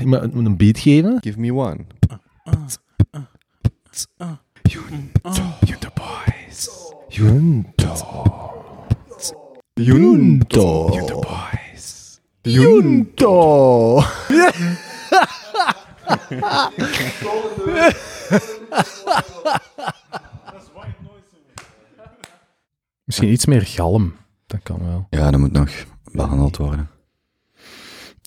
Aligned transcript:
Iemand 0.00 0.34
moet 0.34 0.46
een 0.46 0.56
beat 0.56 0.78
geven. 0.78 1.18
Give 1.20 1.40
me 1.40 1.54
one. 1.54 1.84
Junto 4.62 5.88
boys. 5.94 6.68
Junto. 7.08 7.92
Junto. 9.74 10.88
Junto 10.92 11.20
boys. 11.20 12.20
Junto. 12.42 14.02
Misschien 23.04 23.30
iets 23.30 23.46
meer 23.46 23.62
galm. 23.62 24.14
Dat 24.46 24.60
kan 24.62 24.78
wel. 24.84 25.06
Ja, 25.10 25.30
dat 25.30 25.40
moet 25.40 25.52
nog 25.52 25.70
behandeld 26.12 26.56
worden. 26.56 26.90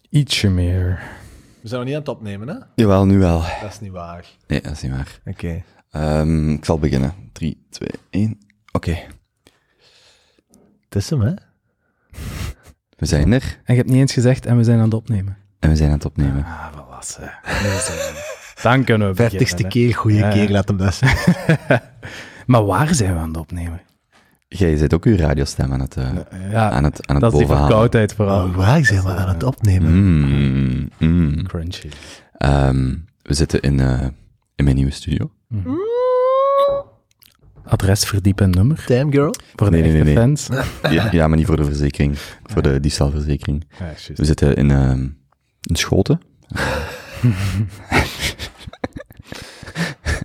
Ietsje 0.09 0.49
meer. 0.49 1.18
We 1.61 1.67
zijn 1.67 1.79
nog 1.79 1.83
niet 1.89 1.93
aan 1.93 1.99
het 1.99 2.09
opnemen, 2.09 2.47
hè? 2.47 2.55
Jawel, 2.75 3.05
nu 3.05 3.19
wel. 3.19 3.41
Dat 3.61 3.71
is 3.71 3.79
niet 3.79 3.91
waar. 3.91 4.25
Nee, 4.47 4.61
dat 4.61 4.71
is 4.71 4.81
niet 4.81 4.91
waar. 4.91 5.19
Oké. 5.25 5.63
Ehm, 5.91 6.49
ik 6.53 6.65
zal 6.65 6.79
beginnen. 6.79 7.13
3, 7.33 7.65
2, 7.69 7.89
1. 8.09 8.39
Oké, 8.71 8.97
Het 10.83 10.95
is 10.95 11.09
hem, 11.09 11.21
hè? 11.21 11.33
we 12.97 13.05
zijn 13.05 13.31
er 13.31 13.59
En 13.63 13.73
je 13.73 13.79
hebt 13.79 13.89
niet 13.89 13.99
eens 13.99 14.13
gezegd 14.13 14.45
en 14.45 14.57
we 14.57 14.63
zijn 14.63 14.77
aan 14.77 14.83
het 14.83 14.93
opnemen. 14.93 15.37
en 15.59 15.69
we 15.69 15.75
zijn 15.75 15.89
aan 15.89 15.95
het 15.95 16.05
opnemen. 16.05 16.43
Ah, 16.43 16.67
volwassen. 16.73 17.31
Dan 18.61 18.83
kunnen 18.83 19.07
we 19.07 19.13
beginnen, 19.29 19.67
keer, 19.69 19.95
goede 19.95 20.17
Ja, 20.17 20.29
keer, 20.29 20.49
laat 20.49 20.67
hem 20.67 20.77
dat 20.77 20.93
zeggen. 20.93 21.33
hè. 21.67 21.75
Maar 22.45 22.65
waar 22.65 22.93
zijn 22.95 23.13
we 23.13 23.19
aan 23.19 23.27
het 23.27 23.37
opnemen? 23.37 23.81
Jij 24.51 24.77
zit 24.77 24.93
ook 24.93 25.05
uw 25.05 25.15
radiostem 25.15 25.73
aan 25.73 25.79
het, 25.79 25.95
eh, 25.97 26.09
Ja, 26.51 26.69
aan 26.69 26.83
het, 26.83 27.07
aan 27.07 27.15
het 27.15 27.23
dat 27.23 27.33
is 27.33 27.37
die 27.37 27.47
verkoudheid 27.47 28.13
vooral. 28.13 28.45
Oh, 28.47 28.55
waar 28.55 28.85
zijn 28.85 29.03
we 29.03 29.09
aan 29.09 29.27
het 29.27 29.43
opnemen? 29.43 29.91
Mm, 29.93 30.89
mm. 30.99 31.47
Crunchy. 31.47 31.89
Ehm, 32.37 32.95
we 33.21 33.33
zitten 33.33 33.61
in, 33.61 33.79
eh, 33.79 34.07
in 34.55 34.63
mijn 34.63 34.75
nieuwe 34.75 34.91
studio. 34.91 35.31
Adres, 37.63 38.03
verdiep 38.05 38.41
en 38.41 38.49
nummer. 38.49 38.83
Damn 38.87 39.11
girl. 39.11 39.33
Voor 39.55 39.71
de 39.71 39.77
Nee, 39.77 39.81
nee, 39.81 39.91
echte 39.91 40.03
nee, 40.03 40.15
nee. 40.15 40.23
fans. 40.23 40.47
Ja, 40.95 41.07
ja, 41.11 41.27
maar 41.27 41.37
niet 41.37 41.47
voor 41.47 41.55
de 41.57 41.63
verzekering. 41.63 42.17
Voor 42.43 42.61
de 42.61 42.79
diefstalverzekering. 42.79 43.65
Ja, 43.79 43.85
juist. 43.85 44.11
We 44.15 44.25
zitten 44.25 44.55
in, 44.55 44.71
ehm 44.71 45.07
in 45.61 45.75
Schoten. 45.75 46.19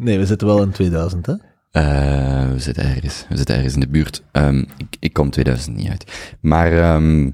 Nee, 0.00 0.18
we 0.18 0.26
zitten 0.26 0.46
wel 0.46 0.62
in 0.62 0.70
2000, 0.70 1.26
hè? 1.26 1.34
Eh, 1.74 2.48
we 2.52 2.58
zitten 2.58 2.84
ergens. 2.84 3.26
We 3.28 3.36
zitten 3.36 3.54
ergens 3.54 3.74
in 3.74 3.80
de 3.80 3.88
buurt. 3.88 4.22
Ehm, 4.32 4.58
ik, 4.58 4.96
ik 5.00 5.12
kom 5.12 5.30
2000 5.30 5.76
niet 5.76 5.88
uit. 5.88 6.36
Maar 6.40 6.72
ehm, 6.72 7.24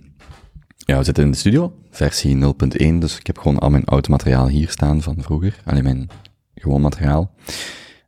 ja, 0.77 0.99
we 0.99 1.05
zitten 1.05 1.25
in 1.25 1.31
de 1.31 1.37
studio, 1.37 1.75
versie 1.91 2.37
0.1. 2.37 2.99
Dus 2.99 3.19
ik 3.19 3.27
heb 3.27 3.39
gewoon 3.39 3.59
al 3.59 3.71
mijn 3.71 3.85
oud 3.85 4.09
materiaal 4.09 4.49
hier 4.49 4.69
staan 4.71 5.03
van 5.03 5.17
vroeger. 5.23 5.61
Alleen 5.65 5.83
mijn 5.83 6.09
gewoon 6.55 6.81
materiaal. 6.81 7.35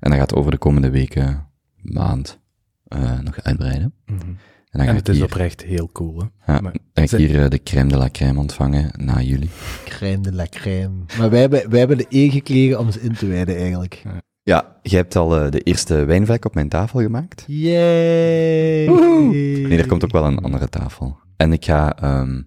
En 0.01 0.11
dat 0.11 0.19
gaat 0.19 0.35
over 0.35 0.51
de 0.51 0.59
komende 0.59 0.91
weken, 0.91 1.47
maand, 1.83 2.39
eh, 2.85 3.19
nog 3.21 3.43
uitbreiden. 3.43 3.95
Mhm. 4.07 4.15
En 4.21 4.79
dan 4.79 4.81
En 4.81 4.87
ga 4.87 4.93
het 4.99 5.09
ik 5.09 5.15
is 5.15 5.21
hier, 5.21 5.25
oprecht 5.31 5.63
heel 5.63 5.89
cool. 5.93 6.19
Hè? 6.39 6.53
ja, 6.53 6.61
maar- 6.61 6.73
dan 6.93 7.09
ga 7.09 7.17
ik 7.17 7.27
hier 7.29 7.43
eh, 7.43 7.49
de 7.51 7.63
crème 7.63 7.89
de 7.89 7.97
la 7.97 8.09
crème 8.13 8.39
ontvangen 8.39 8.91
na 8.97 9.21
jullie. 9.21 9.51
Crème 9.85 10.21
de 10.23 10.33
la 10.33 10.47
crème. 10.51 11.05
Maar 11.19 11.31
wij 11.31 11.41
hebben, 11.41 11.71
wij 11.71 11.79
hebben 11.79 11.97
de 11.99 12.07
eer 12.09 12.31
gekregen 12.31 12.79
om 12.79 12.91
ze 12.91 13.01
in 13.01 13.13
te 13.15 13.27
wijden, 13.27 13.57
eigenlijk. 13.57 14.01
Ja, 14.05 14.23
jij 14.43 14.99
hebt 14.99 15.17
al 15.17 15.37
eh, 15.37 15.51
de 15.51 15.61
eerste 15.61 16.05
wijnvlek 16.05 16.45
op 16.45 16.55
mijn 16.55 16.69
tafel 16.69 17.01
gemaakt. 17.01 17.45
Yay! 17.47 18.87
Nee, 18.87 19.79
er 19.79 19.87
komt 19.87 20.05
ook 20.05 20.13
wel 20.13 20.25
een 20.25 20.39
andere 20.39 20.69
tafel. 20.69 21.19
En 21.37 21.53
ik 21.53 21.65
ga, 21.65 21.99
ehm 21.99 22.41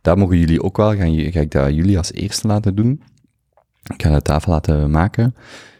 daar 0.00 0.18
mogen 0.18 0.38
jullie 0.38 0.62
ook 0.62 0.76
wel, 0.76 0.96
ga, 0.96 1.04
ga 1.30 1.40
ik 1.40 1.50
dat 1.50 1.74
jullie 1.74 1.98
als 1.98 2.12
eerste 2.12 2.46
laten 2.46 2.74
doen. 2.74 3.02
Ik 3.94 4.02
ga 4.02 4.14
de 4.14 4.22
tafel 4.22 4.52
laten 4.52 4.90
maken, 4.90 5.34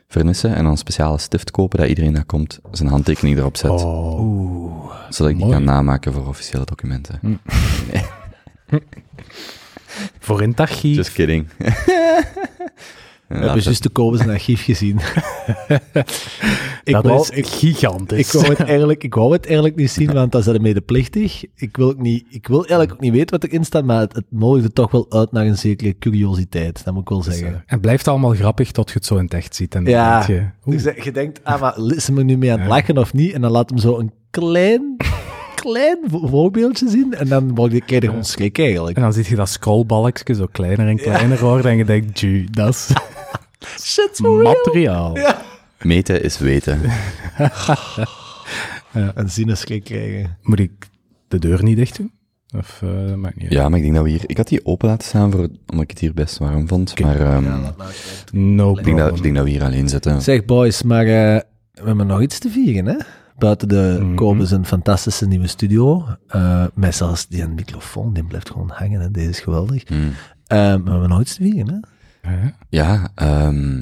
vernissen 0.08 0.54
en 0.54 0.62
dan 0.62 0.72
een 0.72 0.76
speciale 0.76 1.18
stift 1.18 1.50
kopen 1.50 1.78
dat 1.78 1.88
iedereen 1.88 2.12
dat 2.12 2.26
komt 2.26 2.60
zijn 2.70 2.88
handtekening 2.88 3.38
erop 3.38 3.56
zet. 3.56 3.70
Oh. 3.70 4.20
Oeh. 4.20 4.94
zodat 5.08 5.32
ik 5.32 5.36
die 5.38 5.46
mooi. 5.46 5.56
kan 5.56 5.64
namaken 5.64 6.12
voor 6.12 6.26
officiële 6.26 6.64
documenten. 6.64 7.20
Voor 10.18 10.42
in 10.42 10.54
Tachi. 10.54 10.94
Just 10.94 11.12
kidding. 11.12 11.46
We 13.32 13.44
hebben 13.44 13.62
juist 13.62 13.82
de 13.82 13.88
Kobus 13.88 14.20
een 14.20 14.30
archief 14.30 14.64
gezien. 14.64 14.96
ik, 16.84 16.92
dat 16.92 17.04
wou, 17.04 17.20
is 17.20 17.30
ik, 17.30 17.46
gigantisch. 17.46 18.18
ik, 18.34 18.40
wou 18.40 18.48
het 18.48 18.60
eigenlijk, 18.60 19.04
ik 19.04 19.14
wou 19.14 19.32
het 19.32 19.44
eigenlijk 19.44 19.76
niet 19.76 19.90
zien, 19.90 20.12
want 20.12 20.32
dat 20.32 20.46
is 20.46 20.58
medeplichtig. 20.58 21.44
Ik 21.54 21.76
wil, 21.76 21.88
ook 21.88 21.98
niet, 21.98 22.24
ik 22.28 22.46
wil 22.46 22.58
eigenlijk 22.58 22.92
ook 22.92 23.00
niet 23.00 23.12
weten 23.12 23.40
wat 23.40 23.50
erin 23.50 23.64
staat, 23.64 23.84
maar 23.84 24.00
het, 24.00 24.14
het 24.14 24.24
nodigde 24.28 24.72
toch 24.72 24.90
wel 24.90 25.06
uit 25.08 25.32
naar 25.32 25.46
een 25.46 25.58
zekere 25.58 25.98
curiositeit. 25.98 26.84
Dat 26.84 26.94
moet 26.94 27.02
ik 27.02 27.08
wel 27.08 27.22
zeggen. 27.22 27.62
Het 27.66 27.80
blijft 27.80 28.08
allemaal 28.08 28.34
grappig 28.34 28.72
tot 28.72 28.88
je 28.88 28.94
het 28.94 29.06
zo 29.06 29.16
in 29.16 29.24
het 29.24 29.34
echt 29.34 29.54
ziet. 29.54 29.74
En 29.74 29.84
Ja, 29.84 30.24
je, 30.26 30.46
Dus 30.64 30.82
je 31.04 31.12
denkt, 31.12 31.44
ah, 31.44 31.60
maar 31.60 31.78
is 31.78 32.06
hem 32.06 32.18
er 32.18 32.24
nu 32.24 32.36
mee 32.36 32.52
aan 32.52 32.60
het 32.60 32.68
lachen 32.68 32.98
of 32.98 33.12
niet? 33.12 33.32
En 33.32 33.40
dan 33.40 33.50
laat 33.50 33.70
hem 33.70 33.78
zo 33.78 33.98
een 33.98 34.12
klein, 34.30 34.96
klein 35.62 35.98
vo- 36.08 36.26
voorbeeldje 36.26 36.88
zien. 36.88 37.14
En 37.14 37.28
dan 37.28 37.54
word 37.54 37.72
je, 37.72 37.80
krijg 37.80 38.02
je 38.02 38.08
gewoon 38.08 38.24
schrik 38.24 38.58
eigenlijk. 38.58 38.96
En 38.96 39.02
dan 39.02 39.12
zie 39.12 39.24
je 39.28 39.34
dat 39.36 39.48
scrollbalkje 39.48 40.34
zo 40.34 40.46
kleiner 40.52 40.88
en 40.88 40.96
kleiner 40.96 41.40
worden 41.40 41.70
en 41.70 41.76
je 41.76 41.84
denkt, 41.84 42.20
ju, 42.20 42.44
dat 42.50 42.68
is 42.68 42.88
Shit, 43.92 44.18
materiaal. 44.42 45.18
Meten 45.82 46.22
is 46.22 46.38
weten. 46.38 46.80
En 49.14 49.30
zien 49.30 49.48
een 49.48 49.56
schrik 49.56 49.84
krijgen. 49.84 50.36
Moet 50.42 50.58
ik 50.58 50.70
de 51.28 51.38
deur 51.38 51.62
niet 51.62 51.76
dicht 51.76 51.96
doen? 51.96 52.12
Of, 52.56 52.80
eh, 52.82 53.06
dat 53.08 53.16
maakt 53.16 53.34
niet 53.36 53.44
uit. 53.44 53.52
Ja, 53.52 53.68
maar 53.68 53.78
ik 53.78 53.84
denk 53.84 53.94
dat 53.96 54.04
we 54.04 54.10
hier... 54.10 54.22
Ik 54.26 54.36
had 54.36 54.48
die 54.48 54.66
open 54.66 54.88
laten 54.88 55.08
staan, 55.08 55.30
voor, 55.30 55.48
omdat 55.66 55.82
ik 55.84 55.90
het 55.90 55.98
hier 55.98 56.14
best 56.14 56.38
warm 56.38 56.68
vond. 56.68 57.00
Maar 57.00 57.20
ehm, 57.20 57.44
No 58.32 58.70
ik, 58.78 58.84
denk 58.84 58.96
dat, 58.98 59.06
problem. 59.06 59.14
ik 59.16 59.22
denk 59.22 59.34
dat 59.34 59.44
we 59.44 59.50
hier 59.50 59.62
alleen 59.62 59.88
zitten. 59.88 60.22
Zeg 60.22 60.44
boys, 60.44 60.82
maar 60.82 61.04
eh, 61.06 61.40
we 61.72 61.82
hebben 61.84 62.06
nog 62.06 62.22
iets 62.22 62.38
te 62.38 62.48
vieren, 62.50 62.86
hè? 62.86 62.96
Buiten 63.42 63.68
de 63.68 63.98
Mhm. 64.00 64.14
Kobus 64.14 64.50
een 64.50 64.66
fantastische 64.66 65.26
nieuwe 65.26 65.46
studio. 65.46 66.06
Eh 66.26 66.64
met 66.74 66.94
zelfs 66.94 67.28
die 67.28 67.42
een 67.42 67.54
microfoon, 67.54 68.12
die 68.12 68.24
blijft 68.24 68.50
gewoon 68.50 68.70
hangen. 68.74 69.00
Hè? 69.00 69.10
Deze 69.10 69.28
is 69.28 69.40
geweldig. 69.40 69.88
Hmm. 69.88 70.10
Eh, 70.46 70.58
maar 70.58 70.82
we 70.84 70.90
hebben 70.90 71.24
te 71.24 71.34
vieren, 71.34 71.84
hè? 72.20 72.48
Ja, 72.68 73.10
ehm 73.14 73.78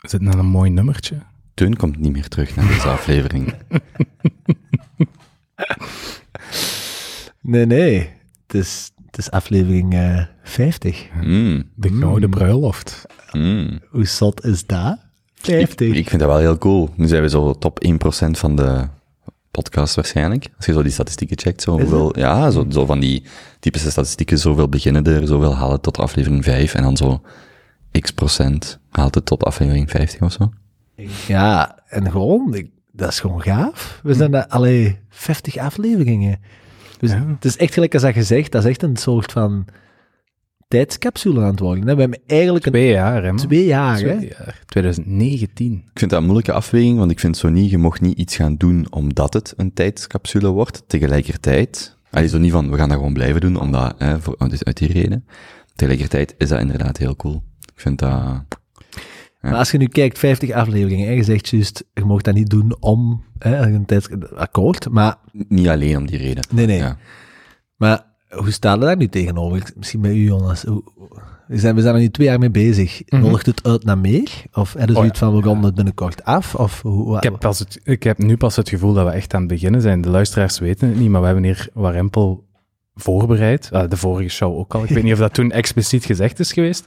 Is 0.00 0.12
het 0.12 0.22
nou 0.22 0.38
een 0.38 0.46
mooi 0.46 0.70
nummertje? 0.70 1.16
Teun 1.54 1.76
komt 1.76 1.98
niet 1.98 2.12
meer 2.12 2.28
terug 2.28 2.56
naar 2.56 2.66
deze 2.66 2.88
aflevering. 2.88 3.54
Nee, 7.40 7.66
nee. 7.66 8.10
Het 8.46 8.54
is, 8.54 8.92
het 9.06 9.18
is 9.18 9.30
aflevering 9.30 9.94
eh 9.94 10.22
50. 10.42 11.08
Mm, 11.22 11.70
De 11.74 11.92
gouden 11.92 12.30
bruiloft. 12.30 13.06
mm. 13.32 13.80
Hoe 13.90 14.06
zot 14.06 14.44
is 14.44 14.66
dat? 14.66 14.98
Ik, 15.48 15.54
50. 15.54 15.94
ik 15.94 16.08
vind 16.08 16.20
dat 16.20 16.30
wel 16.30 16.38
heel 16.38 16.58
cool. 16.58 16.88
Nu 16.96 17.06
zijn 17.06 17.22
we 17.22 17.28
zo 17.28 17.52
top 17.58 17.84
1% 17.88 17.96
van 18.30 18.56
de 18.56 18.84
podcast 19.50 19.94
waarschijnlijk. 19.94 20.48
Als 20.56 20.66
je 20.66 20.72
zo 20.72 20.82
die 20.82 20.92
statistieken 20.92 21.38
checkt, 21.38 21.62
zo 21.62 21.70
hoeveel, 21.78 22.18
ja, 22.18 22.50
zo, 22.50 22.66
zo 22.70 22.86
van 22.86 23.00
die 23.00 23.22
typische 23.60 23.90
statistieken, 23.90 24.38
zoveel 24.38 24.68
beginnen 24.68 25.04
er, 25.04 25.26
zoveel 25.26 25.54
halen 25.56 25.80
tot 25.80 25.98
aflevering 25.98 26.44
5 26.44 26.74
en 26.74 26.82
dan 26.82 26.96
zo 26.96 27.20
x 28.00 28.10
procent 28.10 28.78
haalt 28.90 29.14
het 29.14 29.26
tot 29.26 29.44
aflevering 29.44 29.90
50 29.90 30.20
of 30.22 30.32
zo. 30.32 30.52
Ja, 31.26 31.78
en 31.88 32.10
gewoon, 32.10 32.54
ik- 32.54 32.70
dat 32.92 33.08
is 33.08 33.20
gewoon 33.20 33.42
gaaf. 33.42 34.00
We 34.02 34.14
zijn 34.14 34.30
daar 34.30 34.46
alle 34.46 34.96
50 35.08 35.56
afleveringen. 35.56 36.40
Dus 36.98 37.10
Ja. 37.10 37.24
het 37.34 37.44
is 37.44 37.56
echt 37.56 37.74
gelijk 37.74 37.92
als 37.92 38.02
dat 38.02 38.12
gezegd, 38.12 38.52
dat 38.52 38.64
is 38.64 38.68
echt 38.70 38.82
een 38.82 38.96
soort 38.96 39.32
van 39.32 39.64
tijdscapsule 40.68 41.40
aan 41.40 41.46
het 41.50 41.58
worden. 41.60 41.86
hè. 41.88 41.94
We 41.94 42.00
hebben 42.00 42.20
eigenlijk 42.26 42.66
een 42.66 42.72
Twee 42.72 42.88
jaar, 42.90 43.22
hè? 43.22 43.28
man. 43.28 43.36
twee 43.36 43.64
jaar, 43.64 43.98
hè? 44.00 44.16
Twee 44.16 44.28
jaar. 44.38 44.62
2019. 44.66 45.72
Ik 45.92 45.98
vind 45.98 46.10
dat 46.10 46.18
een 46.20 46.24
moeilijke 46.26 46.52
afweging, 46.52 46.98
want 46.98 47.10
ik 47.10 47.20
vind 47.20 47.36
zo 47.36 47.48
niet, 47.48 47.70
je 47.70 47.78
mocht 47.78 48.00
niet 48.00 48.18
iets 48.18 48.36
gaan 48.36 48.56
doen 48.56 48.86
omdat 48.90 49.32
het 49.32 49.54
een 49.56 49.72
tijdscapsule 49.72 50.48
wordt. 50.48 50.82
Tegelijkertijd, 50.86 51.98
allee, 52.10 52.28
zo 52.28 52.38
niet 52.38 52.52
van, 52.52 52.70
we 52.70 52.76
gaan 52.76 52.88
dat 52.88 52.98
gewoon 52.98 53.12
blijven 53.12 53.40
doen, 53.40 53.60
omdat, 53.60 53.94
hè, 53.98 54.20
voor, 54.20 54.34
uit 54.38 54.64
uit 54.64 54.76
die 54.76 54.92
reden. 54.92 55.26
Tegelijkertijd 55.74 56.34
is 56.38 56.48
dat 56.48 56.60
inderdaad 56.60 56.96
heel 56.96 57.16
cool. 57.16 57.42
Ik 57.74 57.80
vind 57.80 57.98
dat, 57.98 58.10
Ja. 58.10 58.46
Maar 59.50 59.54
als 59.58 59.70
je 59.70 59.78
nu 59.78 59.86
kijkt, 59.86 60.18
50 60.18 60.50
afleveringen, 60.50 61.08
en 61.08 61.14
je 61.14 61.22
zegt 61.22 61.48
juist, 61.48 61.84
je 61.92 62.04
mocht 62.04 62.24
dat 62.24 62.34
niet 62.34 62.50
doen 62.50 62.76
om 62.80 63.24
hè, 63.38 63.56
een 63.72 63.84
tijds... 63.86 64.08
Akkoord, 64.36 64.88
maar 64.90 65.16
niet 65.32 65.68
alleen 65.68 65.96
om 65.96 66.06
die 66.06 66.18
reden. 66.18 66.44
nee, 66.50 66.66
nee. 66.66 66.78
Ja. 66.78 66.96
Maar 67.76 68.04
hoe 68.36 68.50
staan 68.50 68.78
we 68.78 68.84
daar 68.84 68.96
nu 68.96 69.08
tegenover? 69.08 69.72
Misschien 69.76 70.00
bij 70.00 70.10
u, 70.10 70.24
Jonas. 70.24 70.64
We 71.46 71.58
zijn, 71.58 71.74
we 71.74 71.80
zijn 71.80 71.94
er 71.94 72.00
nu 72.00 72.10
twee 72.10 72.26
jaar 72.26 72.38
mee 72.38 72.50
bezig. 72.50 73.02
Mhm. 73.06 73.22
Nodigt 73.22 73.46
het 73.46 73.66
uit 73.66 73.84
naar 73.84 73.98
meer? 73.98 74.30
Of 74.52 74.72
hebben 74.72 74.88
ze 74.88 74.92
Oh, 74.94 74.98
zoiets 74.98 75.18
van, 75.18 75.36
we 75.36 75.42
gaan 75.42 75.64
het 75.64 75.74
binnenkort 75.74 76.24
af? 76.24 76.54
Of 76.54 76.82
hoe, 76.82 77.16
Ik 77.16 77.22
heb, 77.22 77.38
pas 77.38 77.58
het, 77.58 77.80
ik 77.84 78.02
heb 78.02 78.18
nu 78.18 78.36
pas 78.36 78.56
het 78.56 78.68
gevoel 78.68 78.92
dat 78.92 79.06
we 79.06 79.12
echt 79.12 79.34
aan 79.34 79.40
het 79.40 79.48
beginnen 79.48 79.80
zijn. 79.80 80.00
De 80.00 80.08
luisteraars 80.08 80.58
weten 80.58 80.88
het 80.88 80.98
niet, 80.98 81.08
maar 81.08 81.20
we 81.20 81.26
hebben 81.26 81.44
hier 81.44 81.68
Warempel 81.72 82.44
voorbereid. 82.94 83.68
Ah, 83.72 83.90
de 83.90 83.96
vorige 83.96 84.28
show 84.28 84.58
ook 84.58 84.74
al. 84.74 84.82
Ik 84.82 84.88
weet 84.88 85.02
niet 85.02 85.12
of 85.12 85.18
dat 85.18 85.34
toen 85.34 85.50
expliciet 85.50 86.04
gezegd 86.04 86.38
is 86.38 86.52
geweest. 86.52 86.84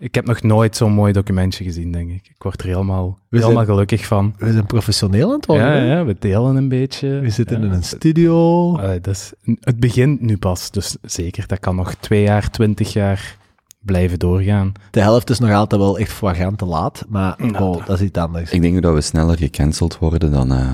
Ik 0.00 0.14
heb 0.14 0.26
nog 0.26 0.42
nooit 0.42 0.76
zo'n 0.76 0.92
mooi 0.92 1.12
documentje 1.12 1.64
gezien, 1.64 1.92
denk 1.92 2.10
ik. 2.10 2.26
Ik 2.34 2.42
word 2.42 2.60
er 2.62 2.66
helemaal, 2.68 3.18
helemaal 3.30 3.64
gelukkig 3.64 4.06
van. 4.06 4.34
We 4.38 4.52
zijn 4.52 4.66
professioneel 4.66 5.28
aan 5.28 5.36
het 5.36 5.46
worden. 5.46 5.66
Ja, 5.66 5.94
ja, 5.96 6.04
we 6.04 6.16
delen 6.18 6.56
een 6.56 6.68
beetje. 6.68 7.08
We 7.20 7.30
zitten 7.30 7.60
Ja. 7.60 7.66
in 7.66 7.72
een 7.72 7.82
studio. 7.82 8.76
Allee, 8.76 9.00
dat 9.00 9.14
is, 9.14 9.32
het 9.60 9.80
begint 9.80 10.20
nu 10.20 10.36
pas, 10.38 10.70
dus 10.70 10.96
zeker. 11.02 11.46
Dat 11.46 11.58
kan 11.60 11.76
nog 11.76 11.94
twee 11.94 12.22
jaar, 12.22 12.50
twintig 12.50 12.92
jaar 12.92 13.36
blijven 13.80 14.18
doorgaan. 14.18 14.72
De 14.90 15.00
helft 15.00 15.30
is 15.30 15.38
nog 15.38 15.50
altijd 15.52 15.80
wel 15.80 15.98
echt 15.98 16.12
flagrant 16.12 16.58
te 16.58 16.64
laat, 16.64 17.04
maar 17.08 17.34
Nou, 17.38 17.64
oh, 17.76 17.86
dat 17.86 18.00
is 18.00 18.06
iets 18.06 18.18
anders. 18.18 18.50
Ik 18.50 18.62
denk 18.62 18.82
dat 18.82 18.94
we 18.94 19.00
sneller 19.00 19.36
gecanceld 19.36 19.98
worden 19.98 20.30
dan, 20.32 20.52
eh, 20.52 20.72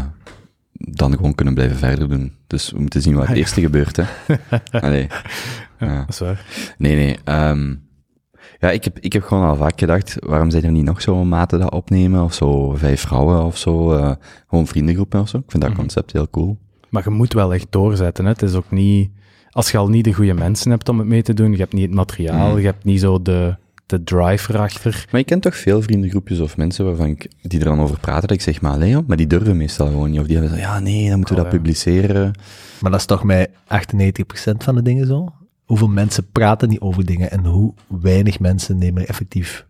dan 0.72 1.12
gewoon 1.12 1.34
kunnen 1.34 1.55
blijven 1.55 1.76
verder 1.76 2.08
doen. 2.08 2.32
Dus 2.46 2.70
we 2.70 2.79
moeten 2.81 3.02
zien 3.02 3.14
wat 3.14 3.26
het 3.26 3.37
eerste 3.37 3.61
gebeurt, 3.61 3.96
hè. 3.96 4.05
Allee. 4.87 5.06
Ja. 5.79 5.99
Dat 5.99 6.08
is 6.08 6.19
waar. 6.19 6.44
Nee, 6.79 6.96
nee. 6.96 7.17
ehm, 7.25 7.75
ja, 8.61 8.70
ik 8.70 8.85
heb, 8.85 8.99
ik 8.99 9.12
heb 9.12 9.23
gewoon 9.23 9.49
al 9.49 9.56
vaak 9.56 9.79
gedacht, 9.79 10.17
waarom 10.20 10.50
zijn 10.50 10.64
er 10.64 10.70
niet 10.70 10.85
nog 10.85 11.03
zo'n 11.03 11.29
maten 11.29 11.58
dat 11.58 11.70
opnemen? 11.73 12.23
Of 12.23 12.35
zo 12.35 12.75
vijf 12.75 13.00
vrouwen 13.00 13.44
of 13.44 13.56
zo. 13.58 13.93
eh, 13.93 14.12
gewoon 14.49 14.67
vriendengroepen 14.67 15.20
of 15.20 15.29
zo. 15.29 15.37
Ik 15.37 15.44
vind 15.50 15.62
dat 15.62 15.73
Mhm. 15.73 15.81
concept 15.81 16.12
heel 16.12 16.31
cool. 16.31 16.58
Maar 16.88 17.03
je 17.05 17.11
moet 17.11 17.32
wel 17.32 17.55
echt 17.55 17.67
doorzetten. 17.70 18.25
Hè? 18.25 18.31
Het 18.31 18.43
is 18.43 18.55
ook 18.55 18.70
niet... 18.70 19.11
Als 19.50 19.70
je 19.70 19.79
al 19.79 19.88
niet 19.88 20.05
de 20.05 20.12
goede 20.12 20.35
mensen 20.35 20.70
hebt 20.70 20.88
om 20.88 20.99
het 20.99 21.08
mee 21.08 21.23
te 21.23 21.35
doen, 21.35 21.50
je 21.53 21.56
hebt 21.58 21.73
niet 21.73 21.82
het 21.87 21.94
materiaal, 21.94 22.49
Mhm. 22.50 22.58
je 22.58 22.64
hebt 22.64 22.85
niet 22.85 23.00
zo 23.00 23.23
de, 23.23 23.56
de 23.87 24.03
drive 24.05 24.53
erachter. 24.53 25.06
Maar 25.11 25.20
je 25.20 25.26
kent 25.26 25.43
toch 25.43 25.56
veel 25.56 25.82
vriendengroepjes 25.82 26.41
of 26.41 26.56
mensen 26.56 26.85
waarvan 26.85 27.06
ik, 27.06 27.31
die 27.43 27.58
er 27.58 27.64
dan 27.64 27.81
over 27.81 27.99
praten, 28.00 28.29
dat 28.29 28.37
ik 28.37 28.43
zeg, 28.43 28.61
maar 28.61 28.79
Leo, 28.79 29.05
maar 29.06 29.17
die 29.17 29.26
durven 29.26 29.56
meestal 29.56 29.87
gewoon 29.87 30.11
niet. 30.11 30.20
Of 30.20 30.26
die 30.26 30.37
hebben 30.37 30.55
zo, 30.55 30.61
ja, 30.61 30.79
nee, 30.81 31.08
dan 31.08 31.17
moeten 31.17 31.35
we 31.35 31.41
Oh, 31.41 31.47
dat 31.47 31.56
ja. 31.56 31.58
publiceren. 31.62 32.31
Maar 32.81 32.91
dat 32.91 33.00
is 33.00 33.06
toch 33.06 33.25
met 33.25 33.50
98% 33.67 34.64
van 34.64 34.75
de 34.75 34.82
dingen 34.82 35.06
zo? 35.06 35.32
Hoeveel 35.67 35.89
mensen 35.89 36.31
praten 36.33 36.69
niet 36.69 36.81
over 36.81 37.05
dingen 37.07 37.31
en 37.31 37.45
hoe 37.45 37.75
weinig 37.89 38.41
mensen 38.41 38.79
nemen 38.79 39.07
effectief 39.09 39.67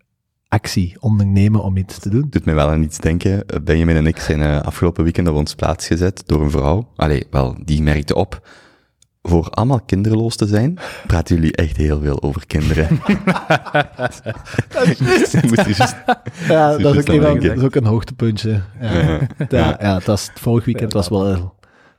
actie, 0.47 0.95
ondernemen 0.99 1.63
om 1.63 1.77
iets 1.77 1.99
te 1.99 2.09
doen? 2.09 2.27
doet 2.29 2.45
mij 2.45 2.53
wel 2.55 2.69
aan 2.69 2.83
iets 2.83 2.97
denken. 2.97 3.45
Benjamin 3.63 3.95
en 3.95 4.07
ik 4.07 4.17
zijn 4.19 4.41
eh, 4.41 4.59
afgelopen 4.61 5.03
weekend 5.03 5.27
op 5.27 5.35
ons 5.35 5.55
plaats 5.55 5.87
gezet 5.87 6.23
door 6.25 6.41
een 6.41 6.51
vrouw. 6.51 6.91
Allee, 6.95 7.27
wel, 7.31 7.55
die 7.65 7.81
merkte 7.81 8.15
op. 8.15 8.47
Voor 9.21 9.49
allemaal 9.49 9.81
kinderloos 9.81 10.35
te 10.35 10.47
zijn, 10.47 10.77
praten 11.07 11.35
jullie 11.35 11.55
echt 11.55 11.77
heel 11.77 12.01
veel 12.01 12.21
over 12.23 12.45
kinderen. 12.47 12.87
Er 14.69 14.97
Ja, 16.47 16.77
dat 16.77 16.91
is 16.91 16.97
ook, 16.97 17.01
snel 17.03 17.33
dat 17.39 17.57
is 17.57 17.63
ook 17.63 17.75
een 17.75 17.85
hoogtepuntje. 17.85 18.61
Ja, 18.81 18.91
ja, 19.49 19.77
ja 19.79 19.93
dat 19.93 20.03
was, 20.05 20.27
het 20.27 20.39
vorig 20.39 20.65
weekend 20.65 20.93
was 20.93 21.07
wel, 21.09 21.55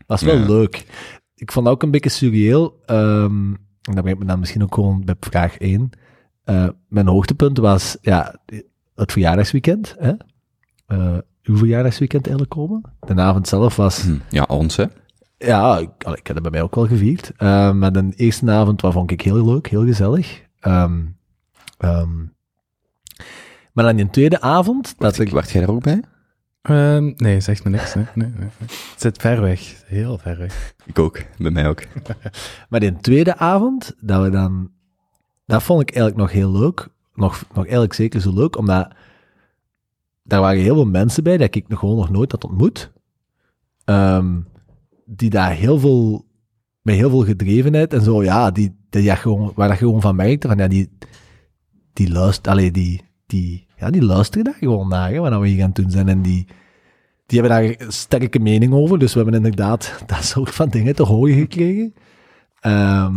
was 0.06 0.23
wel 0.23 0.37
Ja. 0.39 0.47
leuk. 0.47 0.87
Ik 1.35 1.53
vond 1.53 1.65
dat 1.65 1.75
ook 1.75 1.83
een 1.83 1.91
beetje 1.91 2.11
surreëel. 2.11 2.81
ehm 2.87 3.53
en 3.88 3.94
dat 3.94 4.02
brengt 4.02 4.20
me 4.20 4.26
dan 4.26 4.38
misschien 4.38 4.62
ook 4.62 4.75
gewoon 4.75 5.05
bij 5.05 5.14
vraag 5.20 5.58
1. 5.58 5.90
Eh, 6.44 6.69
mijn 6.88 7.06
hoogtepunt 7.06 7.58
was 7.58 7.96
ja, 8.00 8.35
het 8.94 9.12
verjaardagsweekend. 9.12 9.94
Hè? 9.99 10.12
Eh, 10.87 11.19
uw 11.43 11.56
verjaardagsweekend 11.56 12.26
eigenlijk 12.26 12.56
komen. 12.56 12.82
De 13.06 13.14
avond 13.20 13.49
zelf 13.49 13.76
was 13.76 14.02
Hm, 14.02 14.19
Ja, 14.31 14.44
ons, 14.49 14.76
hè. 14.76 14.85
Ja, 15.38 15.79
ik, 15.79 15.90
ik 15.99 16.26
heb 16.26 16.35
het 16.35 16.43
bij 16.43 16.50
mij 16.50 16.62
ook 16.62 16.75
wel 16.75 16.87
gevierd. 16.87 17.32
Eh, 17.37 17.73
maar 17.73 17.93
de 17.93 18.12
eerste 18.17 18.50
avond 18.50 18.81
wat 18.81 18.93
vond 18.93 19.11
ik 19.11 19.20
heel 19.20 19.44
leuk, 19.44 19.67
heel 19.67 19.85
gezellig. 19.85 20.43
Ehm, 20.61 21.00
ehm, 21.79 22.17
maar 23.73 23.85
dan 23.85 23.96
die 23.96 24.11
tweede 24.11 24.40
avond, 24.40 24.94
dat 24.99 25.19
ik, 25.19 25.31
Wacht 25.31 25.50
jij 25.50 25.61
daar 25.61 25.75
ook 25.75 25.82
bij? 25.82 26.02
Ehm, 26.69 27.12
nee, 27.17 27.41
zegt 27.41 27.65
me 27.65 27.70
niks. 27.70 27.94
Nee, 27.94 28.05
nee, 28.15 28.32
nee. 28.37 28.49
Het 28.59 29.00
zit 29.00 29.20
ver 29.20 29.41
weg. 29.41 29.82
Heel 29.87 30.19
ver 30.19 30.38
weg. 30.38 30.75
Ik 30.85 30.99
ook, 30.99 31.23
bij 31.38 31.50
mij 31.50 31.69
ook. 31.69 31.82
maar 32.69 32.81
die 32.81 32.97
tweede 32.97 33.37
avond, 33.37 33.94
dat 34.00 34.23
we 34.23 34.31
dan, 34.31 34.70
dat 35.47 35.62
vond 35.62 35.81
ik 35.81 35.91
eigenlijk 35.91 36.20
nog 36.20 36.32
heel 36.32 36.53
leuk. 36.53 36.88
Nog, 37.15 37.44
nog 37.49 37.62
eigenlijk 37.65 37.93
zeker 37.93 38.20
zo 38.20 38.35
leuk, 38.35 38.56
omdat 38.56 38.94
daar 40.23 40.41
waren 40.41 40.62
heel 40.62 40.75
veel 40.75 40.87
mensen 40.87 41.23
bij 41.23 41.37
dat 41.37 41.55
ik 41.55 41.69
nog 41.69 41.79
gewoon 41.79 41.97
nog 41.97 42.11
nooit 42.11 42.32
had 42.32 42.44
ontmoet. 42.44 42.93
Ehm, 43.85 44.41
die 45.05 45.31
daar 45.31 45.53
heel 45.53 45.79
veel, 45.79 46.26
met 46.82 46.94
heel 46.94 47.11
veel 47.11 47.25
gedrevenheid 47.25 47.93
en 47.93 48.03
zo, 48.03 48.23
ja, 48.23 48.50
die, 48.50 48.76
die 48.91 49.03
ja, 49.03 49.14
gewoon, 49.14 49.53
waar 49.55 49.69
dat 49.69 49.79
je 49.79 49.85
gewoon 49.85 50.00
van 50.00 50.17
merkte, 50.17 50.49
van 50.49 50.59
ja, 50.59 50.69
die, 50.69 50.91
die 51.93 52.11
luisteren, 52.11 52.53
allee, 52.53 52.71
die, 52.71 53.03
die, 53.26 53.68
ja, 53.78 53.90
die 53.90 54.02
luisteren 54.04 54.44
daar 54.44 54.54
gewoon 54.58 54.88
naar, 54.88 55.10
hè, 55.10 55.19
wat 55.19 55.40
we 55.40 55.48
hier 55.48 55.60
aan 55.62 55.66
het 55.72 55.76
doen 55.76 55.90
zijn. 55.90 56.08
En 56.08 56.22
die, 56.22 56.46
die 57.26 57.40
hebben 57.40 57.58
daar 57.58 57.75
een 57.86 57.92
sterke 57.92 58.38
mening 58.38 58.72
over, 58.72 58.98
dus 58.98 59.12
we 59.14 59.20
hebben 59.20 59.36
inderdaad 59.36 59.94
dat 60.06 60.25
soort 60.25 60.54
van 60.54 60.69
dingen 60.69 60.94
te 60.94 61.02
horen 61.02 61.34
gekregen. 61.38 61.94
Ehm, 62.60 63.14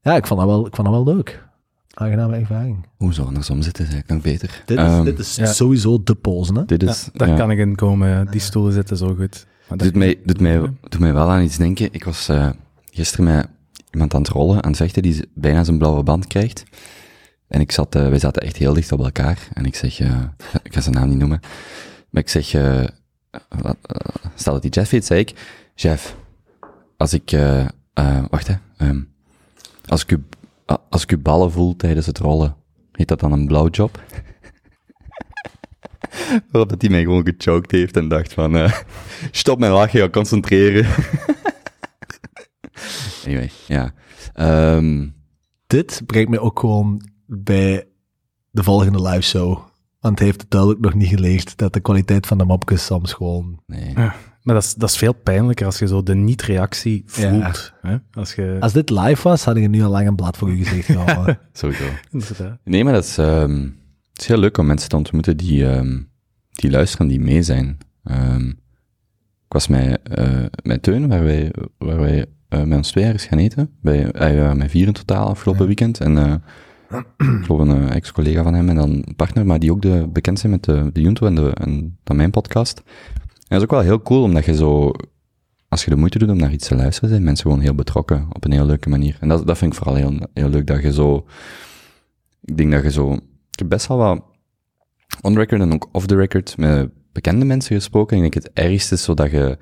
ja, 0.00 0.16
ik 0.16 0.26
vond 0.26 0.40
dat 0.40 0.48
wel, 0.48 0.66
ik 0.66 0.74
vond 0.74 0.88
dat 0.88 1.04
wel 1.04 1.14
leuk. 1.14 1.46
Aangename 1.94 2.36
ervaring. 2.36 2.86
Hoezo, 2.96 3.24
andersom 3.24 3.62
zitten 3.62 3.84
eigenlijk 3.84 4.12
nog 4.12 4.32
beter. 4.32 4.62
Dit 4.66 4.78
is, 4.78 4.84
Ehm, 4.84 5.04
dit 5.04 5.18
is 5.18 5.36
ja. 5.36 5.46
sowieso 5.46 6.02
de 6.02 6.14
pozen, 6.14 6.54
hè? 6.56 6.64
dit 6.64 6.82
Ja, 6.82 6.88
is, 6.88 7.08
daar 7.12 7.28
ja. 7.28 7.36
kan 7.36 7.50
ik 7.50 7.58
in 7.58 7.74
komen. 7.74 8.08
ja. 8.08 8.24
Die 8.24 8.40
stoelen 8.40 8.72
zitten 8.72 8.96
zo 8.96 9.14
goed. 9.14 9.46
Maar 9.68 9.78
Doet 9.78 9.94
mij, 9.94 10.20
doet, 10.24 10.40
mij, 10.40 10.60
doet 10.88 10.98
mij 11.00 11.12
wel 11.12 11.30
aan 11.30 11.42
iets 11.42 11.56
denken. 11.56 11.88
Ik 11.92 12.04
was 12.04 12.28
eh, 12.28 12.48
gisteren 12.90 13.24
met 13.24 13.48
iemand 13.90 14.14
aan 14.14 14.20
het 14.22 14.30
rollen, 14.30 14.62
aan 14.62 14.68
het 14.70 14.76
vechten, 14.80 15.02
die 15.02 15.28
bijna 15.34 15.64
zijn 15.64 15.78
blauwe 15.78 16.02
band 16.02 16.26
krijgt. 16.26 16.64
En 17.48 17.60
ik 17.60 17.72
zat, 17.72 17.94
eh, 17.94 18.08
wij 18.08 18.18
zaten 18.18 18.42
echt 18.42 18.56
heel 18.56 18.74
dicht 18.74 18.92
op 18.92 19.00
elkaar. 19.00 19.48
En 19.52 19.64
ik 19.64 19.74
zeg, 19.74 20.00
eh, 20.00 20.22
ik 20.62 20.74
ga 20.74 20.80
zijn 20.80 20.94
naam 20.94 21.08
niet 21.08 21.18
noemen. 21.18 21.40
Maar 22.10 22.22
ik 22.22 22.28
zeg, 22.28 22.54
eh, 22.54 22.84
stel 24.34 24.52
dat 24.52 24.62
die 24.62 24.70
Jeff 24.70 24.90
heet, 24.90 25.06
zei 25.06 25.20
ik, 25.20 25.34
Jeff, 25.74 26.16
als 26.96 27.12
ik, 27.12 27.30
wacht 28.30 28.46
hè, 28.46 28.54
ehm, 28.76 29.00
als 29.86 30.02
ik 30.02 30.10
u, 30.10 30.24
als 30.88 31.02
ik 31.02 31.10
uw 31.10 31.22
ballen 31.22 31.52
voel 31.52 31.76
tijdens 31.76 32.06
het 32.06 32.18
rollen, 32.18 32.56
heet 32.92 33.08
dat 33.08 33.20
dan 33.20 33.32
een 33.32 33.46
blowjob? 33.46 34.00
Waarop 36.50 36.70
dat 36.70 36.80
hij 36.80 36.90
mij 36.90 37.02
gewoon 37.02 37.24
gechoked 37.24 37.70
heeft 37.70 37.96
en 37.96 38.08
dacht 38.08 38.32
van, 38.32 38.56
eh, 38.56 38.72
stop 39.30 39.58
met 39.58 39.70
lachen, 39.70 40.00
ga 40.00 40.08
concentreren. 40.08 40.86
anyway, 43.24 43.50
ja. 43.66 43.92
Ehm, 44.34 45.06
Dit 45.66 46.02
brengt 46.06 46.30
mij 46.30 46.38
ook 46.38 46.60
gewoon 46.60 47.02
bij 47.28 47.86
de 48.50 48.62
volgende 48.62 49.02
live 49.02 49.20
show. 49.20 49.58
Want 50.00 50.18
hij 50.18 50.26
heeft 50.26 50.40
het 50.40 50.50
duidelijk 50.50 50.80
nog 50.80 50.94
niet 50.94 51.08
geleerd 51.08 51.56
dat 51.58 51.72
de 51.72 51.80
kwaliteit 51.80 52.26
van 52.26 52.38
de 52.38 52.44
mopjes 52.44 52.84
soms 52.84 53.12
gewoon... 53.12 53.62
nee. 53.66 53.94
Maar 54.42 54.56
dat 54.56 54.62
is, 54.66 54.74
dat 54.74 54.88
is 54.90 54.96
veel 54.96 55.12
pijnlijker 55.12 55.66
als 55.66 55.78
je 55.78 55.86
zo 55.86 56.02
de 56.02 56.14
niet-reactie 56.14 57.02
voelt. 57.06 57.72
Hè? 57.82 57.96
Als 58.12 58.34
je... 58.34 58.56
Als 58.60 58.72
dit 58.72 58.90
live 58.90 59.22
was, 59.22 59.44
had 59.44 59.56
ik 59.56 59.68
nu 59.68 59.82
al 59.82 59.90
lang 59.90 60.06
een 60.06 60.16
blad 60.16 60.36
voor 60.36 60.50
je 60.50 60.64
gezicht 60.64 60.86
gehouden. 60.86 61.38
Sowieso. 61.52 61.84
Nee, 62.64 62.84
maar 62.84 62.92
dat 62.92 63.04
is, 63.04 63.18
ehm, 63.18 63.60
het 64.12 64.20
is 64.20 64.26
heel 64.26 64.38
leuk 64.38 64.58
om 64.58 64.66
mensen 64.66 64.88
te 64.88 64.96
ontmoeten 64.96 65.36
die, 65.36 65.68
ehm, 65.68 66.00
die 66.50 66.70
luisteren, 66.70 67.08
die 67.08 67.20
mee 67.20 67.42
zijn. 67.42 67.78
Ehm, 68.04 68.48
ik 68.48 69.54
was 69.54 69.68
met, 69.68 70.00
met 70.62 70.82
Teun, 70.82 71.08
waar 71.08 71.24
wij, 71.24 71.52
waar 71.78 71.98
wij 72.00 72.26
eh, 72.48 72.62
met 72.62 72.76
ons 72.76 72.90
twee 72.90 73.04
ergens 73.04 73.24
gaan 73.24 73.38
eten. 73.38 73.70
Bij, 73.82 74.10
eh, 74.10 74.30
we 74.30 74.40
waren 74.40 74.56
met 74.56 74.70
vier 74.70 74.86
in 74.86 74.92
totaal 74.92 75.28
afgelopen 75.28 75.60
Ja. 75.60 75.66
weekend. 75.66 76.00
En 76.00 76.18
eh, 76.18 76.34
ik 77.16 77.44
geloof 77.44 77.60
een 77.60 77.88
eh, 77.88 77.94
ex-collega 77.94 78.42
van 78.42 78.54
hem 78.54 78.68
en 78.68 78.76
dan 78.76 78.90
een 78.90 79.14
partner, 79.16 79.46
maar 79.46 79.58
die 79.58 79.72
ook 79.72 79.82
de, 79.82 80.08
bekend 80.12 80.38
zijn 80.38 80.52
met 80.52 80.64
de, 80.64 80.90
de 80.92 81.00
Junto 81.00 81.26
en, 81.26 81.34
de, 81.34 81.50
en 81.54 81.98
dan 82.04 82.16
mijn 82.16 82.30
podcast. 82.30 82.78
En 82.78 82.84
dat 83.48 83.58
is 83.58 83.64
ook 83.64 83.70
wel 83.70 83.80
heel 83.80 84.02
cool, 84.02 84.22
omdat 84.22 84.44
je 84.44 84.54
zo, 84.54 84.92
als 85.68 85.84
je 85.84 85.90
de 85.90 85.96
moeite 85.96 86.18
doet 86.18 86.30
om 86.30 86.36
naar 86.36 86.52
iets 86.52 86.68
te 86.68 86.76
luisteren, 86.76 87.10
zijn 87.10 87.22
mensen 87.22 87.44
gewoon 87.44 87.62
heel 87.62 87.74
betrokken 87.74 88.26
op 88.32 88.44
een 88.44 88.52
heel 88.52 88.66
leuke 88.66 88.88
manier. 88.88 89.16
En 89.20 89.28
dat, 89.28 89.46
dat 89.46 89.58
vind 89.58 89.72
ik 89.72 89.78
vooral 89.78 89.96
heel, 89.96 90.28
heel 90.34 90.48
leuk, 90.48 90.66
dat 90.66 90.82
je 90.82 90.92
zo, 90.92 91.26
ik 92.44 92.56
denk 92.56 92.72
dat 92.72 92.82
je 92.82 92.90
zo, 92.90 93.12
ik 93.50 93.58
heb 93.58 93.68
best 93.68 93.86
wel 93.86 93.96
wat 93.96 94.22
on 95.20 95.36
record 95.36 95.60
en 95.60 95.72
ook 95.72 95.88
off 95.92 96.06
the 96.06 96.16
record 96.16 96.56
met 96.56 96.90
bekende 97.12 97.44
mensen 97.44 97.76
gesproken. 97.76 98.16
En 98.16 98.24
ik 98.24 98.32
denk 98.32 98.44
het 98.44 98.52
ergste 98.52 98.94
is 98.94 99.02
zo 99.02 99.14
dat 99.14 99.30
je 99.30 99.58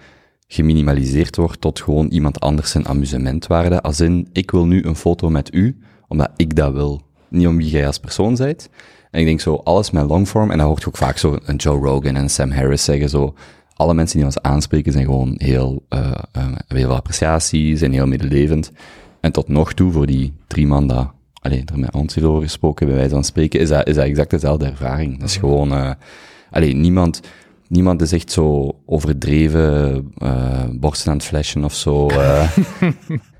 geminimaliseerd 0.46 1.36
wordt 1.36 1.60
tot 1.60 1.80
gewoon 1.80 2.06
iemand 2.06 2.40
anders 2.40 2.70
zijn 2.70 2.88
amusementwaarde. 2.88 3.82
Als 3.82 4.00
in, 4.00 4.28
ik 4.32 4.50
wil 4.50 4.66
nu 4.66 4.84
een 4.84 4.96
foto 4.96 5.30
met 5.30 5.54
u, 5.54 5.78
omdat 6.08 6.30
ik 6.36 6.56
dat 6.56 6.72
wil. 6.72 7.05
Niet 7.28 7.46
om 7.46 7.56
wie 7.56 7.68
jij 7.68 7.86
als 7.86 7.98
persoon 7.98 8.36
bent. 8.36 8.68
En 9.10 9.20
ik 9.20 9.26
denk 9.26 9.40
zo, 9.40 9.54
alles 9.54 9.90
met 9.90 10.08
longform, 10.08 10.50
en 10.50 10.58
dan 10.58 10.66
hoort 10.66 10.80
je 10.80 10.88
ook 10.88 10.96
vaak 10.96 11.18
zo 11.18 11.38
een 11.44 11.56
Joe 11.56 11.78
Rogan 11.78 12.14
en 12.14 12.22
een 12.22 12.30
Sam 12.30 12.50
Harris 12.50 12.84
zeggen 12.84 13.08
zo, 13.08 13.34
alle 13.74 13.94
mensen 13.94 14.16
die 14.16 14.26
ons 14.26 14.40
aanspreken 14.40 14.92
zijn 14.92 15.04
gewoon 15.04 15.34
heel, 15.36 15.86
hebben 15.88 16.64
heel 16.68 16.86
veel 16.86 16.94
appreciatie, 16.96 17.76
zijn 17.76 17.92
heel 17.92 18.06
medelevend. 18.06 18.72
En 19.20 19.32
tot 19.32 19.48
nog 19.48 19.72
toe, 19.72 19.92
voor 19.92 20.06
die 20.06 20.32
drie 20.46 20.66
man 20.66 20.86
dat, 20.86 21.10
alleen 21.40 21.66
er 21.72 21.78
met 21.78 21.94
ons 21.94 22.14
hierover 22.14 22.42
gesproken, 22.42 22.86
bij 22.86 22.96
wijze 22.96 23.10
van 23.14 23.24
spreken, 23.24 23.60
is 23.60 23.68
dat, 23.68 23.86
is 23.86 23.94
dat 23.94 24.04
exact 24.04 24.30
dezelfde 24.30 24.66
ervaring. 24.66 25.18
Dat 25.18 25.28
is 25.28 25.36
gewoon, 25.36 25.72
eh 25.72 25.90
alleen 26.50 26.80
niemand, 26.80 27.20
niemand 27.68 28.02
is 28.02 28.12
echt 28.12 28.32
zo 28.32 28.76
overdreven, 28.86 29.94
eh 30.18 30.64
borsten 30.70 31.10
aan 31.10 31.16
het 31.16 31.26
flashen 31.26 31.64
of 31.64 31.74
zo. 31.74 32.08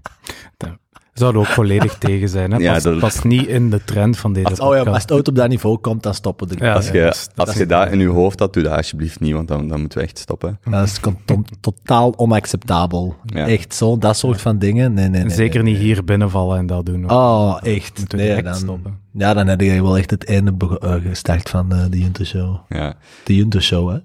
Zou 1.18 1.32
er 1.32 1.38
ook 1.38 1.46
volledig 1.46 1.98
tegen 2.08 2.28
zijn. 2.28 2.50
Hè? 2.52 2.58
Ja, 2.58 2.78
dat- 2.78 2.98
past 2.98 3.24
niet 3.24 3.46
in 3.46 3.70
de 3.70 3.84
trend 3.84 4.16
van 4.16 4.32
deze 4.32 4.62
Oh 4.62 4.74
ja, 4.76 4.84
maar 4.84 4.92
als 4.92 5.02
het 5.02 5.12
ooit 5.12 5.28
op 5.28 5.34
dat 5.34 5.48
niveau 5.48 5.78
komt, 5.78 6.02
dan 6.02 6.14
stoppen 6.14 6.48
we 6.48 6.54
er. 6.54 6.64
Ja, 6.64 6.74
als 6.74 6.88
je, 6.88 7.00
dat 7.02 7.30
dat 7.34 7.46
als 7.46 7.54
is- 7.54 7.60
je 7.60 7.66
dat 7.66 7.90
in 7.90 7.98
je 7.98 8.06
hoofd 8.08 8.38
had, 8.38 8.52
doe 8.52 8.62
dat 8.62 8.72
alsjeblieft 8.76 9.20
niet, 9.20 9.32
want 9.32 9.48
dan, 9.48 9.68
dan 9.68 9.80
moeten 9.80 9.98
we 9.98 10.04
echt 10.04 10.18
stoppen. 10.18 10.58
Dat 10.70 10.84
is 10.86 10.98
to- 11.24 11.42
totaal 11.60 12.18
onacceptabel. 12.18 13.16
Ja. 13.26 13.46
Echt 13.48 13.74
zo, 13.74 13.98
dat 13.98 14.16
soort 14.16 14.40
van 14.40 14.58
dingen. 14.58 14.94
Nee, 14.94 15.08
nee, 15.08 15.22
nee. 15.24 15.34
Zeker 15.34 15.62
nee. 15.62 15.72
niet 15.72 15.82
hier 15.82 16.04
binnenvallen 16.04 16.58
en 16.58 16.66
dat 16.66 16.86
doen. 16.86 17.10
Oh, 17.10 17.56
echt. 17.62 18.12
Nee, 18.12 18.42
dan, 18.42 18.54
stoppen. 18.54 18.98
ja, 19.12 19.34
dan 19.34 19.46
heb 19.46 19.60
je 19.60 19.82
wel 19.82 19.96
echt 19.98 20.10
het 20.10 20.24
einde 20.24 20.54
eh, 20.80 20.94
gestart 21.08 21.48
van 21.50 21.72
eh, 21.72 21.84
de 21.90 21.98
Junto 21.98 22.24
Show. 22.24 22.56
Ja. 22.68 22.94
De 23.24 23.36
Junto 23.36 23.60
Show, 23.60 23.90
hè? 23.90 23.98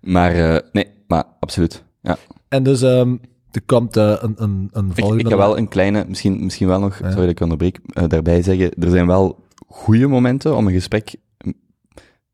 Maar, 0.00 0.32
eh, 0.32 0.58
nee, 0.72 0.86
maar 1.06 1.24
absoluut. 1.40 1.84
Ja. 2.02 2.16
En 2.48 2.62
dus, 2.62 2.82
ehm, 2.82 3.16
Er 3.52 3.62
komt 3.66 3.96
eh, 3.96 4.14
een, 4.20 4.34
een, 4.36 4.68
een 4.72 4.88
Ik, 4.88 4.96
volgende... 4.98 5.22
ik 5.24 5.28
ga 5.30 5.36
wel 5.36 5.58
een 5.58 5.68
kleine, 5.68 6.04
misschien, 6.08 6.44
misschien 6.44 6.66
wel 6.68 6.80
nog, 6.80 6.98
Ja. 6.98 7.08
sorry 7.10 7.20
dat 7.20 7.30
ik 7.30 7.40
onderbreek, 7.40 7.80
eh, 7.92 8.04
daarbij 8.08 8.42
zeggen, 8.42 8.70
er 8.74 8.90
zijn 8.90 9.06
wel 9.06 9.44
goede 9.66 10.06
momenten 10.06 10.56
om 10.56 10.66
een 10.66 10.72
gesprek 10.72 11.14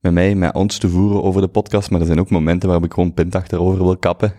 met 0.00 0.12
mij, 0.12 0.34
met 0.34 0.54
ons 0.54 0.78
te 0.78 0.88
voeren 0.88 1.22
over 1.22 1.40
de 1.40 1.48
podcast, 1.48 1.90
maar 1.90 2.00
er 2.00 2.06
zijn 2.06 2.20
ook 2.20 2.30
momenten 2.30 2.68
waarop 2.68 2.86
ik 2.86 2.92
gewoon 2.94 3.14
pint 3.14 3.34
achterover 3.34 3.84
wil 3.84 3.96
kappen. 3.96 4.32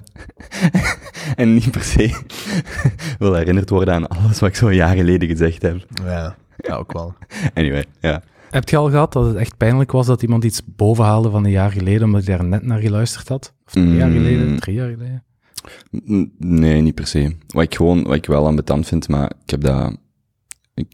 en 1.36 1.54
niet 1.54 1.72
per 1.72 1.84
se 1.84 2.20
wil 3.20 3.34
herinnerd 3.34 3.70
worden 3.70 3.94
aan 3.94 4.08
alles 4.08 4.40
wat 4.40 4.50
ik 4.50 4.56
zo 4.56 4.72
jaar 4.72 4.96
geleden 4.96 5.28
gezegd 5.28 5.62
heb. 5.62 5.86
Ja, 6.04 6.36
ja, 6.58 6.76
ook 6.76 6.94
wel. 6.94 7.14
Anyway, 7.54 7.86
ja. 8.00 8.22
Heb 8.50 8.70
je 8.70 8.78
al 8.78 8.90
gehad 8.90 9.14
dat 9.14 9.26
het 9.26 9.36
echt 9.36 9.58
pijnlijk 9.58 9.92
was 9.92 10.06
dat 10.06 10.22
iemand 10.22 10.44
iets 10.44 10.62
bovenhaalde 10.66 11.30
van 11.30 11.46
een 11.46 11.52
jaar 11.52 11.72
geleden, 11.72 12.04
omdat 12.04 12.26
je 12.26 12.32
daar 12.32 12.46
net 12.46 12.64
naar 12.64 12.80
geluisterd 12.80 13.28
had? 13.28 13.54
Of 13.66 13.72
twee 13.72 13.94
jaar 13.96 14.10
Mm. 14.10 14.14
geleden, 14.16 14.60
drie 14.60 14.76
jaar 14.76 14.90
geleden? 14.90 15.24
Nee, 16.38 16.82
niet 16.82 16.96
per 16.96 17.08
se. 17.08 17.36
Wat 17.48 17.64
ik 17.64 17.76
gewoon, 17.76 18.04
wat 18.04 18.16
ik 18.16 18.26
wel 18.26 18.46
ambetant 18.46 18.88
vind, 18.88 19.08
maar 19.08 19.32
ik 19.44 19.50
heb 19.50 19.62
dat, 19.62 19.98
ik, 20.74 20.92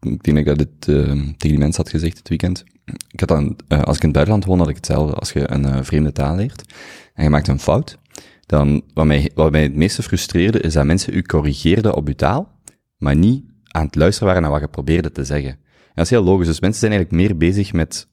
denk 0.00 0.24
dat 0.24 0.36
ik 0.36 0.46
dat 0.46 0.58
dit, 0.58 0.88
eh, 0.88 1.04
tegen 1.12 1.36
die 1.36 1.58
mensen 1.58 1.82
had 1.82 1.90
gezegd 1.90 2.16
dit 2.16 2.28
weekend. 2.28 2.64
Ik 3.08 3.20
had 3.20 3.28
dan, 3.28 3.56
eh, 3.68 3.82
als 3.82 3.96
ik 3.96 4.02
in 4.02 4.08
het 4.08 4.16
buitenland 4.16 4.44
woon, 4.44 4.58
had 4.58 4.68
ik 4.68 4.76
hetzelfde. 4.76 5.14
Als 5.14 5.32
je 5.32 5.50
een 5.50 5.64
eh, 5.64 5.82
vreemde 5.82 6.12
taal 6.12 6.36
leert 6.36 6.72
en 7.14 7.24
je 7.24 7.30
maakt 7.30 7.48
een 7.48 7.60
fout, 7.60 7.98
dan, 8.46 8.82
wat 8.94 9.06
mij, 9.06 9.30
wat 9.34 9.50
mij 9.50 9.62
het 9.62 9.74
meeste 9.74 10.02
frustreerde, 10.02 10.60
is 10.60 10.72
dat 10.72 10.84
mensen 10.84 11.14
u 11.14 11.22
corrigeerden 11.22 11.94
op 11.94 12.06
uw 12.06 12.14
taal, 12.14 12.58
maar 12.96 13.16
niet 13.16 13.44
aan 13.68 13.86
het 13.86 13.94
luisteren 13.94 14.26
waren 14.26 14.42
naar 14.42 14.52
wat 14.52 14.60
je 14.60 14.68
probeerde 14.68 15.12
te 15.12 15.24
zeggen. 15.24 15.50
En 15.50 15.98
dat 15.98 16.04
is 16.04 16.10
heel 16.10 16.24
logisch. 16.24 16.46
Dus 16.46 16.60
mensen 16.60 16.80
zijn 16.80 16.92
eigenlijk 16.92 17.22
meer 17.22 17.36
bezig 17.36 17.72
met, 17.72 18.08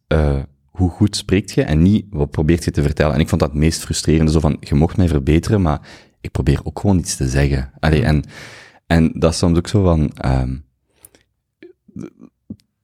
hoe 0.80 0.90
goed 0.90 1.16
spreekt 1.16 1.52
je 1.52 1.62
en 1.62 1.82
niet 1.82 2.06
wat 2.10 2.32
probeert 2.32 2.64
je 2.64 2.72
te 2.72 2.82
vertellen. 2.82 3.14
En 3.14 3.20
ik 3.20 3.30
vond 3.30 3.42
dat 3.42 3.50
het 3.50 3.60
meest 3.60 3.82
frustrerende, 3.82 4.32
zo 4.32 4.40
van, 4.40 4.58
je 4.60 4.76
mocht 4.76 4.98
mij 4.98 5.08
verbeteren, 5.08 5.62
maar 5.62 5.82
ik 6.22 6.32
probeer 6.32 6.60
ook 6.64 6.80
gewoon 6.80 6.98
iets 6.98 7.16
te 7.16 7.28
zeggen. 7.28 7.72
Allee, 7.80 8.04
en, 8.04 8.24
en 8.88 9.12
dat 9.14 9.32
is 9.32 9.38
soms 9.38 9.58
ook 9.58 9.68
zo 9.68 9.84
van, 9.84 10.12
ehm, 10.12 10.56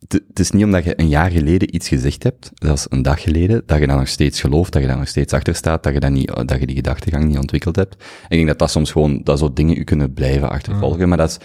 het 0.08 0.40
is 0.40 0.52
niet 0.52 0.64
omdat 0.64 0.84
je 0.84 1.00
een 1.00 1.08
jaar 1.08 1.32
geleden 1.32 1.76
iets 1.76 1.88
gezegd 1.88 2.24
hebt, 2.24 2.52
zelfs 2.54 2.86
een 2.90 3.02
dag 3.02 3.22
geleden, 3.22 3.64
dat 3.66 3.80
je 3.80 3.88
dat 3.88 3.98
nog 3.98 4.08
steeds 4.08 4.42
gelooft, 4.42 4.74
dat 4.74 4.82
je 4.82 4.88
daar 4.88 4.98
nog 4.98 5.08
steeds 5.08 5.34
achter 5.34 5.56
staat, 5.56 5.84
dat 5.84 5.94
je, 5.94 6.00
dat 6.00 6.12
niet, 6.12 6.28
dat 6.28 6.60
je 6.60 6.66
die 6.66 6.76
gedachtegang 6.76 7.26
niet 7.26 7.38
ontwikkeld 7.38 7.76
hebt. 7.76 7.96
En 7.96 8.30
ik 8.30 8.38
denk 8.38 8.48
dat 8.48 8.60
dat 8.60 8.72
soms 8.72 8.92
gewoon, 8.92 9.22
dat 9.24 9.40
zo 9.40 9.54
dingen 9.54 9.78
u 9.78 9.84
kunnen 9.84 10.14
blijven 10.14 10.50
achtervolgen, 10.50 11.10
maar 11.10 11.18
dat 11.18 11.30
is, 11.30 11.38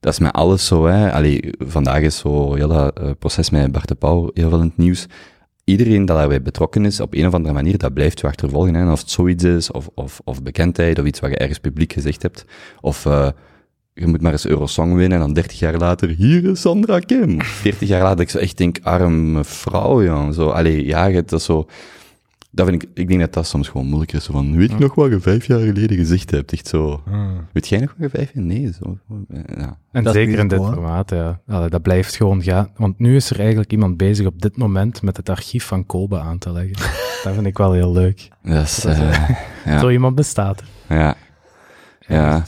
dat 0.00 0.12
is 0.12 0.18
met 0.18 0.32
alles 0.32 0.66
zo, 0.66 0.86
hè. 0.86 1.12
Allee, 1.12 1.54
vandaag 1.58 2.00
is 2.00 2.18
zo 2.18 2.54
heel 2.54 2.68
dat 2.68 2.98
eh, 2.98 3.10
proces 3.18 3.50
met 3.50 3.72
Bart 3.72 3.88
de 3.88 3.94
Pauw 3.94 4.30
heel 4.34 4.48
veel 4.48 4.60
in 4.60 4.66
het 4.66 4.76
nieuws. 4.76 5.06
Iedereen 5.66 6.04
dat 6.04 6.16
daarbij 6.16 6.42
betrokken 6.42 6.84
is, 6.84 7.00
op 7.00 7.14
een 7.14 7.26
of 7.26 7.34
andere 7.34 7.54
manier, 7.54 7.78
dat 7.78 7.94
blijft 7.94 8.20
je 8.20 8.26
achtervolgen. 8.26 8.74
Hè. 8.74 8.90
Of 8.92 9.00
het 9.00 9.10
zoiets 9.10 9.44
is, 9.44 9.70
of, 9.70 9.88
of, 9.94 10.20
of 10.24 10.42
bekendheid, 10.42 10.98
of 10.98 11.04
iets 11.04 11.20
wat 11.20 11.30
je 11.30 11.36
ergens 11.36 11.58
publiek 11.58 11.92
gezegd 11.92 12.22
hebt. 12.22 12.44
Of 12.80 13.06
eh, 13.06 13.28
je 13.94 14.06
moet 14.06 14.20
maar 14.20 14.32
eens 14.32 14.46
Eurosong 14.46 14.94
winnen 14.94 15.18
en 15.18 15.24
dan 15.24 15.32
30 15.32 15.58
jaar 15.58 15.76
later, 15.76 16.08
hier 16.08 16.44
is 16.44 16.60
Sandra 16.60 16.98
Kim. 16.98 17.42
40 17.42 17.88
jaar 17.88 18.02
later, 18.02 18.20
ik 18.20 18.30
zo 18.30 18.38
echt 18.38 18.56
denk, 18.56 18.78
arme 18.82 19.44
vrouw, 19.44 20.02
ja. 20.02 20.32
Zo, 20.32 20.48
allee, 20.48 20.86
ja, 20.86 21.10
het 21.10 21.32
is 21.32 21.44
zo... 21.44 21.66
Dat 22.56 22.66
vind 22.66 22.82
ik, 22.82 22.88
ik 22.94 23.08
denk 23.08 23.20
dat 23.20 23.32
dat 23.32 23.46
soms 23.46 23.68
gewoon 23.68 23.86
moeilijk 23.86 24.12
is. 24.12 24.24
Zo 24.24 24.32
van, 24.32 24.56
weet 24.56 24.70
je 24.70 24.78
nog 24.78 24.94
wat 24.94 25.10
je 25.10 25.20
vijf 25.20 25.46
jaar 25.46 25.58
geleden 25.58 25.96
gezegd 25.96 26.30
hebt? 26.30 26.52
Echt 26.52 26.66
zo... 26.66 27.02
Weet 27.52 27.68
jij 27.68 27.78
nog 27.78 27.94
wat 27.98 28.10
je 28.10 28.16
vijf 28.16 28.34
jaar... 28.34 28.44
Nee, 28.44 28.72
zo... 28.72 28.98
Ja. 29.56 29.78
En 29.92 30.04
Dat 30.04 30.14
zeker 30.14 30.38
in 30.38 30.48
dit 30.48 30.58
formaat, 30.58 31.10
ja. 31.10 31.40
Allee, 31.46 31.68
dat 31.68 31.82
blijft 31.82 32.16
gewoon 32.16 32.42
gaan. 32.42 32.70
Want 32.76 32.98
nu 32.98 33.16
is 33.16 33.30
er 33.30 33.38
eigenlijk 33.38 33.72
iemand 33.72 33.96
bezig 33.96 34.26
op 34.26 34.42
dit 34.42 34.56
moment 34.56 35.02
met 35.02 35.16
het 35.16 35.28
archief 35.28 35.64
van 35.64 35.86
Kolbe 35.86 36.18
aan 36.18 36.38
te 36.38 36.52
leggen. 36.52 36.76
dat 37.24 37.34
vind 37.34 37.46
ik 37.46 37.58
wel 37.58 37.72
heel 37.72 37.92
leuk. 37.92 38.28
Dat 38.42 38.62
is... 38.62 38.76
Dat 38.76 38.92
is, 38.92 38.98
eh, 38.98 39.28
ja. 39.64 39.78
Zo 39.80 39.90
iemand 39.90 40.14
bestaat 40.14 40.60
er. 40.60 40.96
Ja. 40.96 41.16
Ja. 42.00 42.44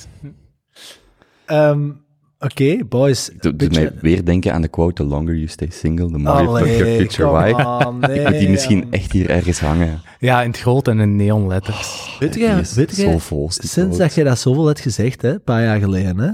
Ehm, 1.47 1.91
Oké, 2.39 2.85
boys. 2.89 3.27
Het 3.33 3.43
doet 3.43 3.57
Beetje- 3.57 3.81
mij 3.81 3.93
weer 4.01 4.25
denken 4.25 4.53
aan 4.53 4.63
de 4.63 4.69
quote, 4.69 5.03
the 5.03 5.09
longer 5.09 5.35
you 5.35 5.47
stay 5.47 5.69
single, 5.71 6.07
the 6.11 6.19
more 6.19 6.43
you 6.43 6.59
fuck 6.59 6.79
your 6.79 7.01
future 7.01 7.33
wife. 7.45 7.87
on, 7.87 7.99
nee, 7.99 8.19
Ik 8.21 8.29
moet 8.31 8.39
die 8.39 8.49
misschien 8.49 8.87
echt 8.91 9.13
hier 9.13 9.31
ergens 9.31 9.61
hangen. 9.61 10.01
Ja, 10.19 10.43
in 10.43 10.51
het 10.51 10.59
groot 10.61 10.89
en 10.89 10.99
in 11.01 11.17
neonletters. 11.17 12.17
Weet 12.19 12.33
Die 12.33 12.43
je, 12.43 12.49
is 12.61 12.75
weet 12.75 12.91
zo 12.95 13.11
je, 13.11 13.19
vol, 13.19 13.49
die 13.49 13.53
sinds 13.69 13.73
quote. 13.75 13.99
dat 13.99 14.15
je 14.15 14.25
dat 14.25 14.39
zoveel 14.39 14.67
hebt 14.67 14.81
gezegd, 14.81 15.23
hè, 15.23 15.33
een 15.33 15.43
paar 15.43 15.63
jaar 15.63 15.79
geleden, 15.81 16.19
hè, 16.19 16.27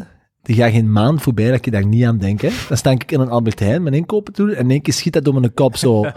er 0.42 0.54
gaat 0.54 0.70
geen 0.70 0.92
maand 0.92 1.22
voorbij 1.22 1.50
dat 1.50 1.64
je 1.64 1.70
daar 1.70 1.86
niet 1.86 2.04
aan 2.04 2.18
denkt. 2.18 2.42
Hè. 2.42 2.48
Dan 2.68 2.76
sta 2.76 2.90
ik 2.90 3.12
in 3.12 3.20
een 3.20 3.28
Albert 3.30 3.58
Heijn 3.60 3.82
mijn 3.82 3.94
inkopen 3.94 4.32
te 4.32 4.42
doen 4.44 4.54
en 4.54 4.64
in 4.64 4.70
één 4.70 4.82
keer 4.82 4.94
schiet 4.94 5.12
dat 5.12 5.24
door 5.24 5.40
mijn 5.40 5.54
kop 5.54 5.76
zo. 5.76 6.04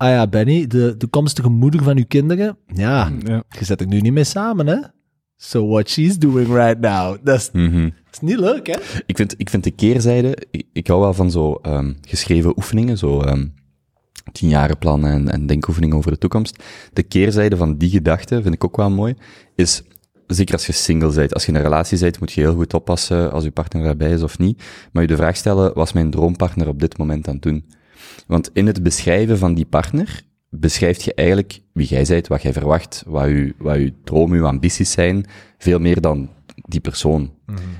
Ah 0.00 0.08
ja, 0.08 0.26
Benny, 0.26 0.66
de 0.66 0.94
toekomstige 0.98 1.48
moeder 1.48 1.82
van 1.82 1.96
uw 1.96 2.04
kinderen, 2.08 2.56
ja, 2.66 3.10
Ja. 3.24 3.42
je 3.58 3.64
zet 3.64 3.80
er 3.80 3.86
nu 3.86 4.00
niet 4.00 4.12
mee 4.12 4.24
samen, 4.24 4.66
hè. 4.66 4.76
So 5.40 5.66
what 5.68 5.88
she's 5.90 6.18
doing 6.18 6.46
right 6.48 6.80
now, 6.80 7.16
dat 7.22 7.36
is, 7.38 7.48
Mhm. 7.52 7.88
is 8.12 8.20
niet 8.20 8.38
leuk, 8.38 8.66
hè. 8.66 8.74
Ik 9.06 9.16
vind, 9.16 9.34
ik 9.36 9.50
vind 9.50 9.64
de 9.64 9.70
keerzijde, 9.70 10.36
ik, 10.50 10.66
ik 10.72 10.86
hou 10.86 11.00
wel 11.00 11.14
van 11.14 11.30
zo 11.30 11.52
ehm, 11.54 11.92
geschreven 12.00 12.56
oefeningen, 12.56 12.98
zo 12.98 13.20
ehm 13.20 13.46
tienjarenplannen 14.32 15.12
en, 15.12 15.28
en 15.28 15.46
denkoefeningen 15.46 15.96
over 15.96 16.10
de 16.10 16.18
toekomst. 16.18 16.62
De 16.92 17.02
keerzijde 17.02 17.56
van 17.56 17.76
die 17.76 17.90
gedachte, 17.90 18.42
vind 18.42 18.54
ik 18.54 18.64
ook 18.64 18.76
wel 18.76 18.90
mooi, 18.90 19.14
is, 19.54 19.82
zeker 20.26 20.54
als 20.54 20.66
je 20.66 20.72
single 20.72 21.12
bent, 21.14 21.34
als 21.34 21.42
je 21.44 21.48
in 21.48 21.56
een 21.56 21.62
relatie 21.62 21.98
bent, 21.98 22.20
moet 22.20 22.32
je 22.32 22.40
heel 22.40 22.54
goed 22.54 22.74
oppassen 22.74 23.32
als 23.32 23.44
je 23.44 23.50
partner 23.50 23.82
daarbij 23.82 24.10
is 24.10 24.22
of 24.22 24.38
niet, 24.38 24.62
maar 24.92 25.02
je 25.02 25.08
de 25.08 25.16
vraag 25.16 25.36
stellen, 25.36 25.74
was 25.74 25.92
mijn 25.92 26.10
droompartner 26.10 26.68
op 26.68 26.80
dit 26.80 26.98
moment 26.98 27.28
aan 27.28 27.34
het 27.34 27.42
doen? 27.42 27.64
Want 28.26 28.50
in 28.52 28.66
het 28.66 28.82
beschrijven 28.82 29.38
van 29.38 29.54
die 29.54 29.66
partner, 29.66 30.22
beschrijft 30.50 31.02
je 31.02 31.14
eigenlijk 31.14 31.60
wie 31.72 31.86
jij 31.86 32.04
bent, 32.08 32.26
wat 32.26 32.42
jij 32.42 32.52
verwacht, 32.52 33.02
wat 33.06 33.28
je, 33.28 33.54
wat 33.58 33.76
je 33.76 33.92
dromen, 34.04 34.38
je 34.38 34.44
ambities 34.44 34.90
zijn, 34.90 35.26
veel 35.58 35.78
meer 35.78 36.00
dan 36.00 36.28
die 36.54 36.80
persoon. 36.80 37.30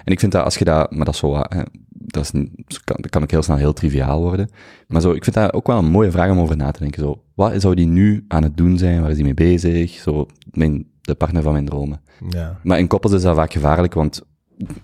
En 0.05 0.13
ik 0.13 0.21
vind 0.21 0.33
dat 0.33 0.45
als 0.45 0.57
je 0.57 0.65
dat, 0.65 0.91
maar 0.91 1.05
dat 1.05 1.15
is 1.15 1.21
zo, 1.21 1.35
hè, 1.35 1.63
dat, 1.89 2.33
is 2.67 2.85
kan, 2.85 2.97
dat 3.01 3.11
kan 3.11 3.23
ook 3.23 3.31
heel 3.31 3.43
snel 3.43 3.57
heel 3.57 3.73
triviaal 3.73 4.21
worden. 4.21 4.49
Maar 4.87 5.01
zo, 5.01 5.13
ik 5.13 5.25
vind 5.25 5.37
dat 5.37 5.53
ook 5.53 5.67
wel 5.67 5.79
een 5.79 5.91
mooie 5.91 6.11
vraag 6.11 6.31
om 6.31 6.39
over 6.39 6.57
na 6.57 6.71
te 6.71 6.81
denken. 6.81 7.03
Zo, 7.03 7.23
wat 7.35 7.61
zou 7.61 7.75
die 7.75 7.87
nu 7.87 8.25
aan 8.29 8.43
het 8.43 8.57
doen 8.57 8.79
zijn? 8.79 9.01
Waar 9.01 9.11
is 9.11 9.17
hij 9.17 9.25
mee 9.25 9.35
bezig? 9.35 9.91
Zo, 9.91 10.27
mijn, 10.51 10.87
de 11.01 11.15
partner 11.15 11.43
van 11.43 11.53
mijn 11.53 11.65
dromen. 11.65 12.01
Ja. 12.31 12.59
Maar 12.63 12.79
in 12.79 12.87
koppels 12.87 13.13
is 13.13 13.23
dat 13.23 13.37
vaak 13.37 13.53
gevaarlijk, 13.53 13.95
want 13.95 14.23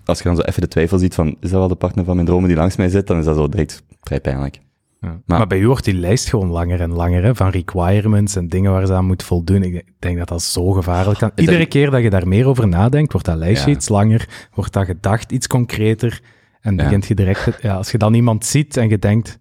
als 0.05 0.17
je 0.17 0.23
dan 0.23 0.35
zo 0.35 0.41
even 0.41 0.61
de 0.61 0.67
twijfel 0.67 0.97
ziet 0.97 1.15
van, 1.15 1.27
is 1.27 1.49
dat 1.49 1.59
wel 1.59 1.67
de 1.67 1.75
partner 1.75 2.05
van 2.05 2.15
mijn 2.15 2.27
dromen 2.27 2.47
die 2.47 2.57
langs 2.57 2.75
mij 2.75 2.89
zit, 2.89 3.07
dan 3.07 3.17
is 3.17 3.25
dat 3.25 3.35
zo 3.35 3.49
direct 3.49 3.83
vrij 4.01 4.21
pijnlijk. 4.21 4.59
Ja. 5.05 5.11
Maar- 5.25 5.37
Maar, 5.37 5.47
bij 5.47 5.59
u 5.59 5.67
wordt 5.67 5.85
die 5.85 5.93
lijst 5.93 6.29
gewoon 6.29 6.49
langer 6.49 6.81
en 6.81 6.91
langer, 6.93 7.23
hè, 7.23 7.35
van 7.35 7.49
requirements 7.49 8.35
en 8.35 8.47
dingen 8.49 8.71
waar 8.71 8.85
ze 8.85 8.93
aan 8.93 9.05
moet 9.05 9.23
voldoen. 9.23 9.63
Ik 9.63 9.83
denk 9.99 10.17
dat 10.17 10.27
dat 10.27 10.41
zo 10.41 10.71
gevaarlijk 10.71 11.19
kan. 11.19 11.29
dat- 11.35 11.39
Iedere 11.39 11.65
keer 11.65 11.89
dat 11.91 12.01
je 12.01 12.09
daar 12.09 12.27
meer 12.27 12.47
over 12.47 12.67
nadenkt, 12.67 13.11
wordt 13.11 13.27
dat 13.27 13.37
lijstje 13.37 13.69
Ja. 13.69 13.75
iets 13.75 13.89
langer, 13.89 14.47
wordt 14.53 14.73
dat 14.73 14.85
gedacht 14.85 15.31
iets 15.31 15.47
concreter 15.47 16.21
en 16.61 16.75
Ja. 16.75 16.83
begint 16.83 17.05
je 17.05 17.15
direct... 17.15 17.45
het- 17.45 17.57
Ja, 17.61 17.75
als 17.75 17.91
je 17.91 17.97
dan 17.97 18.13
iemand 18.13 18.45
ziet 18.45 18.77
en 18.77 18.89
je 18.89 18.99
denkt, 18.99 19.37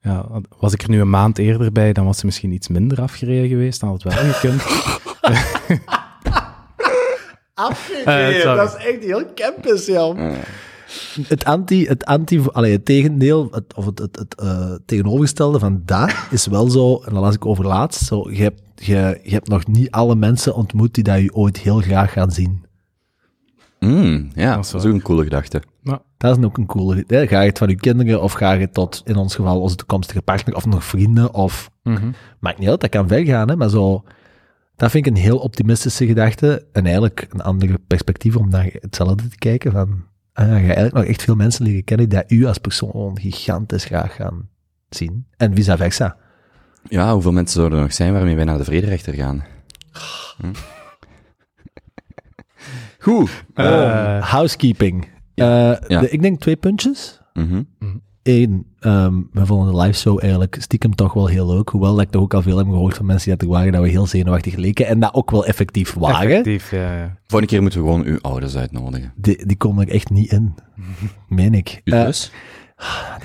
ja, 0.00 0.26
was 0.58 0.72
ik 0.72 0.82
er 0.82 0.90
nu 0.90 1.00
een 1.00 1.10
maand 1.10 1.38
eerder 1.38 1.72
bij, 1.72 1.92
dan 1.92 2.04
was 2.04 2.18
ze 2.18 2.26
misschien 2.26 2.52
iets 2.52 2.68
minder 2.68 3.00
afgereden 3.00 3.48
geweest, 3.48 3.80
dan 3.80 3.88
had 3.88 4.02
het 4.02 4.14
wel 4.14 4.24
gekund. 4.32 4.62
Eh, 7.54 7.66
sorry. 8.04 8.42
dat 8.56 8.76
is 8.78 8.86
echt 8.86 9.04
heel 9.04 9.24
campus, 9.34 9.86
joh. 9.86 10.18
Het 11.28 11.44
anti, 11.44 11.86
het 11.86 12.04
anti, 12.04 12.42
allee, 12.52 12.72
het 12.72 12.84
tegendeel, 12.84 13.48
het, 13.50 13.74
of 13.74 13.84
het, 13.84 13.98
het, 13.98 14.18
het 14.18 14.34
eh, 14.34 14.72
tegenovergestelde 14.86 15.58
van 15.58 15.82
dat 15.84 16.14
is 16.30 16.46
wel 16.46 16.70
zo, 16.70 16.96
en 16.96 17.14
dat 17.14 17.22
las 17.22 17.34
ik 17.34 17.46
over 17.46 17.66
laatst, 17.66 18.04
zo, 18.04 18.30
je, 18.30 18.42
hebt, 18.42 18.62
je, 18.74 19.20
je 19.22 19.30
hebt 19.30 19.48
nog 19.48 19.66
niet 19.66 19.90
alle 19.90 20.14
mensen 20.14 20.54
ontmoet 20.54 20.94
die 20.94 21.04
dat 21.04 21.20
je 21.20 21.34
ooit 21.34 21.58
heel 21.58 21.80
graag 21.80 22.12
gaan 22.12 22.30
zien. 22.30 22.64
Mm, 23.80 24.30
ja, 24.34 24.54
Dat 24.54 24.64
is 24.64 24.70
dat 24.70 24.80
is 24.84 24.88
ook 24.88 24.94
een 24.94 25.02
coole 25.02 25.22
gedachte. 25.22 25.62
Dat 26.16 26.38
is 26.38 26.44
ook 26.44 26.58
een 26.58 26.66
coole, 26.66 27.04
hè? 27.06 27.26
ga 27.26 27.40
je 27.40 27.48
het 27.48 27.58
van 27.58 27.68
je 27.68 27.74
kinderen, 27.74 28.22
of 28.22 28.32
ga 28.32 28.52
je 28.52 28.60
het 28.60 28.74
tot, 28.74 29.02
in 29.04 29.16
ons 29.16 29.34
geval, 29.34 29.60
onze 29.60 29.76
toekomstige 29.76 30.22
partner, 30.22 30.54
of 30.56 30.66
nog 30.66 30.84
vrienden, 30.84 31.34
of, 31.34 31.70
Mhm. 31.82 32.10
maakt 32.40 32.58
niet 32.58 32.68
uit, 32.68 32.80
dat 32.80 32.90
kan 32.90 33.08
ver 33.08 33.24
gaan, 33.24 33.48
hè, 33.48 33.56
maar 33.56 33.68
zo, 33.68 34.02
dat 34.76 34.90
vind 34.90 35.06
ik 35.06 35.12
een 35.12 35.22
heel 35.22 35.38
optimistische 35.38 36.06
gedachte, 36.06 36.66
en 36.72 36.84
eigenlijk 36.84 37.26
een 37.28 37.40
andere 37.42 37.78
perspectief 37.86 38.36
om 38.36 38.48
naar 38.48 38.68
hetzelfde 38.72 39.28
te 39.28 39.36
kijken, 39.36 39.72
van, 39.72 40.04
ah, 40.32 40.46
ja, 40.48 40.54
je 40.56 40.62
eigenlijk 40.64 40.94
nog 40.94 41.04
echt 41.04 41.22
veel 41.22 41.34
mensen 41.34 41.64
leren 41.64 41.84
kennen 41.84 42.08
die 42.08 42.22
u 42.28 42.44
als 42.46 42.58
persoon 42.58 43.18
gigantisch 43.20 43.84
graag 43.84 44.14
gaan 44.14 44.48
zien, 44.88 45.26
en 45.36 45.54
vice 45.54 45.76
versa. 45.76 46.16
Ja, 46.88 47.12
hoeveel 47.12 47.32
mensen 47.32 47.56
zouden 47.56 47.78
er 47.78 47.84
nog 47.84 47.94
zijn 47.94 48.12
waarmee 48.12 48.36
wij 48.36 48.44
naar 48.44 48.58
de 48.58 48.64
vrederechter 48.64 49.14
gaan? 49.14 49.44
Hm? 50.36 50.52
Goed. 52.98 53.44
Eh, 53.54 54.30
Housekeeping. 54.30 55.04
Eh, 55.34 55.46
Ja. 55.86 56.00
de- 56.00 56.10
ik 56.10 56.22
denk 56.22 56.40
twee 56.40 56.56
puntjes. 56.56 57.20
Mhm. 57.32 57.62
Eén, 58.22 58.66
ehm 58.84 59.14
we 59.32 59.46
vonden 59.46 59.74
de 59.74 59.80
live 59.80 59.98
show 59.98 60.18
eigenlijk 60.20 60.56
stiekem 60.60 60.94
toch 60.94 61.12
wel 61.12 61.26
heel 61.26 61.46
leuk. 61.46 61.68
Hoewel 61.68 61.94
dat 61.94 62.04
ik 62.04 62.10
toch 62.10 62.22
ook 62.22 62.34
al 62.34 62.42
veel 62.42 62.56
heb 62.58 62.66
gehoord 62.66 62.96
van 62.96 63.06
mensen 63.06 63.28
die 63.28 63.38
dat 63.38 63.46
er 63.48 63.54
waren, 63.54 63.72
dat 63.72 63.82
we 63.82 63.88
heel 63.88 64.06
zenuwachtig 64.06 64.54
leken. 64.56 64.86
En 64.86 65.00
dat 65.00 65.14
ook 65.14 65.30
wel 65.30 65.46
effectief 65.46 65.94
waren. 65.94 66.28
effectief, 66.30 66.70
ja, 66.70 66.96
ja. 66.96 67.16
Volgende 67.26 67.46
keer 67.52 67.62
moeten 67.62 67.80
we 67.82 67.86
gewoon 67.86 68.04
uw 68.04 68.18
ouders 68.20 68.56
uitnodigen. 68.56 69.12
Die, 69.16 69.46
die 69.46 69.56
komen 69.56 69.86
er 69.86 69.94
echt 69.94 70.10
niet 70.10 70.32
in. 70.32 70.54
Meen 71.28 71.54
ik. 71.54 71.80
Uw 71.84 71.94
Eh, 71.94 72.04
zus? 72.04 72.32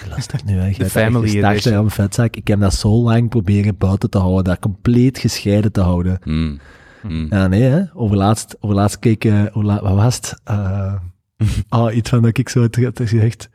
die 0.01 0.09
luistert 0.09 0.45
nu. 0.45 0.61
Je 0.61 0.73
De 0.77 0.89
family 0.89 1.41
echt 1.41 1.65
een 1.65 1.89
vetzak. 1.89 2.35
Ik 2.35 2.47
heb 2.47 2.59
dat 2.59 2.73
zo 2.73 2.89
lang 3.03 3.29
proberen 3.29 3.77
buiten 3.77 4.09
te 4.09 4.17
houden, 4.17 4.43
dat 4.43 4.59
compleet 4.59 5.17
gescheiden 5.17 5.71
te 5.71 5.81
houden. 5.81 6.19
Mm. 6.23 6.59
Mm. 7.03 7.27
Ja, 7.29 7.47
nee, 7.47 7.61
hè. 7.61 7.81
Overlaatst, 7.93 8.55
overlaatst 8.59 8.99
keek, 8.99 9.25
overla- 9.53 9.81
wat 9.81 9.95
was 9.95 10.15
het? 10.15 10.39
Eh, 10.43 10.93
ah, 11.69 11.95
iets 11.95 12.09
van 12.09 12.21
dat 12.21 12.37
ik 12.37 12.49
zo 12.49 12.61
had 12.61 12.75
had 12.75 12.99
gezegd. 12.99 13.49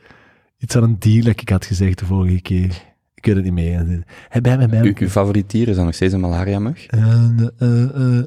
Iets 0.63 0.75
van 0.75 0.83
een 0.83 0.99
deal 0.99 1.25
dat 1.25 1.41
ik 1.41 1.49
had 1.49 1.65
gezegd 1.65 1.99
de 1.99 2.05
vorige 2.05 2.41
keer. 2.41 2.83
Ik 3.15 3.27
weet 3.27 3.35
het 3.35 3.45
niet 3.45 3.53
meer. 3.53 4.05
Hij 4.29 4.41
bij 4.41 4.57
mij 4.57 4.69
bij 4.69 4.81
Uw, 4.81 4.93
uw 4.99 5.09
favoriet 5.09 5.51
dier 5.51 5.69
is 5.69 5.77
dan 5.77 5.85
nog 5.85 5.95
steeds 5.95 6.13
een 6.13 6.21
malaria-mug? 6.21 6.87
Eh, 6.87 7.31
eh, 7.59 8.19
eh. 8.19 8.25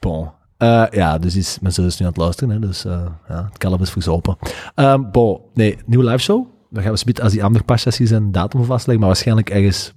Bon. 0.00 0.30
Eh, 0.56 0.84
ja, 0.90 1.18
dus 1.18 1.36
is, 1.36 1.58
mijn 1.60 1.74
zus 1.74 1.86
is 1.86 1.98
nu 1.98 2.06
aan 2.06 2.12
het 2.12 2.20
luisteren, 2.20 2.50
hè, 2.54 2.58
dus 2.58 2.84
eh, 2.84 3.06
ja, 3.28 3.44
het 3.44 3.58
kalf 3.58 3.80
is 3.80 3.90
verzopen. 3.90 4.36
Ehm 4.74 5.10
bon, 5.10 5.40
nee, 5.54 5.78
nieuwe 5.86 6.04
live 6.04 6.18
show. 6.18 6.46
Dan 6.70 6.82
gaan 6.82 6.92
we 6.92 6.98
spit 6.98 7.20
als 7.20 7.32
die 7.32 7.44
andere 7.44 7.64
passaties 7.64 8.10
een 8.10 8.32
datum 8.32 8.64
vastleggen, 8.64 8.98
maar 8.98 9.08
waarschijnlijk 9.08 9.50
ergens 9.50 9.94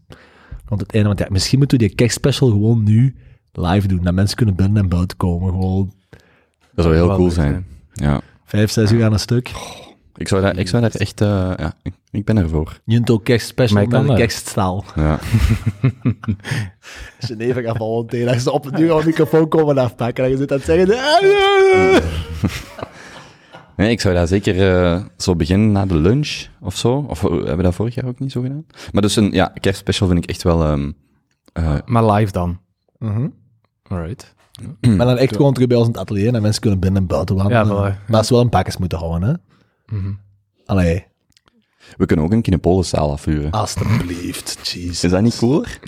rond 0.65 0.81
het 0.81 0.91
einde. 0.93 1.07
Want 1.07 1.19
ja, 1.19 1.27
misschien 1.29 1.57
moeten 1.59 1.77
we 1.77 1.87
die 1.87 1.95
kerstspecial 1.95 2.49
gewoon 2.49 2.83
nu 2.83 3.15
live 3.51 3.87
doen, 3.87 4.03
dat 4.03 4.13
mensen 4.13 4.37
kunnen 4.37 4.55
binnen 4.55 4.83
en 4.83 4.89
buiten 4.89 5.17
komen. 5.17 5.49
Gewoon 5.49 5.93
Dat 6.75 6.85
zou 6.85 6.95
heel 6.95 7.15
cool 7.15 7.29
zijn. 7.29 7.65
Ja. 7.93 8.21
vijf, 8.43 8.71
zes 8.71 8.91
uur 8.91 9.05
aan 9.05 9.13
een 9.13 9.19
stuk. 9.19 9.51
Ik 10.15 10.27
zou 10.27 10.41
daar, 10.41 10.57
ik 10.57 10.67
zou 10.67 10.81
daar 10.81 10.91
echt, 10.91 11.21
eh, 11.21 11.51
ja, 11.57 11.73
ik, 11.81 11.93
ik 12.11 12.25
ben 12.25 12.37
ervoor. 12.37 12.79
Junto 12.85 13.17
kerstspecial 13.17 13.73
Maar 13.73 13.83
ik 13.83 13.89
met 13.89 13.99
kan 14.01 14.09
een 14.09 14.15
kerststaal. 14.15 14.83
Ja. 14.95 15.19
Geneve 17.19 17.61
gaat 17.61 17.77
vallen 17.77 18.07
tegen. 18.07 18.27
Dat 18.27 18.41
ze 18.41 18.51
op 18.51 18.63
het 18.63 18.89
al 18.89 19.03
microfoon 19.03 19.47
komen 19.47 19.77
afpakken. 19.77 20.23
En 20.23 20.29
je 20.29 20.37
zit 20.37 20.51
aan 20.51 20.57
het 20.57 20.65
zeggen... 20.65 20.97
"Ah, 20.97 21.97
Nee, 23.81 23.91
ik 23.91 24.01
zou 24.01 24.13
daar 24.13 24.27
zeker 24.27 24.71
eh, 24.71 25.03
zo 25.17 25.35
beginnen 25.35 25.71
na 25.71 25.85
de 25.85 25.95
lunch 25.95 26.47
of 26.59 26.75
zo. 26.77 27.05
Of 27.07 27.23
eh, 27.23 27.29
hebben 27.31 27.57
we 27.57 27.63
dat 27.63 27.75
vorig 27.75 27.95
jaar 27.95 28.05
ook 28.05 28.19
niet 28.19 28.31
zo 28.31 28.41
gedaan? 28.41 28.65
Maar 28.91 29.01
dus 29.01 29.15
een 29.15 29.31
ja, 29.31 29.53
kerstspecial 29.59 30.07
vind 30.09 30.23
ik 30.23 30.29
echt 30.29 30.43
wel... 30.43 30.63
ehm, 30.63 30.91
eh, 31.53 31.75
Maar 31.85 32.11
live 32.11 32.31
dan. 32.31 32.59
Mhm. 32.97 33.27
Alright. 33.87 34.33
Maar 34.81 35.05
dan 35.05 35.17
echt 35.17 35.35
gewoon 35.35 35.53
terug 35.53 35.67
bij 35.67 35.77
ons 35.77 35.87
in 35.87 35.91
het 35.93 36.01
atelier 36.01 36.33
en 36.33 36.41
mensen 36.41 36.61
kunnen 36.61 36.79
binnen 36.79 37.01
en 37.01 37.07
buiten 37.07 37.35
wandelen. 37.35 37.83
Ja, 37.83 37.95
voilà. 37.95 38.05
Maar 38.07 38.25
ze 38.25 38.33
wel 38.33 38.41
een 38.43 38.49
pakjes 38.49 38.77
moeten 38.77 38.97
houden, 38.97 39.29
hè. 39.29 39.33
Mhm. 39.91 40.11
Allee, 40.65 41.05
we 41.97 42.05
kunnen 42.05 42.25
ook 42.25 42.31
een 42.31 42.41
Kinepoliszaal 42.41 43.11
afvuren. 43.11 43.51
alstublieft, 43.51 44.67
jeez. 44.67 45.03
Is 45.03 45.11
dat 45.11 45.21
niet 45.21 45.37
cooler? 45.37 45.79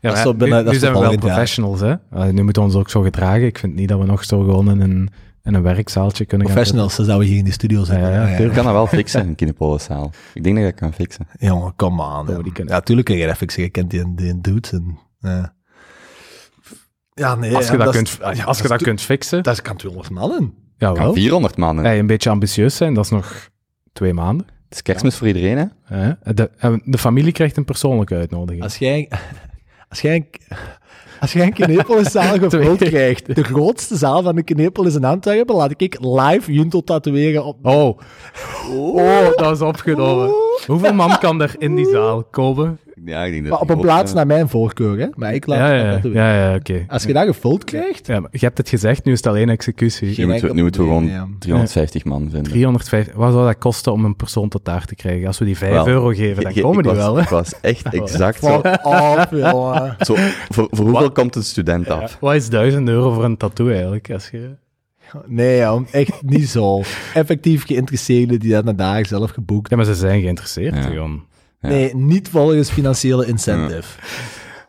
Ja, 0.00 0.12
maar 0.12 0.22
zo 0.22 0.34
binnen- 0.34 0.58
nu, 0.58 0.64
dat 0.64 0.72
nu 0.72 0.78
zijn 0.78 0.92
we 0.92 0.98
wel 0.98 1.10
ja. 1.10 1.16
professionals, 1.18 1.80
hè. 1.80 1.94
Uh, 2.14 2.24
nu 2.24 2.42
moeten 2.42 2.62
we 2.62 2.68
ons 2.68 2.76
ook 2.76 2.90
zo 2.90 3.00
gedragen. 3.02 3.44
Ik 3.46 3.58
vind 3.58 3.74
niet 3.74 3.88
dat 3.88 3.98
we 3.98 4.04
nog 4.04 4.24
zo 4.24 4.38
gewoon 4.38 4.70
in 4.70 4.80
een, 4.80 5.10
in 5.42 5.54
een 5.54 5.62
werkzaaltje 5.62 6.24
kunnen 6.24 6.46
gaan 6.46 6.54
Professionals, 6.56 6.96
dan 6.96 7.04
zouden 7.04 7.26
we 7.26 7.32
hier 7.32 7.42
in 7.42 7.48
de 7.48 7.54
studio 7.54 7.84
zitten. 7.84 8.10
Ja, 8.10 8.26
ja, 8.28 8.36
Ik 8.36 8.52
kan 8.52 8.64
dat 8.64 8.72
wel 8.72 8.86
fixen, 8.86 9.26
een 9.28 9.34
Kinepoliszaal. 9.34 10.12
Ik 10.34 10.44
denk 10.44 10.56
dat 10.56 10.64
ik 10.64 10.70
dat 10.70 10.80
kan 10.80 10.92
fixen. 10.92 11.26
Jongen, 11.38 11.72
kom 11.76 12.00
aan. 12.00 12.26
Ja, 12.28 12.40
kunnen- 12.52 12.74
ja 12.74 12.80
tuurlijk 12.80 13.06
kun 13.06 13.16
je 13.16 13.26
dat 13.26 13.36
fixen. 13.36 13.62
Je 13.62 13.68
kent 13.68 13.90
die, 13.90 14.14
die 14.14 14.40
dudes. 14.40 14.72
En, 14.72 14.98
ja. 15.20 15.54
ja, 17.14 17.34
nee. 17.34 17.54
Als 17.56 17.66
je 17.66 17.72
ja, 17.72 17.84
dat, 17.84 17.94
kunt, 17.94 18.18
ja, 18.32 18.44
als 18.44 18.58
je 18.60 18.68
dat 18.68 18.82
kunt 18.82 19.00
fixen, 19.00 19.42
Dat 19.42 19.62
kan 19.62 19.76
200 19.76 20.14
mannen. 20.14 20.54
Ja 20.78 20.92
Kan 20.92 21.02
wel. 21.02 21.12
400 21.12 21.56
mannen. 21.56 21.84
Hey, 21.84 21.98
een 21.98 22.06
beetje 22.06 22.30
ambitieus 22.30 22.76
zijn, 22.76 22.94
dat 22.94 23.04
is 23.04 23.10
nog 23.10 23.48
twee 23.92 24.12
maanden. 24.12 24.46
Het 24.46 24.76
is 24.76 24.82
kerstmis 24.82 25.16
voor 25.16 25.26
iedereen, 25.26 25.56
hè? 25.56 25.64
Hè? 25.82 26.34
De, 26.84 26.98
familie 26.98 27.32
krijgt 27.32 27.56
een 27.56 27.64
persoonlijke 27.64 28.14
uitnodiging. 28.14 28.62
Als 28.62 28.76
jij... 28.76 29.08
Als 29.88 30.00
jij 30.00 30.14
een, 30.14 30.26
als 31.20 31.32
jij 31.32 31.46
een 31.46 31.52
Kinepolis-zaal 31.52 32.38
gevuld 32.48 32.78
krijgt, 32.78 33.34
de 33.34 33.44
grootste 33.44 33.96
zaal 33.96 34.22
van 34.22 34.34
de 34.36 34.42
Kinepolis 34.42 34.94
in 34.94 35.04
Antwerpen, 35.04 35.54
laat 35.54 35.74
ik 35.76 35.98
live 36.00 36.52
Junto 36.52 36.80
tatoeëren 36.80 37.44
op... 37.44 37.66
Oh. 37.66 37.98
oh, 38.70 39.36
dat 39.36 39.54
is 39.54 39.60
opgenomen. 39.60 40.30
Hoeveel 40.66 40.94
man 40.94 41.18
kan 41.18 41.42
er 41.42 41.54
in 41.58 41.74
die 41.74 41.88
zaal 41.88 42.24
komen? 42.24 42.78
Ja, 43.04 43.24
ik 43.24 43.30
denk 43.32 43.42
dat 43.42 43.52
Maar 43.52 43.60
op 43.60 43.70
een 43.70 43.80
plaats 43.80 44.10
eh, 44.10 44.16
naar 44.16 44.26
mijn 44.26 44.48
voorkeur, 44.48 44.98
hè. 44.98 45.06
Maar 45.14 45.34
ik 45.34 45.46
laat 45.46 45.58
Ja, 45.58 45.64
het 45.74 46.02
ja, 46.02 46.10
ja, 46.34 46.48
ja 46.50 46.54
oké. 46.54 46.84
Als 46.88 47.02
je 47.04 47.12
dat 47.12 47.26
gevuld 47.26 47.64
krijgt... 47.64 48.06
Ja, 48.06 48.20
maar 48.20 48.28
je 48.32 48.38
hebt 48.38 48.58
het 48.58 48.68
gezegd, 48.68 49.04
nu 49.04 49.12
is 49.12 49.18
het 49.18 49.26
alleen 49.26 49.48
executie. 49.48 50.26
Moeten 50.26 50.48
we, 50.48 50.54
nu 50.54 50.62
moeten 50.62 50.80
we 50.80 50.86
gewoon 50.86 51.06
ja. 51.06 51.28
350 51.38 52.04
man 52.04 52.20
vinden. 52.30 52.42
350, 52.42 53.14
wat 53.14 53.32
zou 53.32 53.46
dat 53.46 53.58
kosten 53.58 53.92
om 53.92 54.04
een 54.04 54.16
persoon 54.16 54.48
tot 54.48 54.64
daar 54.64 54.84
te 54.84 54.94
krijgen? 54.94 55.26
Als 55.26 55.38
we 55.38 55.44
die 55.44 55.56
5 55.56 55.72
Wel, 55.72 55.88
euro 55.88 56.08
geven, 56.08 56.42
dan 56.42 56.54
Je- 56.54 56.60
komen 56.60 56.82
die 56.82 56.92
was- 56.92 57.00
wel, 57.04 57.14
hè? 57.16 57.22
Ik 57.22 57.28
was 57.28 57.60
echt 57.60 57.94
exact 57.94 58.44
zo. 58.44 58.60
Zo 59.98 60.14
voor, 60.48 60.66
voor 60.70 60.86
hoeveel 60.86 61.12
komt 61.12 61.36
een 61.36 61.42
student 61.44 61.88
af? 61.88 62.16
Wat 62.20 62.34
is 62.34 62.48
1000 62.48 62.88
euro 62.88 63.12
voor 63.12 63.24
een 63.24 63.36
tattoo 63.36 63.68
eigenlijk? 63.70 64.10
Als 64.12 64.28
je... 64.30 64.50
Nee, 65.26 65.60
jong, 65.60 65.90
echt 65.90 66.22
niet 66.22 66.48
zo. 66.48 66.82
Effectief 67.14 67.66
geïnteresseerden 67.66 68.40
die 68.40 68.50
dat 68.50 68.64
naar 68.64 68.76
daar 68.76 69.06
zelf 69.06 69.30
geboekt. 69.30 69.70
Ja, 69.70 69.76
maar 69.76 69.84
ze 69.84 69.94
zijn 69.94 70.20
geïnteresseerd. 70.20 70.74
Ja. 70.74 70.80
Gewoon. 70.80 71.24
Ja. 71.60 71.68
Nee, 71.68 71.96
niet 71.96 72.28
volgens 72.28 72.70
financiële 72.70 73.26
incentive. 73.26 74.00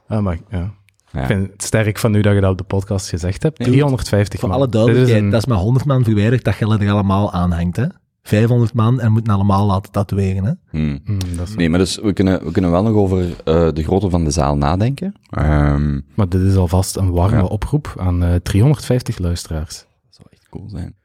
Ah, 0.08 0.22
maar, 0.24 0.38
ja. 0.50 0.72
Ja. 1.12 1.20
Ik 1.22 1.26
vind 1.28 1.52
het 1.52 1.64
sterk 1.64 1.98
van 1.98 2.12
nu 2.12 2.22
dat 2.22 2.34
je 2.34 2.42
dat 2.42 2.52
op 2.52 2.58
de 2.58 2.64
podcast 2.64 3.10
gezegd 3.10 3.44
hebt. 3.44 3.60
Nee, 3.60 3.68
350 3.68 4.40
Voor 4.40 4.50
man. 4.50 4.58
alle 4.58 4.68
Dit 4.68 4.76
is 4.76 4.82
duidelijkheid, 4.82 5.24
een- 5.24 5.30
dat 5.30 5.40
is 5.42 5.46
maar 5.48 5.58
100 5.58 5.86
man 5.86 6.04
verwijderd 6.04 6.44
dat 6.44 6.56
je 6.58 6.66
er 6.78 6.92
allemaal 6.92 7.32
aanhangt, 7.34 7.76
hè. 7.76 7.86
500 8.24 8.74
man 8.74 9.00
en 9.00 9.12
moeten 9.12 9.34
allemaal 9.34 9.66
laten 9.66 9.92
tatoeëren, 9.92 10.44
hè. 10.44 10.52
Hmm. 10.70 11.00
Hmm, 11.06 11.18
dat 11.38 11.48
is- 11.48 11.56
Nee, 11.56 11.70
maar 11.70 11.80
dus 11.80 11.98
we 12.02 12.14
kunnen, 12.14 12.44
we 12.46 12.52
kunnen 12.52 12.72
wel 12.72 12.84
nog 12.84 12.94
over 12.94 13.26
eh, 13.46 13.68
de 13.74 13.84
grootte 13.84 14.10
van 14.10 14.24
de 14.24 14.32
zaal 14.32 14.58
nadenken. 14.58 15.14
Ehm, 15.30 16.00
Maar 16.16 16.30
dit 16.30 16.42
is 16.42 16.56
alvast 16.56 16.96
een 16.96 17.12
warme 17.12 17.36
Ja. 17.38 17.44
oproep 17.44 17.94
aan 17.98 18.24
eh, 18.24 18.36
350 18.36 19.18
luisteraars. 19.18 19.76
dat 19.78 20.16
zou 20.16 20.28
echt 20.32 20.50
cool 20.50 20.70
zijn. 20.70 20.96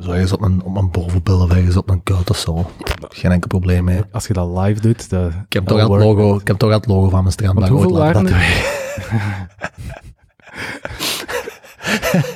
Zo 0.00 0.10
ergens 0.10 0.32
op 0.32 0.42
een, 0.42 0.62
op 0.62 0.76
een 0.76 0.90
bovenbillen 0.90 1.76
op 1.76 1.90
een 1.90 2.02
kuit 2.02 2.30
of 2.30 2.36
zo. 2.36 2.70
Geen 3.08 3.30
enkel 3.32 3.48
probleem 3.48 3.84
mee. 3.84 4.00
Als 4.12 4.26
je 4.26 4.32
dat 4.32 4.58
live 4.58 4.80
doet, 4.80 5.10
dat, 5.10 5.32
Ik 5.46 5.52
heb, 5.52 5.66
toch 5.66 5.80
al 5.80 5.92
het 5.92 6.02
logo, 6.02 6.36
ik 6.36 6.46
heb 6.46 6.56
toch 6.56 6.70
al 6.70 6.76
het 6.76 6.86
logo 6.86 7.08
van 7.08 7.22
mijn 7.22 7.50
ooit 7.54 7.68
hoeveel 7.68 7.90
laten 7.90 8.22
waren. 8.22 9.48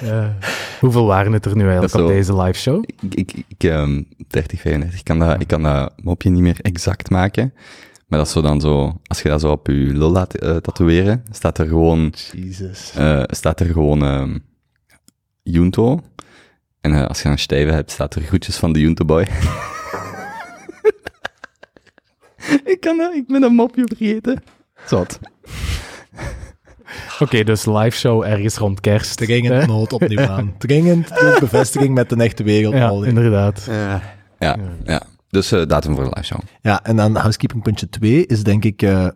Hoeveel 0.81 1.07
waren 1.07 1.33
het 1.33 1.45
er 1.45 1.57
nu 1.57 1.63
eigenlijk 1.63 1.95
is 1.95 2.01
op 2.01 2.07
deze 2.09 2.37
live 2.43 2.59
show? 2.59 2.85
Ik, 3.01 3.15
ik, 3.15 3.45
ik 3.49 3.65
ehm 3.65 4.03
30, 4.29 4.61
35, 4.61 4.99
ik 4.99 5.05
kan, 5.05 5.19
dat, 5.19 5.41
ik 5.41 5.47
kan 5.47 5.63
dat 5.63 5.93
mopje 6.03 6.31
niet 6.31 6.43
meer 6.43 6.59
exact 6.61 7.11
maken. 7.11 7.53
Maar 8.07 8.19
dat 8.19 8.29
is 8.29 8.33
zo 8.35 8.41
dan 8.41 8.61
zo, 8.61 8.93
als 9.07 9.23
je 9.23 9.29
dat 9.29 9.41
zo 9.41 9.51
op 9.51 9.67
je 9.67 9.73
lul 9.73 10.11
laat 10.11 10.35
eh, 10.35 10.57
tatoeëren, 10.57 11.25
staat 11.31 11.59
er 11.59 11.67
gewoon, 11.67 12.15
Jesus. 12.33 12.93
eh, 12.97 13.23
staat 13.27 13.61
er 13.61 13.67
gewoon 13.67 14.05
ehm 14.05 14.39
Junto. 15.43 16.01
En 16.85 16.95
eh, 16.95 17.07
als 17.07 17.23
je 17.23 17.29
een 17.29 17.39
stijve 17.39 17.73
hebt, 17.73 17.91
staat 17.91 18.15
er 18.15 18.23
groetjes 18.23 18.57
van 18.57 18.73
de 18.73 18.81
Junto 18.81 19.05
Boy. 19.05 19.23
ik, 22.73 22.77
kan 22.81 22.97
dat, 22.97 23.15
ik 23.15 23.27
ben 23.27 23.43
een 23.43 23.55
mopje 23.55 23.83
vergeten. 23.87 24.43
Zot. 24.87 25.19
Oké, 27.19 27.45
dus 27.45 27.65
live 27.65 27.97
show 27.97 28.23
ergens 28.23 28.57
rond 28.57 28.81
kerst. 28.81 29.17
Dringend 29.17 29.55
hè? 29.55 29.67
nood 29.67 29.93
opnieuw 29.93 30.29
aan. 30.29 30.55
Dringend 30.59 31.09
bevestiging 31.41 31.95
met 31.95 32.09
de 32.09 32.17
echte 32.17 32.43
wereld. 32.43 32.75
Ja, 32.75 32.89
al. 32.89 33.03
inderdaad. 33.03 33.69
Ja, 34.39 34.57
ja. 34.85 35.03
Dus 35.29 35.53
eh, 35.53 35.67
datum 35.67 35.95
voor 35.95 36.05
de 36.05 36.11
live 36.15 36.27
show. 36.27 36.41
Ja, 36.61 36.83
en 36.83 36.97
dan 36.97 37.17
housekeeping 37.17 37.63
puntje 37.63 37.89
2 37.89 38.27
is 38.27 38.43
denk 38.43 38.65
ik, 38.65 38.83
eh 38.83 39.09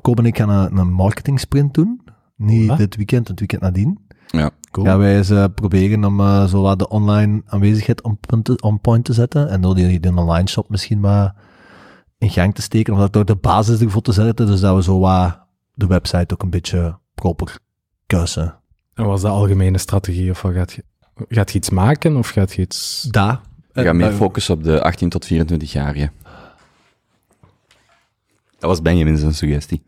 Koop 0.00 0.18
en 0.18 0.26
ik 0.26 0.36
gaan 0.36 0.48
een, 0.48 0.76
een 0.76 0.92
marketing 0.92 1.40
sprint 1.40 1.74
doen. 1.74 2.00
Niet 2.36 2.68
Wat? 2.68 2.78
dit 2.78 2.96
weekend, 2.96 3.28
het 3.28 3.38
weekend 3.38 3.62
nadien. 3.62 3.98
Ja. 4.26 4.50
Cool. 4.74 4.86
Gaan 4.86 4.98
wij 4.98 5.16
eens 5.16 5.30
eh, 5.30 5.44
proberen 5.54 6.04
om 6.04 6.20
eh, 6.20 6.46
zo 6.46 6.62
wat 6.62 6.78
de 6.78 6.88
online 6.88 7.42
aanwezigheid 7.46 8.02
on, 8.02 8.18
on 8.60 8.80
point 8.80 9.04
te 9.04 9.12
zetten. 9.12 9.48
En 9.48 9.60
door 9.60 9.74
die, 9.74 10.00
die 10.00 10.16
online 10.16 10.48
shop 10.48 10.68
misschien 10.68 11.00
maar 11.00 11.34
in 12.18 12.30
gang 12.30 12.54
te 12.54 12.62
steken. 12.62 12.92
Of 12.92 12.98
dat 12.98 13.12
door 13.12 13.24
de 13.24 13.36
basis 13.36 13.80
ervoor 13.80 14.02
te 14.02 14.12
zetten. 14.12 14.46
Dus 14.46 14.60
dat 14.60 14.74
we 14.76 14.82
zo 14.82 14.98
wat 14.98 15.38
de 15.74 15.86
website 15.86 16.34
ook 16.34 16.42
een 16.42 16.50
beetje 16.50 16.98
proper 17.14 17.58
kuisen. 18.06 18.54
En 18.94 19.04
was 19.04 19.20
de 19.20 19.28
algemene 19.28 19.78
strategie? 19.78 20.30
Of 20.30 20.42
wat 20.42 20.52
gaat 20.52 20.72
je, 20.72 20.84
gaat 21.28 21.50
je 21.50 21.58
iets 21.58 21.70
maken? 21.70 22.16
Of 22.16 22.28
gaat 22.28 22.52
je 22.52 22.62
iets... 22.62 23.08
Daar. 23.10 23.40
Gaan 23.72 23.96
meer 23.96 24.08
Eh, 24.10 24.14
focussen 24.14 24.54
op 24.54 24.64
de 24.64 24.82
18 24.82 25.08
tot 25.08 25.32
24-jarigen. 25.32 26.12
Dat 28.58 28.70
was 28.70 28.82
Benjamin 28.82 29.16
zijn 29.16 29.34
suggestie. 29.34 29.82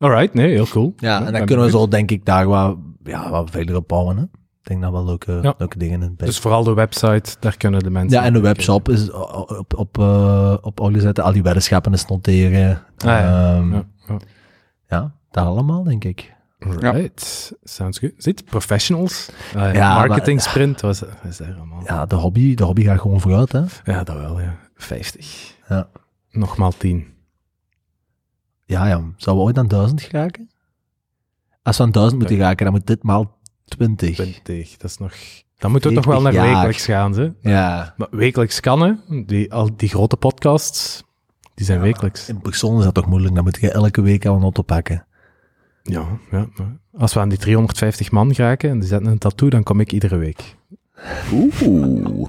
Alright, 0.00 0.34
nee, 0.34 0.50
heel 0.50 0.66
cool. 0.66 0.92
Ja, 0.96 1.26
en 1.26 1.32
dan 1.32 1.44
kunnen 1.46 1.64
we 1.64 1.70
zo, 1.70 1.88
denk 1.88 2.10
ik, 2.10 2.24
daar 2.24 2.46
wat, 2.46 2.76
ja, 3.04 3.30
wat 3.30 3.50
verder 3.50 3.76
op 3.76 3.88
bouwen. 3.88 4.16
Hè? 4.16 4.22
Ik 4.22 4.66
denk 4.68 4.82
dat 4.82 4.92
wel 4.92 5.04
leuke, 5.04 5.38
Ja. 5.42 5.54
leuke 5.58 5.78
dingen 5.78 6.02
in. 6.02 6.14
Dus 6.16 6.38
vooral 6.38 6.64
de 6.64 6.74
website, 6.74 7.36
daar 7.40 7.56
kunnen 7.56 7.80
de 7.82 7.90
mensen... 7.90 8.18
ja, 8.20 8.24
en 8.24 8.32
de 8.32 8.40
webshop 8.40 8.88
is 8.88 9.10
op, 9.10 9.74
op, 9.76 9.98
eh, 9.98 10.56
op 10.60 10.80
orde 10.80 11.00
zetten, 11.00 11.24
al 11.24 11.32
die 11.32 11.42
weddenschappen 11.42 11.92
eens 11.92 12.06
noteren. 12.06 12.70
Ah, 12.96 13.06
ja. 13.06 13.54
Ehm, 13.56 13.72
Ja, 13.72 13.84
ja. 14.88 15.12
dat 15.30 15.44
allemaal, 15.46 15.82
denk 15.84 16.04
ik. 16.04 16.34
Right, 16.58 17.52
sounds 17.62 17.98
good. 17.98 18.12
Zit, 18.16 18.44
professionals, 18.44 19.30
uh, 19.56 19.74
Ja, 19.74 19.94
marketing 20.06 20.40
sprint, 20.42 20.80
wat 20.80 20.94
is, 20.94 21.00
wat 21.00 21.10
is 21.30 21.36
daar 21.36 21.54
allemaal? 21.56 21.82
Ja, 21.84 22.06
de 22.06 22.14
hobby, 22.14 22.54
de 22.54 22.64
hobby 22.64 22.82
gaat 22.84 23.00
gewoon 23.00 23.20
vooruit, 23.20 23.52
hè. 23.52 23.62
Ja, 23.84 24.02
dat 24.04 24.16
wel, 24.16 24.40
ja. 24.40 24.56
50. 24.74 25.54
Ja. 25.68 25.88
Nogmaal 26.30 26.72
10. 26.76 27.06
Ja, 28.70 28.86
ja. 28.86 29.02
Zouden 29.16 29.44
we 29.44 29.50
ooit 29.50 29.58
aan 29.58 29.68
duizend 29.68 30.02
geraken? 30.02 30.50
Als 31.62 31.76
we 31.76 31.82
aan 31.82 31.90
duizend 31.90 32.18
moeten 32.18 32.36
geraken, 32.36 32.64
dan 32.64 32.74
moet 32.74 32.86
dit 32.86 33.02
maal 33.02 33.38
20. 33.64 34.14
20, 34.14 34.76
dat 34.76 34.90
is 34.90 34.98
nog... 34.98 35.14
Dan 35.58 35.70
moeten 35.70 35.90
we 35.90 35.96
toch 35.96 36.04
wel 36.04 36.20
naar 36.20 36.32
40 36.32 36.50
jaar. 36.50 36.56
wekelijks 36.56 36.84
gaan, 36.84 37.14
ze. 37.14 37.34
Ja. 37.40 37.94
Maar 37.96 38.08
wekelijks 38.10 38.60
kan, 38.60 38.80
hè. 38.80 39.22
Die, 39.24 39.52
al 39.52 39.76
die 39.76 39.88
grote 39.88 40.16
podcasts, 40.16 41.04
die 41.54 41.66
zijn 41.66 41.80
wekelijks. 41.80 42.28
In 42.28 42.40
persoon 42.40 42.78
is 42.78 42.84
dat 42.84 42.94
toch 42.94 43.06
moeilijk, 43.06 43.34
dan 43.34 43.44
moet 43.44 43.60
je 43.60 43.70
elke 43.70 44.00
week 44.00 44.26
al 44.26 44.36
een 44.36 44.42
auto 44.42 44.62
pakken. 44.62 45.06
Ja, 45.82 46.06
ja. 46.30 46.48
Als 46.92 47.14
we 47.14 47.20
aan 47.20 47.28
die 47.28 47.38
350 47.38 48.10
man 48.10 48.34
geraken 48.34 48.70
en 48.70 48.78
die 48.78 48.88
zetten 48.88 49.10
een 49.10 49.18
tattoo, 49.18 49.48
dan 49.48 49.62
kom 49.62 49.80
ik 49.80 49.92
iedere 49.92 50.16
week. 50.16 50.56
Oeh. 51.32 52.28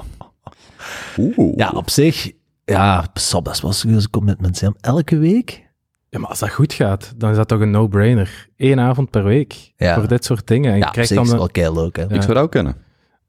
Oeh. 1.17 1.57
Ja, 1.57 1.69
op 1.69 1.89
zich, 1.89 2.31
ja, 2.65 3.07
zo 3.13 3.41
best 3.41 3.61
wel 3.61 3.73
serieus 3.73 4.09
commitment 4.09 4.57
zijn. 4.57 4.73
Elke 4.79 5.17
week? 5.17 5.69
Ja, 6.11 6.19
maar 6.19 6.29
als 6.29 6.39
dat 6.39 6.49
goed 6.51 6.73
gaat, 6.73 7.13
dan 7.17 7.29
is 7.29 7.35
dat 7.35 7.47
toch 7.47 7.59
een 7.59 7.71
no-brainer. 7.71 8.47
Eén 8.57 8.79
avond 8.79 9.09
per 9.09 9.23
week 9.23 9.73
Ja. 9.75 9.95
voor 9.95 10.07
dit 10.07 10.25
soort 10.25 10.47
dingen. 10.47 10.71
En 10.71 10.77
Ja, 10.77 10.89
krijgt 10.89 11.13
dan 11.13 11.23
is 11.23 11.31
wel 11.31 11.49
kei 11.49 11.73
leuk, 11.73 11.95
hè. 11.95 12.01
Ja. 12.03 12.09
Ik 12.09 12.21
zou 12.21 12.33
dat 12.33 12.43
ook 12.43 12.51
kunnen. 12.51 12.75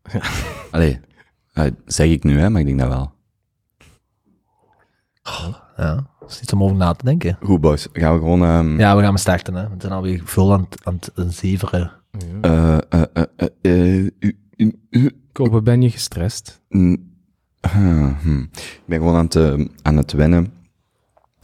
Allee, 0.71 1.01
eh, 1.53 1.65
zeg 1.87 2.09
ik 2.11 2.25
nu, 2.25 2.39
hè, 2.41 2.51
maar 2.51 2.61
ik 2.61 2.67
denk 2.67 2.79
dat 2.79 2.89
wel. 2.89 3.13
Ja, 5.77 6.07
dat 6.21 6.31
is 6.31 6.41
iets 6.41 6.53
om 6.53 6.63
over 6.63 6.77
na 6.77 6.93
te 6.93 7.05
denken. 7.05 7.37
Goed, 7.43 7.61
boys. 7.61 7.89
Gaan 7.93 8.13
we 8.15 8.19
gewoon... 8.19 8.43
ehm, 8.45 8.79
Ja, 8.79 8.97
we 8.97 9.01
gaan 9.03 9.11
maar 9.11 9.19
starten, 9.19 9.55
hè. 9.55 9.69
We 9.69 9.75
zijn 9.79 9.93
alweer 9.93 10.21
veel 10.25 10.53
aan 10.53 10.61
het, 10.71 10.81
aan 10.85 10.99
het 11.15 11.35
zeveren. 11.35 11.93
eh, 12.41 12.79
eh, 12.89 14.07
eh, 14.93 15.07
Kopen, 15.33 15.65
ben 15.65 15.83
je 15.83 15.91
gestrest? 15.91 16.61
Ik 16.69 16.91
ben 18.87 18.99
gewoon 18.99 19.15
aan 19.17 19.25
het, 19.25 19.35
eh, 19.37 19.67
aan 19.83 19.97
het 19.97 20.13
wennen 20.13 20.53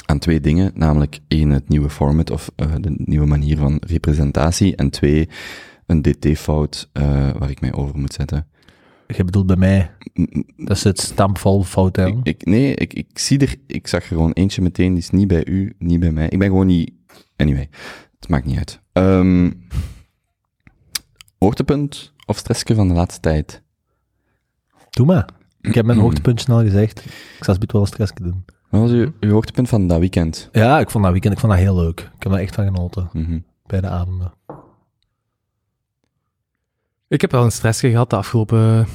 aan 0.08 0.18
twee 0.18 0.40
dingen. 0.40 0.72
Namelijk 0.74 1.18
één, 1.28 1.50
het 1.50 1.68
nieuwe 1.68 1.90
format 1.90 2.30
of 2.30 2.50
eh, 2.56 2.72
de 2.80 2.94
nieuwe 2.96 3.26
manier 3.26 3.56
van 3.56 3.82
representatie. 3.86 4.76
En 4.76 4.90
twee, 4.90 5.28
een 5.86 6.02
dt-fout 6.02 6.90
eh, 6.92 7.30
waar 7.38 7.50
ik 7.50 7.60
mij 7.60 7.72
over 7.72 7.98
moet 7.98 8.12
zetten. 8.12 8.46
Je 9.06 9.24
bedoelt 9.24 9.46
bij 9.46 9.56
mij, 9.56 9.90
Mm, 10.18 10.26
mm, 10.30 10.44
dat 10.56 10.76
is 10.76 10.84
het 10.84 11.00
stampvol 11.00 11.62
fout, 11.62 11.96
hè. 11.96 12.06
Ik, 12.06 12.18
ik, 12.22 12.44
nee, 12.44 12.74
ik, 12.74 12.94
ik 12.94 13.18
zie 13.18 13.38
er, 13.38 13.54
ik 13.66 13.86
zag 13.86 14.00
er 14.00 14.08
gewoon 14.08 14.32
eentje 14.32 14.62
meteen, 14.62 14.88
die 14.88 15.02
is 15.02 15.10
niet 15.10 15.28
bij 15.28 15.46
u, 15.46 15.74
niet 15.78 16.00
bij 16.00 16.10
mij. 16.10 16.28
Ik 16.28 16.38
ben 16.38 16.48
gewoon 16.48 16.66
niet, 16.66 16.92
anyway, 17.36 17.68
het 18.18 18.28
maakt 18.28 18.44
niet 18.44 18.58
uit. 18.58 18.80
Ehm 18.92 19.50
hoogtepunt 21.38 22.12
of 22.26 22.36
stressje 22.36 22.74
van 22.74 22.88
de 22.88 22.94
laatste 22.94 23.20
tijd? 23.20 23.62
Doe 24.90 25.06
maar. 25.06 25.28
Ik 25.60 25.74
heb 25.74 25.84
mijn 25.86 25.98
hoogtepunt 25.98 26.40
snel 26.40 26.60
gezegd. 26.60 27.04
Ik 27.04 27.44
zal 27.44 27.54
het 27.54 27.72
wel 27.72 27.80
een 27.80 27.86
stressje 27.86 28.22
doen. 28.22 28.44
Wat 28.70 28.80
was 28.80 28.90
uw, 28.90 29.12
uw 29.20 29.30
hoogtepunt 29.32 29.68
van 29.68 29.86
dat 29.86 29.98
weekend? 29.98 30.48
Ja, 30.52 30.78
ik 30.80 30.90
vond 30.90 31.02
dat 31.04 31.12
weekend 31.12 31.34
ik 31.34 31.40
vond 31.40 31.52
dat 31.52 31.60
heel 31.62 31.76
leuk. 31.76 32.00
Ik 32.00 32.22
heb 32.22 32.32
er 32.32 32.38
echt 32.38 32.54
van 32.54 32.64
genoten, 32.64 33.08
Mhm. 33.12 33.38
bij 33.66 33.80
de 33.80 33.88
avonden. 33.88 34.32
Ik 37.08 37.20
heb 37.20 37.30
wel 37.30 37.44
een 37.44 37.52
stressje 37.52 37.90
gehad 37.90 38.10
de 38.10 38.16
afgelopen... 38.16 38.86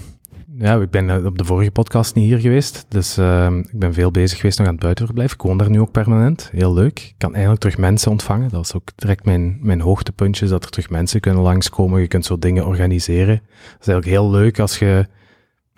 Ja, 0.58 0.76
ik 0.82 0.90
ben 0.90 1.10
eh, 1.10 1.26
op 1.26 1.38
de 1.38 1.46
vorige 1.46 1.72
podcast 1.72 2.16
niet 2.16 2.26
hier 2.26 2.40
geweest. 2.40 2.86
Dus 2.90 3.18
eh, 3.18 3.56
ik 3.72 3.80
ben 3.80 3.94
veel 3.94 4.12
bezig 4.12 4.38
geweest 4.38 4.58
nog 4.58 4.68
aan 4.68 4.74
het 4.74 4.84
buitenverblijf. 4.84 5.34
Ik 5.34 5.42
woon 5.42 5.58
daar 5.58 5.70
nu 5.70 5.80
ook 5.80 5.92
permanent. 5.92 6.50
Heel 6.52 6.74
leuk. 6.74 7.00
Ik 7.00 7.16
kan 7.18 7.34
eindelijk 7.34 7.62
terug 7.62 7.78
mensen 7.78 8.12
ontvangen. 8.12 8.44
Dat 8.50 8.52
was 8.52 8.74
ook 8.76 8.88
direct 8.96 9.26
mijn, 9.26 9.58
mijn 9.62 9.82
hoogtepuntje, 9.82 10.48
dat 10.48 10.64
er 10.64 10.70
terug 10.70 10.90
mensen 10.90 11.20
kunnen 11.20 11.42
langskomen. 11.42 12.02
Je 12.02 12.08
kunt 12.08 12.26
zo 12.26 12.40
dingen 12.40 12.66
organiseren. 12.66 13.36
Dat 13.46 13.80
is 13.82 13.88
eigenlijk 13.88 14.06
heel 14.06 14.30
leuk 14.32 14.60
als 14.60 14.80
je... 14.80 15.08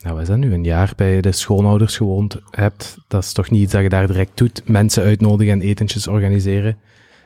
Nou, 0.04 0.22
is 0.22 0.28
dat 0.28 0.38
nu? 0.38 0.54
Een 0.54 0.64
jaar 0.64 0.94
bij 0.96 1.22
de 1.22 1.32
schoonouders 1.32 1.98
gewoond 1.98 2.42
hebt. 2.50 2.98
Dat 3.08 3.24
is 3.24 3.34
toch 3.34 3.50
niet 3.50 3.62
iets 3.62 3.72
dat 3.72 3.82
je 3.82 3.90
daar 3.90 4.08
direct 4.08 4.38
doet. 4.38 4.62
Mensen 4.68 5.04
uitnodigen 5.04 5.54
en 5.54 5.62
etentjes 5.62 6.08
organiseren. 6.08 6.78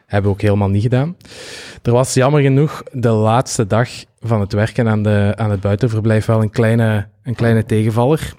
Hebben 0.05 0.31
we 0.31 0.37
ook 0.37 0.41
helemaal 0.41 0.69
niet 0.69 0.81
gedaan. 0.81 1.15
Er 1.81 1.91
was 1.91 2.13
jammer 2.13 2.41
genoeg 2.41 2.83
de 2.91 3.09
laatste 3.09 3.67
dag 3.67 3.89
van 4.19 4.39
het 4.39 4.53
werken 4.53 4.87
aan, 4.87 5.03
de, 5.03 5.33
aan 5.35 5.51
het 5.51 5.61
buitenverblijf 5.61 6.25
wel 6.25 6.41
een 6.41 6.49
kleine, 6.49 7.07
een 7.23 7.35
kleine 7.35 7.65
tegenvaller. 7.65 8.33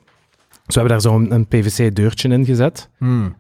Dus 0.75 0.83
we 0.83 0.89
hebben 0.89 1.03
daar 1.03 1.13
zo'n 1.13 1.35
een 1.35 1.47
PVC-deurtje 1.47 2.29
in 2.29 2.45
gezet, 2.45 2.89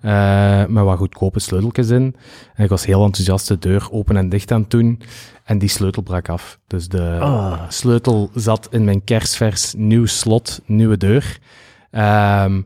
eh, 0.01 0.65
met 0.67 0.85
wat 0.85 0.99
goedkope 0.99 1.41
sleuteltjes 1.41 1.89
in. 1.91 2.17
En 2.55 2.65
ik 2.65 2.71
was 2.71 2.87
heel 2.87 3.05
enthousiast 3.05 3.49
de 3.49 3.59
deur 3.59 3.89
open 3.91 4.17
en 4.17 4.29
dicht 4.29 4.53
aan 4.53 4.61
het 4.61 4.71
doen. 4.71 5.01
En 5.45 5.59
die 5.59 5.69
sleutel 5.69 6.03
brak 6.03 6.29
af. 6.29 6.59
Dus 6.67 6.89
de 6.89 7.19
Ah. 7.21 7.61
sleutel 7.69 8.31
zat 8.35 8.69
in 8.71 8.85
mijn 8.85 9.05
kerstvers 9.05 9.75
nieuw 9.77 10.07
slot, 10.07 10.61
nieuwe 10.67 10.97
deur. 10.97 11.39
Ehm, 11.91 12.63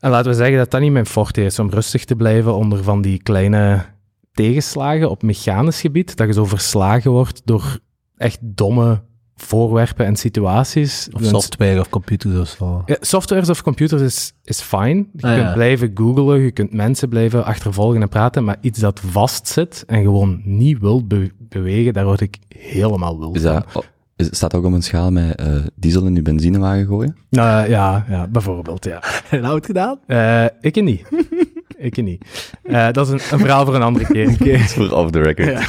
en 0.00 0.10
laten 0.10 0.30
we 0.30 0.36
zeggen 0.36 0.56
dat 0.58 0.70
dat 0.70 0.80
niet 0.80 0.92
mijn 0.92 1.06
forte 1.06 1.44
is, 1.44 1.58
om 1.58 1.70
rustig 1.70 2.04
te 2.04 2.16
blijven 2.16 2.54
onder 2.54 2.82
van 2.82 3.02
die 3.02 3.22
kleine 3.22 3.84
tegenslagen 4.32 5.10
op 5.10 5.22
mechanisch 5.22 5.80
gebied, 5.80 6.16
dat 6.16 6.26
je 6.26 6.32
zo 6.32 6.44
verslagen 6.44 7.10
wordt 7.10 7.42
door 7.44 7.78
echt 8.16 8.38
domme 8.40 9.02
voorwerpen 9.36 10.06
en 10.06 10.16
situaties. 10.16 11.08
Of 11.12 11.24
software 11.24 11.80
of 11.80 11.88
computers 11.88 12.38
of 12.40 12.48
zo. 12.48 12.82
Ja, 12.86 12.96
softwares 13.00 13.48
of 13.48 13.62
computers 13.62 14.02
is, 14.02 14.32
is 14.44 14.60
fijn. 14.60 14.96
Je 14.96 15.26
Ah, 15.26 15.32
kunt 15.34 15.46
ja. 15.46 15.52
blijven 15.52 15.90
googlen, 15.94 16.40
je 16.40 16.50
kunt 16.50 16.72
mensen 16.72 17.08
blijven 17.08 17.44
achtervolgen 17.44 18.02
en 18.02 18.08
praten, 18.08 18.44
maar 18.44 18.56
iets 18.60 18.78
dat 18.78 19.00
vastzit 19.06 19.84
en 19.86 20.02
gewoon 20.02 20.40
niet 20.44 20.78
wil 20.78 21.06
be- 21.06 21.32
bewegen, 21.38 21.92
daar 21.92 22.04
word 22.04 22.20
ik 22.20 22.36
helemaal 22.58 23.18
wild 23.18 23.36
Is 23.36 23.42
van. 23.42 23.52
dat, 23.72 23.84
is, 24.16 24.28
staat 24.30 24.54
ook 24.54 24.64
op 24.64 24.72
een 24.72 24.82
schaal 24.82 25.10
met 25.10 25.34
eh, 25.36 25.54
diesel 25.74 26.06
in 26.06 26.16
uw 26.16 26.22
benzinewagen 26.22 26.86
gooien? 26.86 27.16
Nou, 27.30 27.68
ja, 27.68 28.04
ja, 28.08 28.26
bijvoorbeeld, 28.26 28.84
ja. 28.84 29.02
En 29.30 29.40
nou 29.42 29.54
het 29.54 29.66
gedaan? 29.66 29.98
Eh, 30.06 30.44
ik 30.60 30.82
niet. 30.82 31.08
ik 31.78 32.02
niet. 32.02 32.24
Eh, 32.62 32.88
dat 32.92 33.06
is 33.06 33.12
een, 33.12 33.32
een 33.32 33.38
verhaal 33.44 33.64
voor 33.64 33.74
een 33.74 33.82
andere 33.82 34.06
keer. 34.06 34.46
is 34.46 34.72
voor 34.78 34.90
off 34.90 35.10
the 35.10 35.20
record. 35.20 35.48
Ja. 35.48 35.62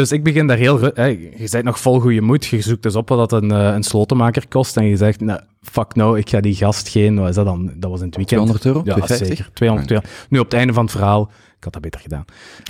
Dus 0.00 0.12
ik 0.12 0.22
begin 0.22 0.46
daar 0.46 0.56
heel... 0.56 0.80
hè, 0.94 1.04
je 1.36 1.48
bent 1.50 1.64
nog 1.64 1.80
vol 1.80 2.00
goede 2.00 2.20
moed. 2.20 2.46
Je 2.46 2.60
zoekt 2.60 2.82
dus 2.82 2.96
op 2.96 3.08
wat 3.08 3.30
dat 3.30 3.42
een, 3.42 3.50
eh, 3.50 3.74
een 3.74 3.82
slotenmaker 3.82 4.48
kost. 4.48 4.76
En 4.76 4.84
je 4.84 4.96
zegt, 4.96 5.20
nou, 5.20 5.40
fuck 5.62 5.94
no, 5.94 6.14
ik 6.14 6.28
ga 6.30 6.40
die 6.40 6.54
gast 6.54 6.88
geen... 6.88 7.18
Wat 7.18 7.28
is 7.28 7.34
dat 7.34 7.44
dan? 7.44 7.72
Dat 7.76 7.90
was 7.90 8.00
in 8.00 8.06
het 8.06 8.16
weekend. 8.16 8.40
200 8.62 8.64
euro? 8.64 8.78
Ja, 8.78 8.92
250? 8.92 9.36
zeker. 9.36 9.50
200 9.54 9.90
euro. 9.90 10.02
Nu, 10.28 10.38
op 10.38 10.44
het 10.44 10.54
einde 10.54 10.72
van 10.72 10.82
het 10.82 10.92
verhaal... 10.92 11.30
Ik 11.56 11.64
had 11.64 11.72
dat 11.72 11.82
beter 11.82 12.00
gedaan. 12.00 12.24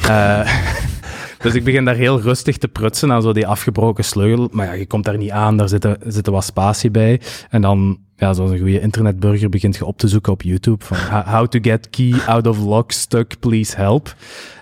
Eh, 0.08 0.54
dus 1.42 1.54
ik 1.54 1.64
begin 1.64 1.84
daar 1.84 1.94
heel 1.94 2.20
rustig 2.20 2.56
te 2.58 2.68
prutsen 2.68 3.12
aan 3.12 3.22
zo 3.22 3.32
die 3.32 3.46
afgebroken 3.46 4.04
sleutel. 4.04 4.48
Maar 4.52 4.66
ja, 4.66 4.72
je 4.72 4.86
komt 4.86 5.04
daar 5.04 5.16
niet 5.18 5.30
aan. 5.30 5.56
Daar 5.56 5.68
zitten, 5.68 5.96
zitten 6.06 6.32
wat 6.32 6.44
spatie 6.44 6.90
bij. 6.90 7.20
En 7.50 7.60
dan, 7.60 7.98
ja, 8.16 8.32
zoals 8.32 8.50
een 8.50 8.58
goede 8.58 8.80
internetburger, 8.80 9.48
begint 9.48 9.76
je 9.76 9.84
op 9.86 9.98
te 9.98 10.08
zoeken 10.08 10.32
op 10.32 10.42
YouTube. 10.42 10.84
Van, 10.84 10.96
"How- 10.96 11.26
how 11.26 11.46
to 11.46 11.58
get 11.62 11.90
key 11.90 12.14
out 12.26 12.46
of 12.46 12.58
lock 12.58 12.92
stuck, 12.92 13.38
please 13.40 13.76
help. 13.76 14.14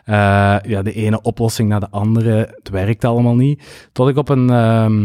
Eh, 0.08 0.14
ja, 0.70 0.82
de 0.82 0.92
ene 0.92 1.22
oplossing 1.22 1.68
na 1.68 1.78
de 1.78 1.90
andere. 1.90 2.54
Het 2.58 2.68
werkt 2.70 3.04
allemaal 3.04 3.34
niet. 3.36 3.62
Tot 3.92 4.08
ik 4.08 4.16
op 4.16 4.28
een... 4.28 4.50
ehm, 4.50 5.02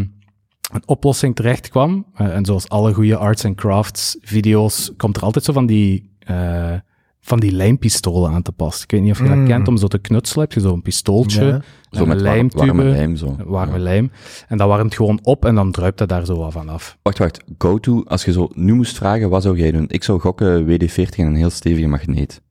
een 0.74 0.84
oplossing 0.86 1.36
terecht 1.36 1.70
kwam. 1.70 2.06
Eh, 2.16 2.36
en 2.36 2.46
zoals 2.46 2.70
alle 2.70 2.94
goede 2.94 3.18
arts 3.18 3.46
and 3.46 3.56
crafts 3.56 4.18
video's 4.22 4.92
komt 4.98 5.18
er 5.18 5.24
altijd 5.24 5.46
zo 5.46 5.54
van 5.54 5.66
die, 5.66 6.12
eh, 6.20 6.74
van 7.22 7.40
die 7.40 7.52
lijmpistolen 7.52 8.32
aan 8.32 8.42
te 8.42 8.52
pas. 8.52 8.84
Ik 8.84 8.92
weet 8.92 9.02
niet 9.02 9.12
of 9.12 9.18
je 9.18 9.28
dat 9.28 9.36
Mm. 9.38 9.46
kent, 9.48 9.68
om 9.68 9.78
zo 9.78 9.88
te 9.88 9.98
knutselen. 10.00 10.44
Heb 10.44 10.54
je 10.54 10.60
zo'n 10.60 10.82
pistooltje, 10.82 11.46
Ja. 11.46 11.62
Zo 11.92 12.06
met 12.06 12.22
lijmtube, 12.22 12.66
warme 12.66 12.84
lijm, 12.84 13.16
zo. 13.16 13.36
warme 13.46 13.80
lijm. 13.80 14.12
En 14.48 14.58
dat 14.58 14.68
warmt 14.68 14.96
gewoon 14.96 15.20
op 15.24 15.46
en 15.46 15.56
dan 15.56 15.72
druipt 15.72 15.98
dat 15.98 16.10
daar 16.10 16.26
zo 16.26 16.38
wat 16.38 16.52
van 16.54 16.70
af. 16.70 16.98
Wacht, 17.02 17.18
wacht. 17.18 17.44
Go-to, 17.58 18.04
als 18.08 18.26
je 18.26 18.32
zo 18.32 18.50
nu 18.54 18.74
moest 18.74 18.96
vragen, 18.98 19.30
wat 19.30 19.44
zou 19.44 19.58
jij 19.58 19.72
doen? 19.72 19.86
Ik 19.88 20.04
zou 20.04 20.20
gokken 20.20 20.66
WD-40 20.66 21.18
en 21.20 21.26
een 21.26 21.36
heel 21.36 21.50
stevige 21.50 21.88
magneet. 21.88 22.42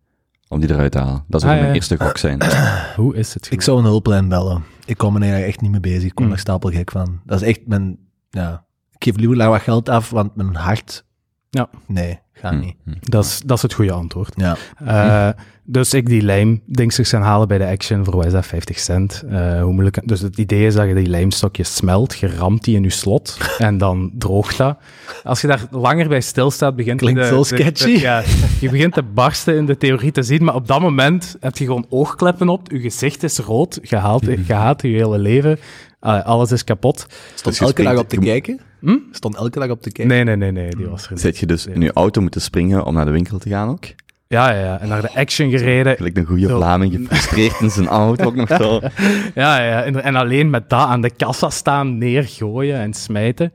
Om 0.52 0.60
die 0.60 0.70
eruit 0.70 0.92
te 0.92 0.98
halen. 0.98 1.24
Dat 1.28 1.40
zou 1.40 1.52
Ah, 1.52 1.58
mijn 1.58 1.70
ja. 1.70 1.76
eerste 1.76 1.98
gok 1.98 2.16
zijn. 2.18 2.38
Hoe 2.96 3.16
is 3.16 3.34
het? 3.34 3.48
Ik 3.50 3.62
zou 3.62 3.78
een 3.78 3.84
hulplijn 3.84 4.28
bellen. 4.28 4.64
Ik 4.84 4.98
kom 4.98 5.22
er 5.22 5.44
echt 5.44 5.60
niet 5.60 5.70
mee 5.70 5.80
bezig. 5.80 6.02
Ik 6.04 6.14
kom 6.14 6.24
Hmm. 6.24 6.34
er 6.34 6.40
stapelgek 6.40 6.90
van. 6.90 7.20
Dat 7.24 7.40
is 7.42 7.48
echt 7.48 7.60
mijn... 7.66 7.98
Ja, 8.30 8.64
ik 8.90 9.04
geef 9.04 9.16
liever 9.16 9.48
wat 9.48 9.60
geld 9.60 9.88
af, 9.88 10.10
want 10.10 10.36
mijn 10.36 10.54
hart... 10.54 11.04
Ja. 11.50 11.68
Nee, 11.86 12.20
gaat 12.32 12.52
Hm, 12.52 12.58
niet. 12.60 12.76
hm. 12.84 12.92
Dat 13.00 13.24
is, 13.24 13.40
dat 13.44 13.56
is 13.56 13.62
het 13.62 13.72
goede 13.72 13.92
antwoord. 13.92 14.32
Ja. 14.36 14.56
Eh, 14.84 15.42
Dus 15.64 15.94
ik 15.94 16.06
die 16.06 16.22
lijm 16.22 16.60
dingstig 16.66 17.08
gaan 17.08 17.22
halen 17.22 17.48
bij 17.48 17.58
de 17.58 17.66
Action 17.66 18.04
voor, 18.04 18.16
wat 18.16 18.26
is 18.26 18.32
dat, 18.32 18.46
50 18.46 18.78
cent. 18.78 19.22
Eh, 19.28 19.62
hoe 19.62 19.72
moeilijk... 19.72 20.00
Dus 20.08 20.20
het 20.20 20.38
idee 20.38 20.66
is 20.66 20.74
dat 20.74 20.88
je 20.88 20.94
die 20.94 21.06
lijmstokjes 21.06 21.74
smelt, 21.74 22.18
je 22.18 22.36
ramt 22.36 22.64
die 22.64 22.76
in 22.76 22.82
je 22.82 22.90
slot 22.90 23.38
en 23.58 23.78
dan 23.78 24.10
droogt 24.18 24.56
dat. 24.56 24.76
Als 25.22 25.40
je 25.40 25.46
daar 25.46 25.66
langer 25.70 26.08
bij 26.08 26.20
stilstaat, 26.20 26.76
begint 26.76 27.00
Klinkt 27.00 27.20
de- 27.20 27.26
zo 27.26 27.42
sketchy. 27.42 27.92
de- 27.94 28.00
ja, 28.08 28.22
je 28.60 28.70
begint 28.70 28.92
te 28.94 29.02
barsten 29.02 29.56
in 29.56 29.66
de 29.66 29.76
theorie 29.76 30.12
te 30.12 30.22
zien, 30.22 30.44
maar 30.44 30.54
op 30.54 30.66
dat 30.66 30.80
moment 30.80 31.36
heb 31.40 31.56
je 31.56 31.64
gewoon 31.64 31.86
oogkleppen 31.88 32.48
op, 32.48 32.70
je 32.70 32.80
gezicht 32.80 33.22
is 33.22 33.38
rood, 33.38 33.78
je 33.82 33.96
haalt, 33.96 34.24
je 34.46 34.52
haat 34.54 34.82
je 34.82 34.88
hele 34.88 35.18
leven, 35.18 35.58
Eh, 36.00 36.24
alles 36.24 36.52
is 36.52 36.64
kapot. 36.64 36.98
Stond 37.34 37.44
Dus 37.44 37.58
je 37.58 37.64
elke 37.64 37.82
dag 37.82 37.98
op 37.98 38.08
te 38.08 38.16
kijken? 38.16 38.60
Hm? 38.80 38.96
Stond 39.10 39.36
elke 39.36 39.58
dag 39.58 39.68
op 39.70 39.82
te 39.82 39.92
kijken? 39.92 40.14
Nee, 40.14 40.24
nee, 40.24 40.36
nee, 40.36 40.52
nee, 40.64 40.70
die 40.76 40.86
was 40.86 41.04
er 41.04 41.10
niet. 41.12 41.20
Zit 41.20 41.38
je 41.38 41.46
dus 41.46 41.66
in 41.66 41.80
je 41.80 41.92
auto 41.92 42.20
moeten 42.20 42.40
springen 42.40 42.84
om 42.84 42.94
naar 42.94 43.04
de 43.04 43.10
winkel 43.10 43.38
te 43.38 43.48
gaan 43.48 43.68
ook? 43.68 43.84
Ja, 44.32 44.50
ja, 44.50 44.60
ja, 44.60 44.80
en 44.80 44.88
naar 44.88 45.00
de 45.00 45.14
Action 45.14 45.50
gereden. 45.50 45.96
Gelijk 45.96 46.16
een 46.16 46.26
goede. 46.26 46.48
Vlaming, 46.48 46.94
gefrustreerd 46.94 47.60
in 47.60 47.70
zijn 47.70 47.88
auto 47.88 48.24
ook 48.24 48.34
nog 48.34 48.48
zo. 48.48 48.80
Ja, 49.34 49.62
ja 49.62 49.82
en, 49.82 50.02
en 50.02 50.14
alleen 50.14 50.50
met 50.50 50.70
dat 50.70 50.88
aan 50.88 51.00
de 51.00 51.10
kassa 51.10 51.50
staan, 51.50 51.98
neergooien 51.98 52.78
en 52.78 52.94
smijten. 52.94 53.52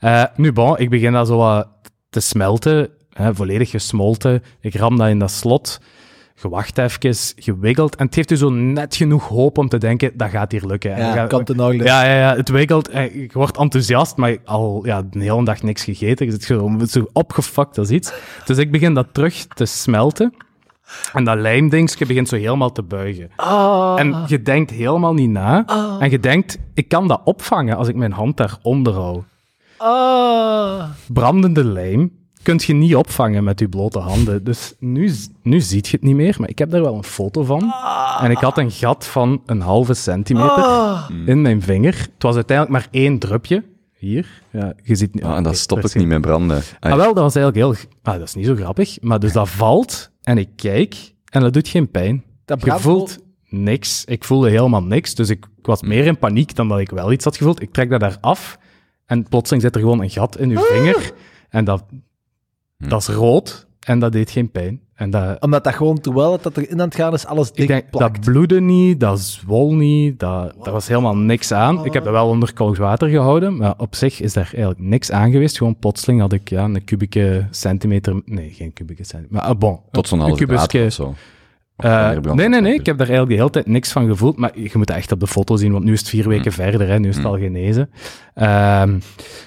Eh, 0.00 0.24
nu, 0.36 0.52
bon, 0.52 0.78
ik 0.78 0.90
begin 0.90 1.12
dat 1.12 1.26
zo 1.26 1.36
wat 1.36 1.68
te 2.10 2.20
smelten, 2.20 2.88
hè, 3.12 3.34
volledig 3.34 3.70
gesmolten. 3.70 4.42
Ik 4.60 4.74
ram 4.74 4.96
dat 4.96 5.08
in 5.08 5.18
dat 5.18 5.30
slot. 5.30 5.80
Gewacht 6.40 6.78
even, 6.78 7.14
gewiggeld. 7.36 7.96
En 7.96 8.06
het 8.06 8.14
geeft 8.14 8.30
u 8.30 8.36
zo 8.36 8.50
net 8.50 8.96
genoeg 8.96 9.28
hoop 9.28 9.58
om 9.58 9.68
te 9.68 9.78
denken, 9.78 10.10
dat 10.14 10.30
gaat 10.30 10.52
hier 10.52 10.66
lukken. 10.66 10.94
En 10.94 11.06
Ja, 11.06 11.12
gaat- 11.12 11.28
komt 11.28 11.50
in 11.50 11.60
orde. 11.60 11.84
ja, 11.84 12.04
ja, 12.04 12.18
ja, 12.18 12.36
het 12.36 12.48
wiggelt. 12.48 12.88
En 12.88 13.18
je 13.18 13.28
wordt 13.32 13.56
enthousiast, 13.58 14.16
maar 14.16 14.36
al 14.44 14.80
ja, 14.86 15.02
de 15.10 15.18
hele 15.18 15.44
dag 15.44 15.62
niks 15.62 15.84
gegeten. 15.84 16.26
Je 16.26 16.32
zit 16.32 16.44
gewoon 16.44 16.86
zo 16.86 17.06
opgefokt 17.12 17.78
als 17.78 17.90
iets. 17.90 18.12
Dus 18.44 18.58
ik 18.58 18.70
begin 18.70 18.94
dat 18.94 19.06
terug 19.12 19.46
te 19.46 19.64
smelten. 19.66 20.34
En 21.12 21.24
dat 21.24 21.38
lijmdingetje 21.38 22.06
begint 22.06 22.28
zo 22.28 22.36
helemaal 22.36 22.72
te 22.72 22.82
buigen. 22.82 23.30
Ah. 23.36 23.94
En 23.98 24.24
je 24.26 24.42
denkt 24.42 24.70
helemaal 24.70 25.14
niet 25.14 25.30
na. 25.30 25.64
En 26.00 26.10
je 26.10 26.18
denkt, 26.20 26.58
ik 26.74 26.88
kan 26.88 27.08
dat 27.08 27.20
opvangen 27.24 27.76
als 27.76 27.88
ik 27.88 27.94
mijn 27.94 28.12
hand 28.12 28.36
daaronder 28.36 28.92
hou. 28.92 29.22
Ah. 29.76 30.82
Brandende 31.08 31.64
lijm 31.64 32.18
kunt 32.42 32.64
je 32.64 32.74
niet 32.74 32.94
opvangen 32.96 33.44
met 33.44 33.58
je 33.60 33.68
blote 33.68 33.98
handen. 33.98 34.44
Dus 34.44 34.74
nu, 34.78 35.10
nu 35.42 35.60
ziet 35.60 35.88
je 35.88 35.96
het 35.96 36.06
niet 36.06 36.14
meer, 36.16 36.36
maar 36.38 36.48
ik 36.48 36.58
heb 36.58 36.70
daar 36.70 36.82
wel 36.82 36.94
een 36.94 37.04
foto 37.04 37.44
van. 37.44 37.72
En 38.20 38.30
ik 38.30 38.38
had 38.38 38.58
een 38.58 38.70
gat 38.70 39.06
van 39.06 39.42
een 39.46 39.60
halve 39.60 39.94
centimeter 39.94 40.48
Ah. 40.64 41.10
in 41.26 41.42
mijn 41.42 41.62
vinger. 41.62 41.94
Het 41.98 42.22
was 42.22 42.34
uiteindelijk 42.34 42.76
maar 42.78 42.88
één 43.02 43.18
drupje. 43.18 43.64
Hier. 43.96 44.42
Ja, 44.50 44.72
je 44.82 44.94
ziet 44.94 45.14
niet. 45.14 45.24
Ah, 45.24 45.36
en 45.36 45.42
dat 45.42 45.56
stopt 45.56 45.82
het 45.82 45.94
niet 45.94 46.06
met 46.06 46.20
branden. 46.20 46.62
Ah, 46.80 46.90
Ah, 46.92 46.96
wel, 46.98 47.14
dat 47.14 47.22
was 47.22 47.34
eigenlijk 47.34 47.56
heel... 47.66 47.88
Ah, 48.02 48.18
dat 48.18 48.28
is 48.28 48.34
niet 48.34 48.46
zo 48.46 48.54
grappig. 48.54 48.98
Maar 49.00 49.20
dus 49.20 49.32
dat 49.32 49.48
valt 49.48 50.10
en 50.22 50.38
ik 50.38 50.48
kijk 50.56 51.12
en 51.30 51.40
dat 51.40 51.52
doet 51.52 51.68
geen 51.68 51.90
pijn. 51.90 52.24
Dat 52.44 52.64
Je 52.64 52.78
voelt 52.78 53.18
niks. 53.48 54.04
Ik 54.04 54.24
voelde 54.24 54.50
helemaal 54.50 54.82
niks. 54.82 55.14
Dus 55.14 55.28
ik, 55.28 55.46
ik 55.58 55.66
was 55.66 55.82
meer 55.82 56.06
in 56.06 56.18
paniek 56.18 56.54
dan 56.54 56.68
dat 56.68 56.78
ik 56.78 56.90
wel 56.90 57.12
iets 57.12 57.24
had 57.24 57.36
gevoeld. 57.36 57.62
Ik 57.62 57.72
trek 57.72 57.90
dat 57.90 58.00
daar 58.00 58.16
af 58.20 58.58
en 59.06 59.22
plotseling 59.28 59.62
zit 59.62 59.74
er 59.74 59.80
gewoon 59.80 60.02
een 60.02 60.10
gat 60.10 60.38
in 60.38 60.50
uw 60.50 60.60
vinger. 60.60 61.12
En 61.48 61.64
dat, 61.64 61.84
dat 62.88 63.00
is 63.00 63.08
rood 63.08 63.66
en 63.80 63.98
dat 63.98 64.12
deed 64.12 64.30
geen 64.30 64.50
pijn. 64.50 64.80
En 64.94 65.10
dat, 65.10 65.42
Omdat 65.42 65.64
dat 65.64 65.74
gewoon, 65.74 66.00
terwijl 66.00 66.32
het 66.32 66.42
dat 66.42 66.56
erin 66.56 66.80
aan 66.80 66.86
het 66.86 66.94
gaan 66.94 67.12
is, 67.12 67.26
alles 67.26 67.52
dik 67.52 67.58
ik 67.58 67.68
denk, 67.68 67.90
plakt. 67.90 68.14
dat 68.14 68.24
bloedde 68.24 68.60
niet, 68.60 69.00
dat 69.00 69.20
zwol 69.20 69.74
niet, 69.74 70.18
dat, 70.18 70.54
daar 70.62 70.72
was 70.72 70.88
helemaal 70.88 71.16
niks 71.16 71.52
aan. 71.52 71.84
Ik 71.84 71.92
heb 71.92 72.04
dat 72.04 72.12
wel 72.12 72.28
onder 72.28 72.52
koud 72.52 72.76
water 72.76 73.08
gehouden, 73.08 73.56
maar 73.56 73.74
op 73.76 73.94
zich 73.94 74.20
is 74.20 74.32
daar 74.32 74.50
eigenlijk 74.52 74.80
niks 74.80 75.10
aan 75.10 75.30
geweest. 75.30 75.56
Gewoon 75.56 75.76
plotseling 75.76 76.20
had 76.20 76.32
ik 76.32 76.48
ja, 76.48 76.64
een 76.64 76.84
kubieke 76.84 77.46
centimeter... 77.50 78.22
Nee, 78.24 78.50
geen 78.50 78.72
kubieke 78.72 79.04
centimeter. 79.04 79.36
Maar 79.36 79.54
ah, 79.54 79.58
bon. 79.58 79.80
Tot 79.90 80.08
zo'n 80.08 80.20
halve 80.20 80.46
water 80.46 80.86
of 80.86 80.92
zo. 80.92 81.14
Eh, 81.76 82.10
nee, 82.10 82.48
nee, 82.48 82.60
nee. 82.60 82.74
Ik 82.74 82.86
heb 82.86 82.98
daar 82.98 83.08
eigenlijk 83.08 83.28
de 83.28 83.34
hele 83.34 83.50
tijd 83.50 83.66
niks 83.66 83.92
van 83.92 84.06
gevoeld. 84.06 84.36
Maar 84.36 84.58
je 84.58 84.70
moet 84.72 84.86
dat 84.86 84.96
echt 84.96 85.12
op 85.12 85.20
de 85.20 85.26
foto 85.26 85.56
zien, 85.56 85.72
want 85.72 85.84
nu 85.84 85.92
is 85.92 85.98
het 85.98 86.08
vier 86.08 86.28
weken 86.28 86.52
verder. 86.52 86.88
Hè, 86.88 86.98
nu 86.98 87.08
is 87.08 87.16
het 87.16 87.24
al 87.24 87.38
genezen. 87.38 87.90
Ehm, 88.34 88.98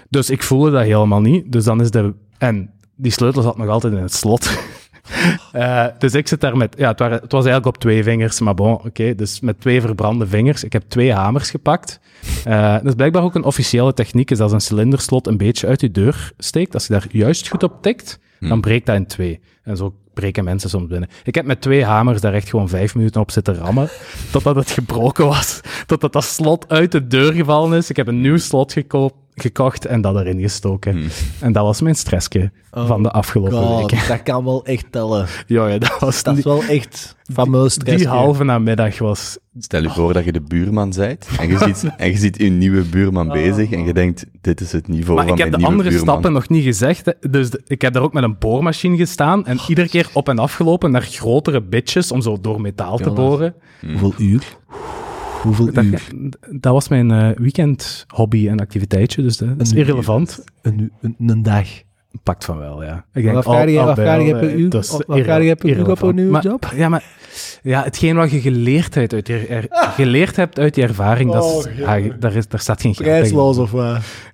dus 0.10 0.30
ik 0.30 0.44
voelde 0.44 0.72
dat 0.72 0.84
helemaal 0.84 1.22
niet. 1.22 1.52
Dus 1.52 1.64
dan 1.64 1.82
is 1.82 1.92
de... 1.92 2.14
En 2.38 2.70
die 2.96 3.12
sleutel 3.12 3.42
zat 3.42 3.58
nog 3.58 3.68
altijd 3.68 3.94
in 3.94 4.02
het 4.02 4.14
slot. 4.14 4.50
Eh, 5.52 5.86
dus 5.98 6.14
ik 6.14 6.28
zit 6.28 6.42
daar 6.42 6.58
met... 6.58 6.76
Ja, 6.78 6.88
het, 6.88 7.00
waren, 7.00 7.20
het 7.22 7.32
was 7.32 7.46
eigenlijk 7.46 7.76
op 7.76 7.82
twee 7.82 8.04
vingers, 8.04 8.40
maar 8.40 8.54
bon, 8.54 8.74
oké. 8.74 9.16
dus 9.16 9.40
met 9.40 9.60
twee 9.60 9.82
verbrande 9.82 10.28
vingers. 10.28 10.64
Ik 10.64 10.74
heb 10.74 10.84
twee 10.88 11.14
hamers 11.14 11.50
gepakt. 11.50 12.00
Eh, 12.44 12.74
dat 12.74 12.86
is 12.86 12.94
blijkbaar 12.94 13.24
ook 13.24 13.36
een 13.36 13.44
officiële 13.44 13.94
techniek, 13.94 14.32
is 14.32 14.40
als 14.40 14.52
een 14.52 14.62
cilinderslot 14.62 15.28
een 15.28 15.38
beetje 15.38 15.68
uit 15.68 15.82
je 15.82 15.92
deur 15.92 16.32
steekt. 16.38 16.74
Als 16.74 16.88
je 16.88 16.94
daar 16.94 17.08
juist 17.12 17.48
goed 17.48 17.64
op 17.64 17.82
tikt, 17.82 18.20
dan 18.40 18.62
breekt 18.62 18.86
dat 18.86 18.96
in 18.96 19.06
twee. 19.06 19.40
En 19.64 19.78
zo 19.78 19.96
breken 20.14 20.44
mensen 20.44 20.70
soms 20.70 20.88
binnen. 20.88 21.10
Ik 21.24 21.36
heb 21.36 21.46
met 21.46 21.62
twee 21.62 21.86
hamers 21.86 22.22
daar 22.22 22.34
echt 22.34 22.50
gewoon 22.50 22.70
vijf 22.70 22.96
minuten 22.96 23.22
op 23.22 23.32
zitten 23.32 23.56
rammen, 23.56 23.90
totdat 24.32 24.56
het 24.56 24.72
gebroken 24.72 25.26
was. 25.26 25.62
Totdat 25.86 26.14
dat 26.14 26.24
slot 26.24 26.70
uit 26.70 26.92
de 26.92 27.08
deur 27.08 27.34
gevallen 27.34 27.78
is. 27.78 27.90
Ik 27.90 27.96
heb 27.96 28.08
een 28.08 28.22
nieuw 28.22 28.38
slot 28.38 28.74
gekocht 28.74 29.14
gekocht 29.36 29.86
en 29.86 30.02
dat 30.02 30.16
erin 30.16 30.40
gestoken. 30.42 31.10
En 31.40 31.52
dat 31.52 31.64
was 31.64 31.82
mijn 31.82 31.96
stressje 31.96 32.52
van 32.72 33.04
de 33.04 33.12
afgelopen 33.12 33.58
God, 33.58 33.92
weken. 33.92 34.08
dat 34.08 34.24
kan 34.24 34.44
wel 34.44 34.66
echt 34.66 34.86
tellen. 34.92 35.28
Ja, 35.48 35.68
ja, 35.68 35.78
dat 35.78 36.00
was 36.00 36.24
Dat 36.24 36.38
is 36.38 36.44
wel 36.44 36.64
echt 36.64 37.16
fameus 37.34 37.74
stress. 37.74 37.98
die 37.98 38.08
halve 38.08 38.44
namiddag 38.44 38.98
was... 39.00 39.38
Stel 39.60 39.82
je 39.82 39.90
voor 39.90 40.14
dat 40.14 40.24
je 40.26 40.32
de 40.32 40.42
buurman 40.42 40.94
bent 40.96 41.28
en 41.40 41.48
je 41.48 41.58
ziet, 41.58 41.92
en 41.98 42.10
je 42.10 42.18
ziet 42.18 42.38
je 42.38 42.50
nieuwe 42.50 42.82
buurman 42.82 43.28
bezig 43.28 43.72
en 43.72 43.86
je 43.86 43.94
denkt, 43.94 44.26
dit 44.42 44.62
is 44.62 44.72
het 44.72 44.88
niveau 44.88 45.16
Maar 45.16 45.28
van 45.28 45.34
ik 45.38 45.40
heb 45.42 45.50
mijn 45.50 45.52
de 45.52 45.58
nieuwe 45.58 45.72
andere 45.72 45.90
buurman. 45.90 46.08
stappen 46.16 46.34
nog 46.34 46.50
niet 46.50 46.64
gezegd. 46.64 47.14
Dus 47.32 47.50
de- 47.50 47.62
ik 47.68 47.82
heb 47.82 47.94
daar 47.94 48.04
ook 48.04 48.14
met 48.14 48.24
een 48.24 48.36
boormachine 48.40 48.98
gestaan 48.98 49.46
en 49.46 49.60
iedere 49.68 49.88
keer 49.90 50.10
op 50.14 50.30
en 50.30 50.40
af 50.40 50.54
gelopen 50.54 50.92
naar 50.92 51.02
grotere 51.02 51.62
bitjes 51.62 52.12
om 52.12 52.22
zo 52.22 52.38
door 52.42 52.62
metaal 52.62 52.98
te 52.98 53.10
boren. 53.12 53.54
Hoeveel 53.82 54.14
uur? 54.18 54.44
Hoeveel 55.44 55.72
Dat, 55.74 55.84
uur? 55.84 56.02
dat 56.52 56.74
was 56.74 56.88
mijn 56.88 57.12
eh, 57.12 57.30
weekend 57.36 58.06
hobby 58.08 58.48
en 58.50 58.60
activiteitje, 58.60 59.22
dus 59.22 59.38
dat 59.38 59.50
is 59.58 59.74
irrelevant. 59.74 60.44
Een, 60.62 60.92
een, 61.02 61.16
een 61.28 61.44
dag. 61.44 61.68
Pakt 62.24 62.46
van 62.46 62.58
wel, 62.58 62.84
ja. 62.84 63.06
Ik 63.14 63.26
Wat 63.26 63.36
al- 63.46 63.54
vraag 63.54 63.70
je- 63.70 63.80
al 63.80 63.86
wat 63.86 63.96
vraag 63.96 64.22
je 64.26 64.34
al, 64.34 64.40
per 64.40 64.50
eh, 64.50 64.56
uur? 64.58 64.70
dat 64.70 64.84
is 64.84 64.90
Wat 64.90 65.04
vraag 65.08 65.44
je 65.44 65.56
per 65.56 65.70
uur 65.78 65.90
op 65.92 66.02
een 66.02 66.16
nieuwe 66.16 66.32
Maar- 66.32 66.44
job? 66.44 66.72
Ja, 66.76 66.90
maar 66.90 67.04
ja, 67.64 67.84
hetgeen 67.84 68.16
wat 68.16 68.32
je 68.32 68.40
geleerd 68.42 68.96
hebt 68.96 69.14
uit 69.14 69.28
je, 69.28 69.46
er- 69.48 69.68
geleerd 69.70 70.36
hebt 70.36 70.60
uit 70.60 70.74
die 70.74 70.84
ervaring, 70.84 71.32
dat 71.32 71.44
is, 71.44 71.50
Oh, 71.68 71.78
ja, 71.78 72.16
daar, 72.20 72.34
is, 72.36 72.48
daar 72.48 72.60
staat 72.60 72.82
geen 72.82 72.96
geld 72.96 73.08
Prijsloos 73.08 73.58
of 73.58 73.72
wat? 73.72 73.84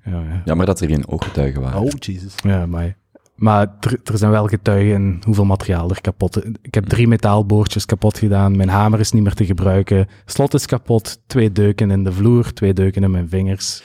Ja, 0.05 0.11
ja. 0.11 0.41
Jammer 0.45 0.65
dat 0.65 0.81
er 0.81 0.87
geen 0.87 1.07
ooggetuigen 1.07 1.61
waren. 1.61 1.79
Oh, 1.81 1.89
Jesus. 1.99 2.33
Ja, 2.43 2.65
maar, 2.65 2.95
maar 3.39 3.67
er, 4.03 4.17
zijn 4.17 4.31
wel 4.31 4.47
getuigen 4.47 5.19
hoeveel 5.25 5.45
materiaal 5.45 5.89
er 5.89 6.01
kapot 6.01 6.37
is. 6.37 6.51
Ik 6.61 6.73
heb 6.73 6.85
drie 6.85 7.07
metaalboordjes 7.07 7.85
kapot 7.85 8.17
gedaan. 8.17 8.57
Mijn 8.57 8.69
hamer 8.69 8.99
is 8.99 9.11
niet 9.11 9.23
meer 9.23 9.33
te 9.33 9.45
gebruiken. 9.45 10.07
Slot 10.25 10.53
is 10.53 10.65
kapot. 10.65 11.19
Twee 11.27 11.51
deuken 11.51 11.91
in 11.91 12.03
de 12.03 12.11
vloer. 12.11 12.53
Twee 12.53 12.73
deuken 12.73 13.03
in 13.03 13.11
mijn 13.11 13.29
vingers. 13.29 13.81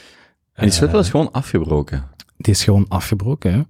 En 0.55 0.64
die 0.64 0.73
sleutel 0.73 0.99
is 0.99 1.11
gewoon 1.11 1.33
afgebroken. 1.33 2.05
Die 2.37 2.53
is 2.53 2.64
gewoon 2.64 2.87
afgebroken, 2.88 3.53
hè? 3.53 3.62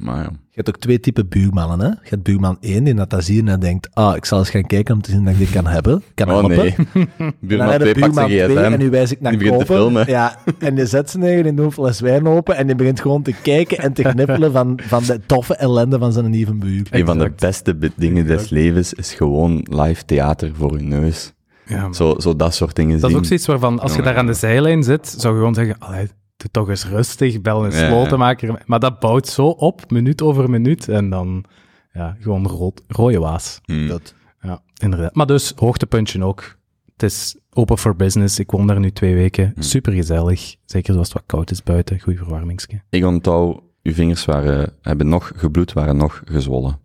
Maar 0.00 0.16
ja. 0.16 0.30
Je 0.32 0.56
hebt 0.66 0.68
ook 0.68 0.78
twee 0.82 1.00
typen 1.00 1.28
buurmannen, 1.28 1.80
hè? 1.80 1.86
Je 1.86 2.08
hebt 2.08 2.22
buurman 2.22 2.56
1 2.60 2.84
die 2.84 2.94
dat, 2.94 3.10
dat 3.10 3.24
ziet 3.24 3.48
en 3.48 3.60
denkt, 3.60 3.88
ah, 3.92 4.16
ik 4.16 4.24
zal 4.24 4.38
eens 4.38 4.50
gaan 4.50 4.66
kijken 4.66 4.94
om 4.94 5.00
te 5.02 5.10
zien 5.10 5.24
dat 5.24 5.32
ik 5.32 5.38
dit 5.38 5.50
kan 5.50 5.66
hebben. 5.66 6.02
Kan 6.14 6.30
Oh 6.30 6.34
helpen. 6.38 6.56
nee. 6.56 6.74
Buurman 7.40 7.68
heb 7.68 7.80
2 7.80 7.94
je 7.94 8.00
pakt 8.00 8.14
zijn 8.14 8.28
2 8.28 8.56
en 8.58 8.78
nu 8.78 8.90
wijs 8.90 9.10
ik 9.12 9.20
naar 9.20 9.30
Die 9.32 9.40
begint 9.40 9.58
te 9.60 9.66
kopen. 9.66 9.82
filmen. 9.84 10.04
Ja, 10.08 10.36
en 10.58 10.74
die 10.74 10.86
zet 10.86 11.10
ze 11.10 11.18
neer 11.18 11.46
in 11.46 11.58
een 11.58 11.72
fles 11.72 12.00
wijn 12.00 12.26
open 12.26 12.56
en 12.56 12.66
die 12.66 12.76
begint 12.76 13.00
gewoon 13.00 13.22
te 13.22 13.34
kijken 13.42 13.78
en 13.78 13.92
te 13.92 14.02
knippelen 14.02 14.52
van, 14.52 14.78
van 14.82 15.02
de 15.02 15.20
toffe 15.26 15.54
ellende 15.54 15.98
van 15.98 16.12
zijn 16.12 16.30
nieuwe 16.30 16.54
buur. 16.54 16.86
Een 16.90 17.06
van 17.06 17.18
de 17.18 17.32
beste 17.36 17.74
be- 17.76 17.92
dingen 17.96 18.26
des 18.26 18.48
levens 18.50 18.92
is 18.94 19.14
gewoon 19.14 19.66
live 19.70 20.04
theater 20.04 20.50
voor 20.54 20.76
je 20.78 20.82
neus. 20.84 21.32
Ja, 21.66 21.92
Zo, 21.92 22.14
zo 22.18 22.36
dat 22.36 22.54
soort 22.54 22.76
dingen 22.76 23.00
dat 23.00 23.10
is 23.10 23.16
ook 23.16 23.24
zoiets 23.24 23.46
waarvan, 23.46 23.78
als 23.80 23.94
je 23.94 24.02
daar 24.02 24.16
aan 24.16 24.26
de 24.26 24.32
zijlijn 24.34 24.82
zit, 24.82 25.14
zou 25.18 25.32
je 25.34 25.38
gewoon 25.38 25.54
zeggen, 25.54 25.76
allee, 25.78 26.08
doe 26.40 26.50
toch 26.50 26.68
eens 26.68 26.86
rustig, 26.86 27.40
bel 27.40 27.64
een 27.64 27.70
Ja, 27.70 27.78
ja. 27.78 27.88
slotenmaker. 27.88 28.62
Maar 28.66 28.80
dat 28.80 29.00
bouwt 29.00 29.28
zo 29.28 29.46
op, 29.46 29.90
minuut 29.90 30.22
over 30.22 30.50
minuut. 30.50 30.88
En 30.88 31.10
dan, 31.10 31.44
ja, 31.92 32.16
gewoon 32.20 32.46
rood, 32.46 32.82
rode 32.88 33.18
waas. 33.18 33.60
Hmm. 33.64 33.88
Dat. 33.88 34.14
Ja, 34.40 34.62
inderdaad. 34.78 35.14
Maar 35.14 35.26
dus, 35.26 35.52
hoogtepuntje 35.56 36.24
ook. 36.24 36.58
Het 36.92 37.02
is 37.02 37.36
open 37.50 37.78
for 37.78 37.96
business. 37.96 38.38
Ik 38.38 38.50
woon 38.50 38.66
daar 38.66 38.80
nu 38.80 38.90
twee 38.92 39.14
weken. 39.14 39.50
Hmm. 39.54 39.62
Super 39.62 39.92
gezellig. 39.92 40.56
Zeker 40.64 40.92
zoals 40.92 41.08
het 41.08 41.16
wat 41.16 41.26
koud 41.26 41.50
is 41.50 41.62
buiten. 41.62 42.00
Goeie 42.00 42.18
verwarmingske. 42.18 42.82
Ik 42.90 43.04
onthoud, 43.04 43.60
uw 43.82 43.92
vingers 43.92 44.24
waren, 44.24 44.72
hebben 44.82 45.08
nog 45.08 45.32
gebloed, 45.36 45.72
waren 45.72 45.96
nog 45.96 46.22
gezwollen. 46.24 46.78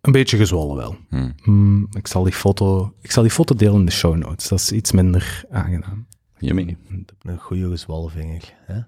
Een 0.00 0.12
beetje 0.12 0.36
gezwollen 0.36 0.76
wel. 0.76 0.96
Hmm. 1.08 1.34
Hmm, 1.42 1.86
ik, 1.90 2.06
zal 2.06 2.22
die 2.22 2.32
foto, 2.32 2.94
ik 3.00 3.10
zal 3.10 3.22
die 3.22 3.32
foto 3.32 3.54
delen 3.54 3.74
in 3.74 3.84
de 3.86 3.92
show 3.92 4.16
notes. 4.16 4.48
Dat 4.48 4.58
is 4.58 4.72
iets 4.72 4.92
minder 4.92 5.44
aangenaam. 5.50 6.06
Jimmy. 6.38 6.76
Een 7.22 7.38
goede 7.38 7.68
gezwollen 7.68 8.10
vinger. 8.10 8.54
Hè? 8.66 8.80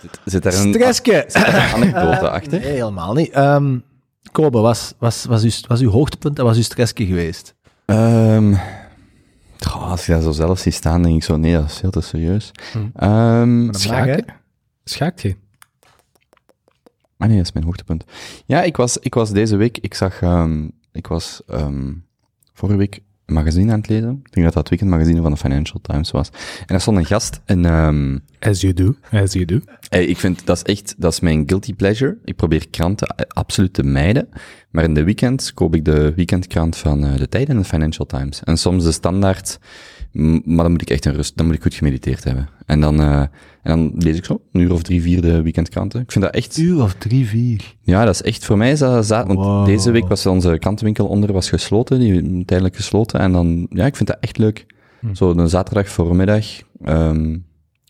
Zit, 0.00 0.20
zit 0.24 0.42
daar 0.42 0.54
een, 0.54 0.72
Stressje! 0.72 1.24
zit 1.26 1.32
daar 1.32 1.74
een 1.74 1.74
anekdote 1.74 2.30
achter? 2.30 2.60
Nee, 2.60 2.68
helemaal 2.68 3.14
niet. 3.14 3.30
Ehm 3.30 3.76
Kobe, 4.36 4.58
was, 4.58 4.94
was, 4.98 5.24
was, 5.24 5.42
uw, 5.42 5.50
was 5.68 5.80
uw 5.80 5.90
hoogtepunt 5.90 6.38
en 6.38 6.44
was 6.44 6.56
uw 6.56 6.62
stressje 6.62 7.06
geweest? 7.06 7.54
Ehm, 7.84 8.54
goh, 9.58 9.90
als 9.90 10.06
je 10.06 10.12
dat 10.12 10.22
zo 10.22 10.30
zelf 10.30 10.58
ziet 10.58 10.74
staan, 10.74 11.02
denk 11.02 11.16
ik 11.16 11.24
zo, 11.24 11.36
nee, 11.36 11.52
dat 11.52 11.64
is 11.64 11.76
veel 11.76 11.90
te 11.90 12.00
serieus. 12.00 12.50
Mag, 12.92 14.04
hè? 14.04 14.18
Schaakt 14.84 15.22
je? 15.22 15.36
Ah 17.18 17.28
nee, 17.28 17.36
dat 17.36 17.46
is 17.46 17.52
mijn 17.52 17.64
hoogtepunt. 17.64 18.04
Ja, 18.46 18.62
ik 18.62 18.76
was, 18.76 18.98
ik 18.98 19.14
was 19.14 19.30
deze 19.30 19.56
week, 19.56 19.78
ik 19.78 19.94
zag, 19.94 20.20
ik 20.92 21.06
was 21.06 21.42
vorige 22.52 22.78
week 22.78 23.00
een 23.26 23.34
magazine 23.34 23.72
aan 23.72 23.78
het 23.78 23.88
lezen. 23.88 24.10
Ik 24.10 24.32
denk 24.32 24.46
dat 24.46 24.54
dat 24.54 24.54
het 24.54 24.68
weekendmagazine 24.68 25.22
van 25.22 25.30
de 25.30 25.36
Financial 25.36 25.80
Times 25.82 26.10
was. 26.10 26.28
En 26.58 26.66
daar 26.66 26.80
stond 26.80 26.96
een 26.96 27.06
gast 27.06 27.40
en 27.44 27.64
ehm, 27.64 28.18
As 28.40 28.60
you 28.60 28.72
do. 28.72 28.94
As 29.10 29.32
you 29.32 29.44
do. 29.44 29.60
Hey, 29.88 30.04
ik 30.04 30.16
vind 30.16 30.46
dat 30.46 30.56
is 30.56 30.62
echt, 30.62 30.94
dat 30.98 31.12
is 31.12 31.20
mijn 31.20 31.42
guilty 31.46 31.74
pleasure. 31.74 32.16
Ik 32.24 32.36
probeer 32.36 32.68
kranten 32.68 33.08
eh, 33.08 33.26
absoluut 33.28 33.72
te 33.72 33.82
mijden. 33.82 34.28
Maar 34.70 34.84
in 34.84 34.94
de 34.94 35.04
weekend 35.04 35.54
koop 35.54 35.74
ik 35.74 35.84
de 35.84 36.14
weekendkrant 36.14 36.76
van 36.76 37.04
eh, 37.04 37.16
de 37.16 37.28
Tijd 37.28 37.48
en 37.48 37.56
de 37.56 37.64
Financial 37.64 38.06
Times. 38.06 38.42
En 38.44 38.56
soms 38.56 38.84
de 38.84 38.92
standaard, 38.92 39.58
maar 40.44 40.62
dan 40.64 40.70
moet 40.70 40.82
ik 40.82 40.90
echt 40.90 41.04
een 41.04 41.14
rust, 41.14 41.36
dan 41.36 41.46
moet 41.46 41.54
ik 41.54 41.62
goed 41.62 41.74
gemediteerd 41.74 42.24
hebben. 42.24 42.48
En 42.66 42.80
dan, 42.80 43.00
eh, 43.00 43.20
en 43.20 43.28
dan 43.62 43.92
lees 43.96 44.16
ik 44.16 44.24
zo, 44.24 44.40
een 44.52 44.60
uur 44.60 44.72
of 44.72 44.82
drie, 44.82 45.02
vier 45.02 45.20
de 45.20 45.42
weekendkranten. 45.42 46.00
Ik 46.00 46.12
vind 46.12 46.24
dat 46.24 46.34
echt, 46.34 46.56
Uur 46.56 46.82
of 46.82 46.94
drie, 46.94 47.26
vier. 47.26 47.74
ja, 47.82 48.04
dat 48.04 48.14
is 48.14 48.22
echt, 48.22 48.44
voor 48.44 48.56
mij 48.56 48.70
is 48.70 48.78
dat, 48.78 49.08
want 49.08 49.32
Wow. 49.38 49.66
deze 49.66 49.90
week 49.90 50.08
was 50.08 50.26
onze 50.26 50.56
krantenwinkel 50.58 51.06
onder 51.06 51.32
was 51.32 51.48
gesloten, 51.48 51.98
die 52.00 52.44
tijdelijk 52.44 52.76
gesloten. 52.76 53.20
En 53.20 53.32
dan, 53.32 53.66
ja, 53.70 53.86
ik 53.86 53.96
vind 53.96 54.08
dat 54.08 54.18
echt 54.20 54.38
leuk. 54.38 54.66
Zo 55.12 55.30
een 55.30 55.48
zaterdag 55.48 55.88
voormiddag, 55.88 56.44
ehm, 56.84 57.36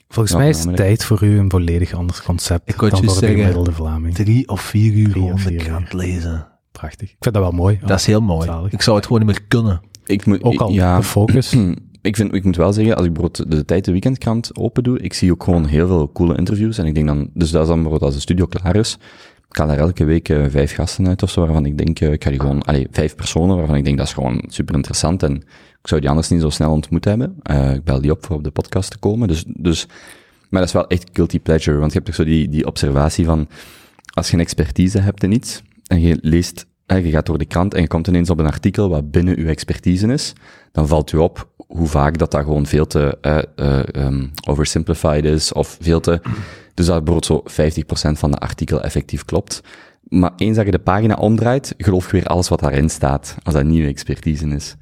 Volgens 0.08 0.34
Ja, 0.34 0.40
mij 0.40 0.48
is 0.48 0.64
het 0.64 0.76
tijd 0.76 1.04
voor 1.04 1.22
u 1.24 1.38
een 1.38 1.50
volledig 1.50 1.92
anders 1.94 2.22
concept 2.22 2.68
Ik 2.68 2.76
dan 2.78 2.88
het 2.88 2.98
voor 2.98 3.06
de 3.08 3.12
zeggen. 3.14 3.38
gemiddelde 3.38 3.72
Vlaming. 3.72 4.14
Drie 4.14 4.48
of 4.48 4.60
vier 4.60 4.92
uur 4.92 5.10
gewoon 5.10 5.40
de 5.46 5.54
krant 5.56 5.92
lezen. 5.92 6.46
Prachtig. 6.72 7.08
Ik 7.10 7.16
vind 7.20 7.34
dat 7.34 7.42
wel 7.42 7.52
mooi. 7.52 7.78
Dat 7.86 7.98
is 7.98 8.06
heel 8.06 8.20
mooi. 8.20 8.46
zalig. 8.46 8.72
Ik 8.72 8.82
zou 8.82 8.96
het 8.96 9.06
gewoon 9.06 9.20
niet 9.26 9.30
meer 9.30 9.44
kunnen. 9.48 9.80
ik 10.06 10.26
moet, 10.26 10.42
Ook 10.42 10.60
al 10.60 10.70
ja, 10.70 10.96
de 10.96 11.02
focus. 11.02 11.56
Ik, 12.06 12.16
vind, 12.16 12.34
ik 12.34 12.44
moet 12.44 12.56
wel 12.56 12.72
zeggen, 12.72 12.96
als 12.96 13.06
ik 13.06 13.12
bijvoorbeeld 13.12 13.50
de 13.50 13.64
tijd 13.64 13.84
de 13.84 13.92
weekendkrant 13.92 14.56
open 14.56 14.82
doe, 14.82 14.98
ik 14.98 15.12
zie 15.12 15.32
ook 15.32 15.44
gewoon 15.44 15.66
heel 15.66 15.86
veel 15.86 16.12
coole 16.12 16.36
interviews. 16.36 16.78
En 16.78 16.86
ik 16.86 16.94
denk 16.94 17.06
dan, 17.06 17.30
dus 17.34 17.50
dat 17.50 17.62
is 17.62 17.68
dan 17.68 17.76
bijvoorbeeld 17.76 18.02
als 18.04 18.14
de 18.14 18.20
studio 18.20 18.46
klaar 18.46 18.76
is, 18.76 18.98
ik 19.48 19.56
haal 19.56 19.66
daar 19.66 19.78
elke 19.78 20.04
week 20.04 20.28
eh, 20.28 20.44
vijf 20.48 20.74
gasten 20.74 21.08
uit 21.08 21.22
of 21.22 21.30
zo, 21.30 21.40
waarvan 21.40 21.66
ik 21.66 21.78
denk, 21.78 22.00
eh, 22.00 22.12
ik 22.12 22.24
ga 22.24 22.30
die 22.30 22.40
gewoon, 22.40 22.62
allee, 22.62 22.86
vijf 22.90 23.14
personen, 23.14 23.56
waarvan 23.56 23.76
ik 23.76 23.84
denk 23.84 23.96
dat 23.96 24.06
is 24.06 24.12
gewoon 24.12 24.44
super 24.46 24.74
interessant 24.74 25.22
en 25.22 25.36
ik 25.82 25.88
zou 25.88 26.00
die 26.00 26.10
anders 26.10 26.28
niet 26.28 26.40
zo 26.40 26.50
snel 26.50 26.70
ontmoet 26.70 27.04
hebben. 27.04 27.36
Eh, 27.42 27.74
ik 27.74 27.84
bel 27.84 28.00
die 28.00 28.10
op 28.10 28.26
voor 28.26 28.36
op 28.36 28.44
de 28.44 28.50
podcast 28.50 28.90
te 28.90 28.98
komen, 28.98 29.28
dus, 29.28 29.44
dus, 29.46 29.86
maar 30.48 30.60
dat 30.60 30.68
is 30.68 30.74
wel 30.74 30.86
echt 30.86 31.10
guilty 31.12 31.40
pleasure, 31.40 31.78
want 31.78 31.92
je 31.92 31.98
hebt 31.98 32.06
toch 32.10 32.16
zo 32.16 32.24
die, 32.24 32.48
die 32.48 32.66
observatie 32.66 33.24
van, 33.24 33.48
als 34.12 34.28
je 34.28 34.34
een 34.34 34.40
expertise 34.40 34.98
hebt 34.98 35.22
in 35.22 35.32
iets, 35.32 35.62
en 35.86 36.00
je 36.00 36.18
leest, 36.20 36.66
je 36.86 37.10
gaat 37.10 37.26
door 37.26 37.38
de 37.38 37.44
krant 37.44 37.74
en 37.74 37.80
je 37.80 37.88
komt 37.88 38.06
ineens 38.06 38.30
op 38.30 38.38
een 38.38 38.46
artikel 38.46 38.88
wat 38.88 39.10
binnen 39.10 39.38
je 39.38 39.46
expertise 39.46 40.12
is, 40.12 40.32
dan 40.72 40.88
valt 40.88 41.12
u 41.12 41.16
op 41.16 41.48
hoe 41.66 41.86
vaak 41.86 42.18
dat 42.18 42.30
dat 42.30 42.44
gewoon 42.44 42.66
veel 42.66 42.86
te 42.86 43.18
eh, 43.20 43.38
eh, 43.56 43.94
ehm, 43.94 44.26
oversimplified 44.48 45.24
is, 45.24 45.52
of 45.52 45.78
veel 45.80 46.00
te... 46.00 46.20
Dus 46.74 46.86
dat 46.86 47.04
bijvoorbeeld 47.04 47.46
zo 47.46 47.62
50% 48.12 48.18
van 48.18 48.30
de 48.30 48.38
artikel 48.38 48.82
effectief 48.82 49.24
klopt. 49.24 49.62
Maar 50.02 50.32
eens 50.36 50.56
dat 50.56 50.64
je 50.64 50.70
de 50.70 50.78
pagina 50.78 51.14
omdraait, 51.14 51.74
geloof 51.78 52.06
je 52.06 52.12
weer 52.12 52.26
alles 52.26 52.48
wat 52.48 52.60
daarin 52.60 52.90
staat, 52.90 53.36
als 53.42 53.54
dat 53.54 53.64
nieuwe 53.64 53.88
expertise 53.88 54.46
is. 54.46 54.76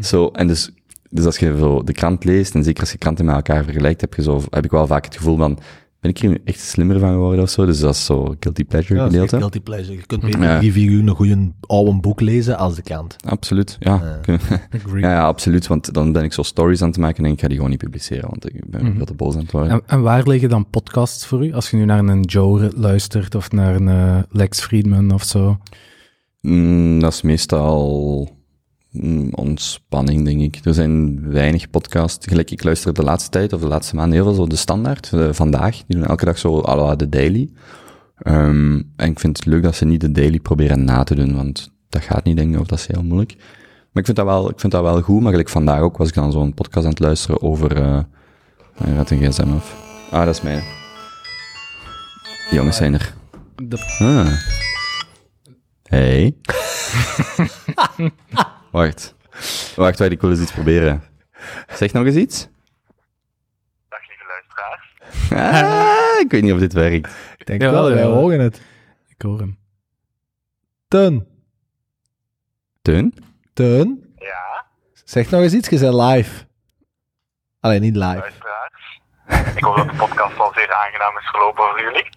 Zo, 0.00 0.28
en 0.28 0.46
dus, 0.46 0.70
dus 1.10 1.24
als 1.24 1.38
je 1.38 1.58
zo 1.58 1.82
de 1.82 1.92
krant 1.92 2.24
leest, 2.24 2.54
en 2.54 2.64
zeker 2.64 2.80
als 2.80 2.92
je 2.92 2.98
kranten 2.98 3.24
met 3.24 3.34
elkaar 3.34 3.64
vergelijkt, 3.64 4.00
heb, 4.00 4.14
je 4.14 4.22
zo, 4.22 4.42
heb 4.50 4.64
ik 4.64 4.70
wel 4.70 4.86
vaak 4.86 5.04
het 5.04 5.16
gevoel 5.16 5.36
van, 5.36 5.58
ben 6.00 6.10
ik 6.10 6.18
hier 6.18 6.30
nu 6.30 6.38
echt 6.44 6.60
slimmer 6.60 6.98
van 6.98 7.10
geworden 7.12 7.42
of 7.42 7.50
zo? 7.50 7.66
Dus 7.66 7.80
dat 7.80 7.94
is 7.94 8.04
zo 8.04 8.34
guilty 8.40 8.64
pleasure 8.64 9.00
Ja, 9.00 9.06
gedeelte. 9.06 9.36
guilty 9.36 9.60
pleasure. 9.60 9.92
Je 9.96 10.06
kunt 10.06 10.20
beter 10.22 10.42
Ja. 10.42 10.58
drie, 10.58 10.72
vier 10.72 10.90
uur 10.90 11.00
een 11.08 11.14
goede 11.14 11.52
oude 11.60 12.00
boek 12.00 12.20
lezen 12.20 12.58
als 12.58 12.74
de 12.74 12.82
krant. 12.82 13.16
Absoluut, 13.28 13.76
ja. 13.80 14.20
Ja. 14.26 14.38
Ja, 14.98 15.22
absoluut, 15.26 15.66
want 15.66 15.94
dan 15.94 16.12
ben 16.12 16.24
ik 16.24 16.32
zo 16.32 16.42
stories 16.42 16.82
aan 16.82 16.88
het 16.88 16.98
maken 16.98 17.24
en 17.24 17.30
ik 17.32 17.40
ga 17.40 17.46
die 17.46 17.56
gewoon 17.56 17.70
niet 17.70 17.82
publiceren, 17.82 18.28
want 18.28 18.54
ik 18.54 18.62
ben 18.70 18.84
Mhm. 18.84 18.96
veel 18.96 19.04
te 19.06 19.14
boos 19.14 19.34
aan 19.34 19.40
het 19.42 19.52
worden. 19.52 19.70
En, 19.70 19.82
en 19.86 20.02
waar 20.02 20.26
liggen 20.28 20.48
dan 20.48 20.70
podcasts 20.70 21.26
voor 21.26 21.46
u? 21.46 21.52
Als 21.52 21.70
je 21.70 21.76
nu 21.76 21.84
naar 21.84 21.98
een 22.04 22.22
Joe 22.22 22.70
luistert 22.76 23.34
of 23.34 23.52
naar 23.52 23.74
een 23.74 23.88
eh, 23.88 24.18
Lex 24.30 24.60
Friedman 24.60 25.10
of 25.12 25.22
zo. 25.24 25.58
Mm, 26.40 27.00
dat 27.00 27.12
is 27.12 27.22
meestal 27.22 28.28
mm, 28.30 28.38
ontspanning, 29.30 30.24
denk 30.24 30.40
ik. 30.40 30.64
Er 30.64 30.74
zijn 30.74 31.28
weinig 31.30 31.70
podcasts. 31.70 32.26
Gelijk, 32.26 32.50
ik 32.50 32.64
luister 32.64 32.94
de 32.94 33.02
laatste 33.02 33.30
tijd, 33.30 33.52
of 33.52 33.60
de 33.60 33.66
laatste 33.66 33.94
maanden, 33.94 34.14
heel 34.14 34.24
veel 34.24 34.34
zo 34.34 34.46
de 34.46 34.56
standaard. 34.56 35.12
eh, 35.12 35.28
vandaag, 35.32 35.76
die 35.86 35.96
doen 35.96 36.06
elke 36.06 36.24
dag 36.24 36.38
zo 36.38 36.62
à 36.64 36.76
la 36.76 36.96
de 36.96 37.08
daily. 37.08 37.50
Ehm, 38.18 38.74
en 38.96 39.10
ik 39.10 39.18
vind 39.20 39.36
het 39.36 39.46
leuk 39.46 39.62
dat 39.62 39.74
ze 39.74 39.84
niet 39.84 40.00
de 40.00 40.12
daily 40.12 40.38
proberen 40.40 40.84
na 40.84 41.02
te 41.04 41.14
doen, 41.14 41.34
want 41.34 41.72
dat 41.88 42.02
gaat 42.02 42.24
niet, 42.24 42.36
denk 42.36 42.54
ik, 42.54 42.60
of 42.60 42.66
dat 42.66 42.78
is 42.78 42.86
heel 42.86 43.02
moeilijk. 43.02 43.34
Maar 43.92 44.02
ik 44.02 44.04
vind 44.04 44.16
dat 44.16 44.26
wel, 44.26 44.50
ik 44.50 44.60
vind 44.60 44.72
dat 44.72 44.82
wel 44.82 45.02
goed, 45.02 45.20
maar 45.20 45.30
gelijk 45.30 45.48
vandaag 45.48 45.80
ook 45.80 45.96
was 45.96 46.08
ik 46.08 46.14
dan 46.14 46.32
zo'n 46.32 46.54
podcast 46.54 46.84
aan 46.84 46.90
het 46.90 47.00
luisteren 47.00 47.42
over... 47.42 47.76
hij 48.74 48.94
gaat 48.96 49.10
een 49.10 49.30
gsm 49.30 49.48
af. 49.54 49.76
Ah, 50.10 50.24
dat 50.24 50.34
is 50.34 50.42
mij. 50.42 50.62
Die 52.50 52.58
jongens 52.58 52.76
zijn 52.76 52.94
er. 52.94 53.14
De- 53.62 53.96
Ah. 53.98 54.32
Hey. 55.82 56.34
Wacht. 58.70 59.14
Wacht, 59.76 59.98
wacht, 59.98 60.00
ik 60.00 60.20
wil 60.20 60.30
eens 60.30 60.40
iets 60.40 60.52
proberen. 60.52 61.02
Zeg 61.68 61.92
nog 61.92 62.04
eens 62.04 62.14
iets. 62.16 62.48
Dag 63.88 64.00
lieve 64.08 64.24
luisteraars. 64.28 64.94
Ah, 65.30 66.20
ik 66.20 66.30
weet 66.30 66.42
niet 66.42 66.52
of 66.52 66.58
dit 66.58 66.72
werkt. 66.72 67.10
Ik 67.36 67.46
denk 67.46 67.60
wel, 67.60 67.82
wij 67.84 67.90
jawel. 68.02 68.14
horen 68.14 68.40
het. 68.40 68.60
Ik 69.08 69.22
hoor 69.22 69.38
hem. 69.38 69.58
Teun, 70.88 71.26
Teun? 72.82 73.14
Teun, 73.52 74.14
Ja, 74.18 74.66
zeg 75.04 75.30
nog 75.30 75.40
eens 75.40 75.52
iets, 75.52 75.68
je 75.68 75.78
bent 75.78 75.94
live. 75.94 76.46
Alleen 77.60 77.80
niet 77.80 77.96
live. 77.96 78.18
luisteraars. 78.18 79.00
Ik 79.56 79.64
hoop 79.64 79.76
dat 79.76 79.88
de 79.90 79.96
podcast 79.96 80.38
al 80.38 80.52
zeer 80.54 80.72
aangenaam 80.74 81.16
is 81.18 81.28
gelopen 81.28 81.64
voor 81.64 81.80
jullie. 81.80 82.08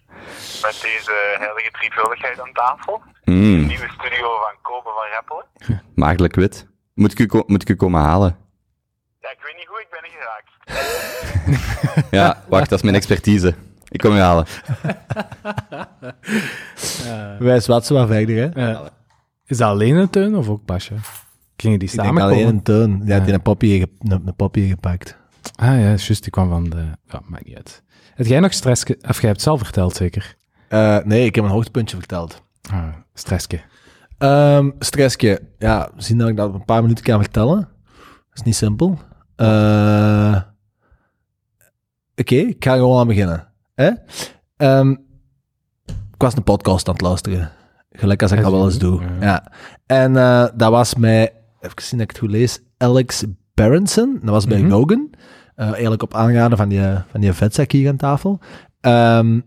Met 0.61 0.79
deze 0.81 1.35
heilige 1.39 1.71
drievuldigheid 1.71 2.39
aan 2.39 2.51
tafel. 2.53 3.01
Mm, 3.23 3.65
Nieuwe 3.65 3.89
studio 3.97 4.27
van 4.39 4.55
Kopen 4.61 4.91
van 4.93 5.03
Reppelen. 5.13 5.81
maagdelijk 6.05 6.35
wit. 6.35 6.67
Moet 6.93 7.19
ik, 7.19 7.33
u 7.33 7.43
moet 7.47 7.61
ik 7.61 7.69
u 7.69 7.75
komen 7.75 8.01
halen? 8.01 8.37
Ja, 9.19 9.29
ik 9.31 9.39
weet 9.43 9.55
niet 9.55 9.67
hoe 9.67 9.81
ik 9.81 9.87
ben 9.89 10.09
geraakt. 10.11 10.51
Ja, 12.11 12.43
wacht, 12.49 12.69
dat 12.69 12.77
is 12.77 12.83
mijn 12.83 12.95
expertise. 12.95 13.55
Ik 13.87 13.99
kom 13.99 14.11
u 14.15 14.19
halen. 14.19 14.45
Wij 17.39 17.59
zwatsen 17.59 17.95
maar 17.95 18.07
verder, 18.07 18.35
hè. 18.53 18.79
Is 19.45 19.57
dat 19.57 19.69
alleen 19.69 19.95
een 19.95 20.09
teun 20.09 20.35
of 20.35 20.49
ook 20.49 20.65
Pasje? 20.65 20.93
Gingen 21.57 21.79
die 21.79 21.89
Ik 21.89 21.95
denk 21.95 22.07
samen 22.07 22.23
alleen 22.23 22.37
komen? 22.37 22.53
een 22.53 22.63
Teun. 22.63 22.99
Die 23.05 23.13
had 23.13 23.27
Ja. 23.27 23.33
een 23.33 23.41
papier, 23.41 23.79
ge- 23.79 24.09
een, 24.15 24.35
papier 24.35 24.67
gepakt. 24.67 25.17
Ah 25.55 25.65
ja, 25.67 25.77
juist, 25.77 26.21
die 26.21 26.31
kwam 26.31 26.49
van 26.49 26.63
de... 26.69 26.85
Ja, 27.07 27.21
maakt 27.25 27.45
niet 27.45 27.55
uit. 27.55 27.83
Heb 28.15 28.25
jij 28.25 28.39
nog 28.39 28.53
stress... 28.53 28.83
ge- 28.83 28.93
Of 29.01 29.01
jij 29.01 29.29
hebt 29.29 29.31
het 29.31 29.41
zelf 29.41 29.59
verteld, 29.61 29.95
zeker? 29.95 30.35
Eh, 30.67 30.97
nee, 31.03 31.25
ik 31.25 31.35
heb 31.35 31.43
een 31.43 31.49
hoogtepuntje 31.49 31.97
verteld. 31.97 32.43
Ah, 32.71 32.87
stressje. 33.13 33.59
Ehm 34.17 34.69
stressje. 34.79 35.41
Ja, 35.57 35.89
zien 35.97 36.17
dat 36.17 36.27
ik 36.29 36.35
dat 36.37 36.47
op 36.47 36.53
een 36.53 36.65
paar 36.65 36.81
minuten 36.81 37.03
kan 37.03 37.21
vertellen. 37.21 37.57
Dat 37.57 38.33
is 38.33 38.41
niet 38.41 38.55
simpel. 38.55 38.97
Eh, 39.35 40.41
Oké, 42.15 42.35
ik 42.35 42.63
ga 42.63 42.75
gewoon 42.75 42.99
aan 42.99 43.07
beginnen. 43.07 43.47
Hè? 43.75 43.91
Ehm, 44.57 44.91
ik 45.85 46.17
was 46.17 46.35
een 46.35 46.43
podcast 46.43 46.87
aan 46.87 46.93
het 46.93 47.01
luisteren. 47.03 47.51
Gelijk 47.91 48.21
als 48.21 48.31
ik 48.31 48.41
dat 48.41 48.51
wel 48.51 48.65
eens 48.65 48.77
do, 48.77 48.89
doe. 48.89 49.01
ja. 49.01 49.25
Ja. 49.25 49.51
En 49.85 50.17
eh, 50.17 50.45
dat 50.55 50.71
was 50.71 50.95
mij, 50.95 51.33
even 51.59 51.81
zien 51.81 51.99
dat 51.99 52.09
ik 52.09 52.15
het 52.15 52.17
goed 52.19 52.29
lees, 52.29 52.59
Alex 52.77 53.23
Berenson. 53.53 54.19
Dat 54.21 54.29
was 54.29 54.45
bij 54.45 54.61
Mhm. 54.61 54.71
Rogan. 54.71 55.09
Eh, 55.55 55.71
eigenlijk 55.71 56.03
op 56.03 56.13
aanraden 56.13 56.57
van 56.57 56.69
die, 56.69 56.81
van 57.07 57.21
die 57.21 57.33
vetzak 57.33 57.71
hier 57.71 57.89
aan 57.89 57.97
tafel. 57.97 58.39
Ehm, 58.81 59.39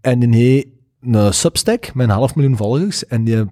en 0.00 0.18
die 0.30 0.73
een 1.04 1.34
Substack 1.34 1.94
met 1.94 2.08
een 2.08 2.14
half 2.14 2.34
miljoen 2.34 2.56
volgers. 2.56 3.06
En 3.06 3.24
die, 3.24 3.44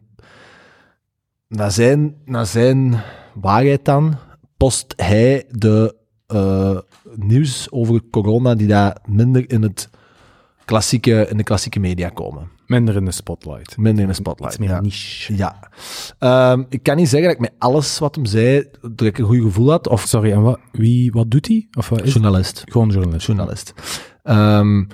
naar 1.48 1.70
zijn, 1.70 2.16
naar 2.24 2.46
zijn 2.46 3.00
waarheid 3.34 3.84
dan, 3.84 4.16
post 4.56 4.94
hij 4.96 5.44
de 5.50 5.96
eh, 6.26 6.78
nieuws 7.14 7.70
over 7.70 8.00
corona 8.10 8.54
die 8.54 8.66
daar 8.66 8.96
minder 9.06 9.50
in, 9.50 9.62
het 9.62 9.90
klassieke, 10.64 11.26
in 11.30 11.36
de 11.36 11.42
klassieke 11.42 11.80
media 11.80 12.08
komen. 12.08 12.48
Minder 12.66 12.96
in 12.96 13.04
de 13.04 13.10
spotlight. 13.10 13.76
Minder 13.76 14.02
in 14.02 14.08
de 14.08 14.14
spotlight. 14.14 14.52
Iets 14.52 14.58
meer 14.58 14.70
ja. 14.70 14.80
niche. 14.80 15.36
Ja. 15.36 15.68
Ehm, 16.18 16.62
ik 16.68 16.82
kan 16.82 16.96
niet 16.96 17.08
zeggen 17.08 17.28
dat 17.28 17.36
ik 17.36 17.50
met 17.50 17.54
alles 17.58 17.98
wat 17.98 18.14
hem 18.14 18.24
zei, 18.24 18.68
dat 18.80 19.00
ik 19.00 19.18
een 19.18 19.24
goed 19.24 19.40
gevoel 19.40 19.70
had. 19.70 19.88
Of 19.88 20.04
Sorry, 20.06 20.32
en 20.32 20.42
wat, 20.42 20.58
wie, 20.72 21.12
wat 21.12 21.30
doet 21.30 21.46
hij? 21.46 21.68
Of 21.78 21.88
wat 21.88 21.98
is 21.98 22.04
het? 22.04 22.14
journalist. 22.14 22.62
Gewoon 22.66 22.88
journalist. 22.88 23.26
Journalist. 23.26 23.72
Ehm, 24.22 24.84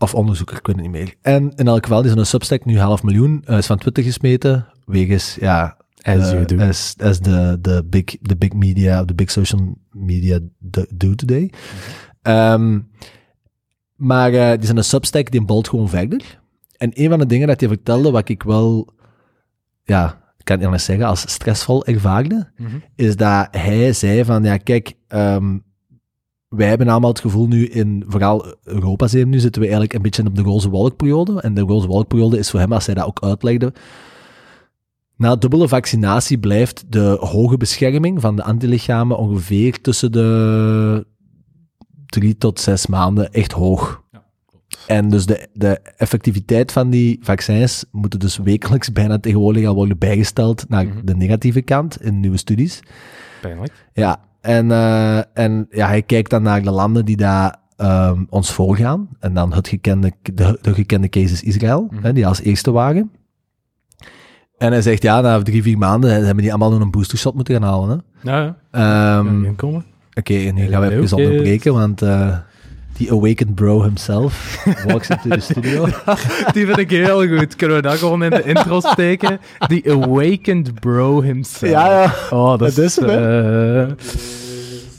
of 0.00 0.14
onderzoeker, 0.14 0.56
ik 0.56 0.66
weet 0.66 0.76
het 0.76 0.84
niet 0.84 0.94
meer. 0.94 1.14
En 1.22 1.52
in 1.54 1.66
elk 1.68 1.82
geval, 1.86 2.02
die 2.02 2.10
is 2.10 2.16
een 2.16 2.26
Substack 2.26 2.64
nu 2.64 2.78
half 2.78 3.02
miljoen. 3.02 3.42
eh, 3.44 3.56
is 3.58 3.66
van 3.66 3.78
Twitter 3.78 4.02
gesmeten. 4.02 4.66
Wegens, 4.84 5.36
ja... 5.40 5.78
As 6.02 6.14
eh, 6.16 6.30
you 6.32 6.44
do. 6.44 6.58
As, 6.58 6.94
as 6.98 7.18
the, 7.18 7.58
the, 7.62 7.84
big, 7.86 8.04
the 8.22 8.36
big 8.36 8.52
media, 8.52 9.04
the 9.04 9.14
big 9.14 9.30
social 9.30 9.76
media 9.90 10.38
do, 10.94 11.14
today. 11.14 11.52
Ehm, 12.22 12.80
maar 13.96 14.32
eh, 14.32 14.50
die 14.56 14.64
zijn 14.64 14.76
een 14.76 14.84
Substack, 14.84 15.30
die 15.30 15.44
bolt 15.44 15.68
gewoon 15.68 15.88
verder. 15.88 16.40
En 16.76 16.90
een 16.94 17.08
van 17.08 17.18
de 17.18 17.26
dingen 17.26 17.46
dat 17.48 17.60
hij 17.60 17.68
vertelde, 17.68 18.10
wat 18.10 18.28
ik 18.28 18.42
wel... 18.42 18.88
Ja, 19.84 20.06
ik 20.38 20.44
kan 20.44 20.54
het 20.54 20.56
niet 20.56 20.64
anders 20.64 20.84
zeggen, 20.84 21.06
als 21.06 21.20
stressvol 21.32 21.84
ervaarde, 21.86 22.50
Mhm. 22.56 22.76
is 22.94 23.16
dat 23.16 23.48
hij 23.50 23.92
zei 23.92 24.24
van, 24.24 24.42
ja, 24.44 24.56
kijk, 24.56 24.92
ehm, 25.08 25.58
wij 26.50 26.68
hebben 26.68 26.88
allemaal 26.88 27.10
het 27.10 27.20
gevoel 27.20 27.46
nu 27.46 27.66
in, 27.66 28.04
vooral 28.06 28.54
Europa 28.64 29.06
zeer 29.06 29.26
nu, 29.26 29.38
zitten 29.38 29.60
we 29.60 29.66
eigenlijk 29.66 29.94
een 29.96 30.02
beetje 30.02 30.26
op 30.26 30.36
de 30.36 30.42
roze 30.42 30.68
wolkperiode. 30.70 31.40
En 31.40 31.54
de 31.54 31.60
roze 31.60 31.86
wolkperiode 31.86 32.38
is 32.38 32.50
voor 32.50 32.60
hem, 32.60 32.72
als 32.72 32.86
hij 32.86 32.94
dat 32.94 33.06
ook 33.06 33.22
uitlegde, 33.22 33.72
na 35.16 35.36
dubbele 35.36 35.68
vaccinatie 35.68 36.38
blijft 36.38 36.84
de 36.92 37.16
hoge 37.20 37.56
bescherming 37.56 38.20
van 38.20 38.36
de 38.36 38.42
antilichamen 38.42 39.18
ongeveer 39.18 39.80
tussen 39.80 40.12
de 40.12 41.06
drie 42.06 42.36
tot 42.38 42.60
zes 42.60 42.86
maanden 42.86 43.32
echt 43.32 43.52
hoog. 43.52 44.02
En 44.86 45.10
dus 45.10 45.26
de, 45.26 45.48
de 45.52 45.80
effectiviteit 45.96 46.72
van 46.72 46.90
die 46.90 47.18
vaccins 47.22 47.84
moeten 47.92 48.18
dus 48.18 48.36
wekelijks 48.36 48.92
bijna 49.00 49.18
tegenwoordig 49.18 49.66
al 49.66 49.74
worden 49.74 49.98
bijgesteld 49.98 50.64
naar 50.68 50.86
Mhm. 50.86 51.04
de 51.04 51.14
negatieve 51.16 51.62
kant 51.62 52.02
in 52.02 52.20
nieuwe 52.20 52.36
studies. 52.36 52.80
Pijnlijk. 53.40 53.88
Ja, 53.92 54.20
en, 54.40 54.70
eh, 54.70 55.18
en 55.34 55.66
ja, 55.70 55.86
hij 55.86 56.02
kijkt 56.02 56.30
dan 56.30 56.42
naar 56.42 56.62
de 56.62 56.70
landen 56.70 57.04
die 57.04 57.16
daar 57.16 57.58
ehm, 57.76 58.22
ons 58.28 58.52
voorgaan. 58.52 59.08
En 59.18 59.34
dan 59.34 59.52
het 59.52 59.68
gekende, 59.68 60.12
de, 60.22 60.58
de 60.60 60.74
gekende 60.74 61.08
case 61.08 61.32
is 61.32 61.42
Israël, 61.42 61.88
Mhm. 61.90 62.02
hè, 62.04 62.12
die 62.12 62.26
als 62.26 62.40
eerste 62.40 62.70
waren. 62.70 63.10
En 64.58 64.72
hij 64.72 64.82
zegt, 64.82 65.02
ja, 65.02 65.20
na 65.20 65.42
drie, 65.42 65.62
vier 65.62 65.78
maanden 65.78 66.10
hebben 66.24 66.36
die 66.36 66.50
allemaal 66.50 66.70
nog 66.70 66.80
een 66.80 66.90
boostershot 66.90 67.34
moeten 67.34 67.54
gaan 67.54 67.68
halen. 67.68 68.04
Hè. 68.22 68.30
Ja, 68.30 68.56
ja. 68.72 69.18
Inkomen? 69.44 69.84
Oké, 70.14 70.34
en 70.34 70.54
nu 70.54 70.66
gaan 70.66 70.80
we 70.80 70.90
even 70.90 71.16
onderbreken, 71.16 71.72
want 71.72 72.02
eh 72.02 72.36
die 73.00 73.10
awakened 73.10 73.54
bro 73.54 73.82
himself 73.82 74.64
walks 74.86 75.08
into 75.10 75.28
the 75.28 75.40
studio. 75.50 75.86
Die 76.54 76.66
vind 76.66 76.78
ik 76.78 76.90
heel 76.90 77.26
goed. 77.28 77.56
Kunnen 77.56 77.76
we 77.76 77.82
dat 77.82 77.96
gewoon 77.98 78.22
in 78.22 78.30
de 78.30 78.42
intro 78.42 78.80
steken? 78.80 79.40
The 79.58 79.82
Awakened 79.86 80.80
Bro 80.80 81.22
himself. 81.22 81.72
Ja, 81.72 82.02
ja. 82.02 82.14
Oh, 82.30 82.58
dat, 82.58 82.78
is 82.78 82.96
hem, 82.96 83.08
eh, 83.08 83.82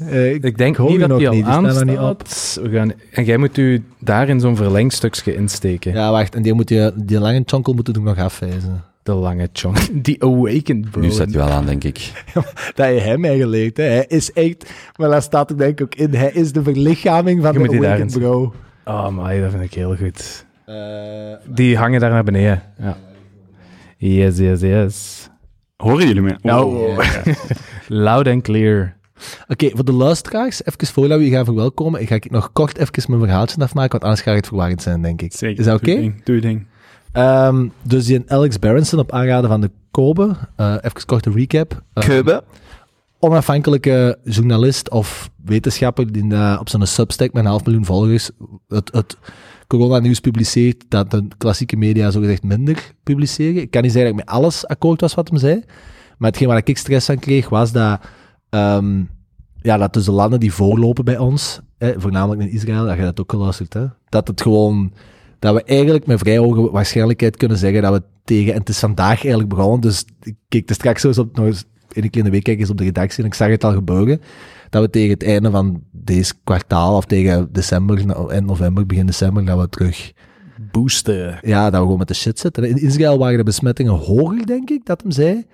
Eh, 0.10 0.34
Ik 0.34 0.58
denk 0.58 0.76
hoor 0.76 0.90
niet 0.90 1.00
dat 1.00 1.10
nog 1.10 1.18
die 1.18 1.28
al 1.28 1.34
niet, 1.34 1.46
die 1.46 1.54
aanstaat. 1.54 1.86
niet 1.86 2.60
We 2.64 2.70
gaan, 2.78 2.92
en 3.12 3.24
jij 3.24 3.38
moet 3.38 3.58
u 3.58 3.84
daar 4.00 4.30
in 4.30 4.40
zo'n 4.40 4.56
verlengstukje 4.56 5.36
insteken. 5.36 5.94
Ja, 5.94 6.12
wacht. 6.12 6.36
En 6.36 6.42
die, 6.42 6.54
moet 6.54 6.70
je, 6.70 6.94
die 6.96 7.20
lange 7.20 7.44
chonkel 7.46 7.74
moet 7.74 7.88
je 7.88 7.98
ook 7.98 8.04
nog 8.04 8.18
afwijzen. 8.18 8.84
De 9.04 9.14
lange 9.14 9.50
chonk. 9.54 9.78
Die 10.04 10.24
awakened 10.24 10.92
bro. 10.92 11.02
Nu 11.02 11.10
staat 11.12 11.28
hij 11.30 11.38
wel 11.38 11.50
aan, 11.50 11.66
denk 11.66 11.84
ik. 11.84 12.12
Dat 12.76 12.88
je 12.88 13.00
hem 13.00 13.26
eigenlijk, 13.26 13.78
hè. 13.78 13.84
Hij 13.84 14.06
is 14.08 14.32
echt... 14.34 14.72
Maar 14.96 15.10
daar 15.10 15.22
staat 15.22 15.50
er 15.50 15.58
denk 15.58 15.80
ik 15.80 15.82
ook 15.86 15.96
in. 15.96 16.14
Hij 16.14 16.32
is 16.32 16.52
de 16.52 16.64
verlichaming 16.64 17.42
van 17.42 17.54
Je 17.54 17.60
de 17.60 17.64
Awakened 17.66 17.82
daarin 17.90 18.08
Bro. 18.08 18.54
Oh, 18.86 19.10
maar 19.10 19.40
dat 19.40 19.52
vind 19.52 19.64
ik 19.64 19.74
heel 19.74 19.96
goed. 19.96 20.46
Eh, 20.66 20.76
Die 21.48 21.78
hangen 21.78 22.00
daar 22.00 22.10
naar 22.10 22.24
beneden. 22.24 22.64
Ja. 22.78 22.98
Yes, 23.98 24.38
yes, 24.38 24.62
yes. 24.62 25.30
Horen 25.78 26.08
jullie 26.08 26.22
me? 26.22 26.36
Nou, 26.42 26.66
Wow. 26.74 27.02
Loud 27.88 28.28
and 28.28 28.42
clear. 28.44 28.96
Oké, 29.48 29.70
voor 29.74 29.86
de 29.86 29.92
luisteraars, 29.92 30.66
even 30.66 30.94
voordat 30.94 31.18
we 31.18 31.26
je 31.26 31.32
gaan 31.32 31.46
verwelkomen, 31.46 32.08
ga 32.08 32.16
ik 32.16 32.32
nog 32.32 32.52
kort 32.52 32.78
even 32.78 33.04
mijn 33.08 33.20
verhaaltje 33.22 33.62
afmaken, 33.62 33.92
want 33.92 34.04
anders 34.04 34.22
gaat 34.22 34.36
het 34.36 34.48
verwarrend 34.48 34.82
zijn, 34.82 35.02
denk 35.02 35.22
ik. 35.22 35.34
Zeker. 35.34 35.60
Is 35.60 35.66
dat 35.66 35.80
oké? 35.80 35.92
Je 35.92 36.14
Doe 36.24 36.36
je 36.36 36.42
ding. 36.42 36.66
Ehm, 37.12 37.68
dus 37.82 38.06
die 38.06 38.24
Alex 38.28 38.60
Berenson 38.60 39.00
op 39.00 39.12
aanraden 39.12 39.50
van 39.50 39.62
de 39.62 39.72
Kobe, 39.92 40.36
eh 40.56 40.76
even 40.82 41.06
korte 41.06 41.32
recap. 41.32 41.84
Eh, 41.94 42.38
onafhankelijke 43.20 44.20
journalist 44.24 44.90
of 44.90 45.30
wetenschapper 45.44 46.12
die 46.12 46.34
eh, 46.34 46.58
op 46.60 46.70
zijn 46.70 46.88
Substack 46.88 47.34
met 47.34 47.44
een 47.44 47.50
half 47.50 47.66
miljoen 47.66 47.86
volgers 47.86 48.32
het, 48.68 48.92
het 48.94 49.18
coronanieuws 49.68 50.20
publiceert 50.20 50.86
dat 50.90 51.12
de 51.12 51.28
klassieke 51.38 51.78
media 51.78 52.12
zogezegd 52.12 52.44
minder 52.44 52.94
publiceren. 53.04 53.62
Ik 53.62 53.72
kan 53.72 53.82
niet 53.82 53.92
zeggen 53.92 54.12
dat 54.12 54.20
ik 54.20 54.26
met 54.26 54.36
alles 54.36 54.68
akkoord 54.68 55.02
was 55.02 55.14
wat 55.14 55.30
hem 55.30 55.38
zei, 55.38 55.64
maar 56.18 56.30
hetgeen 56.30 56.48
waar 56.48 56.62
ik 56.64 56.78
stress 56.78 57.10
aan 57.10 57.20
kreeg 57.20 57.50
was 57.50 57.72
dat, 57.72 58.02
ehm, 58.50 59.04
ja, 59.62 59.78
dat 59.78 59.94
dus 59.94 60.06
de 60.06 60.12
landen 60.12 60.40
die 60.40 60.54
voorlopen 60.54 61.06
bij 61.06 61.18
ons, 61.18 61.60
voornamelijk 61.80 62.42
in 62.42 62.52
Israël, 62.52 62.86
dat 62.86 62.98
je 62.98 63.04
dat 63.04 63.20
ook 63.20 63.32
geluisterd 63.32 63.74
hè, 63.74 63.86
dat 64.10 64.28
het 64.28 64.42
gewoon, 64.42 64.94
dat 65.42 65.54
we 65.56 65.64
eigenlijk 65.64 66.06
met 66.06 66.20
vrij 66.20 66.38
hoge 66.38 66.72
waarschijnlijkheid 66.72 67.38
kunnen 67.38 67.58
zeggen 67.58 67.82
dat 67.82 67.94
we 67.94 68.04
tegen, 68.24 68.54
en 68.54 68.60
het 68.60 68.70
is 68.70 68.80
vandaag 68.80 69.08
eigenlijk 69.20 69.50
begonnen, 69.50 69.82
dus 69.82 70.06
ik 70.22 70.36
keek 70.48 70.70
er 70.70 70.76
straks 70.76 71.02
zo 71.02 71.08
eens 71.08 71.18
op, 71.18 71.36
nog 71.36 71.46
eens 71.46 71.64
in 71.92 72.04
een 72.04 72.10
kleine 72.10 72.32
week 72.32 72.44
kijk 72.44 72.60
eens 72.60 72.70
op 72.70 72.78
de 72.78 72.84
redactie 72.84 73.20
en 73.24 73.30
ik 73.30 73.34
zag 73.34 73.48
het 73.50 73.64
al 73.64 73.74
gebeuren, 73.74 74.22
dat 74.70 74.82
we 74.84 74.90
tegen 74.90 75.10
het 75.10 75.24
einde 75.24 75.52
van 75.52 75.84
deze 75.92 76.34
kwartaal, 76.44 76.96
of 76.96 77.06
tegen 77.06 77.50
december, 77.52 78.30
eind 78.30 78.46
november, 78.46 78.86
begin 78.86 79.06
december, 79.06 79.46
dat 79.46 79.60
we 79.60 79.70
terug, 79.70 80.12
Boosten. 80.72 81.40
ja, 81.42 81.64
dat 81.64 81.74
we 81.74 81.78
gewoon 81.78 81.98
met 81.98 82.08
de 82.08 82.14
shit 82.14 82.40
zitten. 82.40 82.64
In 82.64 82.78
Israël 82.82 83.18
waren 83.18 83.38
de 83.38 83.44
besmettingen 83.44 83.94
hoger, 83.94 84.46
denk 84.46 84.70
ik, 84.70 84.86
dat 84.86 85.02
hem 85.02 85.12
zei. 85.12 85.46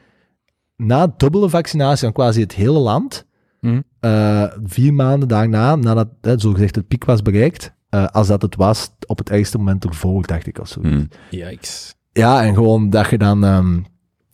Na 0.76 1.14
dubbele 1.18 1.50
vaccinatie 1.50 2.04
van 2.04 2.12
quasi 2.14 2.42
het 2.42 2.54
hele 2.54 2.80
land, 2.80 3.26
Hm. 3.60 3.82
eh, 4.00 4.44
vier 4.64 4.94
maanden 4.94 5.28
daarna, 5.28 5.76
nadat 5.76 6.08
hè, 6.22 6.40
zogezegd 6.40 6.76
het 6.76 6.88
piek 6.88 7.06
was 7.06 7.22
bereikt, 7.22 7.74
eh, 7.98 8.08
als 8.08 8.28
dat 8.28 8.42
het 8.42 8.56
was 8.56 8.90
op 9.06 9.18
het 9.18 9.30
ergste 9.30 9.58
moment 9.58 9.86
ervoor, 9.86 10.28
dacht 10.28 10.48
ik 10.48 10.60
of 10.60 10.68
zo. 10.68 10.82
Hmm. 10.82 11.08
Yikes. 11.30 11.96
Ja, 12.12 12.44
en 12.44 12.54
gewoon 12.54 12.90
dat 12.90 13.10
je 13.10 13.18
dan... 13.18 13.44
ehm, 13.44 13.80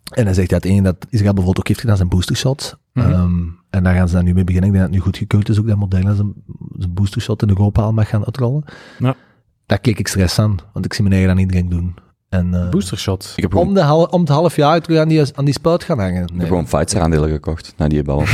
en 0.04 0.24
hij 0.24 0.34
zegt 0.34 0.50
dat 0.50 0.64
één 0.64 0.82
dat 0.82 0.96
Israël 1.08 1.32
bijvoorbeeld 1.32 1.58
ook 1.58 1.68
heeft 1.68 1.80
gedaan 1.80 1.96
zijn 1.96 2.08
boostershot. 2.08 2.78
Mhm. 2.92 3.10
Ehm, 3.12 3.42
en 3.70 3.82
daar 3.82 3.94
gaan 3.94 4.08
ze 4.08 4.14
dan 4.14 4.24
nu 4.24 4.34
mee 4.34 4.44
beginnen. 4.44 4.70
Ik 4.70 4.76
denk 4.76 4.84
dat 4.84 4.94
het 4.94 5.02
nu 5.02 5.10
goedgekeurd 5.10 5.48
is 5.48 5.58
ook 5.58 5.66
dat 5.66 5.76
Moderna 5.76 6.14
zijn, 6.14 6.32
zijn 6.78 6.94
boostershot 6.94 7.42
in 7.42 7.48
Europa 7.48 7.82
al 7.82 7.92
mag 7.92 8.08
gaan 8.08 8.24
uitrollen. 8.24 8.64
Ja. 8.98 9.16
Daar 9.66 9.78
keek 9.78 9.98
ik 9.98 10.08
stress 10.08 10.38
aan, 10.38 10.56
want 10.72 10.84
ik 10.84 10.92
zie 10.92 11.02
mijn 11.02 11.14
eigen 11.14 11.34
dan 11.34 11.44
iedereen 11.44 11.68
doen. 11.68 11.94
En, 12.34 12.54
eh, 12.54 12.68
Booster 12.68 12.98
shot. 12.98 13.32
Ik 13.36 13.42
heb 13.42 13.52
gewoon, 13.52 13.66
om, 13.66 13.74
de 13.74 13.80
hal, 13.80 14.04
om 14.04 14.20
het 14.20 14.28
half 14.28 14.56
jaar 14.56 14.80
terug 14.80 14.98
aan 14.98 15.08
die, 15.08 15.22
aan 15.34 15.44
die 15.44 15.54
spuit 15.54 15.84
gaan 15.84 15.98
hangen. 15.98 16.22
ik 16.22 16.30
heb 16.36 16.46
gewoon 16.46 16.64
Pfizer-aandelen 16.64 17.30
gekocht, 17.30 17.74
na 17.76 17.88
die 17.88 18.02
bal. 18.02 18.20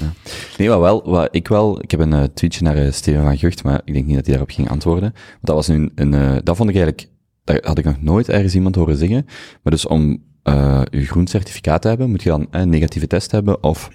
ja. 0.00 0.12
Nee, 0.58 0.68
wat 0.68 0.80
wel, 0.80 1.10
wat 1.10 1.28
ik 1.30 1.48
wel, 1.48 1.82
ik 1.82 1.90
heb 1.90 2.00
een 2.00 2.12
eh, 2.12 2.22
tweetje 2.22 2.62
naar 2.62 2.76
eh, 2.76 2.92
Steven 2.92 3.22
van 3.22 3.38
Gucht, 3.38 3.64
maar 3.64 3.80
ik 3.84 3.92
denk 3.92 4.06
niet 4.06 4.14
dat 4.14 4.24
hij 4.24 4.34
daarop 4.34 4.54
ging 4.54 4.70
antwoorden. 4.70 5.12
Want 5.12 5.40
dat 5.40 5.54
was 5.54 5.68
nu 5.68 5.90
een, 5.94 6.14
eh, 6.14 6.36
dat 6.42 6.56
vond 6.56 6.68
ik 6.68 6.76
eigenlijk, 6.76 7.08
dat 7.44 7.64
had 7.64 7.78
ik 7.78 7.84
nog 7.84 8.02
nooit 8.02 8.28
ergens 8.28 8.54
iemand 8.54 8.74
horen 8.74 8.96
zeggen. 8.96 9.24
Maar 9.62 9.72
dus 9.72 9.86
om 9.86 10.22
eh 10.42 10.82
je 10.90 11.06
groen 11.06 11.26
certificaat 11.26 11.82
te 11.82 11.88
hebben, 11.88 12.10
moet 12.10 12.22
je 12.22 12.28
dan 12.28 12.46
een 12.50 12.68
negatieve 12.68 13.06
test 13.06 13.30
hebben, 13.30 13.62
of 13.62 13.88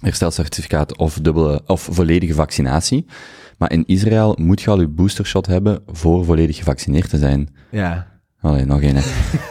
herstelcertificaat, 0.00 0.96
of 0.96 1.18
dubbele, 1.22 1.62
of 1.66 1.88
volledige 1.90 2.34
vaccinatie. 2.34 3.06
Maar 3.62 3.72
in 3.72 3.84
Israël 3.86 4.36
moet 4.40 4.60
je 4.62 4.70
al 4.70 4.80
je 4.80 4.88
boostershot 4.88 5.46
hebben 5.46 5.80
voor 5.86 6.24
volledig 6.24 6.56
gevaccineerd 6.56 7.08
te 7.10 7.18
zijn. 7.18 7.48
Ja. 7.70 8.06
Allee, 8.40 8.64
nog 8.64 8.80
één. 8.82 8.94
hè. 8.96 9.02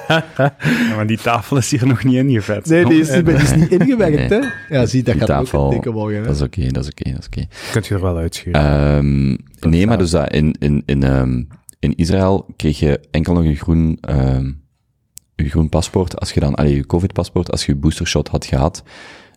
Ja, 0.37 0.95
maar 0.95 1.07
die 1.07 1.17
tafel 1.17 1.57
is 1.57 1.71
hier 1.71 1.87
nog 1.87 2.03
niet 2.03 2.15
ingevet. 2.15 2.65
Nee, 2.65 2.85
die 2.85 2.99
is, 2.99 3.09
niet- 3.15 3.25
die 3.25 3.35
is 3.35 3.55
niet 3.55 3.71
ingewerkt, 3.71 4.29
Nee. 4.29 4.39
hè? 4.41 4.75
Ja, 4.75 4.85
zie, 4.85 5.03
dat 5.03 5.13
Die 5.13 5.21
gaat 5.27 5.31
ook 5.31 5.43
tafel, 5.45 5.63
een 5.65 5.69
dikke 5.69 5.91
worden. 5.91 6.19
hè. 6.19 6.25
Dat 6.25 6.35
is 6.35 6.41
oké, 6.41 6.67
dat 6.71 6.83
is 6.83 6.89
oké, 6.89 7.09
dat 7.11 7.19
is 7.19 7.25
oké. 7.25 7.45
Kunt 7.71 7.87
je 7.87 7.93
er 7.95 8.01
wel 8.01 8.17
uitschuren. 8.17 8.61
Ehm 8.61 9.69
nee, 9.71 9.87
maar 9.87 9.97
dus 9.97 10.09
dat 10.11 10.33
in, 10.33 10.55
in, 10.59 10.83
in, 10.85 11.03
ehm, 11.03 11.43
in 11.79 11.95
Israël 11.95 12.45
kreeg 12.55 12.79
je 12.79 12.99
enkel 13.11 13.33
nog 13.33 13.43
een 13.43 13.55
groen, 13.55 13.97
ehm 14.01 14.51
een 15.35 15.49
groen 15.49 15.69
paspoort 15.69 16.19
als 16.19 16.31
je 16.31 16.39
dan, 16.39 16.55
allee, 16.55 16.75
je 16.75 16.85
covid-paspoort, 16.85 17.51
als 17.51 17.65
je 17.65 17.71
je 17.71 17.77
boostershot 17.77 18.27
had 18.27 18.45
gehad. 18.45 18.83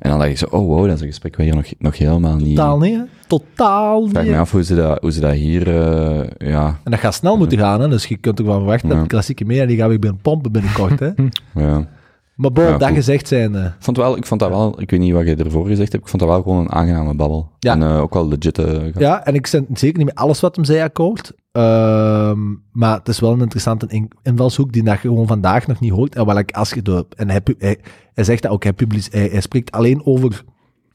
En 0.05 0.11
dan 0.11 0.18
dacht 0.18 0.30
je 0.30 0.36
zo, 0.36 0.46
oh 0.50 0.66
wow, 0.66 0.86
dat 0.86 0.94
is 0.94 1.00
een 1.00 1.07
gesprek 1.07 1.36
waar 1.36 1.46
hier 1.46 1.55
nog, 1.55 1.66
nog 1.78 1.98
helemaal 1.98 2.36
niet... 2.36 2.57
Totaal 2.57 2.78
niet, 2.78 2.94
hè? 2.94 3.02
Totaal 3.26 3.98
Ik 3.98 4.02
niet. 4.05 4.12
vraag 4.12 4.26
me 4.26 4.38
af 4.38 4.50
hoe 4.50 4.64
ze 4.64 4.74
dat, 4.74 5.00
hoe 5.00 5.12
ze 5.12 5.20
dat 5.20 5.32
hier, 5.32 5.68
eh, 5.68 6.48
ja, 6.50 6.66
En 6.84 6.90
dat 6.90 7.00
gaat 7.00 7.14
snel 7.14 7.36
moeten 7.36 7.59
gaan, 7.59 7.80
hè? 7.80 7.88
Dus 7.88 8.07
je 8.07 8.16
kunt 8.16 8.40
ook 8.40 8.46
wel 8.46 8.57
verwachten 8.59 8.88
dat 8.88 9.00
de 9.00 9.07
klassieke 9.07 9.44
media, 9.44 9.66
die 9.66 9.76
gaan 9.76 9.88
weer 9.88 9.98
binnen 9.98 10.20
pompen 10.22 10.52
binnenkort, 10.52 11.00
hè? 11.00 11.07
ja. 11.64 11.88
Maar 12.34 12.52
bon, 12.52 12.64
Ja, 12.64 12.76
dat 12.78 12.88
goed. 12.88 12.96
gezegd 12.96 13.28
zijn, 13.28 13.55
eh, 13.55 13.64
Ik 13.64 13.72
vond, 13.78 13.96
wel, 13.96 14.16
ik 14.16 14.26
vond 14.26 14.40
dat 14.40 14.48
wel, 14.48 14.80
ik 14.80 14.90
weet 14.90 15.00
niet 15.00 15.12
wat 15.12 15.26
je 15.26 15.34
ervoor 15.36 15.66
gezegd 15.66 15.92
hebt, 15.92 16.05
ik 16.05 16.11
vond 16.11 16.22
dat 16.22 16.30
wel 16.30 16.42
gewoon 16.42 16.59
een 16.59 16.72
aangename 16.72 17.14
babbel. 17.14 17.50
Ja. 17.59 17.72
En 17.72 17.82
eh, 17.82 18.00
ook 18.00 18.14
wel 18.14 18.28
legit. 18.28 18.62
Ja, 18.98 19.24
en 19.26 19.34
ik 19.34 19.48
ben 19.52 19.66
zeker 19.74 19.98
niet 19.98 20.07
met 20.07 20.14
alles 20.16 20.40
wat 20.40 20.57
hem 20.57 20.64
zei 20.64 20.80
akkoord. 20.82 21.32
Ehm, 21.52 22.38
maar 22.72 22.98
het 22.98 23.09
is 23.09 23.20
wel 23.20 23.32
een 23.32 23.40
interessante 23.40 23.86
in- 23.88 24.11
invalshoek 24.22 24.72
die 24.72 24.82
dat 24.82 24.94
je 25.00 25.09
gewoon 25.09 25.26
vandaag 25.26 25.66
nog 25.66 25.80
niet 25.80 25.92
hoort. 25.92 26.14
En, 26.14 26.36
ik, 26.36 26.52
als 26.52 26.70
je 26.70 26.82
de, 26.82 27.07
en 27.16 27.30
hij, 27.30 27.40
pu- 27.40 27.76
hij, 28.15 28.25
zegt 28.25 28.43
dat 28.43 28.51
ook, 28.53 28.62
hij, 28.62 28.73
publice- 28.73 29.09
hij, 29.12 29.29
hij 29.29 29.41
spreekt 29.41 29.71
alleen 29.73 30.07
over 30.07 30.45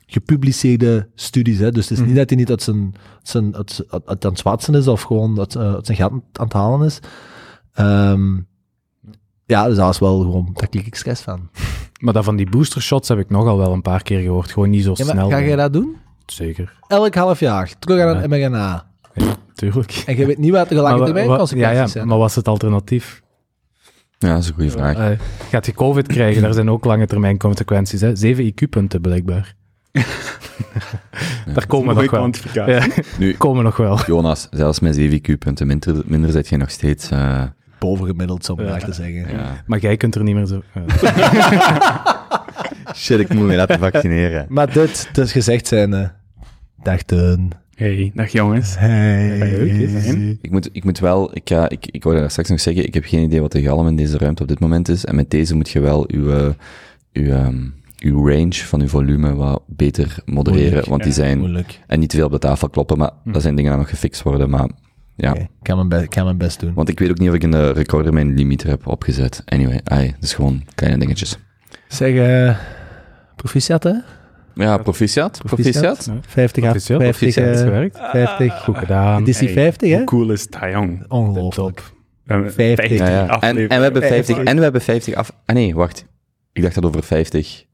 gepubliceerde 0.06 1.10
studies. 1.16 1.60
Hè? 1.60 1.72
Dus 1.72 1.90
het 1.90 2.00
is 2.00 2.06
niet 2.06 2.16
dat 2.16 2.30
hij 2.30 2.38
niet 2.38 2.50
uit 2.50 2.62
zijn, 2.64 2.94
zijn, 3.24 3.56
uit, 3.56 3.84
uit, 3.90 4.08
uit 4.08 4.26
aan 4.26 4.32
het 4.32 4.40
zwatsen 4.40 4.74
is 4.76 4.88
of 4.88 5.02
gewoon 5.02 5.40
uit, 5.40 5.56
eh, 5.56 5.74
uit 5.74 5.86
zijn 5.86 5.98
gat 5.98 6.12
aan 6.12 6.22
het 6.46 6.54
halen 6.54 6.86
is. 6.86 7.00
Ehm, 7.74 8.36
ja, 9.46 9.68
dus 9.68 9.76
dat 9.76 9.86
was 9.86 10.00
wel 10.00 10.20
gewoon, 10.20 10.50
daar 10.54 10.68
klik 10.68 10.86
ik 10.86 10.96
stress 10.96 11.22
van. 11.22 11.50
Maar 12.00 12.14
dat 12.14 12.24
van 12.24 12.36
die 12.36 12.50
booster 12.50 12.82
shots 12.82 13.08
heb 13.08 13.18
ik 13.20 13.30
nogal 13.30 13.58
wel 13.58 13.74
een 13.74 13.82
paar 13.82 14.04
keer 14.04 14.20
gehoord. 14.22 14.52
Gewoon 14.52 14.70
niet 14.70 14.84
zo 14.84 14.94
Ja, 14.96 15.04
snel. 15.06 15.30
ga 15.30 15.42
jij 15.42 15.56
dat 15.56 15.74
doen? 15.74 15.96
Zeker. 16.26 16.80
Elk 16.88 17.16
half 17.16 17.40
jaar, 17.40 17.74
terug 17.80 18.02
aan 18.02 18.16
Ja. 18.16 18.24
een 18.24 18.30
mRNA. 18.30 18.88
Tuurlijk. 19.54 20.04
En 20.06 20.18
je 20.18 20.26
weet 20.26 20.38
niet 20.38 20.52
wat 20.52 20.70
de 20.70 20.76
lange 20.76 21.04
termijn 21.06 21.28
consequenties 21.28 21.76
ja, 21.76 21.82
ja, 21.82 21.88
zijn. 21.88 22.08
maar 22.08 22.18
wat 22.18 22.30
is 22.30 22.36
het 22.36 22.48
alternatief? 22.48 23.22
Ja, 24.28 24.34
dat 24.34 24.42
is 24.44 24.48
een 24.48 24.54
goede 24.54 24.70
vraag. 24.72 24.98
Eh, 24.98 25.20
gaat 25.50 25.66
je 25.66 25.74
COVID 25.74 26.08
krijgen? 26.08 26.42
Daar 26.42 26.54
zijn 26.54 26.70
ook 26.70 26.86
lange 26.86 27.06
termijn 27.08 27.38
consequenties. 27.38 28.02
Hè? 28.02 28.16
7 28.16 28.46
IQ-punten 28.54 29.02
blijkbaar. 29.02 29.56
Daar 31.54 31.66
komen 31.68 31.96
we 31.96 32.02
nog 32.02 32.12
wel. 32.12 32.32
Ja, 32.68 32.88
Nu, 33.20 33.34
komen 33.38 33.64
nog 33.64 33.78
wel. 33.78 34.00
Jonas, 34.06 34.48
zelfs 34.52 34.80
met 34.80 34.96
7 34.96 35.20
IQ-punten 35.22 35.68
minder, 35.68 36.02
minder 36.06 36.32
zit 36.32 36.48
je 36.48 36.58
nog 36.58 36.70
steeds... 36.70 37.10
eh, 37.10 37.44
bovengemiddeld, 37.80 38.46
zou 38.46 38.60
ik 38.62 38.66
Ja. 38.66 38.72
maar 38.72 38.84
te 38.84 38.94
zeggen. 38.94 39.32
ja. 39.32 39.64
Maar 39.66 39.80
jij 39.80 39.98
kunt 39.98 40.16
er 40.16 40.24
niet 40.24 40.36
meer 40.36 40.46
zo... 40.46 40.62
Shit, 42.96 43.20
ik 43.20 43.34
moet 43.34 43.46
me 43.48 43.56
laten 43.56 43.80
vaccineren. 43.80 44.46
Maar 44.50 44.74
dit, 44.74 45.10
dus 45.14 45.32
gezegd 45.32 45.68
zijn, 45.68 45.94
eh 45.94 46.08
dag. 46.84 47.02
Hey, 47.80 48.12
dag 48.14 48.30
jongens. 48.32 48.76
Hey. 48.78 50.38
Ik 50.42 50.52
moet, 50.52 50.70
ik 50.72 50.84
moet 50.84 51.00
wel, 51.00 51.36
ik, 51.36 51.50
ga, 51.50 51.70
ik, 51.70 51.86
ik 51.92 52.04
wou 52.04 52.16
daar 52.16 52.32
straks 52.32 52.50
nog 52.50 52.60
zeggen, 52.60 52.86
ik 52.86 52.94
heb 52.94 53.04
geen 53.06 53.24
idee 53.24 53.42
wat 53.42 53.52
de 53.52 53.62
galm 53.62 53.88
in 53.88 53.96
deze 53.96 54.18
ruimte 54.18 54.42
op 54.42 54.48
dit 54.48 54.60
moment 54.60 54.88
is. 54.90 55.06
En 55.06 55.16
met 55.16 55.30
deze 55.30 55.56
moet 55.56 55.70
je 55.70 55.80
wel 55.80 56.06
uw, 56.12 56.32
eh, 56.32 56.50
uw, 57.14 57.32
ehm, 57.32 57.66
uw 58.00 58.28
range 58.30 58.54
van 58.54 58.82
uw 58.82 58.88
volume 58.88 59.36
wat 59.36 59.62
beter 59.68 60.18
modereren. 60.26 60.64
Moeilijk, 60.64 60.86
want 60.88 61.00
die 61.04 61.12
ja, 61.12 61.18
zijn, 61.18 61.38
Moeilijk. 61.40 61.80
en 61.88 62.00
niet 62.00 62.10
te 62.10 62.16
veel 62.16 62.26
op 62.26 62.32
de 62.32 62.38
tafel 62.40 62.70
kloppen, 62.70 62.98
maar 62.98 63.12
dat 63.26 63.42
zijn 63.42 63.56
dingen 63.56 63.72
die 63.72 63.80
nog 63.82 63.90
gefixt 63.90 64.24
worden. 64.24 64.50
Maar 64.50 64.70
ja, 65.16 65.36
kan 65.62 65.76
mijn, 65.76 65.90
be- 65.90 66.04
ik 66.04 66.10
kan 66.10 66.24
mijn 66.24 66.38
best 66.38 66.60
doen. 66.60 66.74
want 66.74 66.90
ik 66.90 67.00
weet 67.00 67.10
ook 67.10 67.20
niet 67.20 67.30
of 67.30 67.36
ik 67.36 67.44
een 67.44 67.54
eh, 67.54 67.70
recorder 67.72 68.14
mijn 68.14 68.34
limiter 68.34 68.70
heb 68.70 68.88
opgezet. 68.88 69.42
Anyway, 69.46 69.80
ai, 69.84 70.16
dus 70.20 70.34
gewoon 70.34 70.64
kleine 70.76 71.00
dingetjes. 71.00 71.38
Zeg, 71.88 72.16
eh 72.16 72.58
proficiat 73.36 73.84
hè? 73.84 73.94
Ja, 74.66 74.78
proficiat, 74.78 75.42
proficiat. 75.46 76.12
50 76.28 76.64
af, 76.64 76.70
Officieel, 76.70 77.00
50, 77.00 77.24
officieel 77.24 77.52
is 77.52 77.60
eh, 77.60 77.64
gewerkt. 77.64 78.00
50. 78.12 78.64
Goed 78.64 78.78
gedaan. 78.78 79.20
Het 79.20 79.28
is 79.28 79.38
die 79.38 79.48
Hey, 79.48 79.58
50, 79.58 79.90
hè? 79.90 79.96
Hoe 79.96 80.06
cool 80.06 80.32
is 80.32 80.48
dat, 80.48 80.72
jong? 80.72 81.06
Ongelooflijk. 81.08 81.84
We 82.24 82.34
hebben 82.34 82.54
50. 82.54 82.98
Ja, 82.98 83.10
ja. 83.10 83.40
En, 83.42 83.58
en 83.58 83.68
we 83.68 83.84
hebben 83.84 84.02
Eh, 84.02 84.08
50, 84.08 84.38
eh, 84.38 84.50
en 84.50 84.56
we 84.56 84.62
hebben 84.64 84.82
50 84.82 85.14
af... 85.14 85.32
Ah 85.46 85.56
nee, 85.56 85.76
wacht. 85.76 86.06
Ik 86.54 86.62
dacht 86.62 86.76
dat 86.76 86.86
over 86.86 87.04
50... 87.04 87.66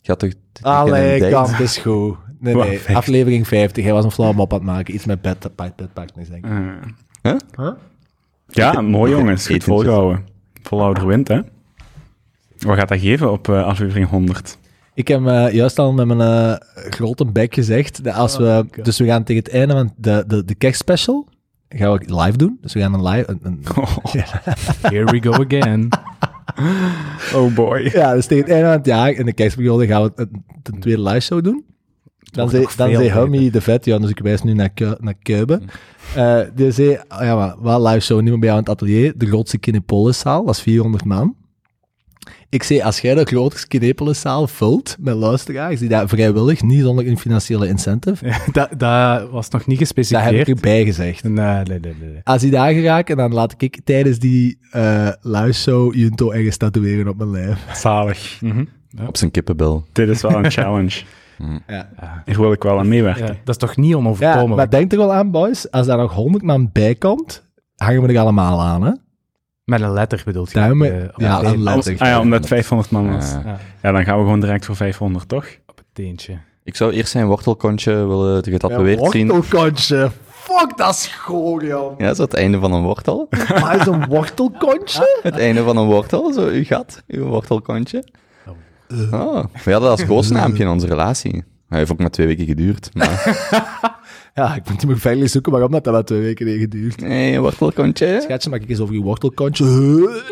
Je 0.00 0.12
had 0.12 0.18
toch... 0.18 0.30
Allee, 0.60 1.30
kant 1.30 1.60
is 1.60 1.78
goed. 1.78 2.16
Nee, 2.40 2.54
Wat, 2.54 2.66
nee, 2.66 2.74
50? 2.76 2.96
aflevering 2.96 3.46
50. 3.48 3.84
Hij 3.84 3.92
was 3.92 4.04
een 4.04 4.10
flauw 4.10 4.32
mop 4.32 4.52
aan 4.52 4.58
het 4.58 4.66
maken. 4.66 4.94
Iets 4.94 5.04
met 5.04 5.22
bed, 5.22 5.50
bed, 5.56 5.76
bed, 5.76 5.92
partners, 5.92 6.28
denk 6.28 6.44
ik. 6.44 6.50
Eh. 6.50 6.58
Huh? 7.22 7.36
Huh? 7.56 7.70
Ja, 8.46 8.80
mooi 8.80 9.12
jongens. 9.12 9.46
Goed 9.46 9.64
volgehouden. 9.64 10.24
Volhouder 10.62 11.06
wint, 11.06 11.28
hè? 11.28 11.40
Wat 12.58 12.78
gaat 12.78 12.88
dat 12.88 12.98
geven 12.98 13.32
op 13.32 13.48
eh, 13.48 13.64
aflevering 13.64 14.08
100? 14.08 14.58
Ik 14.96 15.08
heb 15.08 15.26
eh, 15.26 15.52
juist 15.52 15.78
al 15.78 15.92
met 15.92 16.06
mijn 16.06 16.20
eh, 16.20 16.54
grote 16.90 17.24
bek 17.24 17.54
gezegd, 17.54 18.04
dat 18.04 18.14
als 18.14 18.36
we, 18.36 18.66
dus 18.82 18.98
we 18.98 19.04
gaan 19.04 19.24
tegen 19.24 19.42
het 19.42 19.52
einde 19.52 19.74
van 19.74 19.92
de, 19.96 20.24
de, 20.26 20.44
de 20.44 20.54
kerstspecial, 20.54 21.28
gaan 21.68 21.92
we 21.92 22.14
live 22.24 22.36
doen. 22.36 22.58
Dus 22.60 22.72
we 22.72 22.80
gaan 22.80 22.94
een 22.94 23.08
live, 23.08 23.30
een, 23.30 23.38
een- 23.42 23.62
Here 24.92 25.04
we 25.04 25.22
go 25.22 25.44
again. 25.44 25.88
Oh 27.34 27.54
boy. 27.54 27.90
ja, 27.92 28.14
dus 28.14 28.26
tegen 28.26 28.44
het 28.44 28.52
einde 28.52 28.66
van 28.68 28.76
het 28.76 28.86
jaar, 28.86 29.10
in 29.10 29.24
de 29.26 29.32
kerstperiode, 29.32 29.86
gaan 29.86 30.02
we 30.02 30.12
een, 30.14 30.44
een 30.62 30.80
tweede 30.80 31.02
live 31.02 31.20
show 31.20 31.44
doen. 31.44 31.64
Dan 32.18 32.48
zei, 32.50 32.66
dan 32.76 32.90
zei 32.94 33.50
de 33.50 33.60
vet, 33.60 33.84
ja, 33.84 33.98
dus 33.98 34.10
ik 34.10 34.18
wijs 34.18 34.42
nu 34.42 34.52
naar, 34.52 34.70
naar 34.98 35.14
Keuben. 35.22 35.62
Eh, 36.14 36.40
die 36.54 36.70
zei, 36.70 36.88
oh 37.08 37.20
ja, 37.20 37.36
maar 37.36 37.54
wat 37.58 37.80
live 37.80 38.00
show 38.00 38.20
niet 38.20 38.30
meer 38.30 38.38
bij 38.38 38.48
jou 38.48 38.60
in 38.60 38.64
het 38.70 38.74
atelier, 38.74 39.12
de 39.16 39.26
grootste 39.26 39.58
Kinepoliszaal, 39.58 40.44
dat 40.44 40.54
is 40.54 40.62
400 40.62 41.04
man. 41.04 41.34
Ik 42.48 42.62
zei, 42.62 42.80
als 42.80 43.00
jij 43.00 43.14
de 43.14 43.24
grootste 43.24 43.66
Kinepoliszaal 43.66 44.46
vult 44.46 44.96
met 45.00 45.14
luisteraars, 45.14 45.78
die 45.80 45.88
daar 45.88 46.08
vrijwillig, 46.08 46.62
niet 46.62 46.80
zonder 46.82 47.06
een 47.06 47.18
financiële 47.18 47.68
incentive, 47.68 48.32
dat, 48.52 48.68
dat 48.76 49.30
was 49.30 49.48
nog 49.48 49.66
niet 49.66 49.78
dat 49.78 49.88
heb 49.88 49.98
ik 49.98 50.06
gespecificeerd. 50.06 50.48
erbij 50.48 50.84
gezegd. 50.84 51.22
Nee, 51.24 51.62
nee, 51.64 51.80
nee. 51.80 52.20
Als 52.22 52.40
die 52.42 52.50
daar 52.50 52.72
geraken, 52.72 53.16
dan 53.16 53.32
laat 53.32 53.54
ik 53.62 53.80
tijdens 53.84 54.18
die 54.18 54.58
eh 54.70 55.08
live 55.20 55.52
show 55.52 55.94
Junto 55.94 56.30
ergens 56.30 56.56
tatoeëren 56.56 57.08
op 57.08 57.16
mijn 57.16 57.30
lijf. 57.30 57.64
Zalig. 57.74 58.38
Mhm. 58.40 58.64
Op 59.06 59.16
zijn 59.16 59.30
kippenbel. 59.30 59.84
Dit 59.92 60.08
is 60.08 60.22
wel 60.22 60.44
een 60.44 60.50
challenge. 60.50 61.02
Ja. 61.66 61.88
Hier 62.24 62.40
wil 62.40 62.52
ik 62.52 62.62
wel 62.62 62.78
aan 62.78 62.88
meewerken. 62.88 63.26
Ja, 63.26 63.36
dat 63.44 63.48
is 63.54 63.56
toch 63.56 63.76
niet 63.76 63.90
Ja, 63.90 63.96
onoverkomelijk? 63.96 64.56
maar 64.56 64.70
denk 64.70 64.92
er 64.92 64.98
wel 64.98 65.12
aan, 65.12 65.30
boys. 65.30 65.70
Als 65.70 65.86
daar 65.86 65.96
nog 65.96 66.12
100 66.12 66.44
man 66.44 66.70
bij 66.72 66.94
komt, 66.94 67.42
hangen 67.76 68.02
we 68.02 68.08
er 68.12 68.18
allemaal 68.18 68.60
aan, 68.62 68.82
hè? 68.82 68.90
Met 69.66 69.80
een 69.80 69.92
letter 69.92 70.22
bedoelt 70.24 70.50
je? 70.50 70.58
Eh, 70.58 71.08
ja, 71.16 71.42
een 71.42 71.62
letter. 71.62 71.92
Ah 71.98 72.08
ja, 72.08 72.20
omdat 72.20 72.38
het 72.38 72.48
500 72.48 72.90
man 72.90 73.12
was. 73.12 73.30
Ja, 73.30 73.58
Ja, 73.82 73.92
dan 73.92 74.04
gaan 74.04 74.16
we 74.18 74.22
gewoon 74.22 74.40
direct 74.40 74.64
voor 74.64 74.76
500, 74.76 75.28
toch? 75.28 75.46
op 75.66 75.76
het 75.76 75.86
teentje. 75.92 76.38
ik 76.64 76.76
zou 76.76 76.92
eerst 76.92 77.10
zijn 77.10 77.26
wortelkontje 77.26 77.92
willen 78.06 78.44
getatoeëerd 78.44 79.10
zien. 79.10 79.28
wortelkontje. 79.28 80.10
Fuck, 80.28 80.76
dat 80.76 80.90
is 80.94 81.06
goor, 81.06 81.64
joh. 81.64 81.98
Ja, 81.98 82.14
zo 82.14 82.22
het 82.22 82.34
einde 82.34 82.58
van 82.58 82.72
een 82.72 82.82
wortel. 82.82 83.28
Maar 83.60 83.80
is 83.80 83.86
een 83.86 84.06
wortelkontje? 84.06 85.18
Het 85.22 85.38
einde 85.38 85.62
van 85.62 85.76
een 85.76 85.86
wortel, 85.86 86.32
zo 86.32 86.46
uw 86.46 86.64
gat, 86.64 87.02
uw 87.06 87.24
wortelkontje. 87.24 88.04
Oh, 89.10 89.44
we 89.64 89.72
hadden 89.72 89.80
dat 89.80 89.82
als 89.82 90.04
koosnaampje 90.14 90.62
in 90.62 90.68
onze 90.68 90.86
relatie. 90.86 91.44
Hij 91.68 91.78
heeft 91.78 91.92
ook 91.92 91.98
maar 91.98 92.10
twee 92.10 92.26
weken 92.26 92.46
geduurd. 92.46 92.90
Maar... 92.94 93.22
Ja, 94.36 94.54
ik 94.54 94.68
moet 94.68 94.80
die 94.80 94.88
nog 94.88 94.98
veilig 94.98 95.30
zoeken 95.30 95.52
waarom 95.52 95.70
dat, 95.70 95.84
dat 95.84 95.92
maar 95.92 96.04
twee 96.04 96.20
weken 96.20 96.46
heeft 96.46 96.60
geduurd. 96.60 97.00
Nee, 97.00 97.34
een 97.34 97.40
wortelkontje. 97.40 98.20
Schatje, 98.22 98.50
mag 98.50 98.60
ik 98.60 98.68
eens 98.68 98.80
over 98.80 98.94
je 98.94 99.00
wortelkontje? 99.00 99.64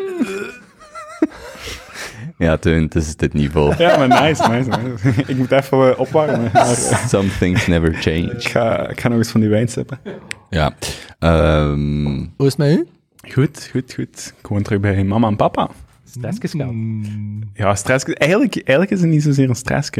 Ja, 2.39 2.57
Teun, 2.57 2.83
het 2.83 2.95
is 2.95 3.17
dit 3.17 3.33
niveau. 3.33 3.75
Ja, 3.79 3.97
maar 3.99 4.09
nice, 4.23 4.49
nice. 4.49 4.69
nice. 4.69 5.23
ik 5.27 5.37
moet 5.37 5.53
even 5.53 5.91
eh, 5.91 6.01
opwarmen. 6.01 6.51
Maar, 6.53 6.67
Some 7.09 7.29
things 7.39 7.67
never 7.67 7.95
change. 7.95 8.33
ik, 8.33 8.49
ga, 8.49 8.89
ik 8.89 9.01
ga 9.01 9.09
nog 9.09 9.19
eens 9.19 9.31
van 9.31 9.41
die 9.41 9.51
wijn 9.51 9.69
sippen. 9.69 9.99
Ja. 10.51 10.75
Ehm, 11.19 12.17
Hoe 12.37 12.47
is 12.47 12.57
het 12.57 12.57
met 12.57 12.71
u? 12.71 12.87
Goed, 13.33 13.69
goed, 13.71 13.95
goed. 13.95 14.35
Gewoon 14.43 14.63
terug 14.63 14.81
bij 14.81 15.05
mama 15.05 15.29
en 15.29 15.37
papa. 15.37 15.71
Stressgeschap. 16.19 16.73
Ja, 17.55 17.75
stress. 17.75 18.05
Eigenlijk, 18.05 18.55
eigenlijk 18.55 18.91
is 18.91 19.01
het 19.01 19.11
niet 19.11 19.23
zozeer 19.23 19.49
een 19.49 19.55
stress. 19.55 19.91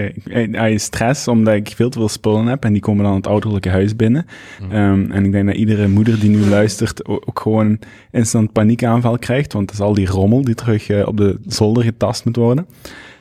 Hij 0.51 0.73
is 0.73 0.83
stress 0.83 1.29
omdat 1.29 1.55
ik 1.55 1.69
veel 1.77 1.91
te 1.91 1.99
veel 1.99 2.09
spullen 2.09 2.47
heb 2.47 2.65
en 2.65 2.73
die 2.73 2.83
komen 2.83 3.05
dan 3.05 3.15
het 3.15 3.27
ouderlijke 3.27 3.69
huis 3.69 3.97
binnen. 3.97 4.27
Ehm, 4.71 5.11
en 5.11 5.25
ik 5.25 5.33
denk 5.33 5.47
dat 5.47 5.55
iedere 5.57 5.89
moeder 5.89 6.21
die 6.21 6.31
nu 6.31 6.47
luistert 6.47 7.05
o- 7.09 7.21
ook 7.25 7.41
gewoon 7.41 7.79
instant 8.11 8.53
paniekaanval 8.53 9.19
krijgt, 9.19 9.53
want 9.53 9.71
het 9.71 9.79
is 9.81 9.85
al 9.87 9.95
die 9.95 10.07
rommel 10.07 10.43
die 10.45 10.55
terug 10.55 10.89
eh, 10.89 11.07
op 11.07 11.17
de 11.17 11.39
zolder 11.47 11.83
getast 11.83 12.25
moet 12.25 12.37
worden. 12.37 12.67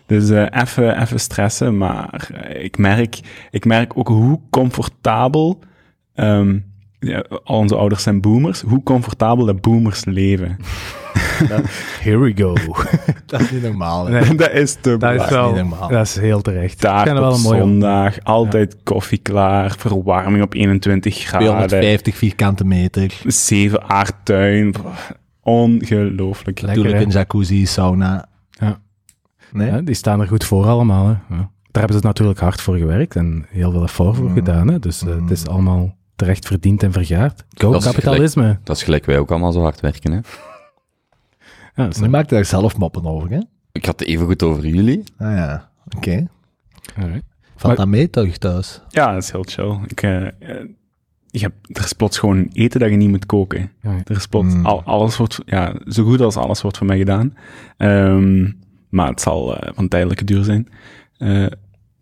Dus 0.05 0.29
eh, 0.29 0.45
even 0.61 1.01
even 1.01 1.19
stressen, 1.19 1.77
maar 1.77 2.29
eh, 2.33 2.63
ik 2.63 2.77
merk, 2.77 3.19
ik 3.51 3.65
merk 3.65 3.97
ook 3.97 4.07
hoe 4.07 4.39
comfortabel, 4.49 5.59
ehm, 6.15 6.57
ja, 6.99 7.23
al 7.43 7.57
onze 7.57 7.75
ouders 7.75 8.03
zijn 8.03 8.21
boomers, 8.21 8.61
hoe 8.61 8.83
comfortabel 8.83 9.45
de 9.45 9.53
boomers 9.53 10.05
leven. 10.05 10.57
Here 12.03 12.17
we 12.17 12.33
go. 12.35 12.53
Dat 13.25 13.41
is 13.41 13.51
niet 13.51 13.61
normaal. 13.61 14.07
Nee, 14.07 14.35
dat 14.35 14.51
is 14.51 14.73
te 14.81 14.97
dat 14.97 15.13
is 15.13 15.19
niet 15.19 15.29
wel... 15.29 15.53
normaal. 15.53 15.89
Dat 15.89 16.07
is 16.07 16.15
heel 16.15 16.41
terecht. 16.41 16.79
Taart 16.79 17.09
op 17.09 17.17
wel 17.17 17.33
een 17.33 17.41
mooie 17.41 17.59
zondag, 17.59 18.23
altijd 18.23 18.75
koffie 18.83 19.17
klaar, 19.17 19.75
verwarming 19.77 20.43
op 20.43 20.53
21 20.53 21.17
graden, 21.17 21.47
250 21.47 22.15
vierkante 22.15 22.65
meter. 22.65 23.13
7 23.25 23.89
aardtuin. 23.89 24.75
Ongelooflijk. 25.41 26.61
Lekker, 26.61 26.77
Natuurlijk 26.83 27.05
een 27.05 27.11
jacuzzi, 27.11 27.65
sauna. 27.65 28.25
Ja. 28.49 28.79
Nee? 29.51 29.71
Ja, 29.71 29.81
die 29.81 29.95
staan 29.95 30.21
er 30.21 30.27
goed 30.27 30.43
voor 30.43 30.65
allemaal. 30.65 31.05
Hè. 31.05 31.35
Ja. 31.35 31.51
Daar 31.71 31.83
hebben 31.83 32.01
ze 32.01 32.07
natuurlijk 32.07 32.39
hard 32.39 32.61
voor 32.61 32.77
gewerkt 32.77 33.15
en 33.15 33.45
heel 33.49 33.71
veel 33.71 33.83
effort 33.83 34.15
voor 34.15 34.29
gedaan. 34.29 34.67
Hè. 34.67 34.79
Dus 34.79 35.01
eh, 35.01 35.21
het 35.21 35.31
is 35.31 35.47
allemaal 35.47 35.95
terecht 36.15 36.47
verdiend 36.47 36.83
en 36.83 36.91
vergaard. 36.91 37.45
Go, 37.57 37.71
Dat 37.71 37.81
is 37.81 37.87
kapitalisme. 37.87 38.59
dat 38.63 38.75
is 38.75 38.83
gelijk 38.83 39.05
wij 39.05 39.19
ook 39.19 39.31
allemaal 39.31 39.51
zo 39.51 39.61
hard 39.61 39.79
werken. 39.79 40.11
Hè? 40.11 40.19
Ja, 41.75 41.89
Je 42.01 42.09
maakt 42.09 42.29
daar 42.29 42.45
zelf 42.45 42.77
moppen 42.77 43.05
over, 43.05 43.29
hè? 43.29 43.39
Ik 43.71 43.85
had 43.85 43.99
het 43.99 44.07
even 44.09 44.25
goed 44.25 44.43
over 44.43 44.65
jullie. 44.65 45.03
Ah 45.17 45.35
ja, 45.35 45.69
oké. 45.97 46.27
Alright. 46.97 47.23
Valt 47.55 47.63
Maar- 47.63 47.75
dat 47.75 47.87
mee 47.87 48.09
toch 48.09 48.37
thuis? 48.37 48.81
Ja, 48.89 49.13
dat 49.13 49.23
is 49.23 49.31
heel 49.31 49.43
chill. 49.47 49.77
Ik, 49.87 50.01
je 51.27 51.39
hebt, 51.39 51.77
er 51.77 51.83
is 51.83 51.93
plots 51.93 52.17
gewoon 52.19 52.49
eten 52.53 52.79
dat 52.79 52.89
je 52.89 52.95
niet 52.95 53.09
moet 53.09 53.25
koken. 53.25 53.71
Ja, 53.81 53.91
ja. 53.91 54.01
Er 54.05 54.15
is 54.15 54.27
plots, 54.27 54.53
Mm. 54.53 54.65
al, 54.65 54.83
alles 54.83 55.17
wordt, 55.17 55.39
ja, 55.45 55.75
zo 55.87 56.03
goed 56.03 56.21
als 56.21 56.35
alles 56.35 56.61
wordt 56.61 56.77
voor 56.77 56.87
mij 56.87 56.97
gedaan. 56.97 57.33
Ehm, 57.77 58.51
maar 58.89 59.07
het 59.09 59.21
zal 59.21 59.57
eh, 59.57 59.71
van 59.75 59.87
tijdelijke 59.87 60.23
duur 60.23 60.43
zijn. 60.43 60.67
Eh, 61.17 61.45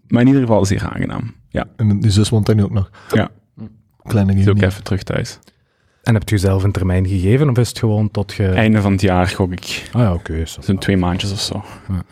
maar 0.08 0.22
in 0.22 0.28
ieder 0.28 0.42
geval 0.42 0.66
zeer 0.66 0.84
aangenaam. 0.90 1.34
Ja, 1.50 1.66
En 1.76 2.00
die 2.00 2.12
zus 2.12 2.30
woont 2.30 2.46
daar 2.46 2.56
nu 2.56 2.64
ook 2.64 2.72
nog. 2.72 2.90
Ja. 3.12 3.30
Kleine 4.04 4.34
is 4.34 4.48
ook 4.48 4.62
even 4.62 4.84
terug 4.84 5.04
thuis. 5.04 5.40
En 6.12 6.18
hebt 6.18 6.32
u 6.32 6.38
zelf 6.38 6.64
een 6.64 6.72
termijn 6.72 7.08
gegeven 7.08 7.50
of 7.50 7.58
is 7.58 7.70
het 7.70 7.80
gewoon 7.80 8.12
tot 8.12 8.34
je... 8.34 8.48
Einde 8.48 8.82
van 8.82 8.92
het 8.92 9.02
jaar 9.02 9.28
gok 9.28 9.52
ik. 9.52 9.90
Ah 9.94 10.02
ja, 10.02 10.14
oké. 10.14 10.46
zo. 10.46 10.62
Zo'n 10.62 10.78
twee 10.78 10.98
maandjes 10.98 11.32
of 11.32 11.40
zo. 11.40 11.64
Ja. 11.90 12.04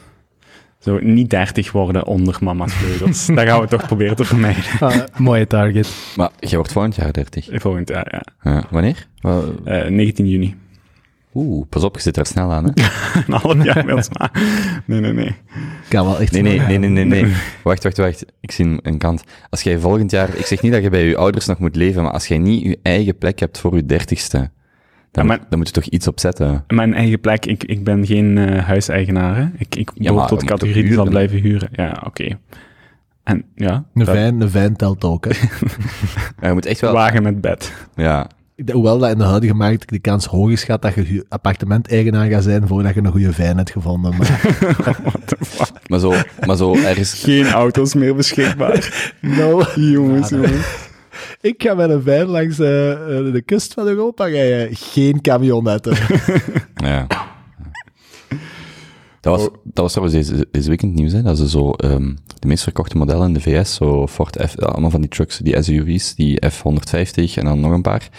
Zo 0.79 0.99
niet 1.01 1.29
30 1.29 1.71
worden 1.71 2.05
onder 2.05 2.37
mama's 2.41 2.73
vleugels. 2.73 3.25
dat 3.35 3.39
gaan 3.47 3.61
we 3.61 3.67
toch 3.67 3.85
proberen 3.87 4.15
te 4.15 4.25
vermijden. 4.25 4.63
Ah, 4.79 4.95
mooie 5.17 5.47
target. 5.47 5.93
Maar 6.15 6.29
jij 6.39 6.55
wordt 6.57 6.71
volgend 6.71 6.95
jaar 6.95 7.11
30. 7.13 7.47
Volgend 7.51 7.89
jaar, 7.89 8.07
ja. 8.41 8.51
Ja, 8.51 8.63
wanneer? 8.69 9.07
Wa- 9.21 9.41
Eh, 9.63 9.89
19 9.89 10.27
juni. 10.27 10.55
Oeh, 11.41 11.65
pas 11.69 11.83
op, 11.83 11.95
je 11.95 12.01
zit 12.01 12.17
er 12.17 12.25
snel 12.25 12.51
aan. 12.53 12.63
Hè? 12.63 12.69
Een 13.27 13.33
half 13.33 13.63
jaar. 13.63 13.85
Nee, 14.85 14.99
nee, 14.99 15.13
nee. 15.13 15.35
Kan 15.89 16.05
wel 16.05 16.19
echt 16.19 16.31
Nee, 16.31 16.41
nee, 16.41 16.59
nee, 16.59 16.77
nee, 16.77 16.89
nee, 16.89 17.05
nee. 17.05 17.33
Wacht, 17.63 17.83
wacht, 17.83 17.97
wacht. 17.97 18.25
Ik 18.41 18.51
zie 18.51 18.77
een 18.81 18.97
kant. 18.97 19.23
Als 19.49 19.61
jij 19.61 19.79
volgend 19.79 20.11
jaar... 20.11 20.35
Ik 20.35 20.45
zeg 20.45 20.61
niet 20.61 20.71
dat 20.71 20.83
je 20.83 20.89
bij 20.89 21.05
je 21.05 21.17
ouders 21.17 21.45
nog 21.45 21.59
moet 21.59 21.75
leven, 21.75 22.03
maar 22.03 22.11
als 22.11 22.27
jij 22.27 22.37
niet 22.37 22.63
je 22.63 22.79
eigen 22.81 23.17
plek 23.17 23.39
hebt 23.39 23.59
voor 23.59 23.75
je 23.75 23.85
dertigste, 23.85 24.37
dan, 24.37 24.49
Ja, 25.11 25.23
maar- 25.23 25.37
moet, 25.39 25.49
dan 25.49 25.57
moet 25.59 25.67
je 25.67 25.73
toch 25.73 25.83
iets 25.85 26.07
opzetten. 26.07 26.63
Mijn 26.67 26.93
eigen 26.93 27.19
plek, 27.19 27.45
ik, 27.45 27.63
ik 27.63 27.83
ben 27.83 28.05
geen 28.05 28.37
eh, 28.37 28.63
huiseigenaar. 28.65 29.35
Hè. 29.35 29.47
Ik, 29.57 29.75
ik 29.75 29.91
Ja, 29.93 30.01
behoor 30.03 30.15
maar 30.19 30.27
tot 30.27 30.43
categorie 30.43 30.83
die 30.83 30.93
zal 30.93 31.05
huren. 31.05 31.09
blijven 31.09 31.39
huren. 31.49 31.69
Ja, 31.71 32.01
oké. 32.05 32.37
En 33.23 33.43
ja, 33.55 33.73
Een 33.93 34.05
dat- 34.05 34.15
fijn, 34.15 34.41
een 34.41 34.49
fijn 34.49 34.75
telt 34.75 35.03
ook, 35.03 35.25
hè. 35.25 35.31
Ja, 36.41 36.47
je 36.47 36.53
moet 36.53 36.65
echt 36.65 36.79
wel... 36.81 36.93
wagen 36.93 37.23
met 37.23 37.41
bed. 37.41 37.73
Ja, 37.95 38.29
Hoewel 38.71 38.97
dat 38.97 39.11
in 39.11 39.17
de 39.17 39.23
huidige 39.23 39.53
markt 39.53 39.89
de 39.89 39.99
kans 39.99 40.25
hoog 40.25 40.51
is 40.51 40.63
gaat 40.63 40.81
dat 40.81 40.93
je 40.93 41.25
appartement-eigenaar 41.29 42.29
gaat 42.29 42.43
zijn 42.43 42.67
voordat 42.67 42.93
je 42.93 43.03
een 43.03 43.11
goede 43.11 43.33
fijn 43.33 43.57
hebt 43.57 43.71
gevonden. 43.71 44.17
Maar 44.17 44.39
What 45.03 45.21
the 45.25 45.37
fuck? 45.39 45.71
maar 45.87 45.99
zo, 45.99 46.13
maar 46.45 46.57
zo 46.57 46.75
ergens... 46.75 47.13
Geen 47.13 47.47
auto's 47.47 47.93
meer 47.93 48.15
beschikbaar. 48.15 49.11
no. 49.21 49.63
jongens, 49.75 50.29
Ja, 50.29 50.35
jongens. 50.35 50.87
Ik 51.41 51.63
ga 51.63 51.73
met 51.73 51.89
een 51.89 52.01
fijn 52.01 52.25
langs 52.25 52.59
eh, 52.59 52.91
eh, 52.91 53.33
de 53.33 53.41
kust 53.41 53.73
van 53.73 53.87
Europa 53.87 54.25
rijden. 54.25 54.75
Geen 54.75 55.21
camionetten. 55.21 55.97
Ja. 56.73 57.07
Dat 59.21 59.39
was, 59.39 59.49
dat 59.63 59.83
was 59.83 59.91
trouwens 59.91 60.17
deze, 60.17 60.47
deze 60.51 60.67
weekend 60.67 60.93
nieuws, 60.93 61.11
hè, 61.11 61.21
dat 61.21 61.37
ze 61.37 61.49
zo 61.49 61.71
ehm, 61.71 62.15
de 62.39 62.47
meest 62.47 62.63
verkochte 62.63 62.97
modellen 62.97 63.27
in 63.27 63.33
de 63.33 63.41
VS, 63.41 63.75
zo 63.75 64.07
Ford 64.07 64.43
F, 64.49 64.59
allemaal 64.59 64.89
van 64.89 65.01
die 65.01 65.09
trucks, 65.09 65.37
die 65.37 65.63
SUV's, 65.63 66.15
die 66.15 66.49
F-150 66.49 67.33
en 67.35 67.45
dan 67.45 67.59
nog 67.59 67.71
een 67.71 67.81
paar. 67.81 68.09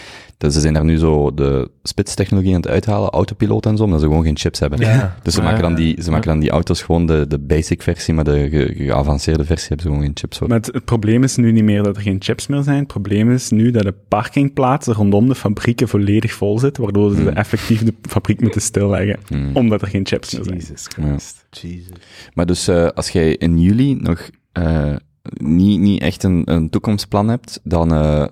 Dat 0.41 0.53
ze 0.53 0.61
zijn 0.61 0.74
daar 0.74 0.84
nu 0.84 0.99
zo 0.99 1.34
de 1.34 1.70
spitstechnologie 1.82 2.55
aan 2.55 2.61
het 2.61 2.68
uithalen, 2.70 3.11
autopiloot 3.11 3.66
en 3.66 3.76
zo, 3.76 3.82
omdat 3.82 4.01
ze 4.01 4.07
gewoon 4.07 4.22
geen 4.24 4.36
chips 4.38 4.59
hebben. 4.59 4.78
Ja. 4.80 5.16
Dus 5.22 5.34
ze, 5.34 5.43
maken 5.43 5.62
dan 5.62 5.74
die, 5.74 6.03
ze 6.03 6.11
maken 6.11 6.26
dan 6.28 6.41
die 6.41 6.51
auto's 6.51 6.82
gewoon 6.82 7.07
de, 7.07 7.24
de 7.28 7.38
basic 7.38 7.82
versie, 7.82 8.14
maar 8.14 8.24
de 8.24 8.49
ge- 8.51 8.74
geavanceerde 8.76 9.45
versie 9.45 9.68
hebben 9.68 9.86
ze 9.86 9.93
gewoon 9.93 10.07
geen 10.07 10.16
chips 10.18 10.38
voor. 10.38 10.49
Maar 10.49 10.57
het, 10.57 10.66
het 10.66 10.84
probleem 10.84 11.22
is 11.22 11.36
nu 11.36 11.53
niet 11.53 11.64
meer 11.64 11.82
dat 11.82 11.97
er 11.97 12.03
geen 12.03 12.16
chips 12.22 12.47
meer 12.47 12.62
zijn. 12.62 12.78
Het 12.78 12.86
probleem 12.86 13.30
is 13.32 13.51
nu 13.51 13.70
dat 13.70 13.82
de 13.82 13.95
parkingplaatsen 14.09 14.95
rondom 14.95 15.28
de 15.28 15.34
fabrieken 15.34 15.88
volledig 15.88 16.32
vol 16.32 16.59
zitten, 16.59 16.82
waardoor 16.82 17.14
ze 17.14 17.20
Hmm. 17.20 17.28
effectief 17.28 17.82
de 17.84 17.95
fabriek 18.03 18.41
moeten 18.41 18.61
stilleggen, 18.61 19.18
Hmm. 19.26 19.57
omdat 19.57 19.82
er 19.82 19.88
geen 19.88 20.07
chips 20.07 20.34
meer 20.34 20.45
zijn. 20.45 20.57
Jesus 20.57 20.86
Christ. 20.86 21.47
Jesus. 21.51 21.86
Maar 22.34 22.47
dus 22.47 22.68
eh, 22.68 22.86
als 22.88 23.09
jij 23.09 23.34
in 23.34 23.59
juli 23.61 23.95
nog 23.95 24.30
eh, 24.53 24.95
niet, 25.34 25.80
niet 25.80 26.03
echt 26.03 26.22
een, 26.22 26.43
een 26.45 26.70
toekomstplan 26.70 27.28
hebt, 27.28 27.61
dan, 27.64 27.95
eh, 27.95 28.26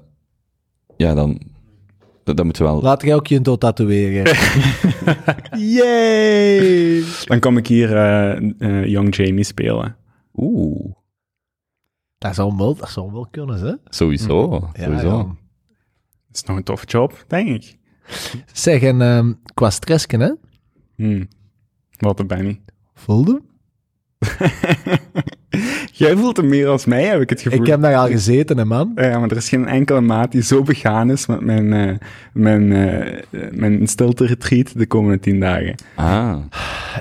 ja, 0.97 1.15
dan, 1.15 1.41
dan 2.37 2.47
moet 2.47 2.59
wel... 2.59 2.83
Laat 2.83 3.03
jij 3.03 3.15
ook 3.15 3.27
je 3.27 3.41
dood 3.41 3.61
tatoeëren. 3.61 4.37
Yay! 5.77 7.05
Dan 7.25 7.41
kom 7.41 7.57
ik 7.57 7.67
hier 7.67 7.97
eh, 7.97 8.37
eh, 8.59 8.87
Young 8.87 9.17
Jamie 9.17 9.45
spelen. 9.45 9.97
Oeh, 10.35 10.93
Dat 12.19 12.35
zou 12.35 12.57
wel, 12.57 12.75
dat 12.77 12.91
zou 12.91 13.13
wel 13.13 13.27
kunnen, 13.31 13.61
hè? 13.61 13.75
sowieso. 13.85 14.71
Ja, 14.73 14.85
sowieso. 14.85 15.17
ja. 15.17 15.23
Dat 16.27 16.37
is 16.37 16.43
nog 16.43 16.57
een 16.57 16.63
toffe 16.65 16.87
job, 16.87 17.25
denk 17.29 17.49
ik. 17.49 17.79
Zeg, 18.53 18.83
en 18.83 19.03
ehm, 19.03 19.33
qua 19.55 19.71
stressken, 19.71 20.21
hè? 20.21 20.33
Hmm. 20.97 21.29
Wat 21.99 22.21
een 22.21 22.27
Benny. 22.27 22.61
Voelde? 22.95 23.43
Jij 25.93 26.17
voelt 26.17 26.37
hem 26.37 26.49
meer 26.49 26.69
als 26.69 26.85
mij, 26.85 27.05
heb 27.05 27.21
ik 27.21 27.31
het 27.31 27.41
gevoel. 27.41 27.61
Ik 27.61 27.67
heb 27.67 27.81
daar 27.83 27.97
al 27.97 28.07
gezeten, 28.09 28.59
hè, 28.59 28.65
man. 28.65 28.93
Ja, 28.95 29.19
maar 29.19 29.31
er 29.31 29.37
is 29.37 29.49
geen 29.49 29.67
enkele 29.67 30.01
maat 30.01 30.33
die 30.33 30.43
zo 30.43 30.63
begaan 30.63 31.11
is 31.11 31.27
met 31.27 31.41
mijn, 31.41 31.73
eh 31.73 31.97
mijn, 32.33 32.73
eh 32.73 33.51
mijn 33.51 33.87
stilte-retreat 33.87 34.79
de 34.79 34.87
komende 34.87 35.19
tien 35.19 35.41
dagen. 35.41 35.75
Ah, 35.95 36.37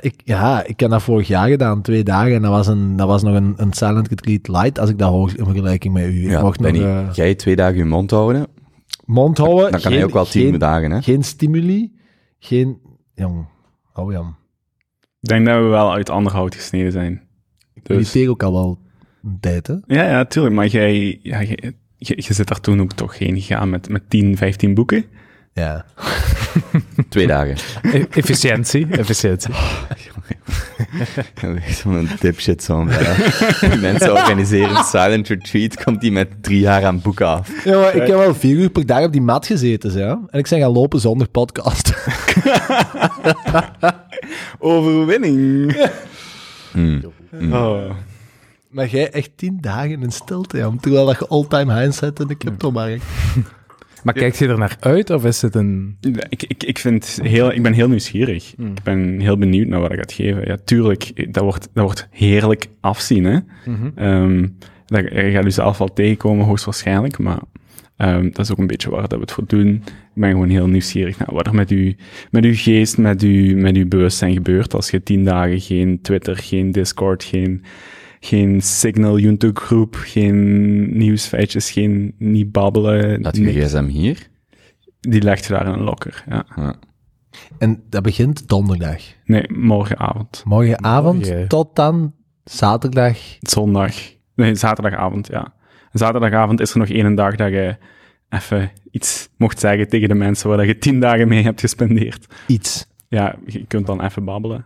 Ik, 0.01 0.13
ja, 0.23 0.63
ik 0.65 0.79
heb 0.79 0.89
dat 0.89 1.01
vorig 1.01 1.27
jaar 1.27 1.49
gedaan, 1.49 1.81
twee 1.81 2.03
dagen. 2.03 2.33
En 2.33 2.41
dat 2.41 2.51
was, 2.51 2.67
een, 2.67 2.95
dat 2.95 3.07
was 3.07 3.23
nog 3.23 3.35
een, 3.35 3.53
een 3.57 3.73
silent 3.73 4.07
retreat 4.07 4.47
light, 4.47 4.79
als 4.79 4.89
ik 4.89 4.97
dat 4.97 5.09
hoor 5.09 5.31
in 5.35 5.45
vergelijking 5.45 5.93
met 5.93 6.05
u. 6.05 6.29
Ja, 6.29 6.41
mocht 6.41 6.59
nog 6.59 6.71
Benny, 6.71 6.85
eh, 6.87 7.09
jij 7.13 7.35
twee 7.35 7.55
dagen 7.55 7.77
je 7.77 7.85
mond 7.85 8.11
houden, 8.11 8.47
mond 9.05 9.37
houden. 9.37 9.61
dan 9.61 9.71
kan 9.71 9.81
geen, 9.81 9.93
hij 9.93 10.03
ook 10.03 10.13
wel 10.13 10.25
tien 10.25 10.49
geen, 10.49 10.59
dagen, 10.59 10.91
hè? 10.91 11.01
Geen 11.01 11.23
stimuli, 11.23 11.91
geen... 12.39 12.77
Jong, 13.13 13.45
oh 13.93 14.11
jong. 14.11 14.35
Ik 15.21 15.29
denk 15.29 15.45
dat 15.45 15.55
we 15.55 15.61
wel 15.67 15.93
uit 15.93 16.09
ander 16.09 16.31
hout 16.31 16.55
gesneden 16.55 16.91
zijn. 16.91 17.26
Dus- 17.87 17.97
mediteer 17.97 18.29
ook 18.29 18.43
al 18.43 18.51
wel 18.53 18.79
een 19.23 19.37
tijd, 19.39 19.67
hè. 19.67 19.73
Ja, 19.87 20.03
ja, 20.03 20.25
tuurlijk. 20.25 20.55
Maar 20.55 20.67
jij, 20.67 21.19
ja, 21.23 21.43
jij- 21.43 21.73
je, 21.97 22.13
je 22.17 22.33
zit 22.33 22.47
daar 22.47 22.59
toen 22.59 22.81
ook 22.81 22.93
toch 22.93 23.17
heen 23.17 23.41
gegaan 23.41 23.69
met, 23.69 23.89
met 23.89 24.09
10, 24.09 24.37
15 24.37 24.73
boeken. 24.73 25.05
Ja. 25.53 25.85
Twee 27.09 27.27
dagen. 27.27 27.55
E- 27.81 28.05
efficiëntie, 28.09 28.87
efficiëntie. 28.89 29.53
Zo'n 31.83 32.09
dipshit, 32.19 32.63
zo'n 32.63 32.89
eh, 32.89 33.81
mensen 33.81 34.11
organiseren 34.13 34.75
een 34.75 34.83
silent 34.83 35.27
retreat, 35.27 35.83
komt 35.83 36.01
die 36.01 36.11
met 36.11 36.43
drie 36.43 36.59
jaar 36.59 36.85
aan 36.85 37.01
boeken 37.01 37.27
af. 37.27 37.63
Ja, 37.63 37.79
maar 37.79 37.95
ik 37.95 38.07
heb 38.07 38.17
wel 38.17 38.35
vier 38.35 38.55
uur 38.57 38.69
per 38.69 38.85
dag 38.85 39.03
op 39.03 39.11
die 39.11 39.21
mat 39.21 39.45
gezeten, 39.45 39.97
ja. 39.97 40.09
En 40.29 40.39
ik 40.39 40.47
ben 40.49 40.59
gaan 40.59 40.71
lopen 40.71 40.99
zonder 40.99 41.27
podcast. 41.29 41.93
Overwinning. 44.59 45.75
Hmm. 46.71 47.01
Oh. 47.41 47.89
maar 48.69 48.87
jij 48.87 49.11
echt 49.11 49.31
tien 49.35 49.57
dagen 49.61 50.01
in 50.01 50.11
stilte, 50.11 50.57
ja. 50.57 50.73
Terwijl 50.79 51.05
dat 51.05 51.19
je 51.19 51.27
all-time 51.27 51.79
high 51.79 51.97
zet 51.99 52.19
in 52.19 52.27
de 52.27 52.37
crypto-markt. 52.37 53.03
Maar 54.03 54.13
kijkt 54.13 54.37
je 54.37 54.47
er 54.47 54.57
naar 54.57 54.77
uit 54.79 55.09
of 55.09 55.25
is 55.25 55.41
het 55.41 55.55
een... 55.55 55.97
Ik, 56.29 56.43
ik, 56.43 56.63
ik, 56.63 56.77
vind 56.77 57.19
heel, 57.21 57.51
ik 57.51 57.63
ben 57.63 57.73
heel 57.73 57.87
nieuwsgierig. 57.87 58.53
Ik 58.57 58.83
ben 58.83 59.19
heel 59.19 59.37
benieuwd 59.37 59.67
naar 59.67 59.79
wat 59.79 59.91
ik 59.91 59.97
gaat 59.97 60.11
geven. 60.11 60.45
Ja, 60.45 60.57
tuurlijk, 60.63 61.33
dat 61.33 61.43
wordt, 61.43 61.69
dat 61.73 61.83
wordt 61.83 62.07
heerlijk 62.11 62.67
afzien. 62.79 63.23
Hè? 63.23 63.39
Ehm, 63.95 64.47
dat, 64.85 65.03
je 65.11 65.31
gaat 65.31 65.45
u 65.45 65.51
zelf 65.51 65.77
wel 65.77 65.93
tegenkomen, 65.93 66.45
hoogstwaarschijnlijk. 66.45 67.17
Maar 67.17 67.39
ehm, 67.97 68.23
dat 68.23 68.39
is 68.39 68.51
ook 68.51 68.57
een 68.57 68.67
beetje 68.67 68.89
waar 68.89 69.01
dat 69.01 69.11
we 69.11 69.19
het 69.19 69.31
voor 69.31 69.47
doen. 69.47 69.67
Ik 69.85 70.21
ben 70.21 70.31
gewoon 70.31 70.49
heel 70.49 70.67
nieuwsgierig 70.67 71.17
naar 71.17 71.33
wat 71.33 71.47
er 71.47 71.55
met, 71.55 71.71
u, 71.71 71.95
met 72.31 72.43
uw 72.43 72.55
geest, 72.55 72.97
met, 72.97 73.23
u, 73.23 73.55
met 73.55 73.75
uw 73.75 73.87
bewustzijn 73.87 74.33
gebeurt. 74.33 74.73
Als 74.73 74.89
je 74.89 75.03
tien 75.03 75.23
dagen 75.23 75.61
geen 75.61 76.01
Twitter, 76.01 76.37
geen 76.37 76.71
Discord, 76.71 77.23
geen, 77.23 77.63
geen 78.19 78.61
Signal 78.61 79.19
YouTube-groep, 79.19 79.95
geen 79.95 80.97
nieuwsfeitjes, 80.97 81.71
geen 81.71 82.15
niet 82.17 82.51
babbelen. 82.51 83.21
Laat 83.21 83.37
je 83.37 83.61
gsm 83.61 83.85
hier. 83.85 84.27
Die 84.99 85.21
legt 85.21 85.45
je 85.45 85.53
daar 85.53 85.67
in 85.67 85.73
een 85.73 85.83
locker. 85.83 86.23
Ja. 86.29 86.45
Ja. 86.55 86.75
En 87.57 87.83
dat 87.89 88.03
begint 88.03 88.47
donderdag. 88.47 89.01
Nee, 89.25 89.51
morgenavond. 89.51 90.41
Morgenavond 90.45 91.25
Morgen. 91.25 91.47
tot 91.47 91.75
dan 91.75 92.13
zaterdag. 92.43 93.17
Zondag. 93.39 93.95
Nee, 94.35 94.55
zaterdagavond, 94.55 95.27
ja. 95.27 95.53
Zaterdagavond 95.97 96.59
is 96.59 96.71
er 96.71 96.77
nog 96.79 96.89
één 96.89 97.15
dag 97.15 97.35
dat 97.35 97.49
je 97.49 97.75
even 98.29 98.71
iets 98.91 99.29
mocht 99.37 99.59
zeggen 99.59 99.87
tegen 99.87 100.07
de 100.07 100.13
mensen 100.15 100.49
waar 100.49 100.65
je 100.65 100.77
tien 100.77 100.99
dagen 100.99 101.27
mee 101.27 101.43
hebt 101.43 101.59
gespendeerd. 101.59 102.25
Iets. 102.47 102.85
Ja, 103.09 103.35
je 103.45 103.65
kunt 103.67 103.85
dan 103.85 104.01
even 104.03 104.25
babbelen. 104.25 104.65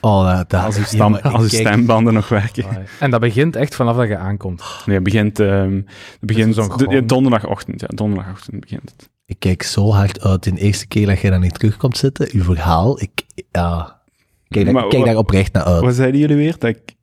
Oh, 0.00 0.36
dat, 0.48 0.54
Als 0.64 0.76
je, 0.76 0.84
stam, 0.84 1.14
als 1.14 1.50
je 1.50 1.56
kijk- 1.56 1.68
stembanden 1.72 2.14
nog 2.14 2.28
werken. 2.28 2.64
En 3.00 3.10
dat 3.10 3.20
begint 3.20 3.56
echt 3.56 3.74
vanaf 3.74 3.96
dat 3.96 4.08
je 4.08 4.16
aankomt. 4.16 4.62
Nee, 4.86 4.94
het 4.94 5.04
begint, 5.04 5.40
ehm, 5.40 5.74
het 5.74 5.84
begint 6.20 6.54
gewoon- 6.58 7.06
donderdagochtend. 7.06 7.80
Ja, 7.80 7.86
donderdagochtend 7.94 8.60
begint 8.60 8.82
het. 8.96 9.10
Ik 9.26 9.36
kijk 9.38 9.62
zo 9.62 9.90
hard 9.92 10.20
uit 10.24 10.42
de 10.42 10.52
eerste 10.56 10.86
keer 10.86 11.06
dat 11.06 11.20
jij 11.20 11.30
daar 11.30 11.40
niet 11.40 11.54
terugkomt 11.54 11.96
zitten. 11.96 12.28
Uw 12.32 12.42
verhaal, 12.42 13.00
ik, 13.02 13.10
ja, 13.52 14.00
kijk, 14.48 14.64
daar, 14.64 14.74
Maar 14.74 14.82
kijk 14.82 14.96
wat- 14.96 15.04
daar 15.06 15.16
oprecht 15.16 15.52
naar 15.52 15.64
uit. 15.64 15.82
Wat 15.82 15.94
zeiden 15.94 16.20
jullie 16.20 16.36
weer? 16.36 16.54
Dat 16.58 16.70
ik 16.70 16.94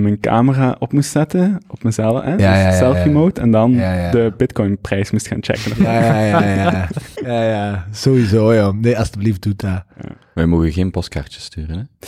mijn 0.00 0.20
camera 0.20 0.76
op 0.78 0.92
moest 0.92 1.10
zetten 1.10 1.60
op 1.68 1.82
mezelf, 1.82 2.22
hè? 2.22 2.30
Ja, 2.30 2.36
Dus 2.36 2.44
ja, 2.44 2.58
ja, 2.58 2.72
selfie 2.72 3.04
ja. 3.04 3.18
mode. 3.18 3.40
En 3.40 3.50
dan 3.50 3.72
Ja, 3.72 3.92
ja. 3.92 4.10
de 4.10 4.32
bitcoin-prijs 4.36 5.10
moest 5.10 5.28
gaan 5.28 5.38
checken. 5.40 5.82
Ja, 5.82 6.00
ja, 6.00 6.20
ja, 6.20 6.54
ja. 6.54 6.88
ja, 7.24 7.42
ja. 7.54 7.86
Sowieso, 7.90 8.52
ja. 8.52 8.72
Nee, 8.72 8.98
alsjeblieft, 8.98 9.42
doe 9.42 9.56
dat. 9.56 9.84
Wij 10.34 10.46
mogen 10.46 10.72
geen 10.72 10.90
postkaartjes 10.90 11.44
sturen, 11.44 11.76
hè? 11.76 12.06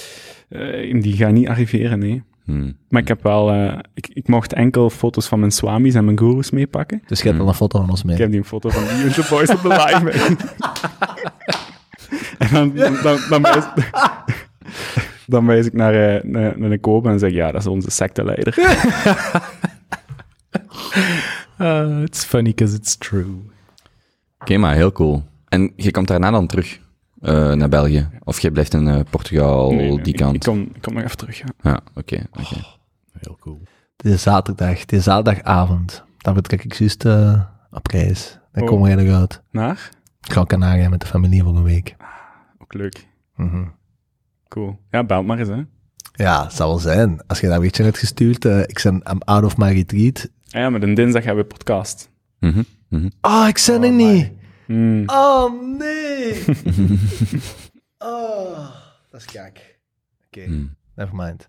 Eh, 0.49 1.03
die 1.03 1.17
gaan 1.17 1.35
niet 1.35 1.49
arriveren, 1.49 1.99
nee. 1.99 2.23
Hmm. 2.45 2.77
Maar 2.89 3.03
ik 3.03 3.09
heb 3.09 3.23
wel, 3.23 3.51
eh, 3.51 3.79
ik, 3.95 4.09
ik 4.13 4.29
mocht 4.29 4.53
enkel 4.53 4.91
foto's 4.91 5.27
van 5.27 5.39
mijn 5.39 5.51
swamis 5.51 5.95
en 5.95 6.05
mijn 6.05 6.19
gurus 6.19 6.51
meepakken. 6.51 7.03
Dus 7.07 7.23
je 7.23 7.29
hebt 7.29 7.41
al 7.41 7.49
een 7.49 7.55
foto 7.55 7.81
van 7.81 7.91
ons 7.91 8.03
mee. 8.03 8.15
Ik 8.15 8.21
heb 8.21 8.31
die 8.31 8.39
een 8.39 8.45
foto 8.47 8.69
van 8.69 8.83
de 8.83 9.03
YouTube 9.03 9.29
Boys 9.29 9.51
op 9.51 9.63
de 9.63 9.69
live 9.69 10.11
en 12.39 12.49
dan, 12.53 12.75
dan, 12.75 12.97
dan, 13.03 13.19
dan, 13.29 13.43
wijs, 13.53 13.65
dan 15.31 15.47
wijs 15.47 15.67
ik 15.67 15.73
naar, 15.73 15.95
eh, 15.95 16.25
naar, 16.25 16.59
naar 16.59 16.71
de 16.71 16.79
koop 16.79 17.07
en 17.07 17.19
zeg 17.19 17.33
ja, 17.33 17.51
dat 17.53 17.61
is 17.61 17.67
onze 17.67 17.91
secteleider. 17.91 18.55
Uh, 21.59 22.03
it's 22.07 22.25
funny 22.25 22.51
because 22.51 22.75
it's 22.77 22.97
true. 22.97 23.43
Oké, 24.39 24.57
maar 24.57 24.75
heel 24.75 24.93
cool. 24.93 25.25
En 25.49 25.73
je 25.77 25.91
komt 25.91 26.09
daarna 26.09 26.31
dan 26.31 26.47
terug 26.47 26.81
eh, 27.21 27.53
naar 27.53 27.69
België? 27.69 28.09
Of 28.25 28.41
jij 28.41 28.51
blijft 28.51 28.75
in 28.75 28.89
eh, 28.89 29.01
Portugal, 29.11 29.71
Nee, 29.71 29.89
nee, 29.91 30.01
die 30.03 30.13
ik- 30.13 30.19
kant? 30.21 30.35
Ik, 30.35 30.41
kom, 30.41 30.61
ik 30.75 30.83
kom 30.83 30.95
nog 30.95 31.03
even 31.03 31.17
terug, 31.17 31.39
ja. 31.39 31.45
Ja, 31.63 31.81
oké. 31.95 32.27
oké. 32.33 32.57
Heel 33.19 33.37
cool. 33.41 33.61
Het 33.97 34.07
is 34.13 34.23
zaterdag, 34.23 34.81
het 34.81 34.93
is 34.93 35.05
zaterdagavond. 35.05 36.05
Dan 36.19 36.35
vertrek 36.35 36.65
ik 36.65 36.73
juist 36.75 37.05
eh, 37.05 37.41
op 37.71 37.87
reis. 37.87 38.39
Dan 38.53 38.63
Oh. 38.63 38.69
kom 38.69 38.87
jij 38.87 38.97
eruit. 38.97 39.43
Naar? 39.51 39.91
Ik 40.23 40.33
ga 40.33 40.45
Canaria 40.45 40.89
met 40.89 41.01
de 41.01 41.07
familie 41.07 41.43
voor 41.43 41.57
een 41.57 41.63
week. 41.63 41.97
Ook 42.59 42.75
leuk. 42.75 43.07
Mhm. 43.37 43.65
Cool. 44.51 44.79
Ja, 44.91 45.05
bel 45.05 45.23
maar 45.23 45.39
eens, 45.39 45.49
hè. 45.49 45.63
Ja, 46.13 46.43
het 46.43 46.53
zal 46.53 46.69
wel 46.69 46.79
zijn. 46.79 47.27
Als 47.27 47.41
je 47.41 47.47
dat 47.47 47.57
berichtje 47.57 47.83
hebt 47.83 47.99
gestuurd, 47.99 48.45
eh, 48.45 48.59
ik 48.61 48.81
ben 48.83 48.95
I'm 49.11 49.19
out 49.25 49.45
of 49.45 49.57
my 49.57 49.73
retreat. 49.73 50.29
Ah 50.51 50.61
ja, 50.61 50.71
maar 50.71 50.83
een 50.83 50.95
dinsdag 50.95 51.25
hebben 51.25 51.43
we 51.45 51.49
podcast. 51.55 52.11
Mhm, 52.39 52.63
mhm. 52.89 53.09
Oh, 53.21 53.47
ik 53.49 53.63
ben 53.67 53.83
er 53.83 53.93
niet. 53.93 54.31
Hmm. 54.67 55.03
Oh, 55.07 55.79
nee. 55.79 56.45
oh, 57.99 58.69
dat 59.11 59.21
is 59.21 59.25
kak. 59.25 59.79
Oké, 60.27 60.45
Hmm. 60.45 60.75
never 60.95 61.15
mind. 61.17 61.49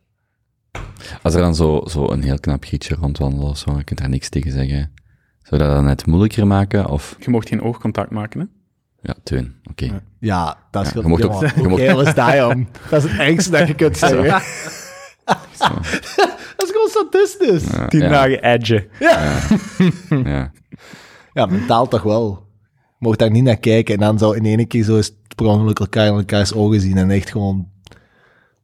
Als 1.22 1.34
er 1.34 1.42
dan 1.42 1.56
zo, 1.56 1.82
zo 1.90 2.10
een 2.12 2.24
heel 2.24 2.40
knap 2.40 2.64
gietje 2.64 2.96
rondwandelt 2.96 3.50
of 3.50 3.58
zo, 3.58 3.78
je 3.78 3.84
kunt 3.84 4.00
daar 4.00 4.10
niks 4.10 4.30
tegen 4.30 4.52
zeggen. 4.52 4.94
Zou 5.44 5.62
dat 5.62 5.72
dan 5.72 5.86
net 5.86 6.06
moeilijker 6.06 6.48
maken? 6.48 6.86
Of, 6.90 7.16
Je 7.20 7.30
mocht 7.30 7.48
geen 7.48 7.62
oogcontact 7.62 8.12
maken, 8.12 8.40
hè. 8.40 8.46
Ja, 9.02 9.14
teun, 9.24 9.56
oké. 9.70 10.02
Ja, 10.20 10.58
dat 10.72 10.86
is 10.86 10.92
Ja, 10.94 11.02
je 11.02 11.08
mocht- 11.68 11.82
geil 11.82 12.02
is 12.02 12.14
dat, 12.14 12.34
jong? 12.34 12.68
Dat 12.90 13.04
is 13.04 13.12
het 13.12 13.20
engste 13.20 13.52
dat 13.52 13.68
je 13.68 13.74
kunt 13.76 13.98
zeggen. 13.98 14.42
Zo. 15.52 15.68
Dat 16.58 16.64
is 16.70 16.72
gewoon 16.72 16.90
statistisch. 16.90 17.72
Ja, 17.72 17.80
Ja, 17.82 17.88
Tien 17.88 18.00
ja, 18.02 18.10
dagen 18.10 18.44
edge. 18.44 18.88
ja. 21.34 21.46
mentaal 21.46 21.88
toch 21.88 22.04
wel. 22.04 22.48
Je 23.00 23.08
mocht 23.08 23.20
daar 23.20 23.32
niet 23.32 23.44
naar 23.44 23.58
kijken 23.58 23.94
en 23.94 24.00
dan 24.00 24.18
zou 24.20 24.36
in 24.38 24.46
één 24.46 24.68
keer 24.68 24.84
zo 24.84 24.96
eens 24.96 25.16
per 25.36 25.46
ongeluk 25.46 25.80
elkaar 25.80 26.08
in 26.08 26.14
elkaars 26.14 26.54
ogen 26.54 26.82
zien 26.82 26.98
en 26.98 27.10
echt 27.12 27.30
gewoon, 27.32 27.70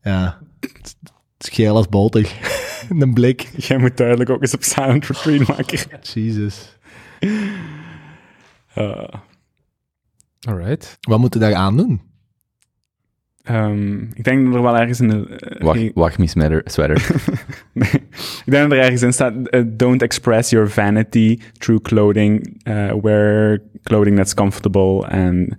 ja, 0.01 0.38
het 0.59 0.95
is 1.38 1.49
geel 1.49 1.75
als 1.75 1.89
boter. 1.89 2.31
In 2.89 3.01
een 3.01 3.13
blik. 3.13 3.49
Jij 3.55 3.77
moet 3.77 3.97
duidelijk 3.97 4.29
ook 4.29 4.41
eens 4.41 4.53
op 4.53 4.63
silent 4.63 5.07
retreat 5.07 5.47
maken. 5.47 5.79
Jesus. 6.01 6.77
Uh, 8.77 9.03
Alright. 10.48 10.98
Wat 11.02 11.20
moeten 11.20 11.39
we 11.39 11.45
daar 11.45 11.56
aan 11.56 11.78
doen? 11.78 12.02
Ehm, 13.43 14.02
ik 14.02 14.24
denk 14.24 14.45
dat 14.45 14.56
er 14.56 14.62
wel 14.62 14.78
ergens 14.78 15.00
in 15.00 15.08
de... 15.08 15.36
eh, 15.38 15.62
Wacht, 15.62 15.80
wacht, 15.93 16.18
me 16.18 16.28
sweater. 16.28 16.62
sweater. 16.66 17.08
Nee. 17.74 17.89
ik 17.91 18.43
denk 18.45 18.70
dat 18.70 18.72
er 18.72 18.84
ergens 18.84 19.02
in 19.02 19.14
staat... 19.14 19.48
eh, 19.48 19.62
don't 19.68 20.02
express 20.02 20.50
your 20.50 20.70
vanity 20.70 21.39
through 21.58 21.82
clothing. 21.84 22.60
eh, 22.64 22.93
wear 23.02 23.62
clothing 23.84 24.16
that's 24.18 24.34
comfortable 24.34 25.08
and 25.08 25.56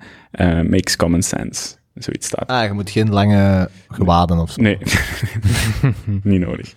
makes 0.70 0.96
common 0.96 1.22
sense. 1.22 1.76
Zoiets 1.94 2.26
staat. 2.26 2.46
Ah, 2.48 2.66
je 2.66 2.72
moet 2.72 2.90
geen 2.90 3.10
lange 3.10 3.68
gewaden 3.88 4.38
of 4.38 4.50
zo. 4.50 4.62
Nee, 4.62 4.78
niet 6.22 6.40
nodig. 6.40 6.74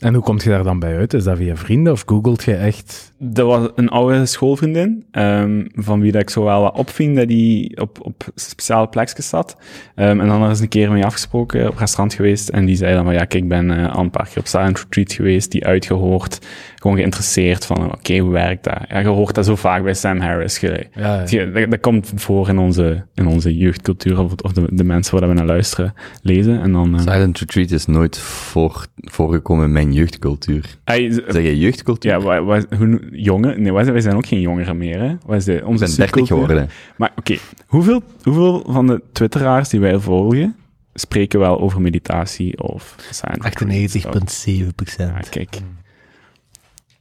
En 0.00 0.14
hoe 0.14 0.22
komt 0.22 0.42
je 0.42 0.50
daar 0.50 0.62
dan 0.64 0.78
bij 0.78 0.96
uit? 0.96 1.14
Is 1.14 1.24
dat 1.24 1.36
via 1.36 1.56
vrienden 1.56 1.92
of 1.92 2.02
googelt 2.06 2.44
je 2.44 2.54
echt? 2.54 3.12
Dat 3.18 3.46
was 3.46 3.68
een 3.74 3.88
oude 3.88 4.26
schoolvriendin, 4.26 5.04
ehm, 5.10 5.64
van 5.74 6.00
wie 6.00 6.12
dat 6.12 6.22
ik 6.22 6.30
zo 6.30 6.44
wel 6.44 6.62
wat 6.62 6.76
opving 6.76 7.16
dat 7.16 7.28
die 7.28 7.80
op, 7.80 7.98
op 8.02 8.28
speciale 8.34 8.88
plekjes 8.88 9.28
zat. 9.28 9.56
Ehm, 9.94 10.20
en 10.20 10.28
dan 10.28 10.42
er 10.42 10.50
is 10.50 10.60
een 10.60 10.68
keer 10.68 10.92
mee 10.92 11.04
afgesproken, 11.04 11.68
op 11.68 11.78
restaurant 11.78 12.14
geweest, 12.14 12.48
en 12.48 12.64
die 12.64 12.76
zei 12.76 12.94
dan 12.94 13.04
van, 13.04 13.12
ja, 13.12 13.24
kijk, 13.24 13.42
ik 13.42 13.48
ben 13.48 13.70
eh, 13.70 13.94
al 13.94 14.02
een 14.02 14.10
paar 14.10 14.28
keer 14.28 14.38
op 14.38 14.46
Silent 14.46 14.78
Retreat 14.78 15.12
geweest, 15.12 15.50
die 15.50 15.66
uitgehoord, 15.66 16.46
gewoon 16.74 16.96
geïnteresseerd 16.96 17.66
van, 17.66 17.92
oké, 17.92 18.18
hoe 18.18 18.30
werkt 18.32 18.64
dat? 18.64 18.78
Ja, 18.88 18.98
je 18.98 19.06
hoort 19.08 19.34
dat 19.34 19.46
zo 19.46 19.56
vaak 19.56 19.82
bij 19.82 19.94
Sam 19.94 20.20
Harris. 20.20 20.58
Je, 20.58 20.86
Ja, 20.94 21.24
dat, 21.46 21.70
dat 21.70 21.80
komt 21.80 22.12
voor 22.14 22.48
in 22.48 22.58
onze, 22.58 23.04
in 23.14 23.26
onze 23.26 23.56
jeugdcultuur, 23.56 24.20
of, 24.20 24.32
of 24.42 24.52
de, 24.52 24.66
de 24.70 24.84
mensen 24.84 25.18
waar 25.18 25.28
we 25.28 25.34
naar 25.34 25.46
luisteren, 25.46 25.94
lezen, 26.22 26.60
en 26.60 26.72
dan... 26.72 26.94
eh, 26.94 27.00
Silent 27.00 27.38
Retreat 27.38 27.70
is 27.70 27.86
nooit 27.86 28.18
voor, 28.18 28.86
voorgekomen 28.96 29.64
in 29.64 29.72
mijn 29.72 29.89
jeugdcultuur. 29.92 30.78
Zeg 30.84 31.42
je 31.42 31.58
jeugdcultuur? 31.58 32.10
ja, 32.10 32.20
wa- 32.20 32.42
wa- 32.42 32.62
hoe, 32.76 33.08
jongen? 33.12 33.62
Nee, 33.62 33.72
wij 33.72 33.82
zijn, 33.82 33.92
wij 33.94 34.02
zijn 34.02 34.16
ook 34.16 34.26
geen 34.26 34.40
jongeren 34.40 34.76
meer, 34.78 35.00
hè? 35.00 35.38
De, 35.38 35.54
Ik 35.54 35.66
onze 35.66 35.84
ben 35.84 35.86
30 35.86 35.88
subcultuur? 35.94 36.26
geworden. 36.26 36.68
Maar 36.96 37.12
oké, 37.16 37.36
hoeveel, 37.66 38.02
hoeveel 38.22 38.62
van 38.66 38.86
de 38.86 39.02
twitteraars 39.12 39.68
die 39.68 39.80
wij 39.80 39.98
volgen, 39.98 40.56
spreken 40.94 41.38
wel 41.38 41.60
over 41.60 41.80
meditatie 41.80 42.62
of 42.62 42.96
silent 43.10 43.44
retreats 43.44 43.96
of- 44.06 44.14
98,7 44.14 44.74
procent. 44.74 45.24
Ja, 45.24 45.30
kijk. 45.30 45.58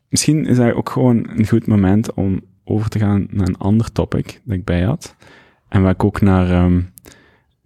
Misschien 0.09 0.45
is 0.45 0.57
dat 0.57 0.73
ook 0.73 0.89
gewoon 0.89 1.29
een 1.35 1.47
goed 1.47 1.67
moment 1.67 2.13
om 2.13 2.41
over 2.63 2.89
te 2.89 2.99
gaan 2.99 3.27
naar 3.29 3.47
een 3.47 3.57
ander 3.57 3.91
topic 3.91 4.41
dat 4.45 4.55
ik 4.57 4.63
bij 4.63 4.81
had. 4.81 5.15
En 5.69 5.81
wat 5.81 5.91
ik 5.93 6.03
ook 6.03 6.21
naar 6.21 6.49
ehm, 6.51 6.81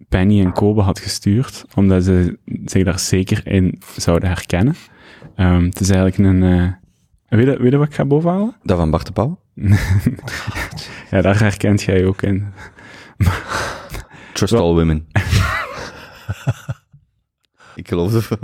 Penny 0.08 0.40
en 0.44 0.52
Kobe 0.52 0.80
had 0.80 0.98
gestuurd, 0.98 1.64
omdat 1.74 2.04
ze 2.04 2.38
zich 2.64 2.84
daar 2.84 2.98
zeker 2.98 3.46
in 3.46 3.78
zouden 3.96 4.28
herkennen. 4.28 4.74
Ehm, 5.36 5.64
het 5.64 5.80
is 5.80 5.90
eigenlijk 5.90 6.18
een... 6.30 6.42
eh, 6.42 7.38
weet, 7.38 7.46
je, 7.46 7.62
weet 7.62 7.72
je 7.72 7.78
wat 7.78 7.86
ik 7.88 7.94
ga 7.94 8.04
bovenhalen? 8.04 8.56
Dat 8.62 8.78
van 8.78 8.90
Bart 8.90 9.06
de 9.06 9.12
Pauw? 9.12 9.38
Ja, 11.10 11.20
daar 11.20 11.38
herkent 11.38 11.82
jij 11.82 12.04
ook 12.06 12.22
in. 12.22 12.46
Trust 14.32 14.52
all 14.52 14.74
women. 14.74 15.06
ik 17.74 17.88
geloof 17.88 18.28
het. 18.28 18.38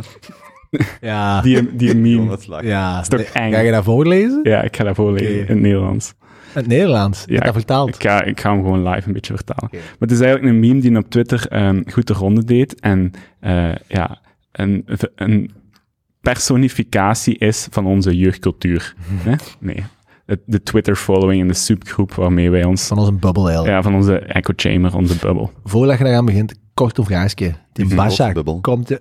Ja, 1.00 1.40
Die, 1.40 1.76
die 1.76 1.94
meme. 1.96 2.38
Ja. 2.62 3.00
is 3.00 3.08
toch 3.08 3.18
Nee, 3.20 3.28
eng? 3.32 3.52
Ga 3.52 3.58
je 3.58 3.70
dat 3.70 3.84
voorlezen? 3.84 4.40
Ja, 4.42 4.62
ik 4.62 4.76
ga 4.76 4.84
dat 4.84 4.94
voorlezen 4.96 5.40
in 5.40 5.46
het 5.46 5.60
Nederlands. 5.60 6.14
In 6.20 6.50
het 6.52 6.66
Nederlands? 6.66 7.24
Ja, 7.26 7.40
dat 7.40 7.54
vertaald? 7.54 7.88
Ik 7.94 8.02
ga, 8.02 8.22
ik 8.22 8.40
ga 8.40 8.52
hem 8.52 8.62
gewoon 8.62 8.88
live 8.88 9.06
een 9.06 9.12
beetje 9.12 9.34
vertalen. 9.34 9.68
Maar 9.72 9.80
het 9.98 10.10
is 10.10 10.20
eigenlijk 10.20 10.52
een 10.54 10.60
meme 10.60 10.80
die 10.80 10.96
op 10.96 11.10
Twitter 11.10 11.46
ehm, 11.48 11.82
goed 11.90 12.06
de 12.06 12.12
ronde 12.12 12.44
deed. 12.44 12.80
En 12.80 13.10
eh, 13.40 13.74
ja, 13.88 14.18
een, 14.52 14.86
een 15.14 15.50
personificatie 16.20 17.38
is 17.38 17.66
van 17.70 17.86
onze 17.86 18.16
jeugdcultuur. 18.16 18.94
Hè? 18.98 19.34
Nee, 19.58 19.84
de 20.46 20.62
Twitter-following 20.62 21.40
en 21.40 21.48
de 21.48 21.54
subgroep 21.54 22.14
waarmee 22.14 22.50
wij 22.50 22.64
ons... 22.64 22.86
Van 22.86 22.98
onze 22.98 23.12
bubbel 23.12 23.48
eigenlijk. 23.48 23.76
Ja, 23.76 23.82
van 23.82 23.94
onze 23.94 24.18
echo 24.18 24.52
chamber, 24.56 24.96
onze 24.96 25.16
bubbel. 25.16 25.52
Voordat 25.64 25.98
je 25.98 26.04
daaraan 26.04 26.24
begint, 26.24 26.54
kort 26.74 26.98
een 26.98 27.04
vraagje. 27.04 27.54
Die 27.72 27.84
Mhm. 27.84 27.96
Basha 27.96 28.32
komt... 28.60 28.98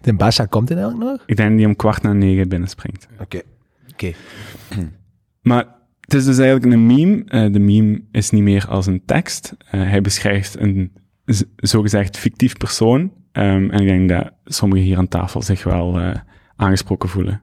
Die 0.00 0.14
Basha 0.14 0.46
komt 0.46 0.70
in 0.70 0.78
eigenlijk 0.78 1.10
nog? 1.10 1.22
Ik 1.26 1.36
denk 1.36 1.48
dat 1.48 1.58
die 1.58 1.66
om 1.66 1.76
kwart 1.76 2.02
na 2.02 2.12
negen 2.12 2.48
binnenspringt. 2.48 3.08
Oké. 3.20 3.40
Oké. 3.92 4.12
Maar 5.42 5.66
het 6.00 6.14
is 6.14 6.24
dus 6.24 6.38
eigenlijk 6.38 6.72
een 6.72 6.86
meme. 6.86 7.24
Eh, 7.24 7.52
de 7.52 7.58
meme 7.58 8.02
is 8.10 8.30
niet 8.30 8.42
meer 8.42 8.66
als 8.68 8.86
een 8.86 9.02
tekst. 9.04 9.54
Eh, 9.70 9.80
hij 9.80 10.00
beschrijft 10.00 10.58
een 10.60 10.92
zogezegd 11.56 12.18
fictief 12.18 12.56
persoon. 12.56 13.12
Ehm, 13.34 13.70
en 13.70 13.80
ik 13.80 13.86
denk 13.86 14.08
dat 14.08 14.32
sommigen 14.44 14.84
hier 14.84 14.98
aan 14.98 15.08
tafel 15.08 15.42
zich 15.42 15.64
wel 15.64 16.00
eh, 16.00 16.14
aangesproken 16.56 17.08
voelen. 17.08 17.42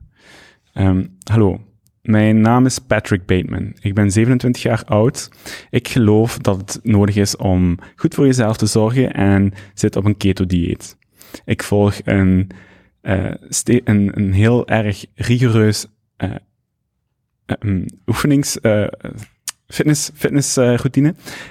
Ehm, 0.74 1.06
hallo, 1.24 1.62
mijn 2.02 2.42
naam 2.42 2.66
is 2.66 2.80
Patrick 2.80 3.26
Bateman. 3.26 3.76
Ik 3.80 3.94
ben 3.94 4.12
27 4.12 4.62
jaar 4.62 4.84
oud. 4.86 5.30
Ik 5.70 5.88
geloof 5.88 6.38
dat 6.38 6.58
het 6.58 6.80
nodig 6.84 7.16
is 7.16 7.36
om 7.36 7.78
goed 7.96 8.14
voor 8.14 8.26
jezelf 8.26 8.58
te 8.58 8.66
zorgen 8.66 9.14
en 9.14 9.54
zit 9.74 9.96
op 9.96 10.06
een 10.06 10.18
keto-dieet. 10.18 10.98
Ik 11.46 11.64
volg 11.64 12.00
een, 12.04 12.50
eh, 13.02 13.34
een, 13.84 14.34
heel 14.34 14.68
erg 14.68 15.06
rigoureus 15.16 15.86
um, 17.60 17.86
oefenings, 18.06 18.58
fitness, 19.72 20.11
fitness 20.13 20.57
eh. 20.57 20.80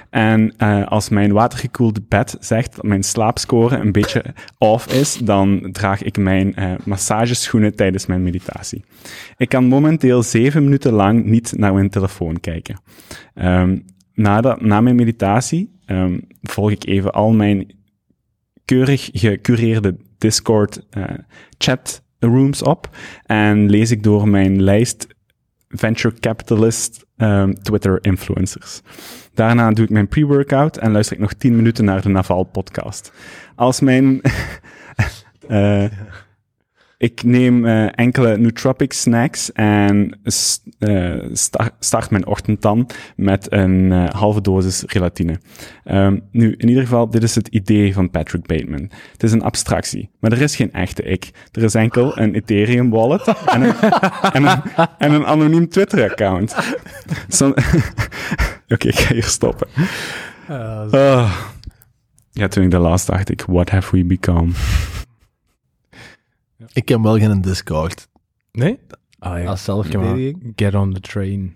En 0.09 0.53
eh, 0.57 0.87
als 0.87 1.09
mijn 1.09 1.31
watergekoelde 1.31 2.01
bed 2.07 2.37
zegt 2.39 2.75
dat 2.75 2.85
mijn 2.85 3.03
slaapscore 3.03 3.77
een 3.77 3.91
beetje 3.91 4.23
off 4.57 4.93
is, 4.93 5.17
dan 5.17 5.69
draag 5.71 6.03
ik 6.03 6.17
mijn 6.17 6.55
eh, 6.55 6.71
massageschoenen 6.85 7.75
tijdens 7.75 8.05
mijn 8.05 8.23
meditatie. 8.23 8.83
Ik 9.37 9.49
kan 9.49 9.65
momenteel 9.65 10.23
zeven 10.23 10.63
minuten 10.63 10.93
lang 10.93 11.25
niet 11.25 11.53
naar 11.57 11.73
mijn 11.73 11.89
telefoon 11.89 12.39
kijken. 12.39 12.81
Ehm, 13.33 13.77
na, 14.13 14.41
dat, 14.41 14.61
na 14.61 14.81
mijn 14.81 14.95
meditatie 14.95 15.79
ehm, 15.85 16.19
volg 16.41 16.71
ik 16.71 16.85
even 16.85 17.11
al 17.11 17.31
mijn 17.31 17.75
keurig 18.65 19.09
gecureerde 19.13 19.97
Discord 20.17 20.85
eh, 20.89 21.03
chat 21.57 22.03
rooms 22.19 22.63
op 22.63 22.89
en 23.25 23.69
lees 23.69 23.91
ik 23.91 24.03
door 24.03 24.27
mijn 24.27 24.61
lijst 24.61 25.07
venture 25.73 26.19
capitalist 26.19 27.05
ehm, 27.17 27.53
Twitter 27.53 27.97
influencers. 28.01 28.81
Daarna 29.33 29.71
doe 29.71 29.83
ik 29.83 29.89
mijn 29.89 30.07
pre-workout 30.07 30.77
en 30.77 30.91
luister 30.91 31.15
ik 31.15 31.21
nog 31.21 31.33
10 31.33 31.55
minuten 31.55 31.85
naar 31.85 32.01
de 32.01 32.09
Naval 32.09 32.43
podcast. 32.43 33.11
Als 33.55 33.79
mijn 33.79 34.21
eh, 35.47 35.85
ik 37.01 37.23
neem 37.23 37.65
eh, 37.65 37.87
enkele 37.99 38.37
nootropic 38.37 38.93
snacks 38.93 39.51
en 39.51 40.19
eh, 40.79 41.15
sta- 41.31 41.69
start 41.79 42.09
mijn 42.09 42.25
ochtend 42.25 42.61
dan 42.61 42.89
met 43.15 43.51
een 43.51 43.91
eh, 43.91 44.09
halve 44.09 44.41
dosis 44.41 44.83
gelatine. 44.85 45.39
Ehm, 45.83 46.19
nu, 46.31 46.55
in 46.57 46.67
ieder 46.67 46.83
geval, 46.83 47.09
dit 47.09 47.23
is 47.23 47.35
het 47.35 47.47
idee 47.47 47.93
van 47.93 48.09
Patrick 48.09 48.45
Bateman. 48.45 48.91
Het 49.11 49.23
is 49.23 49.31
een 49.31 49.41
abstractie, 49.43 50.09
maar 50.19 50.31
er 50.31 50.41
is 50.41 50.55
geen 50.55 50.73
echte 50.73 51.03
ik. 51.03 51.31
Er 51.51 51.63
is 51.63 51.75
enkel 51.75 52.17
een 52.19 52.35
Ethereum 52.35 52.89
wallet 52.89 53.27
en 53.45 53.61
een, 53.61 53.75
en 54.37 54.43
een, 54.45 54.61
en 54.97 55.11
een 55.11 55.25
anoniem 55.25 55.69
Twitter-account. 55.69 56.55
Oké, 58.73 58.87
ik 58.87 58.99
ga 58.99 59.13
hier 59.13 59.23
stoppen. 59.23 59.67
Ah. 60.47 61.31
Ja, 62.31 62.47
toen 62.47 62.63
ik 62.63 62.71
dat 62.71 62.81
las, 62.81 63.05
dacht 63.05 63.29
ik, 63.29 63.43
what 63.47 63.69
have 63.69 63.95
we 63.95 64.05
become? 64.05 64.51
Ik 66.73 66.89
heb 66.89 67.01
wel 67.01 67.17
geen 67.17 67.41
Discord. 67.41 68.07
Nee? 68.51 68.79
Ah 69.19 69.41
ja. 69.41 69.45
Als 69.45 69.63
zelfverdediging? 69.63 70.53
Get 70.55 70.75
on 70.75 70.93
the 70.93 70.99
train. 70.99 71.53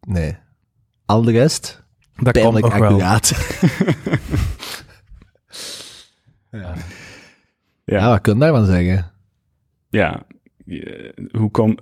Nee. 0.00 0.36
Al 1.06 1.22
de 1.22 1.30
rest, 1.30 1.84
Dat 2.00 2.22
komt 2.22 2.32
pijnlijk 2.32 2.64
nog 2.64 2.76
wel. 2.76 2.88
accuraat. 2.90 3.28
ja. 6.50 6.58
Ja. 6.60 6.74
ja, 7.84 8.08
wat 8.08 8.20
kun 8.20 8.34
je 8.34 8.40
daarvan 8.40 8.64
zeggen? 8.64 9.10
ja, 9.88 10.26
hoe 11.32 11.50
kom 11.50 11.78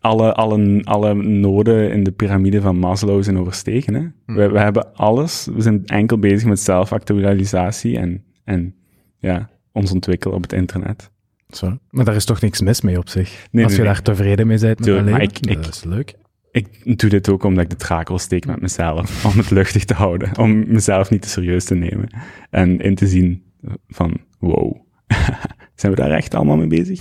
alle, 0.00 0.32
alle, 0.34 0.80
alle 0.84 1.14
noden 1.14 1.92
in 1.92 2.04
de 2.04 2.12
piramide 2.12 2.60
van 2.60 2.76
Maslow 2.78 3.22
zijn 3.22 3.38
overstegen. 3.38 3.94
Hè? 3.94 4.34
We, 4.34 4.48
we 4.48 4.58
hebben 4.58 4.94
alles. 4.94 5.48
We 5.52 5.60
zijn 5.60 5.86
enkel 5.86 6.18
bezig 6.18 6.48
met 6.48 6.60
zelfactualisatie 6.60 7.98
en, 7.98 8.24
en 8.44 8.74
ja, 9.18 9.50
ons 9.72 9.92
ontwikkelen 9.92 10.36
op 10.36 10.42
het 10.42 10.52
internet. 10.52 11.10
Zo. 11.56 11.78
Maar 11.90 12.04
daar 12.04 12.14
is 12.14 12.24
toch 12.24 12.40
niks 12.40 12.60
mis 12.60 12.80
mee 12.80 12.98
op 12.98 13.08
zich? 13.08 13.28
Nee, 13.50 13.64
Als 13.64 13.72
nee, 13.72 13.80
je 13.82 13.86
nee. 13.86 13.94
daar 13.94 14.02
tevreden 14.02 14.46
mee 14.46 14.58
bent 14.58 14.78
met 15.04 15.22
ik- 15.22 15.38
ik- 15.46 15.62
dat 15.62 15.74
is 15.74 15.84
leuk. 15.84 16.14
Ik 16.52 16.98
doe 16.98 17.10
dit 17.10 17.28
ook 17.28 17.44
omdat 17.44 17.64
ik 17.64 17.70
de 17.70 17.76
draak 17.76 18.08
wil 18.08 18.18
steken 18.18 18.50
met 18.50 18.60
mezelf, 18.60 19.24
om 19.32 19.38
het 19.38 19.50
luchtig 19.50 19.84
te 19.84 19.94
houden, 19.94 20.38
om 20.38 20.72
mezelf 20.72 21.10
niet 21.10 21.22
te 21.22 21.28
serieus 21.28 21.64
te 21.64 21.74
nemen 21.74 22.16
en 22.50 22.78
in 22.80 22.94
te 22.94 23.06
zien 23.06 23.42
van, 23.88 24.16
wow, 24.38 24.76
zijn 25.74 25.92
we 25.92 26.00
daar 26.00 26.10
echt 26.10 26.34
allemaal 26.34 26.56
mee 26.56 26.66
bezig? 26.66 27.00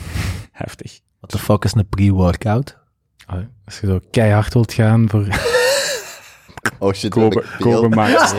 Heftig. 0.52 1.00
What 1.20 1.30
the 1.32 1.38
fuck 1.38 1.64
is 1.64 1.74
een 1.74 1.88
pre-workout? 1.90 2.78
Als 3.66 3.80
je 3.80 3.88
zo 3.88 4.00
keihard 4.12 4.54
wilt 4.54 4.74
gaan 4.74 5.10
voor... 5.10 5.28
Oh 6.80 6.94
shit, 6.94 7.10
Kopen, 7.10 7.44
kopen 7.60 7.90
maakt, 7.90 8.36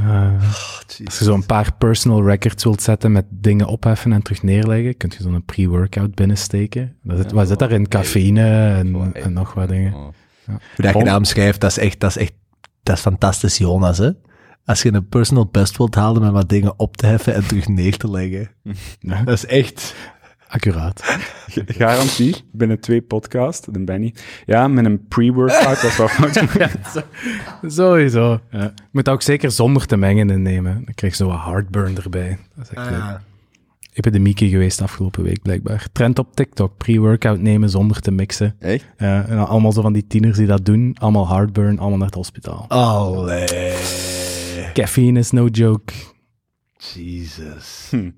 Oh, 0.00 0.06
eh, 0.08 0.42
als 1.04 1.18
je 1.18 1.24
zo'n 1.24 1.46
paar 1.46 1.74
personal 1.78 2.24
records 2.24 2.64
wilt 2.64 2.82
zetten 2.82 3.12
met 3.12 3.24
dingen 3.30 3.66
opheffen 3.66 4.12
en 4.12 4.22
terug 4.22 4.42
neerleggen, 4.42 4.96
kun 4.96 5.12
je 5.16 5.22
zo'n 5.22 5.44
pre-workout 5.44 6.14
binnensteken. 6.14 6.96
Dat 7.02 7.16
zit, 7.16 7.32
wat 7.32 7.48
zit 7.48 7.58
daarin? 7.58 7.88
Cafeïne 7.88 8.74
en, 8.76 9.14
en 9.14 9.32
nog 9.32 9.54
wat 9.54 9.68
dingen. 9.68 9.94
Oh. 9.94 10.08
Hoe 10.46 10.58
dat 10.76 10.94
je 10.94 11.04
dat 11.04 11.16
omschrijft, 11.16 11.60
dat 11.60 11.70
is 11.70 11.78
echt, 11.78 12.00
dat 12.00 12.10
is 12.10 12.16
echt, 12.16 12.32
dat 12.82 12.96
is 12.96 13.02
fantastisch, 13.02 13.58
Jonas, 13.58 13.98
hè? 13.98 14.10
Als 14.64 14.82
je 14.82 14.92
een 14.92 15.08
personal 15.08 15.46
best 15.46 15.76
wilt 15.76 15.94
halen 15.94 16.22
met 16.22 16.30
wat 16.30 16.48
dingen 16.48 16.78
op 16.78 16.96
te 16.96 17.06
heffen 17.06 17.34
en 17.34 17.46
terug 17.46 17.68
neer 17.68 17.96
te 17.96 18.10
leggen. 18.10 18.50
Dat 19.00 19.28
is 19.28 19.46
echt... 19.46 19.94
Accuraat. 20.50 21.02
Garantie, 21.78 22.36
binnen 22.52 22.80
twee 22.80 23.02
podcasts, 23.02 23.66
dan 23.70 23.84
ben 23.84 24.02
je. 24.02 24.12
Ja, 24.46 24.68
met 24.68 24.84
een 24.84 25.06
pre-workout 25.08 25.82
was 25.82 25.96
wel 25.96 26.08
fout. 26.18 27.04
Sowieso. 27.66 28.40
Ja. 28.50 28.62
Je 28.62 28.72
moet 28.90 29.04
dat 29.04 29.14
ook 29.14 29.22
zeker 29.22 29.50
zonder 29.50 29.86
te 29.86 29.96
mengen 29.96 30.30
innemen. 30.30 30.74
Dan 30.84 30.94
krijg 30.94 31.16
je 31.16 31.24
zo 31.24 31.30
wat 31.30 31.40
heartburn 31.44 31.96
erbij. 31.96 32.38
Dat 32.56 32.70
is 32.70 32.76
echt 32.76 32.90
leuk. 32.90 33.00
Ah. 33.00 33.14
epidemie 33.92 34.36
geweest 34.36 34.82
afgelopen 34.82 35.22
week, 35.22 35.42
blijkbaar. 35.42 35.86
Trend 35.92 36.18
op 36.18 36.34
TikTok, 36.34 36.76
pre-workout 36.76 37.40
nemen 37.40 37.70
zonder 37.70 38.00
te 38.00 38.10
mixen. 38.10 38.54
Echt? 38.58 38.86
Ja, 38.98 39.24
en 39.28 39.36
dan 39.36 39.46
allemaal 39.48 39.72
zo 39.72 39.82
van 39.82 39.92
die 39.92 40.06
tieners 40.06 40.36
die 40.36 40.46
dat 40.46 40.64
doen. 40.64 40.96
Allemaal 40.98 41.28
heartburn, 41.28 41.78
allemaal 41.78 41.98
naar 41.98 42.06
het 42.06 42.16
hospitaal. 42.16 42.64
Allee. 42.68 43.74
Caffeine 44.72 45.18
is 45.18 45.30
no 45.30 45.46
joke. 45.46 45.92
Jesus. 46.76 47.86
Hm. 47.90 48.10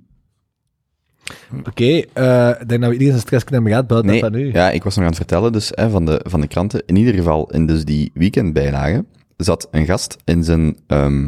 Oké, 1.66 1.85
eh, 2.12 2.49
ik 2.61 2.68
denk 2.68 2.80
dat 2.80 2.89
we 2.89 2.93
iedereen 2.93 3.07
zijn 3.12 3.20
stress 3.20 3.45
kunnen 3.45 3.62
hebben 3.62 3.72
gehad, 3.72 3.87
buiten 3.87 4.11
Nee, 4.11 4.20
dat 4.20 4.33
nu. 4.33 4.53
ja, 4.53 4.70
ik 4.70 4.83
was 4.83 4.95
nog 4.95 5.05
aan 5.05 5.11
het 5.11 5.18
vertellen 5.18 5.53
dus, 5.53 5.70
hè, 5.74 5.91
van, 5.91 6.05
de, 6.07 6.20
van 6.28 6.41
de 6.41 6.47
kranten. 6.47 6.83
In 6.87 6.97
ieder 6.97 7.14
geval, 7.14 7.51
in 7.51 7.66
dus 7.66 7.85
die 7.85 8.11
weekendbijlagen 8.14 9.07
zat 9.37 9.68
een 9.70 9.87
gast 9.87 10.16
in 10.24 10.45
zijn... 10.45 10.76
ehm, 10.87 11.24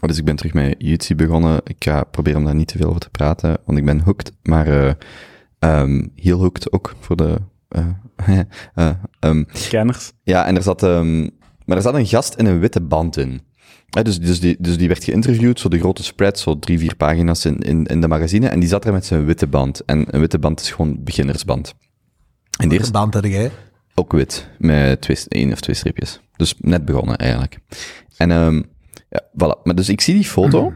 oh, 0.00 0.08
dus 0.08 0.18
ik 0.18 0.24
ben 0.24 0.36
terug 0.36 0.52
met 0.54 0.74
YouTube 0.78 1.24
begonnen. 1.26 1.60
Ik 1.64 1.76
ga 1.78 2.04
proberen 2.04 2.38
om 2.38 2.44
daar 2.44 2.54
niet 2.54 2.68
te 2.68 2.78
veel 2.78 2.88
over 2.88 3.00
te 3.00 3.10
praten, 3.10 3.56
want 3.64 3.78
ik 3.78 3.84
ben 3.84 4.00
hooked. 4.00 4.32
Maar 4.42 4.66
eh 4.66 4.92
ehm, 5.58 6.06
heel 6.14 6.38
hooked 6.40 6.72
ook 6.72 6.94
voor 7.00 7.16
de... 7.16 7.36
eh, 7.68 7.86
eh, 8.74 8.90
ehm, 9.20 9.44
Kenners. 9.68 10.12
ja, 10.22 10.46
en 10.46 10.56
er 10.56 10.62
zat, 10.62 10.82
ehm, 10.82 11.20
maar 11.64 11.76
er 11.76 11.82
zat 11.82 11.94
een 11.94 12.06
gast 12.06 12.34
in 12.34 12.46
een 12.46 12.58
witte 12.58 12.80
band 12.80 13.16
in. 13.16 13.40
Dus, 13.88 14.20
dus, 14.20 14.40
die, 14.40 14.56
dus 14.58 14.78
die 14.78 14.88
werd 14.88 15.04
geïnterviewd, 15.04 15.60
zo 15.60 15.68
de 15.68 15.78
grote 15.78 16.02
spread, 16.02 16.38
zo 16.38 16.58
drie, 16.58 16.78
vier 16.78 16.96
pagina's 16.96 17.44
in, 17.44 17.58
in, 17.58 17.86
in 17.86 18.00
de 18.00 18.08
magazine. 18.08 18.48
En 18.48 18.60
die 18.60 18.68
zat 18.68 18.84
er 18.84 18.92
met 18.92 19.06
zijn 19.06 19.24
witte 19.24 19.46
band. 19.46 19.84
En 19.84 20.14
een 20.14 20.20
witte 20.20 20.38
band 20.38 20.60
is 20.60 20.70
gewoon 20.70 21.04
beginnersband. 21.04 21.74
En 22.58 22.90
band 22.92 23.14
had 23.14 23.24
jij? 23.24 23.50
ook 23.98 24.12
wit, 24.12 24.48
met 24.58 25.00
twee, 25.00 25.16
één 25.28 25.52
of 25.52 25.60
twee 25.60 25.76
streepjes. 25.76 26.20
Dus 26.36 26.54
net 26.58 26.84
begonnen, 26.84 27.16
eigenlijk. 27.16 27.58
En, 28.16 28.30
ehm 28.30 28.62
ja, 29.10 29.22
voilà. 29.32 29.62
Maar 29.62 29.74
dus 29.74 29.88
ik 29.88 30.00
zie 30.00 30.14
die 30.14 30.24
foto, 30.24 30.72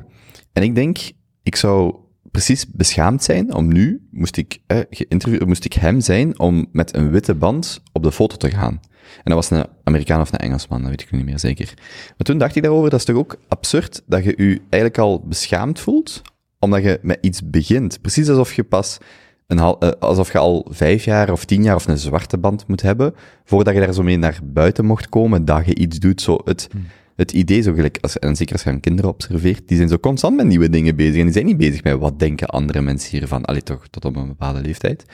en 0.53 0.62
ik 0.62 0.74
denk, 0.74 0.99
ik 1.43 1.57
zou 1.57 1.95
precies 2.30 2.66
beschaamd 2.66 3.22
zijn 3.22 3.55
om 3.55 3.72
nu, 3.72 4.09
moest 4.11 4.36
ik, 4.36 4.59
eh, 4.66 5.40
moest 5.47 5.64
ik 5.64 5.72
hem 5.72 6.01
zijn, 6.01 6.38
om 6.38 6.66
met 6.72 6.97
een 6.97 7.11
witte 7.11 7.34
band 7.34 7.82
op 7.93 8.03
de 8.03 8.12
foto 8.12 8.36
te 8.36 8.51
gaan. 8.51 8.80
En 9.16 9.22
dat 9.24 9.34
was 9.34 9.50
een 9.50 9.66
Amerikaan 9.84 10.20
of 10.20 10.32
een 10.32 10.38
Engelsman, 10.38 10.80
dat 10.80 10.90
weet 10.90 11.03
ik 11.03 11.11
niet 11.11 11.24
meer 11.24 11.38
zeker. 11.38 11.72
Maar 12.07 12.26
toen 12.26 12.38
dacht 12.38 12.57
ik 12.57 12.62
daarover, 12.62 12.90
dat 12.90 12.98
is 12.98 13.05
toch 13.05 13.16
ook 13.16 13.36
absurd 13.48 14.03
dat 14.07 14.24
je 14.24 14.34
je 14.36 14.61
eigenlijk 14.61 14.98
al 14.98 15.20
beschaamd 15.24 15.80
voelt, 15.80 16.22
omdat 16.59 16.82
je 16.82 16.98
met 17.03 17.18
iets 17.20 17.50
begint. 17.50 18.00
Precies 18.00 18.28
alsof 18.28 18.55
je 18.55 18.64
pas 18.64 18.98
een 19.46 19.59
eh, 19.59 19.90
alsof 19.98 20.32
je 20.32 20.38
al 20.38 20.66
vijf 20.70 21.05
jaar 21.05 21.32
of 21.32 21.44
tien 21.44 21.62
jaar 21.62 21.74
of 21.74 21.86
een 21.86 21.98
zwarte 21.98 22.38
band 22.38 22.66
moet 22.66 22.82
hebben, 22.82 23.14
voordat 23.44 23.74
je 23.74 23.80
daar 23.80 23.92
zo 23.92 24.03
mee 24.03 24.16
naar 24.16 24.38
buiten 24.42 24.84
mocht 24.84 25.09
komen, 25.09 25.44
dat 25.44 25.66
je 25.66 25.74
iets 25.74 25.98
doet. 25.98 26.20
Zo 26.20 26.38
het, 26.44 26.68
het 27.17 27.33
idee, 27.33 27.61
zo 27.61 27.73
gelijk, 27.73 27.99
als, 28.01 28.19
en 28.19 28.37
zeker 28.37 28.53
als 28.53 28.63
je 28.63 28.71
aan 28.71 28.81
kinderen 28.81 29.11
observeert, 29.11 29.69
die 29.69 29.77
zijn 29.77 29.89
zo 29.89 29.99
constant 29.99 30.37
met 30.37 30.47
nieuwe 30.47 30.69
dingen 30.71 30.97
bezig. 30.97 31.17
En 31.17 31.25
die 31.25 31.33
zijn 31.33 31.47
niet 31.47 31.57
bezig 31.57 31.83
met 31.85 31.99
wat 31.99 32.19
denken 32.19 32.47
andere 32.49 32.81
mensen 32.81 33.19
hiervan. 33.19 33.45
Allee, 33.45 33.63
toch, 33.63 33.89
tot 33.89 34.05
op 34.05 34.17
een 34.17 34.27
bepaalde 34.27 34.61
leeftijd. 34.61 35.05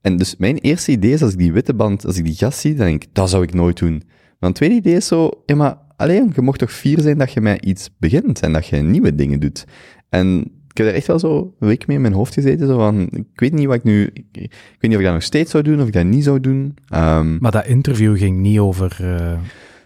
En 0.00 0.16
dus 0.16 0.36
mijn 0.36 0.58
eerste 0.58 0.92
idee 0.92 1.12
is, 1.12 1.22
als 1.22 1.32
ik 1.32 1.38
die 1.38 1.52
witte 1.52 1.74
band, 1.74 2.06
als 2.06 2.16
ik 2.18 2.24
die 2.24 2.34
gast 2.34 2.58
zie, 2.58 2.74
dan 2.74 2.86
denk 2.86 3.02
ik, 3.02 3.08
dat 3.12 3.30
zou 3.30 3.42
ik 3.42 3.54
nooit 3.54 3.78
doen. 3.78 4.02
Een 4.40 4.52
tweede 4.52 4.74
idee 4.74 4.94
is 4.96 5.06
zo, 5.06 5.30
ja 5.46 5.54
maar, 5.54 5.76
alleen 5.96 6.32
je 6.34 6.40
mocht 6.42 6.58
toch 6.58 6.72
fier 6.72 7.00
zijn 7.00 7.18
dat 7.18 7.32
je 7.32 7.40
met 7.40 7.64
iets 7.64 7.90
begint 7.98 8.40
en 8.40 8.52
dat 8.52 8.66
je 8.66 8.76
nieuwe 8.76 9.14
dingen 9.14 9.40
doet. 9.40 9.64
En 10.08 10.38
ik 10.68 10.76
heb 10.76 10.86
er 10.86 10.94
echt 10.94 11.06
wel 11.06 11.18
zo 11.18 11.54
een 11.58 11.68
week 11.68 11.86
mee 11.86 11.96
in 11.96 12.02
mijn 12.02 12.14
hoofd 12.14 12.34
gezeten, 12.34 12.66
zo 12.66 12.78
van, 12.78 13.08
ik 13.12 13.40
weet 13.40 13.52
niet 13.52 13.66
wat 13.66 13.76
ik 13.76 13.82
nu, 13.84 14.10
ik, 14.12 14.24
ik 14.32 14.50
weet 14.78 14.80
niet 14.80 14.92
of 14.92 14.98
ik 14.98 15.04
dat 15.04 15.12
nog 15.12 15.22
steeds 15.22 15.50
zou 15.50 15.64
doen, 15.64 15.80
of 15.80 15.86
ik 15.86 15.92
dat 15.92 16.04
niet 16.04 16.24
zou 16.24 16.40
doen. 16.40 16.74
Ehm, 16.88 17.36
Maar 17.38 17.50
dat 17.52 17.66
interview 17.66 18.16
ging 18.16 18.38
niet 18.40 18.58
over... 18.58 18.96
eh, 19.00 19.38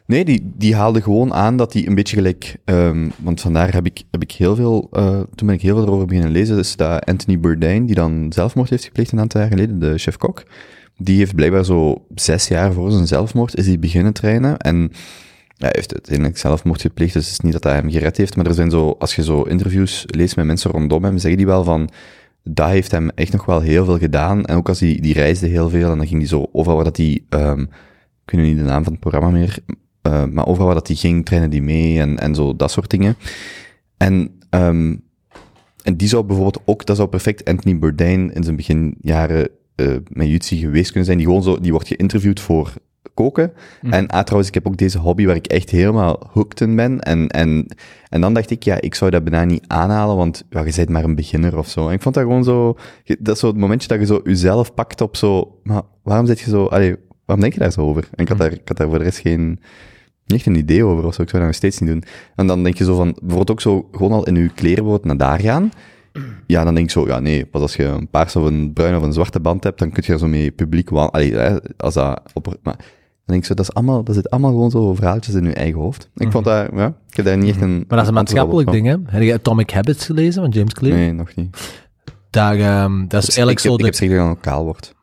Nee, 0.08 0.24
die, 0.24 0.52
die 0.56 0.74
haalde 0.74 1.02
gewoon 1.02 1.34
aan 1.34 1.56
dat 1.56 1.72
hij 1.72 1.86
een 1.86 1.94
beetje 1.94 2.16
gelijk, 2.16 2.56
ehm, 2.64 3.08
want 3.18 3.40
vandaar 3.40 3.72
heb 3.72 3.86
ik, 3.86 4.02
heb 4.10 4.22
ik 4.22 4.32
heel 4.32 4.54
veel, 4.54 4.88
eh, 4.92 5.20
toen 5.34 5.46
ben 5.46 5.56
ik 5.56 5.62
heel 5.62 5.76
veel 5.76 5.86
erover 5.86 6.06
beginnen 6.06 6.32
lezen, 6.32 6.56
dus 6.56 6.76
dat 6.76 7.04
Anthony 7.04 7.40
Bourdain, 7.40 7.86
die 7.86 7.94
dan 7.94 8.32
zelfmoord 8.32 8.70
heeft 8.70 8.84
gepleegd 8.84 9.12
een 9.12 9.20
aantal 9.20 9.40
jaar 9.40 9.50
geleden, 9.50 9.78
de 9.78 9.98
chef-kok, 9.98 10.42
die 10.96 11.18
heeft 11.18 11.34
blijkbaar 11.34 11.64
zo 11.64 12.04
zes 12.14 12.48
jaar 12.48 12.72
voor 12.72 12.90
zijn 12.90 13.06
zelfmoord, 13.06 13.56
is 13.56 13.66
hij 13.66 13.78
beginnen 13.78 14.12
trainen. 14.12 14.58
En 14.58 14.92
hij 15.56 15.70
heeft 15.72 15.92
uiteindelijk 15.92 16.38
zelfmoord 16.38 16.80
gepleegd, 16.80 17.12
dus 17.12 17.24
het 17.24 17.32
is 17.32 17.40
niet 17.40 17.52
dat 17.52 17.64
hij 17.64 17.74
hem 17.74 17.90
gered 17.90 18.16
heeft, 18.16 18.36
maar 18.36 18.46
er 18.46 18.54
zijn 18.54 18.70
zo, 18.70 18.96
als 18.98 19.16
je 19.16 19.22
zo 19.22 19.42
interviews 19.42 20.04
leest 20.06 20.36
met 20.36 20.46
mensen 20.46 20.70
rondom 20.70 21.04
hem, 21.04 21.18
zeggen 21.18 21.36
die 21.36 21.46
wel 21.46 21.64
van, 21.64 21.88
dat 22.42 22.68
heeft 22.68 22.90
hem 22.90 23.10
echt 23.10 23.32
nog 23.32 23.44
wel 23.44 23.60
heel 23.60 23.84
veel 23.84 23.98
gedaan, 23.98 24.44
en 24.44 24.56
ook 24.56 24.68
als 24.68 24.80
hij, 24.80 24.98
die 25.00 25.14
reisde 25.14 25.46
heel 25.46 25.68
veel, 25.70 25.90
en 25.90 25.98
dan 25.98 26.06
ging 26.06 26.20
hij 26.20 26.28
zo 26.28 26.48
overal 26.52 26.76
waar 26.76 26.84
dat 26.84 26.96
hij, 26.96 27.24
ehm, 27.28 27.60
ik 28.24 28.30
weet 28.30 28.44
niet 28.44 28.58
de 28.58 28.62
naam 28.62 28.82
van 28.82 28.92
het 28.92 29.00
programma 29.00 29.30
meer, 29.30 29.58
uh, 30.08 30.24
maar 30.24 30.46
overal 30.46 30.66
waar 30.66 30.74
dat 30.74 30.86
die 30.86 30.96
ging, 30.96 31.24
trainen 31.24 31.50
die 31.50 31.62
mee 31.62 32.00
en, 32.00 32.18
en 32.18 32.34
zo, 32.34 32.56
dat 32.56 32.70
soort 32.70 32.90
dingen. 32.90 33.16
En, 33.96 34.38
um, 34.50 35.02
en 35.82 35.96
die 35.96 36.08
zou 36.08 36.24
bijvoorbeeld 36.24 36.62
ook, 36.64 36.86
dat 36.86 36.96
zou 36.96 37.08
perfect 37.08 37.44
Anthony 37.44 37.78
Bourdain 37.78 38.32
in 38.34 38.42
zijn 38.42 38.56
beginjaren 38.56 39.48
uh, 39.76 39.96
met 40.08 40.28
Jutsi 40.28 40.58
geweest 40.58 40.86
kunnen 40.86 41.04
zijn. 41.04 41.18
Die 41.18 41.26
gewoon 41.26 41.42
zo, 41.42 41.60
die 41.60 41.72
wordt 41.72 41.88
geïnterviewd 41.88 42.40
voor 42.40 42.72
koken. 43.14 43.52
Mm. 43.82 43.92
En 43.92 44.06
ah, 44.06 44.22
trouwens, 44.22 44.48
ik 44.48 44.54
heb 44.54 44.66
ook 44.66 44.76
deze 44.76 44.98
hobby 44.98 45.26
waar 45.26 45.36
ik 45.36 45.46
echt 45.46 45.70
helemaal 45.70 46.30
hooked 46.32 46.60
in 46.60 46.76
ben. 46.76 47.00
En, 47.00 47.28
en, 47.28 47.66
en 48.08 48.20
dan 48.20 48.34
dacht 48.34 48.50
ik, 48.50 48.62
ja, 48.62 48.80
ik 48.80 48.94
zou 48.94 49.10
dat 49.10 49.24
bijna 49.24 49.44
niet 49.44 49.64
aanhalen, 49.66 50.16
want 50.16 50.44
ja, 50.50 50.64
je 50.64 50.72
bent 50.76 50.88
maar 50.88 51.04
een 51.04 51.14
beginner 51.14 51.58
of 51.58 51.68
zo. 51.68 51.88
En 51.88 51.94
ik 51.94 52.02
vond 52.02 52.14
dat 52.14 52.24
gewoon 52.24 52.44
zo, 52.44 52.76
dat 53.18 53.34
is 53.34 53.40
zo 53.40 53.46
het 53.46 53.56
momentje 53.56 53.88
dat 53.88 53.98
je 53.98 54.06
zo 54.06 54.20
jezelf 54.24 54.74
pakt 54.74 55.00
op 55.00 55.16
zo, 55.16 55.58
maar 55.62 55.82
waarom 56.02 56.26
zit 56.26 56.40
je 56.40 56.50
zo, 56.50 56.64
allee, 56.64 56.96
waarom 57.24 57.44
denk 57.44 57.52
je 57.54 57.60
daar 57.60 57.72
zo 57.72 57.80
over? 57.80 58.08
En 58.14 58.22
ik 58.22 58.28
had 58.28 58.38
daar, 58.38 58.52
ik 58.52 58.68
had 58.68 58.76
daar 58.76 58.88
voor 58.88 58.98
de 58.98 59.04
rest 59.04 59.18
geen, 59.18 59.60
niet 60.28 60.38
echt 60.38 60.46
een 60.46 60.62
idee 60.62 60.84
over 60.84 61.04
of 61.04 61.14
zo. 61.14 61.22
Ik 61.22 61.28
zou 61.28 61.42
dat 61.42 61.50
nog 61.50 61.54
steeds 61.54 61.78
niet 61.78 61.90
doen. 61.90 62.04
En 62.34 62.46
dan 62.46 62.62
denk 62.62 62.78
je 62.78 62.84
zo 62.84 62.96
van, 62.96 63.12
bijvoorbeeld 63.12 63.50
ook 63.50 63.60
zo, 63.60 63.88
gewoon 63.92 64.12
al 64.12 64.24
in 64.24 64.34
je 64.34 64.48
kleren 64.48 64.98
naar 65.02 65.16
daar 65.16 65.40
gaan. 65.40 65.70
Ja, 66.46 66.64
dan 66.64 66.74
denk 66.74 66.86
ik 66.86 66.92
zo, 66.92 67.06
ja 67.06 67.20
nee, 67.20 67.46
pas 67.46 67.62
als 67.62 67.76
je 67.76 67.84
een 67.84 68.08
paars 68.08 68.36
of 68.36 68.44
een 68.44 68.72
bruin 68.72 68.96
of 68.96 69.02
een 69.02 69.12
zwarte 69.12 69.40
band 69.40 69.64
hebt, 69.64 69.78
dan 69.78 69.90
kun 69.90 70.02
je 70.06 70.12
er 70.12 70.18
zo 70.18 70.26
mee 70.26 70.50
publiek 70.50 70.90
wandelen. 70.90 71.62
Als 71.76 71.94
dat 71.94 72.22
op, 72.34 72.46
maar 72.62 72.76
dan 72.76 72.86
denk 73.24 73.40
ik 73.40 73.44
zo, 73.44 73.54
dat 73.54 73.68
is 73.68 73.74
allemaal, 73.74 74.02
dat 74.02 74.14
zit 74.14 74.30
allemaal 74.30 74.50
gewoon 74.50 74.70
zo 74.70 74.94
verhaaltjes 74.94 75.34
in 75.34 75.44
je 75.44 75.52
eigen 75.52 75.80
hoofd. 75.80 76.10
Ik 76.14 76.30
vond 76.30 76.44
dat, 76.44 76.68
ja, 76.74 76.86
ik 77.10 77.16
heb 77.16 77.24
daar 77.24 77.36
niet 77.36 77.48
echt 77.48 77.60
een... 77.60 77.74
Maar 77.76 77.86
dat 77.88 78.00
is 78.00 78.08
een 78.08 78.14
maatschappelijk 78.14 78.70
ding, 78.70 78.86
hè? 78.86 78.96
Heb 79.04 79.22
je 79.22 79.32
Atomic 79.32 79.70
Habits 79.70 80.06
gelezen 80.06 80.42
van 80.42 80.50
James 80.50 80.74
Clear? 80.74 80.96
Nee, 80.96 81.12
nog 81.12 81.34
niet. 81.34 81.56
Daar, 82.30 82.82
um, 82.84 83.08
dat 83.08 83.22
is 83.22 83.28
eigenlijk 83.28 83.58
ik 83.58 83.64
zo... 83.64 83.70
Heb, 83.70 83.78
de... 83.78 83.86
Ik 83.86 83.92
heb 83.92 84.08
gezegd 84.08 84.20
dat 84.20 84.28
het 84.28 84.40
kaal 84.40 84.64
wordt. 84.64 84.94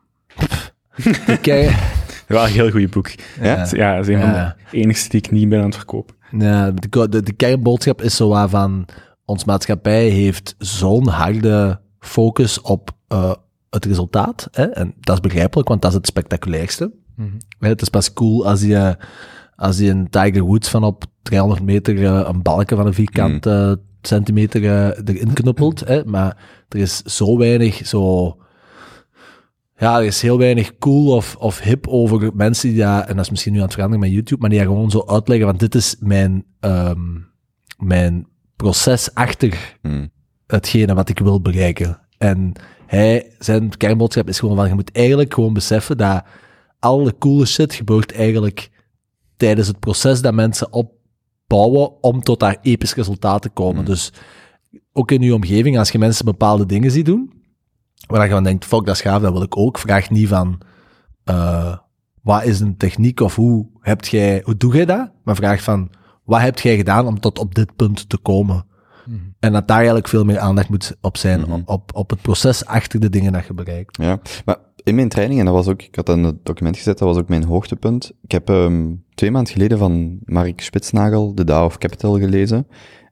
Kijk... 1.41 2.03
Wel 2.27 2.43
een 2.43 2.51
heel 2.51 2.71
goed 2.71 2.89
boek. 2.89 3.11
Ja? 3.41 3.67
Ja, 3.71 3.95
dat 3.95 4.07
is 4.07 4.15
een 4.15 4.21
van 4.21 4.31
de 4.31 4.53
enigste 4.71 5.09
die 5.09 5.19
ik 5.19 5.31
niet 5.31 5.49
ben 5.49 5.59
aan 5.59 5.65
het 5.65 5.75
verkopen. 5.75 6.15
Ja, 6.31 6.71
de, 6.71 7.09
de, 7.09 7.23
de 7.23 7.33
kernboodschap 7.33 8.01
is 8.01 8.15
zo 8.15 8.29
waarvan 8.29 8.85
ons 9.25 9.45
maatschappij 9.45 10.07
heeft 10.07 10.55
zo'n 10.57 11.07
harde 11.07 11.79
focus 11.99 12.61
op 12.61 12.91
uh, 13.09 13.33
het 13.69 13.85
resultaat. 13.85 14.47
Hè? 14.51 14.63
En 14.63 14.93
dat 14.99 15.15
is 15.15 15.21
begrijpelijk, 15.21 15.67
want 15.67 15.81
dat 15.81 15.91
is 15.91 15.97
het 15.97 16.07
spectaculairste. 16.07 16.91
Mm 17.15 17.25
-hmm. 17.59 17.69
Het 17.69 17.81
is 17.81 17.89
pas 17.89 18.13
cool 18.13 18.47
als 18.47 18.61
je, 18.61 18.97
als 19.55 19.77
je 19.77 19.89
een 19.89 20.09
Tiger 20.09 20.41
Woods 20.41 20.69
van 20.69 20.83
op 20.83 21.03
300 21.21 21.61
meter 21.61 21.95
uh, 21.95 22.27
een 22.27 22.41
balken 22.41 22.77
van 22.77 22.85
een 22.85 22.93
vierkant 22.93 23.45
uh, 23.45 23.71
centimeter 24.01 24.63
erin 24.63 25.33
knuppelt. 25.33 25.79
Hè? 25.79 26.05
Maar 26.05 26.37
er 26.69 26.79
is 26.79 27.01
zo 27.01 27.37
weinig 27.37 27.87
zo 27.87 28.37
ja, 29.77 29.99
er 29.99 30.05
is 30.05 30.21
heel 30.21 30.37
weinig 30.37 30.77
cool 30.77 31.15
of, 31.15 31.35
of 31.35 31.59
hip 31.59 31.87
over 31.87 32.31
mensen 32.35 32.69
die 32.69 32.83
en 32.83 33.15
dat 33.15 33.25
is 33.25 33.29
misschien 33.29 33.51
nu 33.51 33.57
aan 33.57 33.65
het 33.65 33.73
veranderen 33.73 34.03
met 34.05 34.13
YouTube, 34.13 34.41
maar 34.41 34.49
die 34.49 34.59
dat 34.59 34.67
gewoon 34.67 34.89
zo 34.89 35.03
uitleggen, 35.05 35.45
want 35.45 35.59
dit 35.59 35.75
is 35.75 35.95
mijn, 35.99 36.45
um, 36.59 37.27
mijn 37.77 38.27
proces 38.55 39.13
achter 39.13 39.77
mm. 39.81 40.09
hetgene 40.47 40.93
wat 40.93 41.09
ik 41.09 41.19
wil 41.19 41.41
bereiken. 41.41 41.99
En 42.17 42.53
hij, 42.85 43.35
zijn 43.39 43.77
kernboodschap 43.77 44.27
is 44.27 44.39
gewoon 44.39 44.55
van, 44.55 44.67
je 44.67 44.73
moet 44.73 44.91
eigenlijk 44.91 45.33
gewoon 45.33 45.53
beseffen 45.53 45.97
dat 45.97 46.23
alle 46.79 47.17
coole 47.17 47.45
shit 47.45 47.73
gebeurt 47.73 48.11
eigenlijk 48.11 48.69
tijdens 49.37 49.67
het 49.67 49.79
proces 49.79 50.21
dat 50.21 50.33
mensen 50.33 50.73
opbouwen 50.73 52.03
om 52.03 52.21
tot 52.21 52.39
daar 52.39 52.57
episch 52.61 52.95
resultaat 52.95 53.41
te 53.41 53.49
komen. 53.49 53.79
Mm. 53.79 53.85
Dus 53.85 54.13
ook 54.93 55.11
in 55.11 55.21
je 55.21 55.33
omgeving, 55.33 55.77
als 55.77 55.89
je 55.89 55.99
mensen 55.99 56.25
bepaalde 56.25 56.65
dingen 56.65 56.91
ziet 56.91 57.05
doen, 57.05 57.43
waar 58.07 58.23
je 58.23 58.29
dan 58.31 58.43
denkt, 58.43 58.65
fuck, 58.65 58.85
dat 58.85 58.95
is 58.95 59.01
gaaf, 59.01 59.21
dat 59.21 59.31
wil 59.31 59.41
ik 59.41 59.57
ook. 59.57 59.77
Vraag 59.77 60.09
niet 60.09 60.27
van, 60.27 60.61
uh, 61.29 61.75
wat 62.21 62.43
is 62.43 62.59
een 62.59 62.77
techniek 62.77 63.19
of 63.19 63.35
hoe 63.35 63.67
hebt 63.79 64.07
jij, 64.07 64.41
hoe 64.43 64.57
doe 64.57 64.75
jij 64.75 64.85
dat? 64.85 65.11
Maar 65.23 65.35
vraag 65.35 65.63
van, 65.63 65.89
wat 66.23 66.41
heb 66.41 66.59
jij 66.59 66.75
gedaan 66.75 67.07
om 67.07 67.19
tot 67.19 67.39
op 67.39 67.55
dit 67.55 67.75
punt 67.75 68.09
te 68.09 68.17
komen? 68.17 68.65
Mm-hmm. 69.05 69.35
En 69.39 69.51
dat 69.53 69.67
daar 69.67 69.77
eigenlijk 69.77 70.07
veel 70.07 70.25
meer 70.25 70.39
aandacht 70.39 70.69
moet 70.69 70.95
op 71.01 71.17
zijn, 71.17 71.39
Mhm. 71.39 71.61
op, 71.65 71.95
op 71.95 72.09
het 72.09 72.21
proces 72.21 72.65
achter 72.65 72.99
de 72.99 73.09
dingen 73.09 73.33
dat 73.33 73.45
je 73.45 73.53
bereikt. 73.53 73.97
Ja, 73.97 74.19
maar 74.45 74.57
in 74.83 74.95
mijn 74.95 75.09
training, 75.09 75.39
en 75.39 75.45
dat 75.45 75.53
was 75.53 75.67
ook, 75.67 75.81
ik 75.81 75.95
had 75.95 76.05
dat 76.05 76.17
in 76.17 76.23
het 76.23 76.45
document 76.45 76.77
gezet, 76.77 76.97
dat 76.97 77.07
was 77.07 77.17
ook 77.17 77.29
mijn 77.29 77.43
hoogtepunt. 77.43 78.11
Ik 78.21 78.31
heb 78.31 78.49
um, 78.49 79.03
twee 79.13 79.31
maanden 79.31 79.53
geleden 79.53 79.77
van 79.77 80.19
Mark 80.23 80.61
Spitsnagel, 80.61 81.33
The 81.33 81.43
Dow 81.43 81.63
of 81.63 81.77
Capital 81.77 82.19
gelezen. 82.19 82.67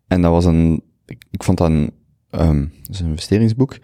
En 0.07 0.21
dat 0.21 0.31
was 0.31 0.45
een, 0.45 0.84
ik, 1.05 1.25
ik 1.31 1.43
vond 1.43 1.57
dat 1.57 1.69
een, 1.69 1.91
um, 2.31 2.71
dat 2.81 2.89
is 2.89 2.99
een 2.99 3.07
investeringsboek. 3.07 3.77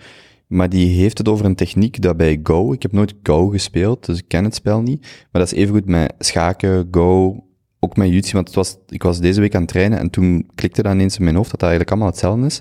Maar 0.50 0.70
die 0.70 1.00
heeft 1.00 1.18
het 1.18 1.28
over 1.28 1.46
een 1.46 1.56
techniek 1.56 2.02
dat 2.02 2.18
bij 2.18 2.40
Go, 2.44 2.74
ik 2.74 2.82
heb 2.82 2.92
nooit 2.92 3.14
Go 3.24 3.48
gespeeld, 3.48 4.06
dus 4.06 4.18
ik 4.18 4.28
ken 4.28 4.44
het 4.44 4.56
spel 4.56 4.82
niet. 4.82 5.02
Maar 5.02 5.42
dat 5.42 5.52
is 5.52 5.58
evengoed 5.58 5.86
met 5.86 6.14
schaken, 6.20 6.88
Go, 6.92 7.44
ook 7.80 7.98
met 7.98 8.10
Jutsi, 8.10 8.34
want 8.34 8.48
het 8.48 8.56
was, 8.56 8.78
ik 8.88 9.04
was 9.04 9.20
deze 9.20 9.40
week 9.40 9.56
aan 9.56 9.62
het 9.62 9.70
trainen 9.70 10.00
en 10.00 10.10
toen 10.10 10.50
klikte 10.56 10.82
dat 10.82 10.94
ineens 10.94 11.18
in 11.18 11.24
mijn 11.24 11.36
hoofd 11.36 11.52
dat 11.52 11.60
dat 11.60 11.70
eigenlijk 11.70 11.92
allemaal 11.92 12.12
hetzelfde 12.12 12.46
is. 12.46 12.60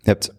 Je 0.00 0.10
hebt 0.10 0.34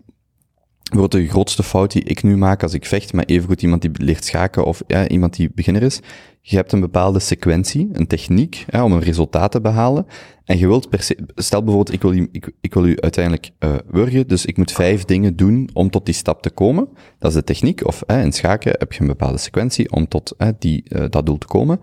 bijvoorbeeld 0.89 1.23
de 1.23 1.29
grootste 1.31 1.63
fout 1.63 1.91
die 1.91 2.03
ik 2.03 2.23
nu 2.23 2.37
maak 2.37 2.63
als 2.63 2.73
ik 2.73 2.85
vecht 2.85 3.13
met 3.13 3.29
evengoed 3.29 3.61
iemand 3.61 3.81
die 3.81 3.91
leert 3.93 4.25
schaken 4.25 4.65
of 4.65 4.81
iemand 5.07 5.35
die 5.35 5.51
beginner 5.55 5.83
is. 5.83 5.99
Je 6.41 6.55
hebt 6.55 6.71
een 6.71 6.79
bepaalde 6.79 7.19
sequentie, 7.19 7.89
een 7.91 8.07
techniek, 8.07 8.65
om 8.71 8.91
een 8.91 9.01
resultaat 9.01 9.51
te 9.51 9.61
behalen. 9.61 10.05
En 10.45 10.57
je 10.57 10.67
wilt 10.67 10.89
per 10.89 11.01
se, 11.03 11.17
stel 11.35 11.63
bijvoorbeeld, 11.63 11.95
ik 11.95 12.01
wil, 12.01 12.13
u- 12.13 12.29
ik, 12.61 12.73
wil 12.73 12.85
u 12.85 12.97
uiteindelijk 12.99 13.49
eh 13.59 13.75
wurgen, 13.87 14.27
dus 14.27 14.45
ik 14.45 14.57
moet 14.57 14.71
vijf 14.71 15.05
dingen 15.05 15.35
doen 15.35 15.69
om 15.73 15.89
tot 15.89 16.05
die 16.05 16.13
stap 16.15 16.41
te 16.41 16.49
komen. 16.49 16.87
Dat 17.19 17.29
is 17.31 17.37
de 17.37 17.43
techniek, 17.43 17.85
of 17.87 18.03
in 18.07 18.31
schaken 18.33 18.75
heb 18.77 18.93
je 18.93 19.01
een 19.01 19.07
bepaalde 19.07 19.37
sequentie 19.37 19.91
om 19.91 20.07
tot 20.07 20.35
die, 20.59 20.83
eh, 20.87 21.05
dat 21.09 21.25
doel 21.25 21.37
te 21.37 21.47
komen. 21.47 21.79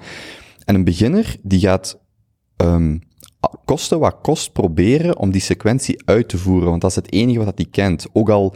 En 0.65 0.75
een 0.75 0.85
beginner, 0.85 1.37
die 1.43 1.61
gaat 1.61 2.01
ehm, 2.57 2.99
kosten 3.65 3.99
wat 3.99 4.17
kost 4.23 4.53
proberen 4.53 5.19
om 5.19 5.31
die 5.31 5.41
sequentie 5.41 6.03
uit 6.05 6.29
te 6.29 6.39
voeren, 6.39 6.69
want 6.69 6.81
dat 6.81 6.91
is 6.91 6.97
het 6.97 7.13
enige 7.13 7.45
wat 7.45 7.53
hij 7.57 7.67
kent. 7.71 8.07
Ook 8.13 8.31
al, 8.31 8.55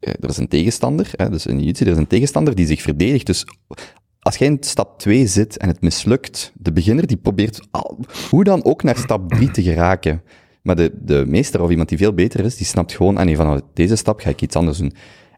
er 0.00 0.28
is 0.28 0.36
een 0.36 0.48
tegenstander, 0.48 1.10
hè, 1.16 1.30
dus 1.30 1.46
in 1.46 1.56
jiu-jitsu, 1.56 1.84
er 1.84 1.90
is 1.90 1.96
een 1.96 2.06
tegenstander 2.06 2.54
die 2.54 2.66
zich 2.66 2.82
verdedigt, 2.82 3.26
dus 3.26 3.44
als 4.20 4.36
jij 4.36 4.48
in 4.48 4.56
stap 4.60 4.98
2 4.98 5.26
zit 5.26 5.56
en 5.56 5.68
het 5.68 5.80
mislukt, 5.80 6.52
de 6.54 6.72
beginner 6.72 7.06
die 7.06 7.16
probeert 7.16 7.60
hoe 8.30 8.44
dan 8.44 8.64
ook 8.64 8.82
naar 8.82 8.96
stap 8.96 9.28
3 9.28 9.50
te 9.50 9.62
geraken. 9.62 10.22
Maar 10.62 10.76
de, 10.76 10.92
de 11.02 11.24
meester 11.26 11.62
of 11.62 11.70
iemand 11.70 11.88
die 11.88 11.98
veel 11.98 12.12
beter 12.12 12.44
is, 12.44 12.56
die 12.56 12.66
snapt 12.66 12.92
gewoon, 12.92 13.16
ah 13.16 13.24
nee, 13.24 13.36
vanaf 13.36 13.60
deze 13.74 13.96
stap 13.96 14.20
ga 14.20 14.30
ik 14.30 14.42
iets 14.42 14.56
anders 14.56 14.78
doen. 14.78 14.92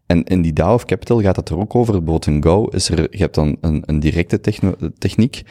En 0.06 0.24
in 0.24 0.42
die 0.42 0.52
DAO 0.52 0.74
of 0.74 0.84
Capital 0.84 1.20
gaat 1.20 1.36
het 1.36 1.48
er 1.48 1.58
ook 1.58 1.74
over. 1.74 1.92
Bijvoorbeeld 1.92 2.26
in 2.26 2.42
Go 2.42 2.64
is 2.64 2.88
er, 2.88 3.06
je 3.10 3.18
hebt 3.18 3.34
dan 3.34 3.56
een, 3.60 3.82
een 3.86 4.00
directe 4.00 4.40
techniek, 4.98 5.42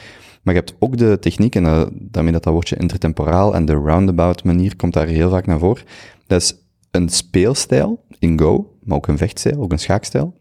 maar 0.44 0.54
je 0.54 0.60
hebt 0.60 0.76
ook 0.80 0.98
de 0.98 1.18
techniek, 1.20 1.56
en 1.56 1.64
uh, 1.64 1.84
daarmee 1.92 2.32
dat 2.32 2.44
dat 2.44 2.54
woordje 2.54 2.78
intertemporaal 2.78 3.56
en 3.56 3.66
de 3.66 3.74
roundabout 3.74 4.44
manier 4.44 4.76
komt 4.76 4.94
daar 4.94 5.08
heel 5.08 5.30
vaak 5.30 5.46
naar 5.46 5.60
voren. 5.60 5.84
Dat 6.28 6.42
is 6.42 6.56
een 6.92 7.10
speelstijl 7.10 8.04
in 8.20 8.40
Go, 8.40 8.71
maar 8.84 8.98
ook 8.98 9.08
een 9.08 9.18
vechtstijl, 9.18 9.62
ook 9.62 9.72
een 9.72 9.80
schaakstijl, 9.80 10.36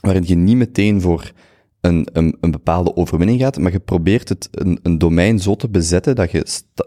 waarin 0.00 0.22
je 0.26 0.34
niet 0.34 0.56
meteen 0.56 1.00
voor 1.00 1.32
een, 1.82 2.08
een, 2.12 2.36
een 2.40 2.50
bepaalde 2.50 2.96
overwinning 2.96 3.40
gaat, 3.40 3.58
maar 3.58 3.72
je 3.72 3.80
probeert 3.80 4.28
het 4.28 4.48
een, 4.50 4.78
een 4.82 4.98
domein 4.98 5.38
zo 5.38 5.54
te 5.54 5.68
bezetten 5.68 6.14
dat 6.14 6.30
je, 6.30 6.46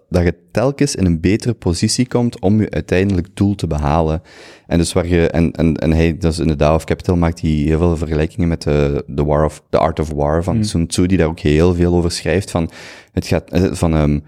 dat 0.10 0.24
je 0.24 0.36
telkens 0.52 0.96
in 0.96 1.06
een 1.06 1.20
betere 1.20 1.54
positie 1.54 2.08
komt 2.08 2.40
om 2.40 2.62
je 2.62 2.70
uiteindelijk 2.70 3.28
doel 3.34 3.56
te 3.56 3.68
behalen. 3.68 4.22
En 4.68 4.78
dus 4.78 4.94
waar 4.94 5.08
je, 5.08 5.30
en, 5.30 5.52
en, 5.52 5.76
en 5.76 5.92
hij, 5.92 6.18
dat 6.18 6.32
is 6.32 6.40
in 6.40 6.48
de 6.48 6.56
DAO 6.56 6.76
of 6.76 6.84
Capital 6.84 7.16
maakt 7.16 7.42
hij 7.42 7.50
heel 7.50 7.78
veel 7.78 7.98
vergelijkingen 7.98 8.48
met 8.48 8.62
de, 8.62 9.04
de 9.08 9.24
War 9.24 9.46
of, 9.46 9.64
The 9.70 9.78
Art 9.78 10.00
of 10.00 10.12
War 10.12 10.44
van 10.44 10.66
Sun 10.66 10.88
Tzu, 10.88 11.06
die 11.06 11.18
daar 11.18 11.28
ook 11.28 11.40
heel 11.40 11.74
veel 11.74 11.94
over 11.94 12.12
schrijft 12.12 12.52
van, 12.52 12.70
het 13.12 13.28
gaat, 13.28 13.50
eh, 13.50 13.74
van, 13.74 13.94
ehm 13.94 14.20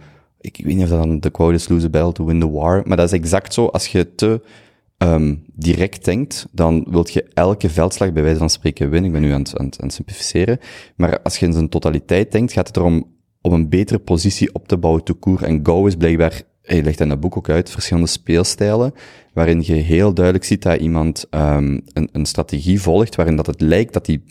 ik, 0.41 0.57
ik 0.57 0.65
weet 0.65 0.75
niet 0.75 0.83
of 0.83 0.89
dat 0.89 1.03
dan 1.03 1.19
de 1.19 1.29
quote 1.29 1.53
is, 1.53 1.67
lose 1.67 1.85
a 1.85 1.89
battle 1.89 2.11
to 2.11 2.25
win 2.25 2.39
the 2.39 2.49
war, 2.49 2.81
maar 2.85 2.97
dat 2.97 3.05
is 3.05 3.19
exact 3.19 3.53
zo, 3.53 3.65
als 3.65 3.87
je 3.87 4.15
te, 4.15 4.41
ehm, 4.97 5.35
direct 5.53 6.05
denkt, 6.05 6.47
dan 6.51 6.85
wilt 6.89 7.13
je 7.13 7.23
elke 7.33 7.69
veldslag 7.69 8.13
bij 8.13 8.23
wijze 8.23 8.39
van 8.39 8.49
spreken 8.49 8.89
winnen. 8.89 9.13
Ik 9.13 9.19
ben 9.19 9.27
nu 9.27 9.33
aan 9.33 9.41
het, 9.41 9.57
aan 9.57 9.65
het, 9.65 9.93
simplificeren. 9.93 10.59
Maar 10.95 11.21
als 11.21 11.37
je 11.37 11.45
in 11.45 11.53
zijn 11.53 11.69
totaliteit 11.69 12.31
denkt, 12.31 12.53
gaat 12.53 12.67
het 12.67 12.77
erom 12.77 13.15
om 13.41 13.53
een 13.53 13.69
betere 13.69 13.99
positie 13.99 14.53
op 14.53 14.67
te 14.67 14.77
bouwen 14.77 15.03
te 15.03 15.13
koer. 15.13 15.43
En 15.43 15.59
Go 15.65 15.85
is 15.85 15.95
blijkbaar, 15.95 16.41
hij 16.61 16.83
legt 16.83 16.99
in 16.99 17.09
dat 17.09 17.19
boek 17.19 17.37
ook 17.37 17.49
uit, 17.49 17.69
verschillende 17.69 18.07
speelstijlen, 18.07 18.93
waarin 19.37 19.61
je 19.65 19.73
heel 19.73 20.13
duidelijk 20.13 20.45
ziet 20.45 20.61
dat 20.61 20.79
iemand 20.79 21.25
um, 21.31 21.81
een, 21.93 22.09
een 22.11 22.25
strategie 22.25 22.81
volgt, 22.81 23.15
waarin 23.15 23.35
dat 23.35 23.45
het 23.45 23.61
lijkt 23.61 23.93
dat 23.93 24.07
hij 24.07 24.19
80% 24.19 24.21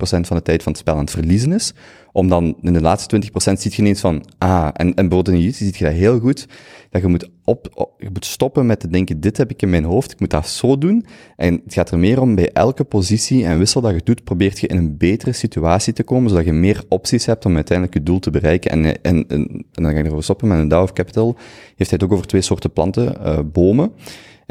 van 0.00 0.36
de 0.36 0.42
tijd 0.42 0.62
van 0.62 0.72
het 0.72 0.80
spel 0.80 0.94
aan 0.94 1.00
het 1.00 1.10
verliezen 1.10 1.52
is, 1.52 1.74
om 2.12 2.28
dan 2.28 2.56
in 2.60 2.72
de 2.72 2.80
laatste 2.80 3.22
20% 3.22 3.28
ziet 3.34 3.74
je 3.74 3.82
ineens 3.82 4.00
van, 4.00 4.24
ah, 4.38 4.68
en, 4.72 4.94
en 4.94 5.08
bijvoorbeeld 5.08 5.54
ziet 5.54 5.76
je 5.76 5.84
dat 5.84 5.92
heel 5.92 6.18
goed, 6.18 6.46
dat 6.90 7.02
je 7.02 7.08
moet, 7.08 7.28
op, 7.44 7.92
je 7.98 8.08
moet 8.12 8.24
stoppen 8.24 8.66
met 8.66 8.80
te 8.80 8.88
denken, 8.88 9.20
dit 9.20 9.36
heb 9.36 9.50
ik 9.50 9.62
in 9.62 9.70
mijn 9.70 9.84
hoofd, 9.84 10.12
ik 10.12 10.20
moet 10.20 10.30
dat 10.30 10.48
zo 10.48 10.78
doen. 10.78 11.06
En 11.36 11.60
het 11.64 11.74
gaat 11.74 11.90
er 11.90 11.98
meer 11.98 12.20
om, 12.20 12.34
bij 12.34 12.52
elke 12.52 12.84
positie 12.84 13.44
en 13.44 13.58
wissel 13.58 13.80
dat 13.80 13.94
je 13.94 14.00
doet, 14.04 14.24
probeert 14.24 14.60
je 14.60 14.66
in 14.66 14.76
een 14.76 14.96
betere 14.96 15.32
situatie 15.32 15.92
te 15.92 16.02
komen, 16.02 16.30
zodat 16.30 16.44
je 16.44 16.52
meer 16.52 16.84
opties 16.88 17.26
hebt 17.26 17.44
om 17.44 17.54
uiteindelijk 17.54 17.96
je 17.98 18.02
doel 18.02 18.18
te 18.18 18.30
bereiken. 18.30 18.70
En, 18.70 19.02
en, 19.02 19.28
en, 19.28 19.64
dan 19.70 19.92
ga 19.92 19.98
ik 19.98 20.04
erover 20.06 20.24
stoppen, 20.24 20.48
met 20.48 20.58
een 20.58 20.68
DAO 20.68 20.82
of 20.82 20.92
Capital 20.92 21.36
heeft 21.76 21.90
hij 21.90 21.98
het 22.00 22.02
ook 22.02 22.12
over 22.12 22.26
twee 22.26 22.42
soorten 22.42 22.72
planten, 22.72 23.16
uh, 23.24 23.38
bomen. 23.52 23.92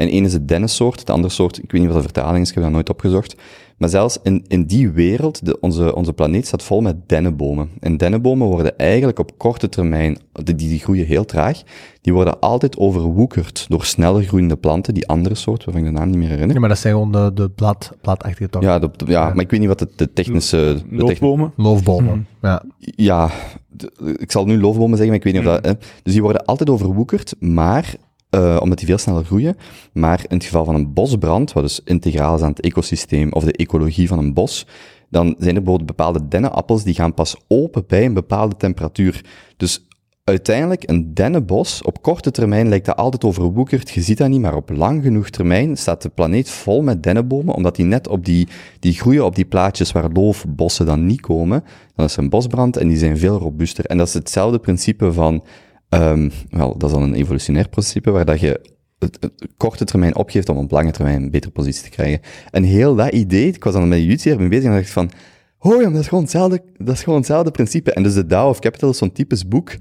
En 0.02 0.08
één 0.08 0.24
is 0.24 0.32
het 0.32 0.48
dennensoort, 0.48 1.06
de 1.06 1.12
andere 1.12 1.32
soort, 1.32 1.62
ik 1.62 1.72
weet 1.72 1.80
niet 1.80 1.90
wat 1.90 1.98
de 1.98 2.08
vertaling 2.12 2.42
is, 2.42 2.48
ik 2.48 2.54
heb 2.54 2.64
dat 2.64 2.72
nooit 2.72 2.90
opgezocht. 2.90 3.36
Maar 3.76 3.88
zelfs 3.88 4.18
in, 4.22 4.44
in 4.48 4.64
die 4.64 4.90
wereld, 4.90 5.46
de, 5.46 5.60
onze, 5.60 5.94
onze 5.94 6.12
planeet 6.12 6.46
staat 6.46 6.62
vol 6.62 6.80
met 6.80 7.08
dennenbomen. 7.08 7.70
En 7.80 7.96
dennenbomen 7.96 8.46
worden 8.46 8.78
eigenlijk 8.78 9.18
op 9.18 9.38
korte 9.38 9.68
termijn, 9.68 10.18
die, 10.32 10.54
die 10.54 10.78
groeien 10.78 11.06
heel 11.06 11.24
traag, 11.24 11.62
die 12.00 12.12
worden 12.12 12.40
altijd 12.40 12.76
overwoekerd 12.76 13.64
door 13.68 13.84
sneller 13.84 14.22
groeiende 14.22 14.56
planten, 14.56 14.94
die 14.94 15.08
andere 15.08 15.34
soort, 15.34 15.64
waarvan 15.64 15.84
ik 15.84 15.92
de 15.92 15.98
naam 15.98 16.08
niet 16.08 16.18
meer 16.18 16.28
herinner. 16.28 16.54
Ja, 16.54 16.60
maar 16.60 16.68
dat 16.68 16.78
zijn 16.78 16.92
gewoon 16.94 17.12
de, 17.12 17.30
de 17.34 17.50
blad, 17.50 17.92
bladachtige 18.00 18.48
takken. 18.48 18.70
Ja, 18.70 18.78
de, 18.78 18.90
de, 18.96 19.04
ja, 19.06 19.28
maar 19.28 19.44
ik 19.44 19.50
weet 19.50 19.60
niet 19.60 19.68
wat 19.68 19.78
de, 19.78 19.88
de 19.96 20.12
technische... 20.12 20.82
De 20.90 20.96
Loofbomen? 20.96 21.52
Loofbomen, 21.56 22.14
mm. 22.14 22.26
ja. 22.42 22.62
Ja, 22.78 23.30
de, 23.68 24.16
ik 24.18 24.30
zal 24.30 24.44
nu 24.44 24.60
loofbomen 24.60 24.96
zeggen, 24.96 25.08
maar 25.08 25.16
ik 25.16 25.24
weet 25.24 25.32
niet 25.32 25.46
of 25.46 25.52
dat... 25.54 25.64
Hè. 25.64 25.72
Dus 26.02 26.12
die 26.12 26.22
worden 26.22 26.44
altijd 26.44 26.70
overwoekerd, 26.70 27.34
maar 27.38 27.94
uh, 28.34 28.58
omdat 28.60 28.78
die 28.78 28.86
veel 28.86 28.98
sneller 28.98 29.24
groeien. 29.24 29.56
Maar 29.92 30.24
in 30.28 30.36
het 30.36 30.44
geval 30.44 30.64
van 30.64 30.74
een 30.74 30.92
bosbrand, 30.92 31.52
wat 31.52 31.62
dus 31.62 31.80
integraal 31.84 32.34
is 32.34 32.42
aan 32.42 32.50
het 32.50 32.60
ecosysteem 32.60 33.32
of 33.32 33.44
de 33.44 33.52
ecologie 33.52 34.08
van 34.08 34.18
een 34.18 34.34
bos, 34.34 34.66
dan 35.10 35.34
zijn 35.38 35.56
er 35.56 35.62
bijvoorbeeld 35.62 35.96
bepaalde 35.96 36.28
dennenappels 36.28 36.84
die 36.84 36.94
gaan 36.94 37.14
pas 37.14 37.36
open 37.48 37.84
bij 37.86 38.04
een 38.04 38.14
bepaalde 38.14 38.56
temperatuur. 38.56 39.24
Dus 39.56 39.86
uiteindelijk 40.24 40.90
een 40.90 41.14
dennenbos, 41.14 41.82
op 41.82 42.02
korte 42.02 42.30
termijn 42.30 42.68
lijkt 42.68 42.86
dat 42.86 42.96
altijd 42.96 43.24
overwoekerd, 43.24 43.90
je 43.90 44.02
ziet 44.02 44.18
dat 44.18 44.28
niet, 44.28 44.40
maar 44.40 44.54
op 44.54 44.70
lang 44.70 45.02
genoeg 45.02 45.30
termijn 45.30 45.76
staat 45.76 46.02
de 46.02 46.08
planeet 46.08 46.50
vol 46.50 46.82
met 46.82 47.02
dennenbomen, 47.02 47.54
omdat 47.54 47.76
die 47.76 47.84
net 47.84 48.08
op 48.08 48.24
die, 48.24 48.48
die 48.78 48.92
groeien 48.92 49.24
op 49.24 49.34
die 49.34 49.44
plaatjes 49.44 49.92
waar 49.92 50.10
loofbossen 50.12 50.86
dan 50.86 51.06
niet 51.06 51.20
komen, 51.20 51.64
dan 51.94 52.04
is 52.04 52.16
er 52.16 52.22
een 52.22 52.30
bosbrand 52.30 52.76
en 52.76 52.88
die 52.88 52.98
zijn 52.98 53.18
veel 53.18 53.38
robuuster. 53.38 53.84
En 53.84 53.98
dat 53.98 54.06
is 54.06 54.14
hetzelfde 54.14 54.58
principe 54.58 55.12
van 55.12 55.42
Um, 55.94 56.30
wel, 56.50 56.78
dat 56.78 56.90
is 56.90 56.96
dan 56.96 57.04
een 57.04 57.14
evolutionair 57.14 57.68
principe 57.68 58.10
waar 58.10 58.24
dat 58.24 58.40
je 58.40 58.60
het, 58.98 59.16
het, 59.20 59.32
korte 59.56 59.84
termijn 59.84 60.16
opgeeft 60.16 60.48
om 60.48 60.56
op 60.56 60.70
lange 60.70 60.90
termijn 60.90 61.22
een 61.22 61.30
betere 61.30 61.52
positie 61.52 61.82
te 61.82 61.90
krijgen. 61.90 62.20
En 62.50 62.62
heel 62.62 62.94
dat 62.94 63.12
idee, 63.12 63.46
ik 63.46 63.64
was 63.64 63.72
dan 63.72 63.88
met 63.88 64.02
YouTube 64.02 64.38
mee 64.38 64.48
bezig 64.48 64.64
en 64.64 64.72
dacht 64.72 64.90
van, 64.90 65.10
ja, 65.60 65.90
dat 65.90 66.00
is 66.00 66.08
gewoon 66.08 66.22
hetzelfde, 66.22 66.62
dat 66.76 66.94
is 66.94 67.02
gewoon 67.02 67.18
hetzelfde 67.18 67.50
principe. 67.50 67.92
En 67.92 68.02
dus 68.02 68.14
de 68.14 68.26
DAO 68.26 68.48
of 68.48 68.58
Capital 68.58 68.90
is 68.90 68.98
zo'n 68.98 69.12
typisch 69.12 69.48
boek. 69.48 69.76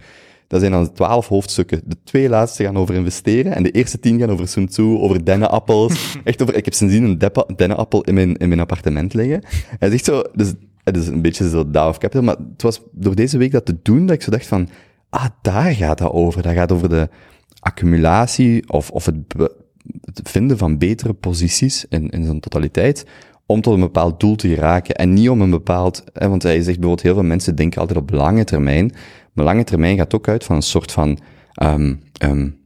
Dat 0.48 0.60
zijn 0.60 0.72
dan 0.72 0.94
twaalf 0.94 1.28
hoofdstukken. 1.28 1.82
De 1.86 1.98
twee 2.04 2.30
laatste 2.30 2.64
gaan 2.64 2.78
over 2.78 2.96
investeren 2.96 3.56
en 3.56 3.64
de 3.64 3.72
eerste 3.72 4.00
tien 4.00 4.20
gaan 4.20 4.30
over 4.30 4.48
Sun 4.48 4.68
Tzu, 4.68 4.82
over 4.82 5.26
dennenappels. 5.26 5.94
echt 6.24 6.42
over, 6.42 6.56
ik 6.56 6.66
heb 6.66 6.74
sindsdien 6.74 7.04
een 7.04 7.32
dennenappel 7.56 8.02
in 8.02 8.14
mijn, 8.14 8.36
in 8.36 8.48
mijn 8.48 8.60
appartement 8.60 9.14
liggen. 9.14 9.44
Hij 9.80 9.90
zegt 9.90 10.06
zo, 10.06 10.24
dus, 10.34 10.54
het 10.84 10.98
is 10.98 11.08
een 11.08 11.22
beetje 11.22 11.50
zo 11.50 11.72
DAO 11.72 11.90
of 11.90 11.98
Capital, 11.98 12.24
maar 12.24 12.36
het 12.52 12.62
was 12.62 12.82
door 12.92 13.16
deze 13.16 13.38
week 13.38 13.52
dat 13.52 13.66
te 13.66 13.78
doen 13.82 14.06
dat 14.06 14.16
ik 14.16 14.22
zo 14.22 14.32
dacht 14.32 14.48
van, 14.48 14.70
ah, 15.12 15.26
daar 15.42 15.74
gaat 15.74 15.98
dat 15.98 16.12
over. 16.12 16.42
Dat 16.42 16.54
gaat 16.54 16.72
over 16.72 16.90
de 16.90 17.10
accumulatie 17.60 18.70
of, 18.70 18.90
of 18.90 19.06
het, 19.06 19.16
vinden 20.24 20.58
van 20.58 20.78
betere 20.78 21.14
posities 21.14 21.86
in, 21.90 22.10
in 22.10 22.24
zijn 22.24 22.40
totaliteit 22.40 23.06
om 23.46 23.62
tot 23.62 23.74
een 23.74 23.80
bepaald 23.80 24.20
doel 24.20 24.36
te 24.36 24.48
geraken 24.48 24.96
en 24.96 25.14
niet 25.14 25.30
om 25.30 25.42
een 25.42 25.50
bepaald, 25.50 26.04
hè, 26.14 26.30
want 26.30 26.44
hij 26.44 26.54
zegt 26.54 26.66
bijvoorbeeld 26.66 27.02
heel 27.02 27.14
veel 27.14 27.24
mensen 27.24 27.56
denken 27.56 27.82
altijd 27.82 28.00
op 28.00 28.10
lange 28.10 28.44
termijn, 28.44 28.94
maar 29.34 29.46
lange 29.46 29.64
termijn 29.64 29.98
gaat 29.98 30.16
ook 30.16 30.28
uit 30.28 30.44
van 30.44 30.56
een 30.56 30.62
soort 30.62 30.92
van 30.92 31.20
um, 31.64 32.60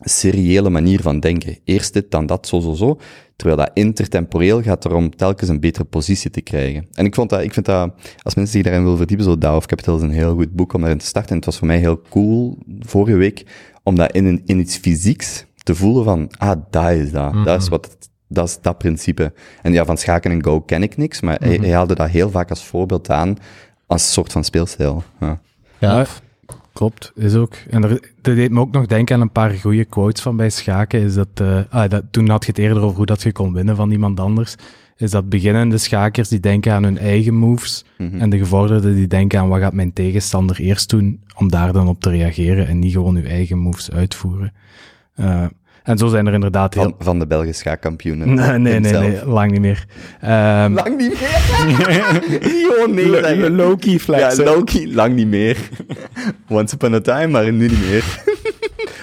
seriële 0.00 0.70
manier 0.70 1.00
van 1.00 1.20
denken. 1.20 1.58
Eerst 1.64 1.92
dit, 1.92 2.10
dan 2.10 2.26
dat, 2.26 2.46
zo, 2.46 2.60
zo, 2.60 2.74
zo. 2.74 2.98
Terwijl 3.40 3.60
dat 3.60 3.70
intertemporeel 3.74 4.62
gaat 4.62 4.84
erom 4.84 5.16
telkens 5.16 5.50
een 5.50 5.60
betere 5.60 5.84
positie 5.84 6.30
te 6.30 6.40
krijgen. 6.40 6.86
En 6.92 7.04
ik 7.04 7.14
vond 7.14 7.30
dat, 7.30 7.42
ik 7.42 7.52
vind 7.52 7.66
dat, 7.66 7.92
als 8.22 8.34
mensen 8.34 8.54
zich 8.54 8.62
daarin 8.62 8.82
willen 8.82 8.96
verdiepen, 8.96 9.24
zo 9.24 9.38
DAO 9.38 9.56
of 9.56 9.66
Capital 9.66 9.96
is 9.96 10.02
een 10.02 10.10
heel 10.10 10.34
goed 10.34 10.52
boek 10.52 10.72
om 10.72 10.80
daarin 10.80 10.98
te 10.98 11.06
starten. 11.06 11.30
En 11.30 11.36
het 11.36 11.44
was 11.44 11.58
voor 11.58 11.66
mij 11.66 11.78
heel 11.78 12.00
cool, 12.08 12.58
vorige 12.80 13.16
week, 13.16 13.44
om 13.82 13.96
dat 13.96 14.12
in, 14.12 14.24
een, 14.24 14.42
in 14.44 14.58
iets 14.58 14.76
fysieks 14.76 15.44
te 15.62 15.74
voelen 15.74 16.04
van, 16.04 16.30
ah, 16.38 16.60
dat 16.70 16.90
is 16.90 17.10
dat. 17.10 17.30
Mm 17.30 17.36
-hmm. 17.36 17.44
Dat 17.44 17.62
is 17.62 17.68
wat, 17.68 18.10
dat 18.28 18.48
is 18.48 18.58
dat 18.60 18.78
principe. 18.78 19.32
En 19.62 19.72
ja, 19.72 19.84
van 19.84 19.96
schaken 19.96 20.30
en 20.30 20.44
go 20.44 20.60
ken 20.60 20.82
ik 20.82 20.96
niks, 20.96 21.20
maar 21.20 21.36
mm 21.40 21.46
-hmm. 21.46 21.56
hij, 21.56 21.66
hij 21.66 21.76
haalde 21.76 21.94
dat 21.94 22.08
heel 22.08 22.30
vaak 22.30 22.50
als 22.50 22.64
voorbeeld 22.64 23.10
aan, 23.10 23.36
als 23.86 24.02
een 24.02 24.12
soort 24.12 24.32
van 24.32 24.44
speelstijl. 24.44 25.02
Ja. 25.20 25.40
ja. 25.78 26.06
Klopt, 26.72 27.12
is 27.14 27.34
ook. 27.34 27.54
En 27.70 27.82
er, 27.82 28.12
dat 28.20 28.34
deed 28.34 28.50
me 28.50 28.60
ook 28.60 28.72
nog 28.72 28.86
denken 28.86 29.14
aan 29.14 29.20
een 29.20 29.30
paar 29.30 29.50
goede 29.50 29.84
quotes 29.84 30.22
van 30.22 30.36
bij 30.36 30.50
schaken. 30.50 31.00
Is 31.00 31.14
dat, 31.14 31.28
uh, 31.42 31.60
ah, 31.68 31.90
dat, 31.90 32.04
toen 32.10 32.28
had 32.28 32.44
je 32.44 32.50
het 32.50 32.60
eerder 32.60 32.82
over 32.82 32.96
hoe 32.96 33.06
dat 33.06 33.22
je 33.22 33.32
kon 33.32 33.52
winnen 33.52 33.76
van 33.76 33.90
iemand 33.90 34.20
anders. 34.20 34.54
Is 34.96 35.10
dat 35.10 35.28
beginnende 35.28 35.78
schakers 35.78 36.28
die 36.28 36.40
denken 36.40 36.72
aan 36.72 36.82
hun 36.82 36.98
eigen 36.98 37.34
moves. 37.34 37.84
Mm 37.98 38.10
-hmm. 38.10 38.20
En 38.20 38.30
de 38.30 38.38
gevorderden 38.38 38.94
die 38.94 39.06
denken 39.06 39.40
aan 39.40 39.48
wat 39.48 39.60
gaat 39.60 39.72
mijn 39.72 39.92
tegenstander 39.92 40.60
eerst 40.60 40.90
doen. 40.90 41.20
Om 41.36 41.50
daar 41.50 41.72
dan 41.72 41.88
op 41.88 42.00
te 42.00 42.10
reageren 42.10 42.66
en 42.66 42.78
niet 42.78 42.92
gewoon 42.92 43.16
uw 43.16 43.24
eigen 43.24 43.58
moves 43.58 43.90
uitvoeren. 43.90 44.52
Uh, 45.16 45.46
en 45.82 45.98
zo 45.98 46.08
zijn 46.08 46.26
er 46.26 46.32
inderdaad 46.32 46.74
heel... 46.74 46.82
Van, 46.82 46.94
van 46.98 47.18
de 47.18 47.26
Belgische 47.26 47.60
schaakkampioenen. 47.60 48.34
Nee, 48.34 48.58
nee, 48.58 48.80
nee, 48.80 48.92
nee, 48.92 49.26
lang 49.26 49.50
niet 49.50 49.60
meer. 49.60 49.84
Um... 50.24 50.74
Lang 50.74 50.96
niet 50.96 51.20
meer? 51.20 51.28
gewoon 52.70 52.94
nee. 52.94 53.50
Low-key 53.50 53.98
flex. 53.98 54.36
Ja, 54.36 54.44
low-key, 54.44 54.92
lang 54.92 55.14
niet 55.14 55.26
meer. 55.26 55.56
Once 56.48 56.74
upon 56.74 56.94
a 56.94 57.00
time, 57.00 57.26
maar 57.26 57.52
nu 57.52 57.68
niet 57.68 57.80
meer. 57.88 58.04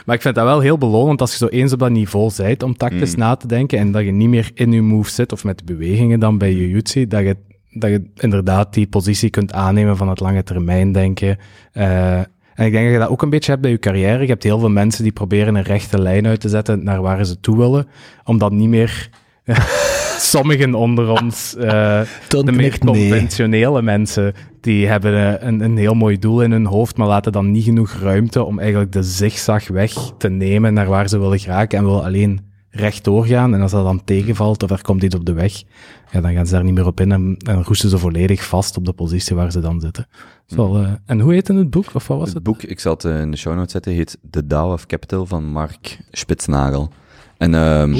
Maar 0.06 0.16
ik 0.16 0.22
vind 0.22 0.36
dat 0.36 0.44
wel 0.44 0.60
heel 0.60 0.78
belonend 0.78 1.22
als 1.22 1.32
je 1.32 1.38
zo 1.38 1.48
eens 1.48 1.74
op 1.74 1.80
dat 1.80 1.90
niveau 1.90 2.32
bent 2.38 2.64
om 2.64 2.78
tactisch 2.78 3.14
Mm. 3.14 3.20
na 3.20 3.36
te 3.36 3.48
denken 3.48 3.80
en 3.80 3.92
dat 3.92 4.04
je 4.04 4.12
niet 4.12 4.30
meer 4.30 4.52
in 4.54 4.72
je 4.72 4.82
move 4.82 5.10
zit 5.10 5.32
of 5.32 5.44
met 5.44 5.58
de 5.58 5.64
bewegingen 5.64 6.20
dan 6.20 6.38
bij 6.38 6.54
jiu-jitsu, 6.54 7.08
dat 7.08 7.22
je, 7.22 7.38
dat 7.70 7.90
je 7.90 8.04
inderdaad 8.16 8.74
die 8.74 8.88
positie 8.88 9.30
kunt 9.30 9.54
aannemen 9.54 9.98
van 9.98 10.10
het 10.10 10.20
lange 10.20 10.44
termijn 10.44 10.92
denken. 10.92 11.38
Eh, 11.72 12.20
en 12.58 12.66
ik 12.66 12.72
denk 12.72 12.84
dat 12.84 12.94
je 12.94 13.00
dat 13.00 13.10
ook 13.10 13.22
een 13.22 13.30
beetje 13.30 13.52
hebt 13.52 13.62
bij 13.62 13.72
je 13.72 13.80
carrière. 13.80 14.22
Je 14.22 14.28
hebt 14.28 14.44
heel 14.44 14.60
veel 14.60 14.70
mensen 14.70 15.04
die 15.04 15.12
proberen 15.12 15.56
een 15.56 15.64
rechte 15.64 16.02
lijn 16.02 16.28
uit 16.28 16.40
te 16.40 16.50
zetten 16.50 16.84
naar 16.84 17.02
waar 17.02 17.26
ze 17.26 17.40
toe 17.40 17.58
willen, 17.58 17.88
omdat 18.24 18.52
niet 18.52 18.70
meer 18.70 19.10
sommigen 20.20 20.74
onder 20.74 21.10
ons, 21.10 21.56
eh, 21.56 22.02
de 22.28 22.52
meer 22.52 22.78
nee. 22.80 22.80
conventionele 22.80 23.82
mensen, 23.82 24.34
die 24.62 24.88
hebben 24.88 25.40
eh, 25.40 25.48
een, 25.48 25.60
een 25.60 25.78
heel 25.78 25.94
mooi 25.94 26.20
doel 26.20 26.42
in 26.42 26.52
hun 26.52 26.66
hoofd, 26.66 26.98
maar 26.98 27.08
laten 27.08 27.32
dan 27.32 27.52
niet 27.52 27.64
genoeg 27.64 27.92
ruimte 27.92 28.44
om 28.44 28.60
eigenlijk 28.60 28.92
de 28.92 29.04
zigzagweg 29.04 29.94
te 30.18 30.30
nemen 30.30 30.74
naar 30.74 30.88
waar 30.88 31.10
ze 31.10 31.20
willen 31.20 31.40
geraken 31.40 31.78
en 31.78 31.86
willen 31.86 32.04
alleen 32.04 32.47
rechtdoor 32.78 33.26
gaan. 33.26 33.54
En 33.54 33.62
als 33.62 33.72
dat 33.72 33.84
dan 33.84 34.04
tegenvalt 34.04 34.64
of 34.64 34.70
er 34.70 34.82
komt 34.82 35.04
iets 35.04 35.16
op 35.16 35.26
de 35.26 35.34
weg, 35.34 35.64
ja, 36.12 36.22
dan 36.22 36.34
gaan 36.34 36.46
ze 36.46 36.54
daar 36.54 36.64
niet 36.64 36.74
meer 36.74 36.86
op 36.86 37.00
in 37.00 37.12
en, 37.12 37.38
en 37.38 37.64
roesten 37.64 37.90
ze 37.90 37.98
volledig 37.98 38.46
vast 38.46 38.78
op 38.78 38.86
de 38.86 38.94
positie 38.94 39.36
waar 39.36 39.52
ze 39.52 39.60
dan 39.60 39.80
zitten. 39.82 40.08
Zo, 40.46 40.76
eh, 40.76 40.92
en 41.06 41.20
hoe 41.20 41.34
heet 41.34 41.48
het 41.48 41.70
boek, 41.70 41.86
of 41.94 42.08
wat 42.08 42.18
was 42.18 42.26
Het 42.26 42.34
het? 42.36 42.44
boek, 42.44 42.64
ik 42.64 42.80
zal 42.80 42.94
het 42.94 43.06
eh, 43.06 43.22
in 43.22 43.32
de 43.32 43.38
show 43.38 43.56
notes 43.56 43.72
zetten, 43.72 43.92
heet 43.94 44.18
The 44.30 44.48
Dow 44.48 44.72
of 44.72 44.86
Capital 44.86 45.26
van 45.26 45.44
Mark 45.46 45.98
Spitsnagel. 46.12 46.92
En, 47.38 47.54
ehm 47.54 47.94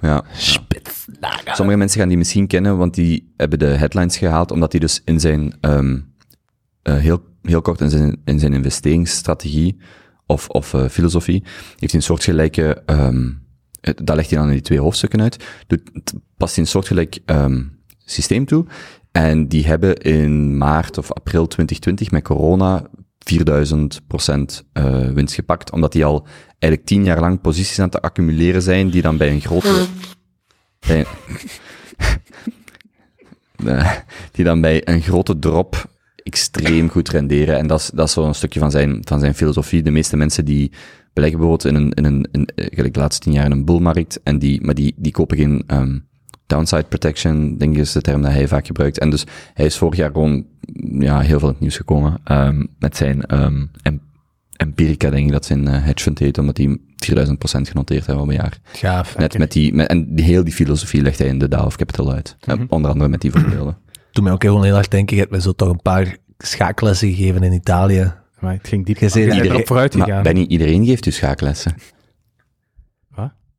Ja, 0.00 0.24
ja. 1.44 1.54
Sommige 1.54 1.78
mensen 1.78 1.98
gaan 2.00 2.08
die 2.08 2.18
misschien 2.18 2.46
kennen, 2.46 2.76
want 2.76 2.94
die 2.94 3.32
hebben 3.36 3.58
de 3.58 3.66
headlines 3.66 4.16
gehaald, 4.18 4.50
omdat 4.50 4.72
hij 4.72 4.80
dus 4.80 5.02
in 5.04 5.20
zijn, 5.20 5.56
ehm, 5.60 5.98
eh, 6.82 6.96
heel, 6.96 7.22
heel 7.42 7.60
kort 7.60 7.80
in 7.80 7.90
zijn, 7.90 8.20
in 8.24 8.38
zijn 8.38 8.52
investeringsstrategie 8.52 9.76
of, 10.26 10.48
of 10.48 10.74
filosofie, 10.90 11.42
heeft 11.42 11.80
hij 11.80 11.94
een 11.94 12.02
soortgelijke, 12.02 12.82
ehm 12.86 13.16
het- 13.16 13.36
dat 13.80 14.16
legt 14.16 14.30
hij 14.30 14.38
dan 14.38 14.46
in 14.48 14.52
die 14.54 14.62
twee 14.62 14.80
hoofdstukken 14.80 15.20
uit, 15.20 15.44
doet, 15.66 15.80
het 15.92 16.14
past 16.36 16.54
hij 16.54 16.64
een 16.64 16.70
soortgelijk 16.70 17.18
ehm 17.24 17.62
systeem 18.04 18.44
toe. 18.46 18.64
En 19.12 19.48
die 19.48 19.66
hebben 19.66 19.96
in 19.96 20.56
maart 20.56 20.98
of 20.98 21.12
april 21.12 21.46
2020 21.46 22.10
met 22.10 22.22
corona 22.22 22.86
4000% 23.32 24.64
eh, 24.72 25.08
winst 25.10 25.34
gepakt, 25.34 25.72
omdat 25.72 25.92
die 25.92 26.04
al 26.04 26.26
eigenlijk 26.48 26.84
tien 26.84 27.04
jaar 27.04 27.20
lang 27.20 27.40
posities 27.40 27.78
aan 27.78 27.84
het 27.88 28.02
accumuleren 28.02 28.62
zijn, 28.62 28.90
die 28.90 29.02
dan 29.02 29.16
bij 29.16 29.30
een 29.30 29.40
grote... 29.40 29.86
bij- 30.86 31.06
Eh, 33.66 33.92
die 34.32 34.44
dan 34.44 34.60
bij 34.60 34.88
een 34.88 35.02
grote 35.02 35.38
drop 35.38 35.90
extreem 36.22 36.88
goed 36.88 37.08
renderen. 37.08 37.58
En 37.58 37.66
dat 37.66 37.80
is, 37.80 37.90
dat 37.94 38.06
is 38.06 38.12
zo'n 38.12 38.34
stukje 38.34 38.60
van 38.60 38.70
zijn, 38.70 39.00
van 39.04 39.20
zijn 39.20 39.34
filosofie. 39.34 39.82
De 39.82 39.90
meeste 39.90 40.16
mensen 40.16 40.44
die 40.44 40.72
beleggen 41.18 41.38
bijvoorbeeld 41.38 41.74
in 41.74 41.74
een, 41.74 41.92
in 41.92 42.04
een, 42.04 42.28
in, 42.32 42.46
eh, 42.54 42.66
gelijk 42.74 42.94
de 42.94 43.00
laatste 43.00 43.22
tien 43.22 43.32
jaar 43.32 43.44
in 43.44 43.50
een 43.50 43.64
bullmarkt, 43.64 44.20
en 44.22 44.38
die, 44.38 44.64
maar 44.64 44.74
die, 44.74 44.94
die 44.96 45.12
kopen 45.12 45.36
geen 45.36 45.62
ehm, 45.66 45.98
downside 46.46 46.84
protection, 46.84 47.56
denk 47.56 47.74
ik 47.74 47.80
is 47.80 47.92
de 47.92 48.00
term 48.00 48.22
dat 48.22 48.32
hij 48.32 48.48
vaak 48.48 48.66
gebruikt. 48.66 48.98
En 48.98 49.10
dus 49.10 49.24
hij 49.54 49.66
is 49.66 49.76
vorig 49.76 49.98
jaar 49.98 50.10
gewoon 50.10 50.46
ja, 50.98 51.20
heel 51.20 51.38
veel 51.38 51.48
in 51.48 51.54
het 51.54 51.62
nieuws 51.62 51.76
gekomen 51.76 52.20
ehm, 52.24 52.64
met 52.78 52.96
zijn 52.96 53.22
ehm, 53.22 53.66
em- 53.82 54.06
Empirica, 54.56 55.10
denk 55.10 55.26
ik 55.26 55.32
dat 55.32 55.44
zijn 55.44 55.68
eh, 55.68 55.84
hedge 55.84 56.02
fund 56.02 56.18
heet, 56.18 56.38
omdat 56.38 56.56
die 56.56 56.80
4000% 56.96 57.20
genoteerd 57.42 58.06
hebben 58.06 58.24
op 58.24 58.30
een 58.30 58.36
jaar. 58.36 58.58
Gaaf. 58.72 59.18
Net 59.18 59.38
met 59.38 59.52
die, 59.52 59.74
met, 59.74 59.88
en 59.88 60.14
die, 60.14 60.24
heel 60.24 60.44
die 60.44 60.52
filosofie 60.52 61.02
legt 61.02 61.18
hij 61.18 61.28
in 61.28 61.38
de 61.38 61.48
Dow 61.48 61.64
of 61.64 61.76
Capital 61.76 62.12
uit. 62.12 62.36
Eh, 62.40 62.54
onder 62.68 62.90
andere 62.90 63.10
met 63.10 63.20
die 63.20 63.30
voorbeelden. 63.30 63.76
Doe 64.12 64.24
mij 64.24 64.32
ook 64.32 64.42
heel 64.42 64.64
erg 64.64 64.88
denken, 64.88 65.16
je 65.16 65.22
hebt 65.22 65.34
me 65.34 65.40
zo 65.40 65.52
toch 65.52 65.70
een 65.70 65.82
paar 65.82 66.16
schaaklessen 66.38 67.08
gegeven 67.08 67.42
in 67.42 67.52
Italië. 67.52 68.12
Maar 68.40 68.52
het 68.52 68.68
ging 68.68 68.86
diep. 68.86 68.98
Je 68.98 69.04
dat 69.04 69.14
bent 69.14 69.26
iedereen- 69.26 69.50
erop 69.52 69.66
vooruit 69.66 69.94
Maar 69.94 70.06
gegaan. 70.06 70.22
Benny, 70.22 70.44
iedereen 70.44 70.84
geeft 70.86 71.06
u 71.06 71.10
schaaklessen. 71.10 71.74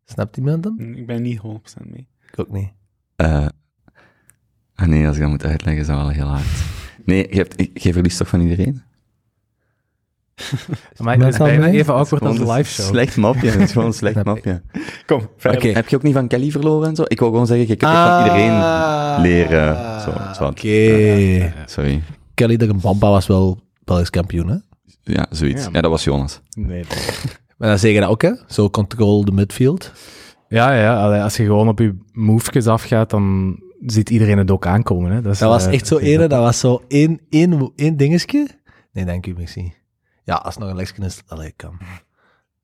Snapt 0.06 0.38
iemand 0.38 0.64
hem? 0.64 0.94
Ik 0.96 1.06
ben 1.06 1.22
niet 1.22 1.40
100% 1.40 1.90
mee. 1.90 2.08
Ik 2.32 2.40
ook 2.40 2.52
niet. 2.52 2.70
Eh 3.16 3.46
ah 4.76 4.88
nee, 4.88 5.08
als 5.08 5.16
ik 5.16 5.22
dat 5.22 5.32
moet 5.32 5.46
uitleggen, 5.46 5.82
is 5.82 5.88
dat 5.88 5.98
wel 5.98 6.10
heel 6.10 6.28
hard. 6.28 6.46
Nee, 7.06 7.28
je, 7.30 7.36
hebt, 7.36 7.84
je 7.84 7.94
verliest 7.94 8.18
toch 8.18 8.28
van 8.28 8.42
iedereen? 8.42 8.82
Maar 10.98 11.18
het 11.18 11.28
is 11.34 11.38
bijna 11.38 11.68
even 11.68 11.94
awkward 11.94 12.24
als 12.24 12.38
Gewoon 12.38 12.50
een 12.50 12.58
live 12.58 12.70
show. 12.74 12.86
Slecht 12.86 13.18
mapje, 13.18 13.50
het 13.50 13.62
is 13.62 13.72
gewoon 13.72 13.88
een 13.88 13.94
slecht 13.94 14.24
mapje. 14.24 14.62
Kom, 15.06 15.30
verder. 15.38 15.60
Oké. 15.60 15.68
Heb 15.70 15.88
je 15.88 15.96
ook 15.96 16.04
niet 16.04 16.14
van 16.14 16.28
Kelly 16.28 16.52
verloren 16.52 16.88
en 16.90 16.96
zo? 16.96 17.04
Ik 17.08 17.20
wil 17.20 17.30
gewoon 17.30 17.48
zeggen, 17.48 17.68
je 17.68 17.76
kunt 17.76 17.92
van 17.92 18.20
iedereen 18.24 18.60
leren. 19.22 20.02
Zo, 20.02 20.12
zo. 20.34 20.46
Oké. 20.46 21.54
Sorry. 21.66 22.02
Kelly 22.34 22.58
de 22.58 22.74
Bamba 22.74 23.10
was 23.10 23.28
wel 23.28 23.62
Belgisch 23.84 24.10
kampioen, 24.10 24.48
hè? 24.50 24.58
Ja, 25.10 25.26
zoiets. 25.30 25.64
Ja. 25.64 25.70
Ja, 25.72 25.82
dat 25.82 25.92
was 25.92 26.04
Jonas. 26.04 26.42
Nee. 26.54 26.84
Maar 27.58 27.70
dan 27.70 27.80
zeg 27.80 27.94
je 27.94 28.00
dat 28.00 28.10
ook, 28.10 28.22
hè? 28.22 28.32
Zo 28.48 28.70
control 28.70 29.26
de 29.26 29.32
midfield. 29.32 29.92
Ja, 30.48 30.74
ja, 30.74 31.24
als 31.24 31.38
je 31.38 31.44
gewoon 31.44 31.68
op 31.68 31.80
je 31.80 31.98
movejes 32.12 32.68
afgaat, 32.68 33.10
dan 33.10 33.58
ziet 33.86 34.10
iedereen 34.10 34.38
het 34.38 34.52
ook 34.52 34.66
aankomen. 34.66 35.12
Hè. 35.12 35.22
Dat, 35.22 35.34
is, 35.34 35.40
Dat 35.40 35.50
was 35.50 35.66
eh, 35.66 35.74
echt 35.74 35.88
zo 35.88 35.98
ene, 35.98 36.28
dat 36.28 36.40
was 36.40 36.60
zo 36.60 36.82
één, 36.88 37.20
één, 37.30 37.72
één 37.76 37.98
dingetje. 37.98 38.48
Nee, 38.92 39.06
dank 39.06 39.26
u, 39.26 39.34
merci. 39.38 39.74
Ja, 40.24 40.36
als 40.36 40.54
het 40.54 40.64
nog 40.64 40.72
een 40.72 40.78
lesje 40.78 40.94
is, 40.98 41.22
allee, 41.28 41.54
kan. 41.56 41.78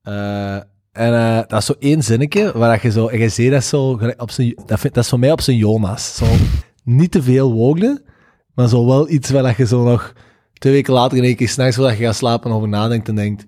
Eh, 0.02 0.54
en 0.92 1.14
eh, 1.14 1.40
dat 1.46 1.58
is 1.58 1.66
zo 1.66 1.74
één 1.78 2.02
zinnetje, 2.02 2.58
waar 2.58 2.72
dat 2.72 2.82
je 2.82 2.90
zo, 2.90 3.06
en 3.06 3.18
je 3.18 3.28
ziet 3.28 3.50
dat 3.50 3.64
zo, 3.64 4.00
op 4.16 4.30
zijn, 4.30 4.54
dat, 4.66 4.80
vind, 4.80 4.94
dat 4.94 5.04
is 5.04 5.10
voor 5.10 5.18
mij 5.18 5.32
op 5.32 5.40
zijn 5.40 5.56
Jonas. 5.56 6.14
Zo, 6.14 6.26
niet 6.84 7.10
te 7.10 7.22
veel 7.22 7.52
woorden, 7.52 8.02
maar 8.54 8.68
zo 8.68 8.86
wel 8.86 9.10
iets 9.10 9.30
waar 9.30 9.42
dat 9.42 9.56
je 9.56 9.66
zo 9.66 9.84
nog 9.84 10.12
twee 10.58 10.72
weken 10.72 10.92
later 10.92 11.18
in 11.18 11.24
één 11.24 11.36
keer 11.36 11.48
s'nachts, 11.48 11.76
voordat 11.76 11.98
je 11.98 12.04
gaat 12.04 12.16
slapen, 12.16 12.50
over 12.50 12.68
nadenkt 12.68 13.08
en 13.08 13.14
denkt, 13.14 13.46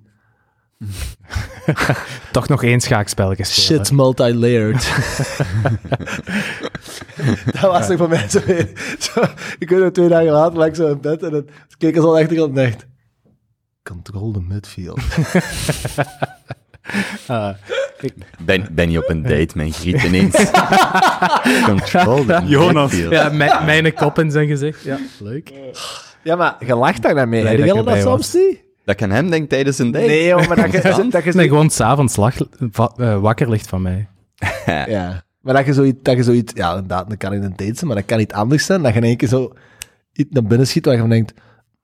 Toch 2.32 2.48
nog 2.48 2.62
één 2.62 2.80
schaakspelletje 2.80 3.44
spelen. 3.44 3.84
shit 3.84 3.92
multi-layered. 3.96 4.82
dat 7.60 7.60
was 7.60 7.86
toch 7.86 7.96
voor 7.96 8.08
mij 8.08 8.28
zo, 8.28 8.40
zo 8.98 9.22
ik 9.58 9.68
weet 9.70 9.80
het, 9.80 9.94
twee 9.94 10.08
dagen 10.08 10.30
later 10.30 10.58
lag 10.58 10.66
ik 10.66 10.74
zo 10.74 10.90
in 10.90 11.00
bed 11.00 11.22
en 11.22 11.30
dan 11.30 11.48
keek 11.78 11.94
ik 11.94 12.00
zo 12.02 12.08
aan 12.08 12.14
de 12.14 12.20
achterkant 12.22 12.58
en 12.58 12.64
dacht, 12.64 12.86
control 13.82 14.32
the 14.32 14.40
midfield. 14.40 15.00
Ah, 17.26 17.54
ik- 18.00 18.14
Ben, 18.38 18.66
ben 18.70 18.90
je 18.90 18.98
op 18.98 19.08
een 19.08 19.22
date 19.22 19.48
met 19.54 19.76
Griet 19.76 20.02
ineens? 20.02 20.50
Control 21.66 22.24
the 22.24 22.42
Jonas. 22.44 22.96
ja, 22.96 23.28
mijn, 23.28 23.64
mijn 23.64 23.94
kop 23.94 24.18
in 24.18 24.30
zijn 24.30 24.46
gezicht. 24.48 24.82
Ja, 24.82 24.98
leuk. 25.18 25.52
Ja, 26.22 26.36
maar 26.36 26.56
je 26.66 26.74
lacht 26.74 27.02
daar 27.02 27.14
naar 27.14 27.28
mee. 27.28 27.46
Heb 27.46 27.84
dat 27.84 27.94
je 27.94 28.00
soms 28.00 28.34
niet? 28.34 28.66
Dat 28.84 28.96
kan 28.96 29.10
hem 29.10 29.30
denken 29.30 29.48
tijdens 29.48 29.78
een 29.78 29.90
date. 29.90 30.06
Nee, 30.06 30.26
joh, 30.26 30.46
maar 30.46 30.56
dat 30.56 30.72
je, 30.72 31.08
dat 31.10 31.24
je 31.24 31.32
Nee, 31.32 31.48
gewoon 31.48 31.70
s'avonds 31.70 32.18
eh, 32.18 33.20
wakker 33.20 33.50
ligt 33.50 33.68
van 33.68 33.82
mij. 33.82 34.08
Ja, 34.66 35.22
maar 35.40 35.54
dat 35.54 35.66
je 35.66 35.72
zoiets, 35.72 35.98
dat 36.02 36.16
je 36.16 36.22
zoiets, 36.22 36.52
ja, 36.56 36.68
inderdaad, 36.70 37.08
dat 37.08 37.18
kan 37.18 37.32
niet 37.32 37.42
een 37.42 37.50
date 37.56 37.74
zijn, 37.74 37.86
maar 37.86 37.96
dat 37.96 38.04
kan 38.04 38.18
niet 38.18 38.32
anders 38.32 38.64
zijn. 38.66 38.82
Dat 38.82 38.92
je 38.92 38.98
in 38.98 39.04
één 39.04 39.16
keer 39.16 39.28
zo 39.28 39.52
iets 40.12 40.30
naar 40.32 40.42
binnen 40.42 40.66
schiet 40.66 40.84
waar 40.84 40.94
je 40.94 41.00
van 41.00 41.10
denkt, 41.10 41.32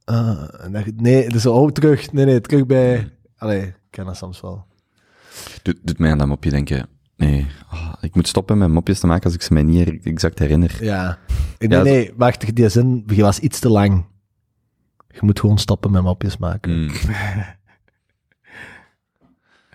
en 0.05 0.68
dat 0.72 0.84
je, 0.84 0.92
nee, 0.96 1.28
dus 1.28 1.42
zo, 1.42 1.52
oh, 1.52 1.70
terug, 1.70 2.12
nee, 2.12 2.24
nee, 2.24 2.40
terug 2.40 2.66
bij, 2.66 3.09
allee, 3.36 3.61
ik 3.62 3.74
ken 3.90 4.05
dat 4.05 4.16
soms 4.16 4.40
wel. 4.40 4.64
Doet, 5.62 5.76
doet 5.82 5.99
mij 5.99 6.11
aan 6.11 6.18
dat 6.18 6.26
mopje 6.26 6.51
denken. 6.51 6.89
Nee, 7.16 7.47
ah, 7.68 7.93
ik 8.01 8.14
moet 8.14 8.28
stoppen 8.28 8.59
met 8.59 8.68
mopjes 8.68 9.01
te 9.01 9.07
maken 9.07 9.24
als 9.24 9.35
ik 9.35 9.43
ze 9.43 9.53
mij 9.53 9.62
niet 9.62 10.05
exact 10.07 10.39
herinner. 10.39 10.76
Ja. 10.80 11.18
Nee, 11.59 11.68
Ja, 11.70 11.82
nee, 11.82 12.12
wacht, 12.16 12.55
die 12.57 12.68
zin, 12.68 13.03
je 13.07 13.22
was 13.22 13.39
iets 13.39 13.59
te 13.59 13.68
lang. 13.68 14.05
Je 15.09 15.18
moet 15.20 15.41
gewoon 15.41 15.59
stoppen 15.59 15.91
met 15.91 16.03
mopjes 16.03 16.37
maken. 16.37 16.80
Mm. 16.82 16.91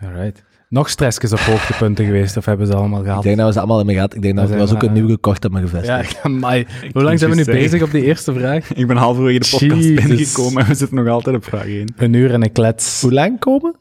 Alright. 0.03 0.43
Nog 0.69 0.89
stressjes 0.89 1.31
op 1.31 1.39
hoogtepunten 1.39 2.05
geweest, 2.05 2.37
of 2.37 2.45
hebben 2.45 2.67
ze 2.67 2.75
allemaal 2.75 2.99
Ik 2.99 3.05
gehad? 3.05 3.23
denk 3.23 3.37
dat 3.37 3.45
we 3.45 3.51
ze 3.51 3.57
allemaal 3.57 3.77
hebben 3.77 3.95
gehad. 3.95 4.15
Ik 4.15 4.21
denk 4.21 4.35
dat 4.35 4.47
We 4.47 4.53
er 4.53 4.59
was 4.59 4.73
ook 4.73 4.81
een 4.81 4.87
eh, 4.87 4.93
nieuwe 4.93 5.17
kort 5.17 5.45
op 5.45 5.51
me 5.51 5.59
Ja, 5.59 5.65
gevestigd. 5.67 6.21
amai. 6.25 6.67
Hoe 6.91 7.03
lang 7.03 7.19
zijn 7.19 7.31
we 7.31 7.35
nu 7.35 7.43
zeggen. 7.43 7.63
bezig 7.63 7.81
op 7.81 7.91
die 7.91 8.03
eerste 8.03 8.33
vraag? 8.33 8.73
Ik 8.73 8.87
ben 8.87 8.97
halverwege 8.97 9.39
de 9.39 9.47
podcast 9.49 9.83
Jezus. 9.83 10.05
binnengekomen 10.05 10.61
en 10.61 10.67
we 10.67 10.75
zitten 10.75 10.97
nog 10.97 11.07
altijd 11.07 11.35
op 11.35 11.43
vraag 11.43 11.65
1. 11.65 11.93
Een 11.95 12.13
uur 12.13 12.33
en 12.33 12.43
een 12.43 12.51
klets. 12.51 13.01
Hoe 13.01 13.13
lang 13.13 13.39
komen? 13.39 13.75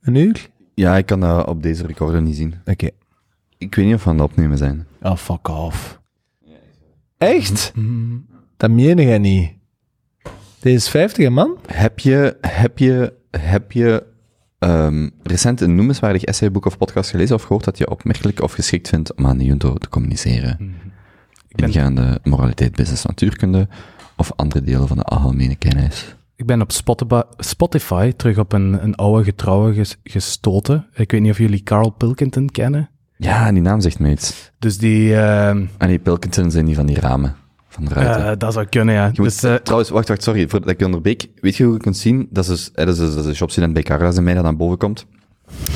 Een 0.00 0.14
uur? 0.14 0.48
Ja, 0.76 0.96
ik 0.96 1.06
kan 1.06 1.20
dat 1.20 1.46
op 1.46 1.62
deze 1.62 1.86
recorder 1.86 2.22
niet 2.22 2.36
zien. 2.36 2.54
Oké. 2.64 2.88
Ik 3.58 3.74
weet 3.74 3.86
niet 3.86 3.94
of 3.94 4.04
we 4.04 4.10
aan 4.10 4.16
het 4.16 4.24
opnemen 4.24 4.58
zijn. 4.58 4.86
Oh, 5.02 5.16
fuck 5.16 5.48
off. 5.48 6.00
Echt? 7.18 7.72
Mm. 7.74 8.26
Dat 8.56 8.70
meen 8.70 8.96
jij 8.96 9.18
niet. 9.18 9.52
Deze 10.60 10.76
is 10.76 10.88
50, 10.88 11.24
hè, 11.24 11.30
man? 11.30 11.56
Heb 11.66 11.98
je, 11.98 12.36
heb 12.40 12.78
je, 12.78 13.12
heb 13.30 13.72
je 13.72 14.06
ehm, 14.58 15.08
recent 15.22 15.60
een 15.60 15.74
noemenswaardig 15.74 16.24
essayboek 16.24 16.66
of 16.66 16.78
podcast 16.78 17.10
gelezen 17.10 17.34
of 17.34 17.42
gehoord 17.42 17.64
dat 17.64 17.78
je 17.78 17.90
opmerkelijk 17.90 18.42
of 18.42 18.52
geschikt 18.52 18.88
vindt 18.88 19.14
om 19.14 19.26
aan 19.26 19.38
de 19.38 19.44
Junto 19.44 19.74
te 19.74 19.88
communiceren? 19.88 20.74
Ik 21.48 21.56
ben, 21.56 21.66
Ingaande 21.66 22.20
moraliteit, 22.22 22.76
business, 22.76 23.04
natuurkunde 23.04 23.68
of 24.16 24.32
andere 24.36 24.62
delen 24.62 24.88
van 24.88 24.96
de 24.96 25.02
algemene 25.02 25.56
kennis? 25.56 26.15
Ik 26.36 26.46
ben 26.46 26.60
op 26.60 26.72
Spotify, 27.38 28.12
terug 28.12 28.38
op 28.38 28.52
een, 28.52 28.82
een 28.84 28.94
oude 28.94 29.24
getrouwe 29.24 29.74
ges- 29.74 29.96
gestoten. 30.04 30.86
Ik 30.94 31.10
weet 31.10 31.20
niet 31.20 31.30
of 31.30 31.38
jullie 31.38 31.62
Carl 31.62 31.90
Pilkington 31.90 32.50
kennen. 32.50 32.90
Ja, 33.16 33.52
die 33.52 33.62
naam 33.62 33.80
zegt 33.80 33.98
me 33.98 34.10
iets. 34.10 34.52
Dus 34.58 34.78
die... 34.78 35.16
ehm, 35.16 35.64
Ah 35.78 35.88
nee, 35.88 35.98
Pilkington 35.98 36.50
zijn 36.50 36.64
die 36.64 36.74
van 36.74 36.86
die 36.86 37.00
ramen. 37.00 37.36
Van 37.68 37.84
de 37.84 37.94
ruiten. 37.94 38.30
eh, 38.30 38.38
dat 38.38 38.52
zou 38.52 38.66
kunnen, 38.66 38.94
ja. 38.94 39.04
Je 39.04 39.12
moet- 39.16 39.24
Dus, 39.40 39.42
eh, 39.42 39.54
trouwens, 39.54 39.90
wacht, 39.90 40.08
wacht, 40.08 40.22
sorry, 40.22 40.48
voordat 40.48 40.68
ik 40.70 40.78
je 40.78 40.84
onderbreek. 40.84 41.26
Weet 41.40 41.56
je 41.56 41.64
hoe 41.64 41.72
je 41.74 41.80
kunt 41.80 41.96
zien? 41.96 42.28
Dat 42.30 42.44
is, 42.44 42.50
dus, 42.50 42.70
eh, 42.72 42.86
dat 42.86 42.94
is, 42.98 43.00
dat 43.14 43.18
is 43.18 43.24
een 43.26 43.34
shopstudent 43.34 43.72
bij 43.72 43.82
Carla 43.82 44.12
en 44.12 44.24
mij 44.24 44.34
dat 44.34 44.42
naar 44.42 44.56
boven 44.56 44.78
komt. 44.78 45.06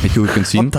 Weet 0.03 0.13
je 0.13 0.19
hoe 0.19 0.27
je 0.29 0.33
kunt 0.35 0.47
zien? 0.49 0.71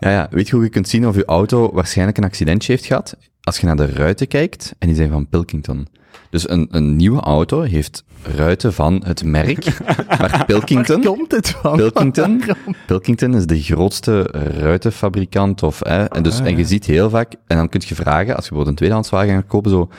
Ja, 0.00 0.10
ja, 0.10 0.26
weet 0.30 0.48
je 0.48 0.54
hoe 0.54 0.64
je 0.64 0.70
kunt 0.70 0.88
zien 0.88 1.06
of 1.08 1.14
je 1.16 1.24
auto 1.24 1.72
waarschijnlijk 1.72 2.18
een 2.18 2.24
accidentje 2.24 2.72
heeft 2.72 2.84
gehad? 2.84 3.16
Als 3.42 3.58
je 3.58 3.66
naar 3.66 3.76
de 3.76 3.86
ruiten 3.86 4.28
kijkt, 4.28 4.74
en 4.78 4.86
die 4.86 4.96
zijn 4.96 5.10
van 5.10 5.28
Pilkington. 5.28 5.86
Dus 6.30 6.48
een, 6.50 6.68
een 6.70 6.96
nieuwe 6.96 7.20
auto 7.20 7.60
heeft 7.60 8.04
ruiten 8.22 8.72
van 8.72 9.02
het 9.04 9.24
merk, 9.24 9.78
maar 10.18 10.44
Pilkington... 10.46 11.02
Komt 11.04 11.32
het 11.32 11.48
van? 11.48 11.76
Pilkington, 11.76 12.42
Pilkington 12.86 13.34
is 13.34 13.46
de 13.46 13.62
grootste 13.62 14.22
ruitenfabrikant. 14.60 15.62
Of, 15.62 15.80
hè, 15.84 16.04
en, 16.04 16.22
dus, 16.22 16.40
en 16.40 16.56
je 16.56 16.64
ziet 16.64 16.84
heel 16.84 17.10
vaak, 17.10 17.34
en 17.46 17.56
dan 17.56 17.68
kun 17.68 17.82
je 17.86 17.94
vragen, 17.94 18.36
als 18.36 18.44
je 18.44 18.50
bijvoorbeeld 18.50 18.68
een 18.68 18.74
tweedehandswagen 18.74 19.34
gaat 19.34 19.46
kopen, 19.46 19.70
zo, 19.70 19.90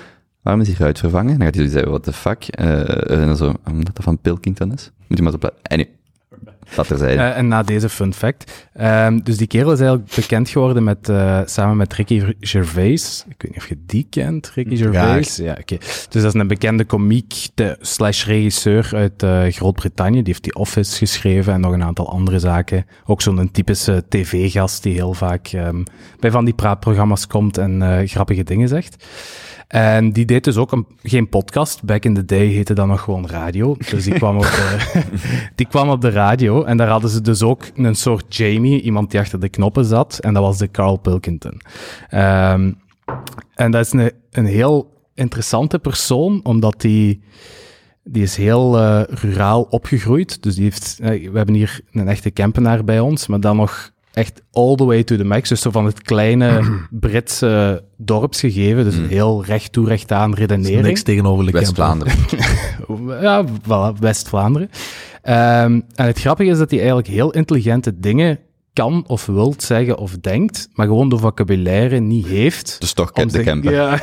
waarom 0.42 0.62
is 0.62 0.68
die 0.68 0.78
ruit 0.80 1.00
vervangen? 1.00 1.38
Dan 1.38 1.46
gaat 1.46 1.56
hij 1.56 1.68
zeggen, 1.68 1.90
what 1.90 2.04
the 2.04 2.14
fuck? 2.14 2.44
Eh, 2.44 3.12
en 3.12 3.26
dan 3.26 3.38
zo, 3.38 3.54
omdat 3.70 3.96
dat 3.96 4.04
van 4.04 4.20
Pilkington 4.20 4.74
is. 4.74 4.92
Moet 5.08 5.18
je 5.18 5.24
maar 5.24 5.32
zo 5.32 5.38
plaatsen. 5.38 5.98
Dat. 6.76 6.92
Eh, 6.92 7.38
en 7.38 7.48
na 7.48 7.64
deze 7.64 7.90
fun 7.90 8.14
fact. 8.14 8.68
Ehm, 8.74 9.20
dus 9.24 9.38
die 9.38 9.48
kerel 9.48 9.72
is 9.72 9.80
eigenlijk 9.80 10.16
bekend 10.16 10.50
geworden 10.50 10.84
met, 10.84 11.10
eh, 11.10 11.42
samen 11.46 11.78
met 11.78 11.94
Ricky 11.94 12.24
Gervais. 12.40 13.26
Ik 13.30 13.42
weet 13.42 13.52
niet 13.52 13.60
of 13.60 13.70
je 13.70 13.78
die 13.86 14.08
kent, 14.10 14.52
Ricky 14.56 14.76
Gervais. 14.76 15.36
Ja, 15.36 15.58
oké. 15.60 15.78
Dus 15.78 16.08
dat 16.10 16.24
is 16.24 16.34
een 16.34 16.48
bekende 16.48 16.86
komiek 16.86 17.48
de, 17.54 17.78
slash 17.80 18.26
regisseur 18.26 18.90
uit 18.94 19.24
eh, 19.24 19.44
Groot-Brittannië. 19.48 20.18
Die 20.18 20.34
heeft 20.34 20.44
The 20.44 20.54
Office 20.54 20.98
geschreven 20.98 21.54
en 21.54 21.62
nog 21.62 21.74
een 21.74 21.84
aantal 21.84 22.10
andere 22.10 22.40
zaken. 22.40 22.86
Ook 23.06 23.22
zo'n 23.22 23.52
typische 23.52 24.04
tv-gast 24.10 24.84
die 24.84 24.94
heel 24.94 25.14
vaak 25.14 25.48
ehm, 25.48 25.84
bij 26.20 26.32
van 26.32 26.46
die 26.46 26.54
praatprogramma's 26.54 27.28
komt 27.28 27.58
en 27.58 28.04
grappige 28.08 28.44
dingen 28.44 28.68
zegt. 28.68 29.06
En 29.70 30.12
die 30.12 30.26
deed 30.26 30.44
dus 30.44 30.58
ook 30.58 30.72
een, 30.72 30.88
geen 31.04 31.30
podcast. 31.30 31.84
Back 31.84 32.04
in 32.04 32.14
the 32.14 32.26
day 32.26 32.46
heette 32.46 32.74
dat 32.74 32.88
nog 32.88 33.02
gewoon 33.02 33.28
radio. 33.28 33.76
Dus 33.90 34.04
die 34.04 34.14
kwam, 34.14 34.38
op 34.38 34.44
de, 34.44 35.02
die 35.56 35.68
kwam 35.68 35.90
op 35.90 36.02
de 36.02 36.10
radio. 36.10 36.64
En 36.64 36.78
daar 36.78 36.88
hadden 36.88 37.10
ze 37.10 37.22
dus 37.22 37.44
ook 37.44 37.64
een 37.76 37.96
soort 37.96 38.36
Jamie, 38.36 38.82
iemand 38.82 39.12
die 39.12 39.20
achter 39.20 39.40
de 39.40 39.50
knoppen 39.50 39.86
zat. 39.86 40.20
En 40.20 40.34
dat 40.34 40.44
was 40.44 40.58
de 40.58 40.72
Carl 40.72 40.98
Pilkington. 40.98 41.62
Ehm, 42.10 42.72
en 43.56 43.72
dat 43.72 43.86
is 43.86 43.92
een, 43.92 44.12
een 44.32 44.46
heel 44.46 44.94
interessante 45.14 45.80
persoon, 45.80 46.40
omdat 46.44 46.82
die... 46.82 47.22
Die 48.04 48.24
is 48.24 48.36
heel 48.36 48.78
eh, 48.78 49.02
ruraal 49.08 49.62
opgegroeid. 49.62 50.44
Dus 50.44 50.56
die 50.56 50.64
heeft, 50.64 50.98
eh, 51.02 51.32
we 51.32 51.38
hebben 51.38 51.56
hier 51.56 51.82
een 51.92 52.08
echte 52.08 52.32
Kempenaar 52.32 52.84
bij 52.84 53.00
ons, 53.00 53.28
maar 53.28 53.40
dan 53.40 53.56
nog 53.56 53.92
echt 54.14 54.42
all 54.52 54.76
the 54.76 54.86
way 54.86 55.04
to 55.04 55.16
the 55.16 55.24
max. 55.24 55.50
Dus 55.50 55.62
zo 55.62 55.72
van 55.72 55.86
het 55.86 56.02
kleine 56.02 56.62
Britse 56.90 57.84
dorpsgegeven. 57.98 58.84
Dus 58.84 58.96
heel 59.10 59.44
recht 59.46 59.72
toe, 59.72 59.88
recht 59.88 60.12
aan 60.12 60.34
redenering. 60.34 60.82
Niks 60.82 61.04
tegenover 61.04 61.46
de 61.46 61.52
West-Vlaanderen. 61.52 62.14
Ja, 63.22 63.46
voilà, 63.46 64.00
West-Vlaanderen. 64.00 64.70
Ehm, 65.22 65.80
en 65.96 66.06
het 66.06 66.20
grappige 66.20 66.50
is 66.50 66.58
dat 66.58 66.70
hij 66.70 66.80
eigenlijk 66.80 67.08
heel 67.08 67.32
intelligente 67.32 68.00
dingen 68.00 68.40
kan 68.74 69.04
of 69.08 69.26
wilt 69.26 69.64
zeggen 69.64 69.98
of 69.98 70.18
denkt, 70.18 70.70
maar 70.74 70.88
gewoon 70.88 71.10
de 71.10 71.18
vocabulaire 71.18 72.00
niet 72.00 72.26
heeft. 72.26 72.76
Dus 72.80 72.94
toch 72.94 73.12
kent 73.12 73.32
de 73.32 73.44
camper. 73.44 73.72
Ja, 73.72 74.00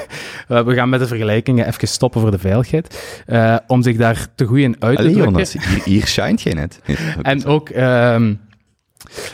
we 0.64 0.74
gaan 0.74 0.88
met 0.88 1.00
de 1.00 1.06
vergelijkingen 1.06 1.66
even 1.66 1.88
stoppen 1.88 2.20
voor 2.20 2.30
de 2.30 2.38
veiligheid. 2.38 3.22
Eh, 3.26 3.56
om 3.66 3.82
zich 3.82 3.96
daar 3.96 4.26
te 4.34 4.44
goed 4.44 4.58
in 4.58 4.76
uit 4.78 4.96
te 4.96 5.02
Allee, 5.02 5.12
drukken. 5.12 5.32
Jonas, 5.32 5.52
hier, 5.52 5.82
hier 5.84 6.06
shined 6.06 6.42
jij 6.42 6.52
net. 6.52 6.80
En 7.22 7.44
ook, 7.44 7.68
ehm, 7.68 8.34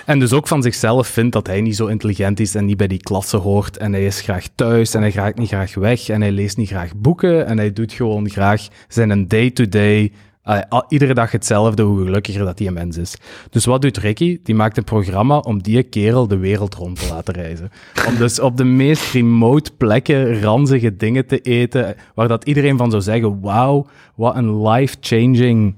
en 0.06 0.18
dus 0.18 0.32
ook 0.32 0.48
van 0.48 0.62
zichzelf 0.62 1.06
vindt 1.06 1.32
dat 1.32 1.46
hij 1.46 1.60
niet 1.60 1.76
zo 1.76 1.86
intelligent 1.86 2.40
is 2.40 2.54
en 2.54 2.64
niet 2.64 2.76
bij 2.76 2.86
die 2.86 3.02
klasse 3.02 3.36
hoort. 3.36 3.76
En 3.76 3.92
hij 3.92 4.06
is 4.06 4.20
graag 4.20 4.46
thuis 4.54 4.94
en 4.94 5.00
hij 5.00 5.12
gaat 5.12 5.38
niet 5.38 5.48
graag 5.48 5.74
weg 5.74 6.08
en 6.08 6.20
hij 6.20 6.32
leest 6.32 6.56
niet 6.56 6.68
graag 6.68 6.96
boeken 6.96 7.46
en 7.46 7.58
hij 7.58 7.72
doet 7.72 7.92
gewoon 7.92 8.30
graag 8.30 8.68
zijn 8.88 9.28
day-to-day. 9.28 10.12
eh, 10.42 10.80
iedere 10.88 11.14
dag 11.14 11.30
hetzelfde, 11.30 11.82
hoe 11.82 12.04
gelukkiger 12.04 12.44
dat 12.44 12.58
die 12.58 12.68
een 12.68 12.74
mens 12.74 12.96
is. 12.96 13.14
Dus 13.50 13.64
wat 13.64 13.82
doet 13.82 13.96
Ricky? 13.96 14.40
Die 14.42 14.54
maakt 14.54 14.76
een 14.76 14.84
programma 14.84 15.38
om 15.38 15.62
die 15.62 15.82
kerel 15.82 16.28
de 16.28 16.36
wereld 16.36 16.74
rond 16.74 17.00
te 17.00 17.08
laten 17.08 17.34
reizen. 17.34 17.70
Om 18.08 18.16
dus 18.16 18.40
op 18.40 18.56
de 18.56 18.64
meest 18.64 19.12
remote 19.12 19.72
plekken 19.76 20.40
ranzige 20.40 20.96
dingen 20.96 21.26
te 21.26 21.40
eten, 21.40 21.96
waar 22.14 22.28
dat 22.28 22.44
iedereen 22.44 22.76
van 22.76 22.90
zou 22.90 23.02
zeggen, 23.02 23.40
wauw, 23.40 23.86
wat 24.14 24.36
een 24.36 24.68
life-changing 24.68 25.74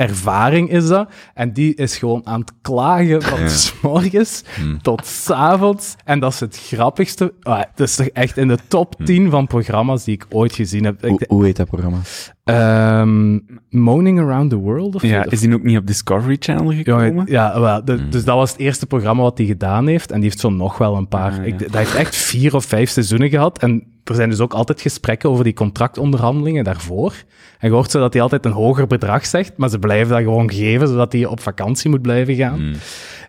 ervaring 0.00 0.70
is 0.70 0.86
dat. 0.86 1.10
En 1.34 1.52
die 1.52 1.74
is 1.74 1.96
gewoon 1.98 2.20
aan 2.26 2.40
het 2.40 2.52
klagen 2.62 3.22
van 3.22 3.48
s 3.50 3.74
morgens 3.82 4.44
tot 4.82 5.06
s 5.06 5.30
avonds. 5.30 5.96
En 6.04 6.20
dat 6.20 6.32
is 6.32 6.40
het 6.40 6.58
grappigste. 6.58 7.32
Ah, 7.42 7.62
dat 7.74 7.88
is 7.88 7.94
toch 7.96 8.06
echt 8.06 8.36
in 8.36 8.48
de 8.48 8.58
top 8.68 8.94
10 9.04 9.30
van 9.30 9.46
programma's 9.46 10.04
die 10.04 10.14
ik 10.14 10.26
ooit 10.28 10.52
gezien 10.54 10.84
heb. 10.84 11.00
Hoe, 11.02 11.18
Ik, 11.20 11.28
hoe 11.28 11.44
heet 11.44 11.56
dat 11.56 11.66
programma? 11.68 11.98
ehm, 12.44 13.38
Moaning 13.70 14.20
Around 14.20 14.50
the 14.50 14.56
World 14.56 14.94
of 14.94 15.02
Ja, 15.02 15.20
of- 15.26 15.32
is 15.32 15.40
die 15.40 15.54
ook 15.54 15.62
niet 15.62 15.76
op 15.78 15.86
Discovery 15.86 16.36
Channel 16.38 16.72
gekomen? 16.72 17.24
ja 17.28 17.60
wel, 17.60 17.84
de- 17.84 18.08
dus 18.08 18.24
dat 18.24 18.36
was 18.36 18.50
het 18.50 18.60
eerste 18.60 18.86
programma 18.86 19.22
wat 19.22 19.38
hij 19.38 19.46
gedaan 19.46 19.86
heeft. 19.86 20.10
En 20.10 20.20
die 20.20 20.24
heeft 20.28 20.40
zo 20.40 20.50
nog 20.50 20.78
wel 20.78 20.96
een 20.96 21.08
paar. 21.08 21.30
Ah, 21.30 21.36
ja. 21.36 21.42
ik, 21.42 21.58
dat 21.58 21.72
heeft 21.72 21.94
echt 21.94 22.16
vier 22.16 22.54
of 22.54 22.64
vijf 22.64 22.90
seizoenen 22.90 23.28
gehad. 23.28 23.58
En 23.58 23.84
er 24.04 24.14
zijn 24.14 24.30
dus 24.30 24.40
ook 24.40 24.54
altijd 24.54 24.80
gesprekken 24.80 25.30
over 25.30 25.44
die 25.44 25.52
contractonderhandelingen 25.52 26.64
daarvoor. 26.64 27.14
En 27.58 27.68
je 27.68 27.74
hoort 27.74 27.90
zo 27.90 28.00
dat 28.00 28.12
hij 28.12 28.22
altijd 28.22 28.44
een 28.44 28.52
hoger 28.52 28.86
bedrag 28.86 29.26
zegt, 29.26 29.52
maar 29.56 29.68
ze 29.68 29.78
blijven 29.78 30.08
dat 30.08 30.22
gewoon 30.22 30.52
geven, 30.52 30.88
zodat 30.88 31.12
hij 31.12 31.24
op 31.24 31.40
vakantie 31.40 31.90
moet 31.90 32.02
blijven 32.02 32.34
gaan. 32.34 32.74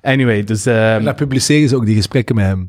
Anyway, 0.02 0.44
dus 0.44 0.66
ehm, 0.66 0.78
En 0.78 1.04
daar 1.04 1.16
publiceren 1.16 1.70
ze 1.70 1.76
ook 1.76 1.86
die 1.86 1.96
gesprekken 1.96 2.36
met 2.36 2.46
hem. 2.46 2.68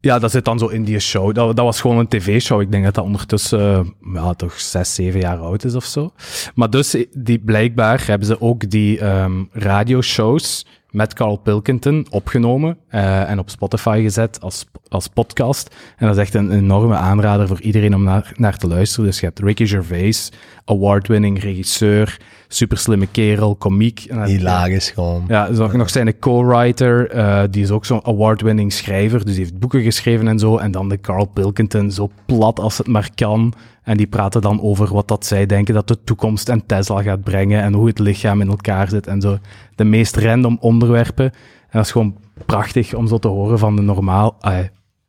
ja, 0.00 0.18
dat 0.18 0.30
zit 0.30 0.44
dan 0.44 0.58
zo 0.58 0.66
in 0.66 0.84
die 0.84 0.98
show. 0.98 1.34
Dat, 1.34 1.56
dat 1.56 1.64
was 1.64 1.80
gewoon 1.80 1.98
een 1.98 2.08
tv-show. 2.08 2.60
Ik 2.60 2.70
denk 2.70 2.84
dat 2.84 2.94
dat 2.94 3.04
ondertussen 3.04 3.60
eh, 3.60 4.14
ja, 4.14 4.34
toch 4.34 4.60
zes, 4.60 4.94
zeven 4.94 5.20
jaar 5.20 5.38
oud 5.38 5.64
is 5.64 5.74
of 5.74 5.84
zo. 5.84 6.12
Maar 6.54 6.70
dus, 6.70 6.96
die, 7.12 7.38
blijkbaar 7.38 8.06
hebben 8.06 8.26
ze 8.26 8.40
ook 8.40 8.70
die 8.70 8.98
ehm 8.98 9.42
radioshows 9.52 10.66
met 10.94 11.14
Carl 11.14 11.36
Pilkington 11.36 12.06
opgenomen 12.10 12.76
eh, 12.88 13.30
en 13.30 13.38
op 13.38 13.50
Spotify 13.50 14.00
gezet 14.02 14.40
als, 14.40 14.66
als 14.88 15.08
podcast. 15.08 15.74
En 15.96 16.06
dat 16.06 16.16
is 16.16 16.22
echt 16.22 16.34
een 16.34 16.50
enorme 16.50 16.94
aanrader 16.94 17.48
voor 17.48 17.60
iedereen 17.60 17.94
om 17.94 18.02
naar, 18.02 18.32
naar 18.36 18.56
te 18.56 18.66
luisteren. 18.66 19.04
Dus 19.04 19.20
je 19.20 19.26
hebt 19.26 19.38
Ricky 19.38 19.66
Gervais, 19.66 20.32
award-winning 20.64 21.42
regisseur, 21.42 22.20
super 22.48 22.78
slimme 22.78 23.06
kerel, 23.06 23.54
komiek. 23.54 24.06
Hilarisch 24.24 24.90
gewoon. 24.90 25.24
ja, 25.28 25.46
is 25.46 25.58
ook 25.58 25.72
nog 25.72 25.90
zijn 25.90 26.18
co-writer, 26.18 27.10
eh, 27.10 27.42
die 27.50 27.62
is 27.62 27.70
ook 27.70 27.84
zo'n 27.84 28.04
award-winning 28.04 28.72
schrijver, 28.72 29.24
dus 29.24 29.34
die 29.34 29.42
heeft 29.42 29.58
boeken 29.58 29.82
geschreven 29.82 30.28
en 30.28 30.38
zo. 30.38 30.56
En 30.56 30.70
dan 30.70 30.88
de 30.88 31.00
Carl 31.00 31.24
Pilkington, 31.24 31.90
zo 31.90 32.10
plat 32.26 32.60
als 32.60 32.78
het 32.78 32.86
maar 32.86 33.10
kan. 33.14 33.54
En 33.84 33.96
die 33.96 34.06
praten 34.06 34.40
dan 34.40 34.60
over 34.62 34.92
wat 34.92 35.08
dat 35.08 35.26
zij 35.26 35.46
denken 35.46 35.74
dat 35.74 35.88
de 35.88 35.98
toekomst 36.04 36.48
en 36.48 36.66
Tesla 36.66 37.02
gaat 37.02 37.22
brengen 37.22 37.62
en 37.62 37.72
hoe 37.72 37.86
het 37.86 37.98
lichaam 37.98 38.40
in 38.40 38.48
elkaar 38.48 38.88
zit 38.88 39.06
en 39.06 39.20
zo. 39.20 39.38
De 39.74 39.84
meest 39.84 40.16
random 40.16 40.56
onderwerpen. 40.60 41.24
En 41.24 41.32
dat 41.70 41.84
is 41.84 41.90
gewoon 41.92 42.16
prachtig 42.46 42.94
om 42.94 43.06
zo 43.06 43.18
te 43.18 43.28
horen 43.28 43.58
van 43.58 43.76
de 43.76 43.82
normaal, 43.82 44.36
ah, 44.40 44.56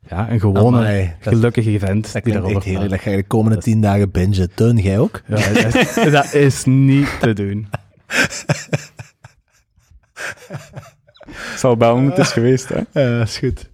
ja, 0.08 0.30
een 0.30 0.40
gewone, 0.40 0.76
Amai, 0.76 1.14
dat- 1.22 1.32
gelukkige 1.34 1.70
event 1.70 2.02
Dat 2.02 2.12
die 2.12 2.22
klinkt 2.22 2.42
daarover 2.42 2.72
praat. 2.72 2.90
Dat 2.90 3.00
ga 3.00 3.10
je 3.10 3.16
de 3.16 3.26
komende 3.26 3.58
tien 3.58 3.80
dagen 3.80 4.10
bingen. 4.10 4.50
Teun, 4.54 4.76
jij 4.76 4.98
ook? 4.98 5.22
Ja, 5.26 5.36
dat, 5.52 5.74
is, 5.74 5.94
dat 6.12 6.34
is 6.34 6.64
niet 6.64 7.08
te 7.20 7.32
doen. 7.32 7.66
Zal 11.56 11.76
Belmont 11.76 12.16
het 12.16 12.26
is 12.26 12.32
geweest, 12.32 12.68
hè? 12.68 12.80
Ja, 13.02 13.22
is 13.22 13.38
goed. 13.38 13.70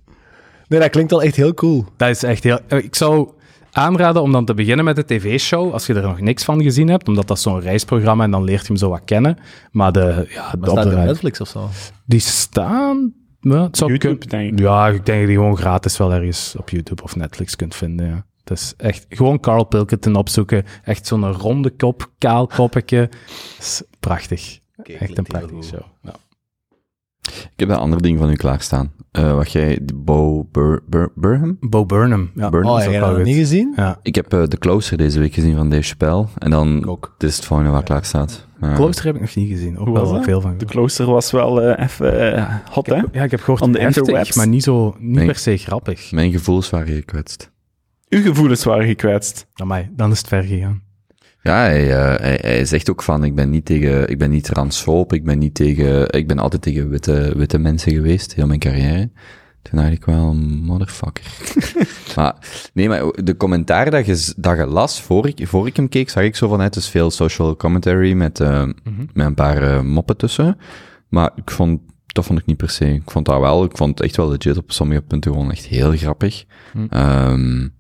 Nee, 0.69 0.81
dat 0.81 0.91
klinkt 0.91 1.12
al 1.12 1.23
echt 1.23 1.37
heel 1.37 1.55
cool. 1.55 1.85
Dat 1.97 2.09
is 2.09 2.23
echt 2.23 2.45
heel... 2.45 2.59
Ik 2.69 2.95
zou 2.95 3.29
aanraden 3.73 4.23
om 4.23 4.32
dan 4.32 4.44
te 4.44 4.55
beginnen 4.55 4.85
met 4.85 4.97
de 4.97 5.05
tv-show, 5.05 5.73
als 5.73 5.86
je 5.86 5.94
er 5.94 6.03
nog 6.03 6.20
niks 6.20 6.44
van 6.44 6.62
gezien 6.62 6.89
hebt, 6.89 7.09
omdat 7.09 7.28
dat 7.28 7.40
zo'n 7.40 7.61
reisprogramma 7.61 8.24
en 8.24 8.31
dan 8.31 8.44
leert 8.44 8.61
je 8.61 8.66
hem 8.66 8.77
zo 8.77 8.89
wat 8.89 9.05
kennen. 9.05 9.39
Maar 9.70 9.93
de... 9.93 10.27
Ja, 10.28 10.55
Maar 10.59 10.70
op 10.70 10.82
de 10.82 10.97
Netflix 10.97 11.40
of 11.40 11.49
zo? 11.49 11.69
die 12.07 12.20
staan... 12.20 13.12
Ja, 13.40 13.62
het 13.62 13.77
zou 13.77 13.90
YouTube, 13.90 14.27
denk 14.27 14.53
ik. 14.53 14.59
Ja, 14.59 14.86
ik 14.86 14.93
denk 14.93 15.07
dat 15.07 15.16
je 15.16 15.27
die 15.27 15.36
gewoon 15.36 15.57
gratis 15.57 15.97
wel 15.97 16.12
ergens 16.12 16.55
op 16.59 16.70
YouTube 16.70 17.03
of 17.03 17.16
Netflix 17.16 17.57
kunt 17.57 17.74
vinden, 17.74 18.07
ja. 18.07 18.24
Het 18.44 18.59
is 18.59 18.74
echt 18.77 19.07
gewoon 19.09 19.40
Carl 19.40 19.65
Pilkington 19.65 20.15
opzoeken. 20.15 20.65
Echt 20.85 21.07
zo'n 21.07 21.32
ronde 21.32 21.70
kop, 21.70 22.11
kaal 22.19 22.47
koppetje. 22.47 23.11
is 23.59 23.82
prachtig. 24.01 24.59
echt 24.82 25.19
een 25.19 25.24
prachtige 25.24 25.62
show. 25.62 25.82
Ja. 26.03 26.15
Ik 27.31 27.53
heb 27.57 27.69
een 27.69 27.74
ander 27.77 28.03
ding 28.03 28.19
van 28.19 28.31
u 28.31 28.35
klaarstaan. 28.35 28.93
Eh, 29.11 29.35
wat 29.35 29.53
jij, 29.53 29.78
Bo 29.94 30.44
Bur, 30.53 30.82
Bur, 30.89 31.12
Burham? 31.15 31.57
Bo 31.61 31.86
Burnham. 31.86 32.31
Ja, 32.35 32.49
Burnham 32.51 32.74
Oh, 32.74 32.81
heb 32.82 32.90
wel 33.01 33.15
dat 33.15 33.24
niet 33.24 33.36
gezien? 33.36 33.73
ja. 33.77 33.99
Ik 34.03 34.15
heb 34.15 34.32
eh 34.32 34.43
The 34.43 34.59
Closer 34.59 34.97
deze 34.97 35.19
week 35.19 35.35
gezien 35.35 35.57
van 35.57 35.70
Dave 35.70 35.82
Chappelle. 35.82 36.27
En 36.39 36.51
dan, 36.51 36.86
ook. 36.89 37.15
dit 37.19 37.31
is 37.31 37.36
het 37.36 37.44
volgende 37.44 37.73
wat 37.73 37.85
klaar 37.85 38.05
staat. 38.05 38.47
Ja. 38.61 38.74
Closer 38.74 39.05
heb 39.05 39.15
ik 39.15 39.20
nog 39.20 39.35
niet 39.35 39.49
gezien. 39.51 39.78
Ook 39.78 39.86
Hoe 39.86 39.94
wel 39.94 40.12
was 40.12 40.24
veel 40.24 40.40
van 40.40 40.59
De 40.59 40.65
klooster 40.65 41.07
was 41.07 41.31
wel 41.31 41.62
eh, 41.62 41.85
even 41.85 42.62
hot, 42.70 42.86
hè? 42.86 43.03
Ja, 43.12 43.23
ik 43.23 43.31
heb 43.31 43.40
gehoord 43.40 43.61
On 43.62 43.73
the 43.73 43.78
heftig, 43.78 43.97
interwebs. 44.03 44.36
maar 44.36 44.49
niet, 44.49 44.62
zo, 44.62 44.94
niet 44.99 45.27
per 45.27 45.36
se 45.36 45.57
grappig. 45.57 46.12
Mijn 46.12 46.32
gevoelens 46.32 46.70
waren 46.70 46.94
gekwetst. 46.94 47.51
Uw 48.09 48.23
gevoelens 48.23 48.65
waren 48.65 48.86
gekwetst. 48.86 49.47
Amai, 49.55 49.89
dan 49.97 50.11
is 50.11 50.19
het 50.19 50.28
ver 50.28 50.43
gegaan. 50.43 50.82
Ja, 51.43 51.56
hij, 51.56 51.90
eh, 51.90 52.20
hij, 52.20 52.39
hij 52.43 52.64
zegt 52.64 52.90
ook 52.90 53.02
van, 53.02 53.24
ik 53.24 53.35
ben 53.35 53.51
niet 53.51 53.64
tegen, 53.64 54.09
ik 54.09 54.19
ben 54.19 54.31
niet 54.31 54.44
transfoob, 54.44 55.12
ik 55.12 55.24
ben 55.24 55.39
niet 55.39 55.55
tegen, 55.55 56.10
ik 56.10 56.27
ben 56.27 56.39
altijd 56.39 56.62
tegen 56.62 56.89
witte, 56.89 57.32
witte 57.36 57.59
mensen 57.59 57.93
geweest, 57.93 58.35
heel 58.35 58.47
mijn 58.47 58.59
carrière. 58.59 59.10
Toen 59.62 59.78
dacht 59.78 59.93
ik 59.93 60.05
wel, 60.05 60.35
motherfucker. 60.35 61.24
maar, 62.16 62.35
nee, 62.73 62.89
maar 62.89 63.02
de 63.24 63.36
commentaar 63.36 63.90
dat 63.90 64.06
je, 64.06 64.32
dat 64.36 64.56
je 64.56 64.66
las, 64.66 65.01
voor 65.01 65.27
ik, 65.28 65.48
voor 65.48 65.66
ik 65.66 65.77
hem 65.77 65.89
keek, 65.89 66.10
zag 66.10 66.24
ik 66.24 66.36
zo 66.36 66.48
van, 66.48 66.60
het 66.60 66.77
is 66.77 66.89
veel 66.89 67.10
social 67.10 67.56
commentary 67.56 68.12
met, 68.12 68.40
eh, 68.40 68.64
met 69.12 69.27
een 69.27 69.35
paar 69.35 69.62
eh, 69.62 69.81
moppen 69.82 70.16
tussen. 70.16 70.59
Maar 71.09 71.31
ik 71.35 71.51
vond 71.51 71.81
dat 72.06 72.24
vond 72.24 72.39
ik 72.39 72.47
niet 72.47 72.56
per 72.56 72.70
se. 72.70 72.85
Ik 72.85 73.10
vond 73.10 73.27
dat 73.27 73.40
wel, 73.40 73.64
ik 73.64 73.77
vond 73.77 73.90
het 73.90 74.06
echt 74.06 74.16
wel 74.16 74.28
legit 74.28 74.56
op 74.56 74.73
sommige 74.73 75.02
punten 75.02 75.32
gewoon 75.32 75.51
echt 75.51 75.66
heel 75.66 75.97
grappig. 75.97 76.44
Mm, 76.73 77.73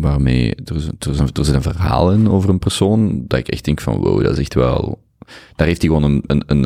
waarmee, 0.00 0.54
er, 0.54 0.74
er, 0.98 1.20
er 1.34 1.44
zit 1.44 1.54
een 1.54 1.62
verhaal 1.62 2.12
in 2.12 2.28
over 2.28 2.48
een 2.50 2.58
persoon, 2.58 3.24
dat 3.28 3.38
ik 3.38 3.48
echt 3.48 3.64
denk 3.64 3.80
van, 3.80 3.96
wow, 3.96 4.22
dat 4.22 4.32
is 4.32 4.38
echt 4.38 4.54
wel... 4.54 5.02
Daar 5.56 5.66
heeft 5.66 5.82
hij 5.82 5.90
gewoon 5.90 6.10
een, 6.12 6.22
een, 6.26 6.42
een 6.46 6.64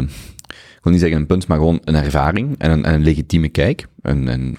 ik 0.49 0.85
wil 0.85 0.93
niet 0.93 1.01
zeggen 1.01 1.21
een 1.21 1.27
punt, 1.27 1.47
maar 1.47 1.59
gewoon 1.59 1.81
een 1.85 1.95
ervaring 1.95 2.55
en 2.59 2.71
een, 2.71 2.85
en 2.85 2.95
een 2.95 3.03
legitieme 3.03 3.49
kijk. 3.49 3.87
En, 4.03 4.29
en, 4.29 4.57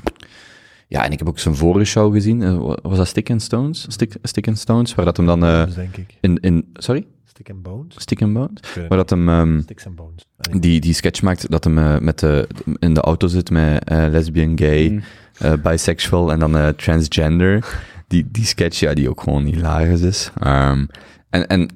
ja, 0.87 1.05
en 1.05 1.11
ik 1.11 1.19
heb 1.19 1.27
ook 1.27 1.39
zijn 1.39 1.55
vorige 1.55 1.85
show 1.85 2.13
gezien, 2.13 2.41
eh, 2.41 2.57
wa- 2.57 2.77
was 2.81 2.97
dat 2.97 3.07
Stick 3.07 3.29
and 3.29 3.41
Stones? 3.41 3.85
Stick, 3.89 4.15
Stick 4.23 4.47
and 4.47 4.57
Stones, 4.57 4.95
waar 4.95 5.05
dat 5.05 5.17
hem 5.17 5.25
dan 5.25 5.43
eh, 5.45 5.65
denk 5.75 5.97
ik. 5.97 6.17
in, 6.21 6.37
in, 6.39 6.65
sorry? 6.73 7.05
Stick 7.25 7.49
and 7.49 7.61
Bones? 7.63 7.95
Stick 7.97 8.21
and 8.21 8.33
Bones? 8.33 8.59
Waar 8.87 8.97
dat 8.97 9.09
hem... 9.09 9.29
ehm. 9.29 9.61
Sticks 9.61 9.85
and 9.85 9.95
Bones. 9.95 10.25
Die, 10.61 10.79
die 10.79 10.93
sketch 10.93 11.21
maakt 11.21 11.51
dat 11.51 11.63
hem 11.63 11.77
eh, 11.77 11.97
met 11.99 12.19
de, 12.19 12.47
in 12.79 12.93
de 12.93 13.01
auto 13.01 13.27
zit 13.27 13.49
met 13.49 13.83
eh, 13.83 14.05
lesbian, 14.09 14.57
gay, 14.57 14.89
Mm. 14.89 15.01
Eh, 15.39 15.53
bisexual 15.63 16.31
en 16.31 16.39
dan 16.39 16.57
eh, 16.57 16.67
transgender. 16.67 17.81
Die, 18.07 18.27
die 18.31 18.45
sketch, 18.45 18.79
ja, 18.79 18.93
die 18.93 19.09
ook 19.09 19.21
gewoon 19.21 19.45
hilarisch 19.45 20.01
is. 20.01 20.31
Ehm, 20.39 20.85
en, 21.29 21.47
en, 21.47 21.69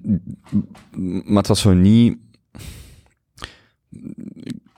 maar 1.25 1.37
het 1.37 1.47
was 1.47 1.61
zo 1.61 1.73
niet... 1.73 2.17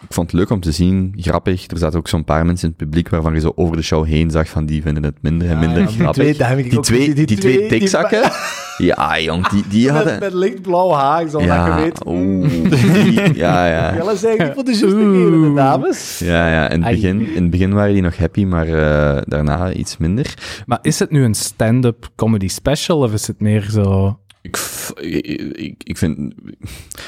Ik 0.08 0.14
vond 0.14 0.32
het 0.32 0.40
leuk 0.40 0.50
om 0.50 0.60
te 0.60 0.72
zien, 0.72 1.14
grappig. 1.18 1.68
Er 1.68 1.78
zaten 1.78 2.00
ook 2.00 2.08
zo'n 2.08 2.24
paar 2.24 2.46
mensen 2.46 2.68
in 2.68 2.74
het 2.78 2.86
publiek 2.90 3.10
waarvan 3.10 3.34
je 3.34 3.40
zo 3.40 3.52
over 3.56 3.76
de 3.76 3.82
show 3.82 4.06
heen 4.06 4.32
zag 4.32 4.50
van 4.50 4.66
die 4.66 4.82
vinden 4.82 5.04
het 5.04 5.22
minder 5.22 5.50
en 5.50 5.60
minder 5.60 5.80
ja, 5.82 5.88
grappig. 5.88 6.36
twee, 6.36 6.64
die, 6.70 6.80
twee, 6.80 7.14
die, 7.14 7.26
die 7.26 7.26
twee 7.26 7.38
twee- 7.38 7.70
die- 7.70 7.80
dikzakken. 7.80 8.32
ja, 8.78 9.20
jong, 9.20 9.48
die, 9.48 9.64
die 9.68 9.86
Met, 9.86 9.96
hadden... 9.96 10.20
met 10.20 10.34
lichtblauw 10.34 10.92
haar, 10.92 11.30
zoals 11.30 11.48
dat 11.48 11.66
je 11.66 11.74
weet. 11.74 12.06
oeh, 12.06 12.50
die- 12.70 13.36
ja, 13.36 13.68
ja. 13.68 13.94
Jelle 13.98 14.16
zei 14.16 14.38
niet 14.44 14.52
voor 14.54 14.64
de 14.64 14.72
juiste 14.78 15.54
dames. 15.56 16.20
Ja, 16.20 16.50
ja 16.50 16.70
in, 16.70 16.84
het 16.84 16.92
begin, 16.94 17.28
in 17.28 17.42
het 17.42 17.50
begin 17.52 17.74
waren 17.74 17.94
die 17.94 18.02
nog 18.02 18.18
happy, 18.18 18.44
maar 18.46 18.68
eh, 18.68 19.22
daarna 19.26 19.74
iets 19.74 19.98
minder. 19.98 20.34
Maar 20.66 20.80
is 20.82 21.00
het 21.00 21.12
nu 21.12 21.24
een 21.24 21.34
stand-up 21.36 22.10
comedy 22.16 22.48
special 22.48 22.98
of 23.02 23.14
is 23.14 23.28
het 23.28 23.40
meer 23.42 23.62
zo... 23.70 24.20
Ik, 24.42 24.58
ik, 24.96 25.26
ik, 25.58 25.84
ik 25.84 25.98
vind... 25.98 26.34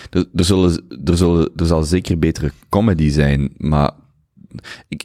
Er, 0.10 0.26
er, 0.36 0.46
zullen, 0.46 0.84
er, 1.06 1.18
zullen, 1.18 1.52
er 1.56 1.66
zal 1.66 1.84
zeker 1.84 2.20
betere 2.20 2.52
comedy 2.70 3.10
zijn, 3.10 3.54
maar... 3.58 3.92
Ik, 4.88 5.04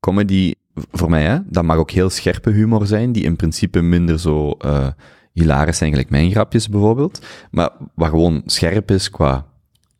comedy, 0.00 0.54
voor 0.74 1.10
mij, 1.10 1.22
hè, 1.22 1.38
dat 1.46 1.64
mag 1.64 1.76
ook 1.76 1.90
heel 1.90 2.10
scherpe 2.10 2.50
humor 2.50 2.86
zijn, 2.86 3.12
die 3.12 3.24
in 3.24 3.36
principe 3.36 3.80
minder 3.80 4.18
zo 4.18 4.50
eh 4.50 4.86
hilarisch 5.32 5.78
zijn, 5.78 5.90
gelijk 5.90 6.10
mijn 6.10 6.30
grapjes 6.30 6.68
bijvoorbeeld, 6.68 7.26
maar 7.50 7.70
wat 7.94 8.08
gewoon 8.08 8.42
scherp 8.46 8.90
is 8.90 9.10
qua 9.10 9.46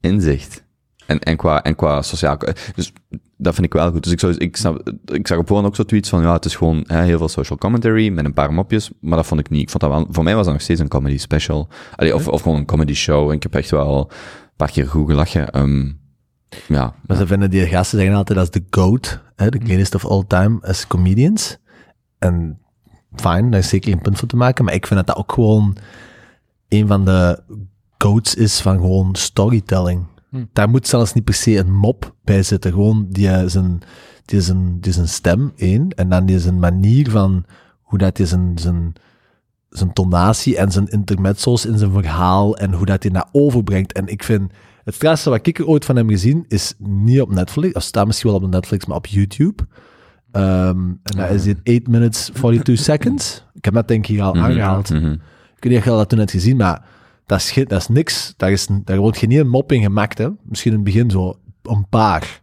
inzicht. 0.01 0.65
En, 1.07 1.19
en, 1.19 1.37
qua, 1.37 1.63
en 1.63 1.75
qua 1.75 2.03
sociaal... 2.03 2.39
Dus 2.75 2.93
dat 3.37 3.55
vind 3.55 3.67
ik 3.67 3.73
wel 3.73 3.91
goed. 3.91 4.03
Dus 4.03 4.13
ik, 4.13 4.21
zou, 4.21 4.35
ik, 4.35 4.57
snap, 4.57 4.93
ik 5.05 5.27
zag 5.27 5.39
op 5.39 5.47
gewoon 5.47 5.65
ook 5.65 5.77
zo 5.77 5.83
tweets 5.83 6.09
van, 6.09 6.23
ja, 6.23 6.33
het 6.33 6.45
is 6.45 6.57
gewoon 6.57 6.85
hè, 6.87 7.03
heel 7.03 7.19
veel 7.19 7.29
social 7.29 7.59
commentary 7.59 8.09
met 8.09 8.25
een 8.25 8.33
paar 8.33 8.53
mopjes, 8.53 8.91
maar 9.01 9.17
dat 9.17 9.27
vond 9.27 9.41
ik 9.41 9.51
niet. 9.51 9.63
Ik 9.63 9.71
vond 9.71 9.83
dat 9.83 9.91
wel, 9.91 10.07
voor 10.11 10.25
mij 10.25 10.35
was 10.35 10.45
dat 10.45 10.55
nog 10.55 10.63
steeds 10.63 10.81
een 10.81 10.89
comedy 10.89 11.19
special. 11.19 11.69
Allee, 11.97 12.15
of, 12.15 12.29
of 12.29 12.43
gewoon 12.43 12.59
een 12.59 12.67
comedy 12.67 12.95
show. 12.95 13.29
En 13.29 13.35
ik 13.37 13.43
heb 13.43 13.55
echt 13.55 13.71
wel 13.71 13.99
een 14.11 14.57
paar 14.57 14.71
keer 14.71 14.87
goed 14.87 15.11
gelachen. 15.11 15.51
Ehm, 15.51 15.91
ja. 16.69 16.95
Maar 17.07 17.17
ze 17.17 17.27
vinden 17.27 17.51
die 17.51 17.67
gasten 17.67 17.99
zeggen 17.99 18.17
altijd 18.17 18.39
dat 18.39 18.55
is 18.55 18.61
de 18.61 18.67
GOAT, 18.71 19.23
hè, 19.37 19.49
de 19.49 19.61
greatest 19.65 19.95
of 19.95 20.07
all 20.07 20.25
time 20.27 20.59
as 20.61 20.87
comedians. 20.87 21.59
En 22.19 22.59
fijn, 23.15 23.51
daar 23.51 23.61
is 23.61 23.69
zeker 23.69 23.93
een 23.93 24.01
punt 24.01 24.19
voor 24.19 24.29
te 24.29 24.37
maken, 24.37 24.65
maar 24.65 24.75
ik 24.75 24.87
vind 24.87 24.99
dat 24.99 25.07
dat 25.07 25.17
ook 25.17 25.33
gewoon 25.33 25.77
een 26.69 26.87
van 26.87 27.05
de 27.05 27.43
GOATs 27.99 28.35
is 28.35 28.61
van 28.61 28.77
gewoon 28.77 29.15
storytelling. 29.15 30.07
Hm. 30.31 30.45
Daar 30.53 30.69
moet 30.69 30.87
zelfs 30.87 31.13
niet 31.13 31.25
per 31.25 31.35
se 31.35 31.59
een 31.59 31.75
mop 31.75 32.15
bij 32.25 32.43
zitten, 32.43 32.73
gewoon 32.73 33.07
die 33.09 33.29
eh, 33.29 33.47
zijn, 33.47 33.81
die 34.25 34.41
zijn, 34.41 34.81
die 34.81 34.93
zijn 34.93 35.09
stem, 35.09 35.53
één, 35.57 35.89
en 35.89 36.09
dan 36.09 36.27
die 36.27 36.39
zijn 36.39 36.59
manier 36.59 37.11
van 37.11 37.45
hoe 37.83 37.99
dat 37.99 38.17
hij 38.17 38.27
zijn, 38.27 38.59
zijn, 38.59 38.93
zijn 39.69 39.93
tonatie 39.93 40.57
en 40.57 40.73
zijn 40.73 40.89
intermezzo's 40.89 41.67
in 41.67 41.79
zijn 41.79 41.93
verhaal 41.93 42.57
en 42.57 42.73
hoe 42.73 42.87
dat 42.87 43.03
hij 43.03 43.13
dat 43.13 43.29
overbrengt. 43.33 43.93
En 43.93 44.07
ik 44.07 44.23
vind, 44.23 44.53
het 44.85 44.95
strafste 44.95 45.31
wat 45.31 45.47
ik 45.47 45.59
er 45.59 45.67
ooit 45.67 45.85
van 45.85 45.97
hem 45.97 46.09
gezien, 46.09 46.45
is 46.49 46.75
niet 46.79 47.21
op 47.21 47.31
Netflix. 47.35 47.73
Dat 47.75 47.83
staat 47.83 48.07
misschien 48.07 48.31
wel 48.31 48.41
op 48.41 48.51
Netflix, 48.51 48.87
maar 48.87 48.97
op 48.97 49.07
YouTube. 49.07 49.63
Ehm, 50.33 50.79
en 51.03 51.17
dat 51.17 51.31
is 51.31 51.43
dit 51.43 51.59
8 51.65 51.87
minutes 51.89 52.31
42 52.35 52.79
seconds. 52.91 53.45
Ik 53.55 53.65
heb 53.65 53.75
dat 53.75 53.89
denk 53.89 54.07
ik 54.07 54.21
al 54.21 54.35
Mhm, 54.35 54.45
aangehaald. 54.45 54.91
mhm. 54.91 55.13
Ik 55.57 55.69
weet 55.69 55.73
niet 55.73 55.79
of 55.79 55.85
je 55.85 55.91
dat 55.91 56.09
toen 56.09 56.19
hebt 56.19 56.31
gezien, 56.31 56.57
maar 56.57 56.85
dat 57.27 57.39
is, 57.39 57.55
dat 57.55 57.81
is 57.81 57.89
niks. 57.89 58.35
Daar, 58.37 58.51
is, 58.53 58.69
daar 58.85 58.99
wordt 58.99 59.19
geen 59.19 59.33
een 59.33 59.49
mop 59.49 59.73
in 59.73 59.83
gemaakt. 59.83 60.19
Hè. 60.19 60.29
Misschien 60.43 60.71
in 60.73 60.77
het 60.77 60.87
begin 60.87 61.11
zo 61.11 61.35
een 61.63 61.87
paar. 61.89 62.41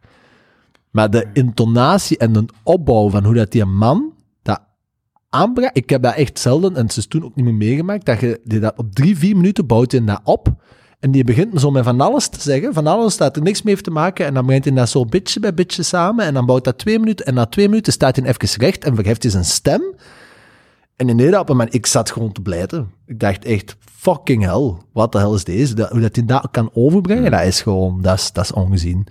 Maar 0.91 1.09
de 1.09 1.25
intonatie 1.33 2.17
en 2.17 2.33
de 2.33 2.45
opbouw 2.63 3.09
van 3.09 3.23
hoe 3.25 3.33
dat 3.33 3.51
die 3.51 3.65
man 3.65 4.13
dat 4.41 4.61
aanbrengt. 5.29 5.77
Ik 5.77 5.89
heb 5.89 6.01
dat 6.03 6.15
echt 6.15 6.39
zelden, 6.39 6.75
en 6.75 6.85
het 6.85 6.97
is 6.97 7.07
toen 7.07 7.23
ook 7.23 7.35
niet 7.35 7.45
meer 7.45 7.53
meegemaakt, 7.53 8.05
dat 8.05 8.19
je 8.19 8.39
dat 8.43 8.77
op 8.77 8.93
drie, 8.95 9.17
vier 9.17 9.35
minuten 9.35 9.65
bouwt 9.67 9.91
hij 9.91 10.03
dat 10.05 10.21
op. 10.23 10.55
En 10.99 11.11
die 11.11 11.23
begint 11.23 11.59
zo 11.59 11.71
met 11.71 11.83
van 11.83 12.01
alles 12.01 12.27
te 12.27 12.41
zeggen. 12.41 12.73
Van 12.73 12.87
alles 12.87 13.17
dat 13.17 13.35
er 13.35 13.41
niks 13.41 13.61
mee 13.61 13.73
heeft 13.73 13.85
te 13.85 13.91
maken. 13.91 14.25
En 14.25 14.33
dan 14.33 14.45
brengt 14.45 14.65
hij 14.65 14.73
dat 14.73 14.89
zo 14.89 15.05
beetje 15.05 15.39
bij 15.39 15.53
beetje 15.53 15.83
samen. 15.83 16.25
En 16.25 16.33
dan 16.33 16.45
bouwt 16.45 16.63
dat 16.63 16.77
twee 16.77 16.99
minuten. 16.99 17.25
En 17.25 17.33
na 17.33 17.45
twee 17.45 17.69
minuten 17.69 17.93
staat 17.93 18.15
hij 18.15 18.25
even 18.25 18.59
recht 18.59 18.83
en 18.83 18.95
verheft 18.95 19.23
hij 19.23 19.31
zijn 19.31 19.45
stem. 19.45 19.81
En 20.95 21.09
inderdaad, 21.09 21.41
op 21.41 21.49
een 21.49 21.55
moment, 21.55 21.75
ik 21.75 21.85
zat 21.85 22.11
gewoon 22.11 22.31
te 22.31 22.41
blijten. 22.41 22.91
Ik 23.05 23.19
dacht 23.19 23.45
echt, 23.45 23.75
fucking 23.95 24.43
hell, 24.43 24.73
wat 24.93 25.11
de 25.11 25.17
hel 25.17 25.35
is 25.35 25.43
deze? 25.43 25.73
Dat, 25.73 25.89
hoe 25.89 25.99
dat 25.99 26.15
hij 26.15 26.25
dat 26.25 26.47
kan 26.51 26.69
overbrengen, 26.73 27.31
dat 27.31 27.43
is 27.43 27.61
gewoon, 27.61 28.01
dat 28.01 28.17
is, 28.17 28.31
dat 28.31 28.43
is 28.43 28.51
ongezien. 28.51 29.07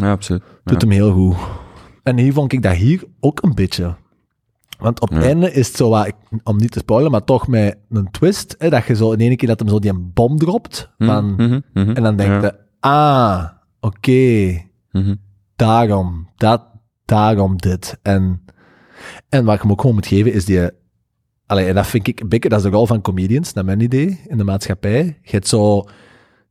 Ja, 0.00 0.10
absoluut. 0.10 0.42
Doet 0.64 0.80
hem 0.80 0.90
heel 0.90 1.12
goed. 1.12 1.36
En 2.02 2.18
hier 2.18 2.32
vond 2.32 2.52
ik 2.52 2.62
dat 2.62 2.74
hier 2.74 3.04
ook 3.20 3.42
een 3.42 3.54
beetje. 3.54 3.94
Want 4.82 5.00
op 5.00 5.08
het 5.08 5.18
Ja. 5.22 5.24
einde 5.28 5.52
is 5.52 5.66
het 5.66 5.76
zo, 5.76 5.88
wat, 5.88 6.12
om 6.42 6.56
niet 6.56 6.70
te 6.70 6.78
spoilen, 6.78 7.10
maar 7.10 7.24
toch 7.24 7.48
met 7.48 7.78
een 7.90 8.10
twist, 8.10 8.54
hè, 8.58 8.70
dat 8.70 8.84
je 8.86 8.94
zo 8.94 9.12
in 9.12 9.20
één 9.20 9.36
keer 9.36 9.48
dat 9.48 9.58
hem 9.58 9.68
zo 9.68 9.78
die 9.78 9.90
een 9.90 10.10
bom 10.12 10.38
dropt, 10.38 10.90
van, 10.98 11.34
Mhm, 11.34 11.60
mhm, 11.74 11.90
en 11.90 12.02
dan 12.02 12.16
denk 12.16 12.30
ja. 12.30 12.40
je, 12.40 12.54
ah, 12.80 13.48
oké, 13.80 14.60
daarom, 15.56 16.28
dat, 16.36 16.62
daarom 17.04 17.56
dit. 17.56 17.98
En, 18.02 18.44
en 19.28 19.44
wat 19.44 19.54
ik 19.54 19.60
hem 19.62 19.70
ook 19.70 19.80
gewoon 19.80 19.94
moet 19.96 20.06
geven, 20.06 20.32
is 20.32 20.44
die... 20.44 20.60
Allee, 21.46 21.66
en 21.66 21.74
dat 21.74 21.86
vind 21.86 22.06
ik 22.08 22.28
beetje, 22.28 22.48
dat 22.48 22.58
is 22.58 22.64
de 22.64 22.70
rol 22.70 22.86
van 22.86 23.00
comedians, 23.00 23.52
naar 23.52 23.64
mijn 23.64 23.80
idee, 23.80 24.20
in 24.26 24.36
de 24.36 24.44
maatschappij. 24.44 25.04
Je 25.22 25.30
hebt 25.30 25.48
zo 25.48 25.84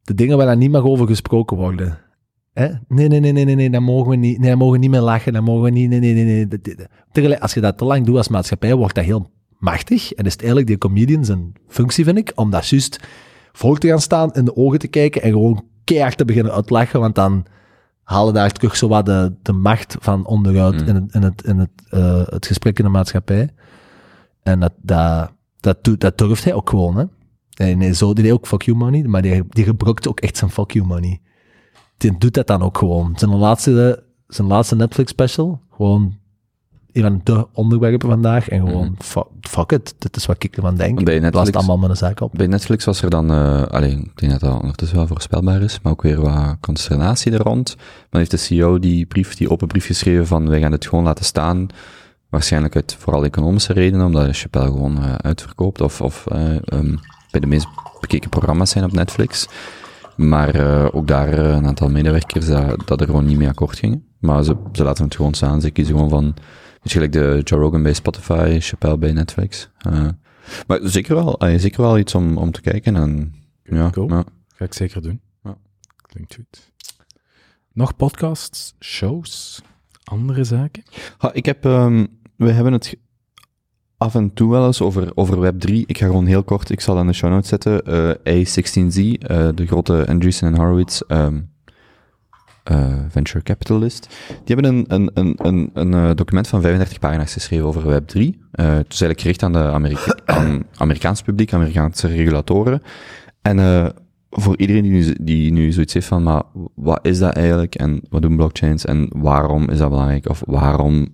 de 0.02 0.14
dingen 0.14 0.38
waar 0.38 0.46
daar 0.46 0.58
niet 0.58 0.72
mag 0.72 0.84
over 0.84 1.08
gesproken 1.08 1.58
worden. 1.58 2.00
Hè? 2.54 2.68
Nee, 2.88 3.08
nee, 3.08 3.20
nee, 3.20 3.32
nee, 3.32 3.46
nee, 3.46 3.56
nee, 3.56 3.70
daar 3.70 3.84
mogen 3.84 4.10
we 4.10 4.16
niet, 4.16 4.38
nee, 4.40 4.48
daar 4.48 4.58
mogen 4.58 4.74
we 4.74 4.80
niet 4.80 4.90
meer 4.90 5.02
lachen, 5.02 5.34
daar 5.34 5.44
mogen 5.44 5.64
we 5.64 5.70
niet, 5.70 5.90
nee, 5.90 6.00
nee, 6.00 6.14
nee, 6.14 6.24
nee. 6.26 6.48
Dat- 6.48 6.64
dat- 6.64 6.88
Tegelijk, 7.12 7.42
als 7.42 7.54
je 7.54 7.60
dat 7.62 7.78
te 7.78 7.86
lang 7.86 8.06
doet 8.06 8.18
als 8.18 8.28
maatschappij, 8.28 8.76
wordt 8.76 8.96
dat 8.96 9.04
heel 9.04 9.32
machtig. 9.58 10.12
En 10.14 10.26
is 10.26 10.32
het 10.32 10.40
eigenlijk 10.42 10.70
die 10.70 10.78
comedians 10.78 11.28
een 11.28 11.56
functie, 11.68 12.04
vind 12.04 12.18
ik, 12.18 12.32
om 12.36 12.50
dat 12.50 12.68
juist 12.68 13.00
voor 13.52 13.78
te 13.78 13.88
gaan 13.88 14.02
staan, 14.02 14.32
in 14.34 14.46
de 14.46 14.56
ogen 14.56 14.80
te 14.80 14.88
kijken 14.88 15.22
en 15.22 15.32
gewoon 15.32 15.64
keihard 15.84 16.18
te 16.18 16.26
beginnen 16.26 16.54
uitlachen, 16.54 17.00
want 17.00 17.16
dan 17.16 17.46
halen 18.04 18.34
daar 18.34 18.52
terug 18.52 18.76
zo 18.76 18.88
wat 18.88 19.06
de, 19.06 19.34
de 19.42 19.52
macht 19.52 19.96
van 20.00 20.26
onderuit 20.26 20.82
Mm. 20.82 20.88
in, 20.88 20.96
het, 20.96 21.14
in, 21.14 21.22
het, 21.24 21.44
in 21.44 21.58
het, 21.58 21.70
eh, 21.90 22.22
het 22.26 22.46
gesprek 22.46 22.78
in 22.80 22.86
de 22.86 22.92
maatschappij. 22.92 23.50
En 24.44 24.60
dat, 24.60 24.74
dat, 24.82 25.32
dat, 25.60 25.84
doet, 25.84 26.02
dat 26.02 26.18
durft 26.18 26.44
hij 26.44 26.54
ook 26.54 26.70
gewoon, 26.70 26.98
hè. 26.98 27.06
En 27.66 27.96
zo 27.96 28.14
deed 28.14 28.24
hij 28.26 28.34
ook 28.34 28.48
fuck 28.48 28.62
you 28.62 28.78
money, 28.78 29.04
maar 29.04 29.22
die, 29.22 29.44
die 29.50 29.64
gebruikte 29.64 30.10
ook 30.10 30.20
echt 30.20 30.38
zijn 30.38 30.52
fuck 30.52 30.72
you 30.72 30.86
money. 30.86 31.22
Die 32.02 32.18
doet 32.18 32.34
dat 32.34 32.48
dan 32.48 32.62
ook 32.62 32.78
gewoon. 32.78 33.14
Zijn 33.16 33.36
laatste, 33.36 34.04
zijn 34.28 34.48
laatste 34.48 34.76
Netflix 34.76 35.12
special, 35.12 35.62
gewoon 35.76 36.20
een 36.92 37.02
van 37.02 37.22
de 37.24 37.48
onderwerpen 37.54 38.10
vandaag, 38.10 38.50
en 38.50 38.68
gewoon, 38.68 38.96
fuck, 39.00 39.26
fuck 39.42 39.72
it, 39.72 39.96
dit 39.98 40.16
is 40.16 40.26
wat 40.26 40.44
ik 40.44 40.56
ervan 40.56 40.76
denk. 40.76 41.04
Bij 41.04 41.14
las 41.14 41.24
het 41.24 41.34
Netflix- 41.34 41.68
allemaal 41.68 41.90
een 41.90 41.96
zaak 41.96 42.22
op. 42.22 42.32
Bij 42.34 42.48
Netflix 42.48 42.86
was 42.86 43.02
er 43.02 43.10
dan, 43.10 43.32
eh 43.32 43.64
alleen, 43.64 44.00
ik 44.00 44.20
denk 44.20 44.32
dat 44.32 44.42
dat 44.42 44.60
ondertussen 44.62 44.98
wel 44.98 45.08
voorspelbaar 45.08 45.62
is, 45.62 45.80
maar 45.82 45.92
ook 45.92 46.02
weer 46.02 46.22
wat 46.22 46.58
consternatie 46.60 47.32
er 47.32 47.42
rond. 47.42 47.76
Dan 48.10 48.20
heeft 48.20 48.32
de 48.32 48.38
CEO 48.38 48.80
die 48.80 49.06
brief, 49.06 49.36
die 49.36 49.50
open 49.50 49.68
brief 49.68 49.86
geschreven 49.86 50.28
van 50.28 50.50
wij 50.50 50.60
gaan 50.60 50.72
het 50.72 50.88
gewoon 50.88 51.04
laten 51.04 51.26
staan. 51.26 51.68
Waarschijnlijk 52.30 52.76
uit 52.76 52.96
vooral 53.00 53.24
economische 53.24 53.74
redenen, 53.74 54.06
omdat 54.06 54.38
Chappelle 54.38 54.66
gewoon 54.72 54.98
eh, 54.98 55.14
uitverkoopt 55.16 55.82
of, 55.82 56.02
of 56.02 56.28
eh, 56.28 56.56
ehm, 56.56 56.96
bij 57.32 57.40
de 57.42 57.48
meest 57.48 57.68
bekeken 58.00 58.30
programma's 58.30 58.70
zijn 58.70 58.84
op 58.84 58.92
Netflix. 58.92 59.48
Maar 60.16 60.56
eh, 60.56 60.88
ook 60.96 61.08
daar 61.08 61.28
eh, 61.34 61.56
een 61.56 61.66
aantal 61.66 61.90
medewerkers 61.90 62.46
dat, 62.46 62.88
dat 62.88 63.00
er 63.00 63.06
gewoon 63.06 63.26
niet 63.26 63.38
mee 63.38 63.48
akkoord 63.48 63.78
gingen. 63.78 64.06
Maar 64.20 64.44
ze, 64.44 64.56
ze 64.72 64.84
laten 64.84 65.04
het 65.04 65.16
gewoon 65.16 65.34
staan. 65.34 65.62
Ze 65.62 65.72
kiezen 65.72 65.94
gewoon 65.94 66.10
van, 66.10 66.34
gelijk 66.84 67.12
de 67.12 67.42
Joe 67.44 67.60
Rogan 67.60 67.84
bij 67.84 67.94
Spotify, 67.94 68.58
Chappelle 68.60 68.98
bij 68.98 69.12
Netflix. 69.12 69.70
Eh, 69.78 70.08
maar 70.68 70.80
zeker 70.84 71.16
wel, 71.16 71.42
zeker 71.58 71.82
wel 71.82 71.98
iets 71.98 72.16
om, 72.16 72.38
om 72.38 72.52
te 72.52 72.62
kijken. 72.62 72.96
En, 72.96 73.34
ja, 73.64 73.90
Cool. 73.90 74.10
ja. 74.10 74.24
Ga 74.56 74.66
ik 74.66 74.74
zeker 74.74 75.02
doen. 75.02 75.22
Ja. 75.44 75.58
Klinkt 76.02 76.36
goed. 76.36 76.72
Nog 77.74 77.96
podcasts, 77.96 78.74
shows, 78.80 79.62
andere 80.04 80.44
zaken? 80.44 80.84
Ha, 81.18 81.34
ik 81.34 81.46
heb, 81.46 81.66
ehm, 81.66 82.06
we 82.36 82.52
hebben 82.52 82.74
het 82.74 82.96
af 84.02 84.16
en 84.16 84.34
toe 84.34 84.52
wel 84.52 84.66
eens 84.66 84.82
over, 84.82 85.12
over 85.16 85.54
Web3. 85.54 85.74
Ik 85.86 85.98
ga 85.98 86.06
gewoon 86.06 86.26
heel 86.26 86.44
kort, 86.44 86.70
ik 86.70 86.82
zal 86.82 87.00
in 87.00 87.08
de 87.08 87.14
show 87.14 87.30
notes 87.30 87.50
zetten. 87.50 87.84
Eh, 87.86 88.44
A16Z, 88.44 88.98
eh, 88.98 89.48
de 89.56 89.66
grote 89.66 90.06
Andreessen 90.08 90.48
en 90.48 90.60
Horowitz, 90.60 91.02
ehm, 91.02 91.40
eh, 92.64 92.94
venture 93.10 93.44
capitalist. 93.44 94.08
Die 94.44 94.56
hebben 94.56 94.66
een, 94.66 94.86
een, 94.88 95.12
een, 95.14 95.36
een, 95.42 95.70
een 95.74 96.16
document 96.16 96.48
van 96.48 96.62
35 96.62 97.00
pagina's 97.00 97.34
geschreven 97.34 97.66
over 97.66 97.82
Web3. 97.82 98.20
Eh, 98.52 98.66
het 98.66 98.94
is 98.94 99.02
eigenlijk 99.02 99.22
gericht 99.22 99.44
aan 99.44 99.52
de 99.52 99.60
aan 100.26 100.64
Amerikaans 100.78 101.22
publiek, 101.22 101.54
Amerikaanse 101.54 102.08
regulatoren. 102.08 102.82
En 103.42 103.94
voor 104.30 104.58
iedereen 104.58 104.84
die 104.84 104.92
nu, 104.92 105.16
die 105.22 105.52
nu 105.52 105.72
zoiets 105.72 105.94
heeft 105.94 106.08
van, 106.08 106.24
maar 106.24 106.44
wat 106.76 107.00
is 107.02 107.20
dat 107.20 107.34
eigenlijk 107.34 107.76
en 107.76 108.02
wat 108.10 108.22
doen 108.22 108.36
blockchains 108.36 108.86
en 108.86 109.10
waarom 109.16 109.70
is 109.70 109.78
dat 109.78 109.90
belangrijk 109.90 110.30
of 110.30 110.44
waarom... 110.46 111.08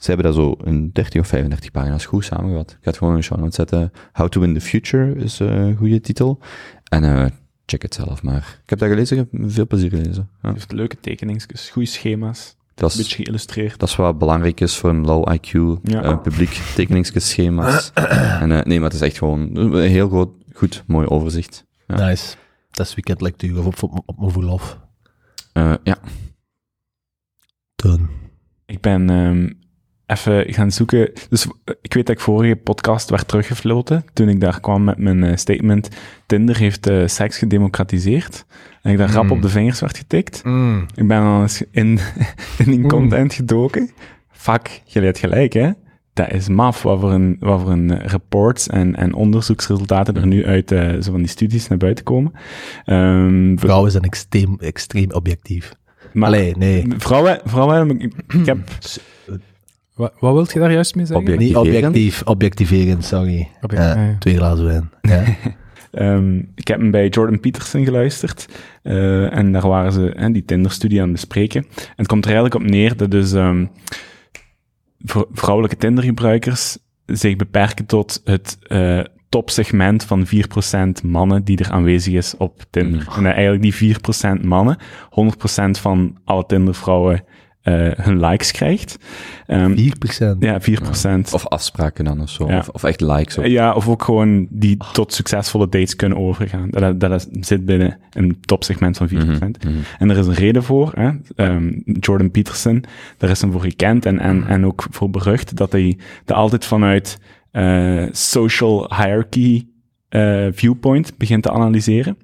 ze 0.00 0.06
hebben 0.10 0.26
dat 0.26 0.34
zo 0.34 0.52
in 0.64 0.90
30 0.92 1.20
of 1.20 1.26
35 1.28 1.70
pagina's 1.70 2.04
goed 2.06 2.24
samengevat. 2.24 2.70
Ik 2.70 2.76
ga 2.80 2.90
het 2.90 2.96
gewoon 2.98 3.12
in 3.14 3.18
de 3.20 3.24
show 3.26 3.38
notes 3.38 3.54
zetten. 3.54 3.92
How 4.12 4.28
to 4.28 4.40
win 4.40 4.54
the 4.54 4.60
future 4.60 5.14
is 5.14 5.40
eh, 5.40 5.48
een 5.48 5.76
goede 5.76 6.00
titel. 6.00 6.38
En 6.88 7.04
eh, 7.04 7.26
check 7.66 7.82
het 7.82 7.94
zelf 7.94 8.22
maar. 8.22 8.60
Ik 8.62 8.70
heb 8.70 8.78
dat 8.78 8.88
gelezen, 8.88 9.18
ik 9.18 9.26
heb 9.30 9.50
veel 9.50 9.66
plezier 9.66 9.90
gelezen. 9.90 10.30
Ja. 10.42 10.52
heeft 10.52 10.72
leuke 10.72 10.96
tekeningsjes, 11.00 11.70
goede 11.70 11.88
schema's, 11.88 12.56
Dat 12.74 12.92
een 12.94 12.98
is, 13.00 13.02
beetje 13.06 13.22
geïllustreerd. 13.22 13.78
dat 13.78 13.88
is 13.88 13.96
wat 13.96 14.18
belangrijk 14.18 14.60
is 14.60 14.76
voor 14.76 14.90
een 14.90 15.04
low 15.04 15.32
IQ 15.34 15.50
Ja. 15.82 16.02
eh, 16.02 16.20
publiek. 16.20 16.50
Tekeningsschema's. 16.74 17.90
en, 18.42 18.52
eh, 18.52 18.62
nee, 18.62 18.80
maar 18.80 18.88
het 18.90 19.00
is 19.00 19.06
echt 19.06 19.18
gewoon 19.18 19.56
een 19.56 19.74
heel 19.88 20.08
groot, 20.08 20.30
goed, 20.52 20.84
mooi 20.86 21.06
overzicht. 21.06 21.66
Ja. 21.86 22.06
Nice. 22.08 22.36
Dat 22.70 22.86
is 22.86 22.94
weekendlectuur 22.94 23.58
of 23.58 23.66
op, 23.66 23.82
op, 23.82 24.02
op 24.06 24.18
mijn 24.18 24.32
verlof. 24.32 24.78
Eh, 25.52 25.74
ja, 25.82 25.98
Done. 27.76 28.06
Ik 28.66 28.80
ben 28.80 29.10
ehm, 29.10 29.50
even 30.10 30.52
gaan 30.54 30.70
zoeken. 30.72 31.10
Dus 31.28 31.44
eh, 31.46 31.74
ik 31.82 31.94
weet 31.94 32.06
dat 32.06 32.16
ik 32.16 32.22
vorige 32.22 32.56
podcast 32.56 33.10
werd 33.10 33.28
teruggefloten 33.28 34.04
toen 34.12 34.28
ik 34.28 34.40
daar 34.40 34.60
kwam 34.60 34.84
met 34.84 34.98
mijn 34.98 35.24
eh, 35.24 35.36
statement. 35.36 35.88
Tinder 36.26 36.56
heeft 36.58 36.86
eh, 36.86 37.06
seks 37.06 37.38
gedemocratiseerd. 37.38 38.44
En 38.82 38.92
ik 38.92 38.98
daar 38.98 39.10
rap 39.12 39.24
Mm. 39.24 39.30
op 39.30 39.42
de 39.42 39.48
vingers 39.48 39.80
werd 39.80 39.96
getikt. 39.96 40.44
Mm. 40.44 40.86
Ik 40.94 41.08
ben 41.08 41.20
al 41.22 41.42
eens 41.42 41.62
in, 41.70 41.98
in 42.64 42.70
die 42.70 42.86
content 42.86 43.34
gedoken. 43.34 43.90
Fuck, 44.30 44.82
je 44.84 45.00
hebt 45.00 45.18
gelijk, 45.18 45.52
hè? 45.52 45.70
Dat 46.12 46.30
is 46.32 46.48
maf, 46.48 46.82
wat 46.82 47.00
voor 47.00 47.12
een, 47.12 47.36
wat 47.40 47.60
voor 47.60 47.70
een 47.70 47.98
reports 47.98 48.68
en, 48.68 48.96
en 48.96 49.14
onderzoeksresultaten 49.14 50.16
er 50.16 50.26
nu 50.26 50.46
uit 50.46 50.72
eh, 50.72 50.88
zo 51.00 51.10
van 51.10 51.18
die 51.20 51.28
studies 51.28 51.68
naar 51.68 51.78
buiten 51.78 52.04
komen. 52.04 52.32
Ehm, 52.84 53.56
Vrouwen 53.58 53.90
zijn 53.90 54.02
extreem, 54.04 54.56
extreem 54.58 55.10
objectief. 55.12 55.72
maar 56.12 56.28
Allee, 56.28 56.56
nee. 56.56 56.86
vrouwen, 56.98 57.40
vrouwen, 57.44 58.00
ik, 58.00 58.12
ik 58.28 58.46
heb 58.46 58.58
Wat, 60.00 60.12
wat 60.18 60.32
wilt 60.34 60.52
je 60.52 60.58
daar 60.58 60.72
juist 60.72 60.94
mee 60.94 61.06
zeggen? 61.06 61.24
Objectiverend? 61.26 61.66
objectief, 61.66 62.22
objectiverend, 62.24 63.04
sorry. 63.04 63.48
Ja, 63.60 63.90
ah, 63.90 63.96
ja. 63.96 64.16
Twee 64.18 64.36
glazen 64.36 64.64
wijn. 64.64 64.90
Ja. 65.02 65.24
Ehm, 65.90 66.38
ik 66.54 66.68
heb 66.68 66.80
hem 66.80 66.90
bij 66.90 67.08
Jordan 67.08 67.40
Peterson 67.40 67.84
geluisterd. 67.84 68.46
eh, 68.82 69.36
en 69.36 69.52
daar 69.52 69.68
waren 69.68 69.92
ze 69.92 70.12
hè, 70.16 70.30
die 70.30 70.44
Tinder-studie 70.44 70.98
aan 70.98 71.04
het 71.04 71.12
bespreken. 71.12 71.66
En 71.76 71.92
het 71.96 72.06
komt 72.06 72.24
er 72.24 72.30
eigenlijk 72.32 72.64
op 72.64 72.70
neer 72.70 72.96
dat 72.96 73.10
dus 73.10 73.32
ehm, 73.32 73.66
vrou- 74.98 75.28
vrouwelijke 75.32 75.76
Tinder-gebruikers 75.76 76.78
zich 77.06 77.36
beperken 77.36 77.86
tot 77.86 78.20
het 78.24 78.58
eh, 78.60 79.00
topsegment 79.28 80.04
van 80.04 80.26
4% 80.26 81.04
mannen 81.04 81.44
die 81.44 81.58
er 81.58 81.70
aanwezig 81.70 82.12
is 82.14 82.36
op 82.36 82.62
Tinder. 82.70 83.06
En 83.16 83.22
dat 83.22 83.32
eigenlijk 83.32 83.62
die 83.78 83.94
4% 83.94 84.44
mannen 84.44 84.78
100% 85.10 85.70
van 85.70 86.16
alle 86.24 86.46
Tinder-vrouwen 86.46 87.24
eh, 87.62 87.90
hun 87.96 88.20
likes 88.20 88.50
krijgt. 88.50 88.98
Ehm, 89.46 89.76
4%. 89.76 90.36
ja, 90.38 90.60
4%. 90.60 91.32
of 91.32 91.46
afspraken 91.46 92.04
dan 92.04 92.20
of 92.20 92.30
zo. 92.30 92.48
Ja. 92.48 92.58
Of, 92.58 92.68
of 92.68 92.84
echt 92.84 93.00
likes. 93.00 93.38
Op. 93.38 93.44
Ja, 93.44 93.72
of 93.72 93.88
ook 93.88 94.02
gewoon 94.02 94.46
die 94.50 94.76
tot 94.92 95.12
succesvolle 95.12 95.68
dates 95.68 95.96
kunnen 95.96 96.18
overgaan. 96.18 96.70
Dat, 96.70 97.00
dat, 97.00 97.28
zit 97.40 97.64
binnen 97.64 97.98
een 98.12 98.38
topsegment 98.40 98.96
van 98.96 99.08
4%. 99.08 99.12
Mhm, 99.12 99.34
mhm. 99.34 99.78
En 99.98 100.10
er 100.10 100.18
is 100.18 100.26
een 100.26 100.34
reden 100.34 100.62
voor. 100.62 100.92
Hè? 100.94 101.10
Ehm, 101.36 101.72
Jordan 101.84 102.30
Peterson, 102.30 102.84
daar 103.16 103.30
is 103.30 103.40
hem 103.40 103.52
voor 103.52 103.60
gekend 103.60 104.06
en, 104.06 104.18
en, 104.18 104.46
en 104.46 104.66
ook 104.66 104.86
voor 104.90 105.10
berucht 105.10 105.56
dat 105.56 105.72
hij 105.72 105.98
dat 106.24 106.36
altijd 106.36 106.64
vanuit 106.64 107.18
eh, 107.50 108.04
social 108.10 108.94
hierarchy 108.96 109.66
eh, 110.08 110.46
viewpoint 110.52 111.18
begint 111.18 111.42
te 111.42 111.50
analyseren. 111.50 112.16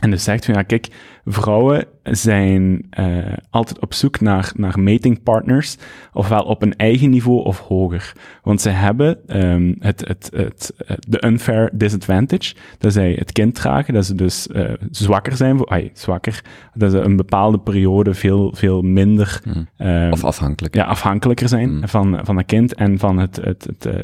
En 0.00 0.10
dus 0.10 0.24
zegt 0.24 0.44
van 0.44 0.54
ja, 0.54 0.62
kijk, 0.62 0.88
vrouwen 1.24 1.84
zijn 2.02 2.86
eh, 2.90 3.16
altijd 3.50 3.80
op 3.80 3.94
zoek 3.94 4.20
naar, 4.20 4.52
naar 4.56 4.78
matingpartners, 4.80 5.76
ofwel 6.12 6.42
op 6.42 6.62
een 6.62 6.76
eigen 6.76 7.10
niveau 7.10 7.44
of 7.44 7.58
hoger. 7.58 8.12
Want 8.42 8.60
zij 8.60 8.72
hebben 8.72 9.18
ehm, 9.26 9.74
het, 9.78 10.04
het, 10.08 10.30
het, 10.34 10.72
eh, 10.86 10.96
de 11.08 11.26
unfair 11.26 11.70
disadvantage, 11.72 12.54
dat 12.78 12.92
zij 12.92 13.12
het 13.18 13.32
kind 13.32 13.54
dragen, 13.54 13.94
dat 13.94 14.06
ze 14.06 14.14
dus 14.14 14.48
eh, 14.48 14.72
zwakker 14.90 15.36
zijn, 15.36 15.68
ai, 15.68 15.90
zwakker, 15.94 16.44
dat 16.74 16.90
ze 16.90 16.98
een 16.98 17.16
bepaalde 17.16 17.58
periode 17.58 18.14
veel, 18.14 18.52
veel 18.56 18.82
minder 18.82 19.40
Mhm. 19.44 19.62
ehm, 19.76 20.12
Of 20.12 20.24
afhankelijk. 20.24 20.74
ja, 20.74 20.84
afhankelijker 20.84 21.48
zijn 21.48 21.72
Mm. 21.74 21.88
van, 21.88 22.18
van 22.22 22.36
het 22.36 22.46
kind 22.46 22.74
en 22.74 22.98
van 22.98 23.18
het, 23.18 23.36
het, 23.36 23.68
het 23.80 23.98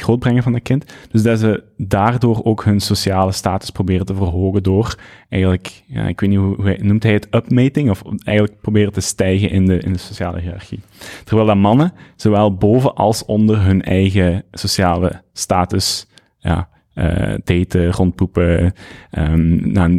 grootbrengen 0.00 0.42
van 0.42 0.54
het 0.54 0.62
kind. 0.62 0.94
Dus 1.10 1.22
dat 1.22 1.38
ze 1.38 1.62
daardoor 1.76 2.44
ook 2.44 2.64
hun 2.64 2.80
sociale 2.80 3.32
status 3.32 3.70
proberen 3.70 4.06
te 4.06 4.14
verhogen 4.14 4.62
door 4.62 4.98
eigenlijk, 5.28 5.82
ja, 5.86 6.06
ik 6.06 6.20
weet 6.20 6.30
niet 6.30 6.38
hoe, 6.38 6.43
hoe 6.44 6.78
noemt 6.80 7.02
hij 7.02 7.12
het, 7.12 7.26
upmating, 7.30 7.90
of 7.90 8.02
eigenlijk 8.24 8.60
proberen 8.60 8.92
te 8.92 9.00
stijgen 9.00 9.50
in 9.50 9.66
de, 9.66 9.78
in 9.78 9.92
de 9.92 9.98
sociale 9.98 10.40
hiërarchie. 10.40 10.80
Terwijl 11.24 11.46
dat 11.46 11.56
mannen 11.56 11.92
zowel 12.16 12.54
boven 12.54 12.94
als 12.94 13.24
onder 13.24 13.60
hun 13.60 13.82
eigen 13.82 14.44
sociale 14.52 15.22
status, 15.32 16.06
ja, 16.38 16.68
eh, 16.94 17.34
daten, 17.44 17.92
rondpoepen, 17.92 18.72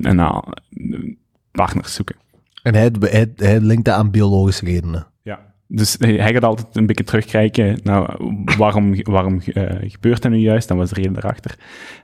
naar 0.01 0.43
partners 1.51 1.93
zoeken. 1.93 2.15
En 2.65 2.75
hij, 2.75 2.91
hij, 2.99 3.31
hij 3.35 3.59
linkt 3.59 3.85
dat 3.85 3.95
aan 3.95 4.11
biologische 4.11 4.65
redenen. 4.65 5.07
Ja. 5.23 5.39
Dus 5.67 5.95
hij 5.99 6.33
gaat 6.33 6.43
altijd 6.43 6.75
een 6.75 6.85
beetje 6.85 7.03
terugkijken 7.03 7.79
naar 7.83 8.15
waarom, 8.57 8.95
waarom 9.03 9.39
eh, 9.39 9.91
gebeurt 9.91 10.21
dat 10.21 10.31
nu 10.31 10.37
juist, 10.37 10.69
en 10.69 10.75
wat 10.75 10.85
is 10.85 10.91
de 10.91 10.95
reden 10.95 11.13
daarachter. 11.13 11.55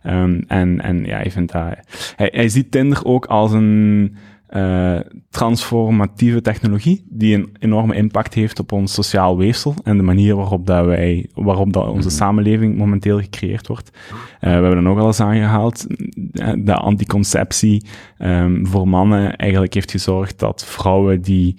Ehm, 0.04 0.42
en, 0.48 0.82
en 0.82 1.06
ja, 1.06 1.18
hij, 1.18 1.32
vindt 1.32 1.52
dat, 1.52 1.78
hij, 2.16 2.30
hij 2.34 2.50
ziet 2.50 2.72
Tinder 2.72 3.06
ook 3.06 3.26
als 3.26 3.52
een 3.52 4.16
eh, 4.52 5.00
transformatieve 5.30 6.42
technologie 6.42 7.06
die 7.10 7.36
een 7.36 7.50
enorme 7.60 7.96
impact 7.96 8.34
heeft 8.34 8.60
op 8.60 8.72
ons 8.72 8.94
sociaal 8.94 9.38
weefsel 9.38 9.76
en 9.84 9.98
de 9.98 10.04
manier 10.04 10.36
waarop, 10.36 10.66
dat 10.66 10.86
wij, 10.86 11.30
waarop 11.34 11.74
dat 11.74 11.88
onze 11.88 12.10
samenleving 12.10 12.78
momenteel 12.78 13.20
gecreëerd 13.20 13.68
wordt. 13.68 13.90
Eh, 13.90 14.20
we 14.40 14.48
hebben 14.50 14.84
dan 14.84 14.90
ook 14.90 15.00
al 15.00 15.06
eens 15.06 15.20
aangehaald 15.20 15.88
eh, 16.32 16.54
dat 16.58 16.78
anticonceptie 16.78 17.86
ehm, 18.18 18.66
voor 18.66 18.88
mannen 18.88 19.36
eigenlijk 19.36 19.74
heeft 19.74 19.92
gezorgd 19.92 20.40
dat 20.40 20.66
vrouwen 20.66 21.22
die 21.22 21.58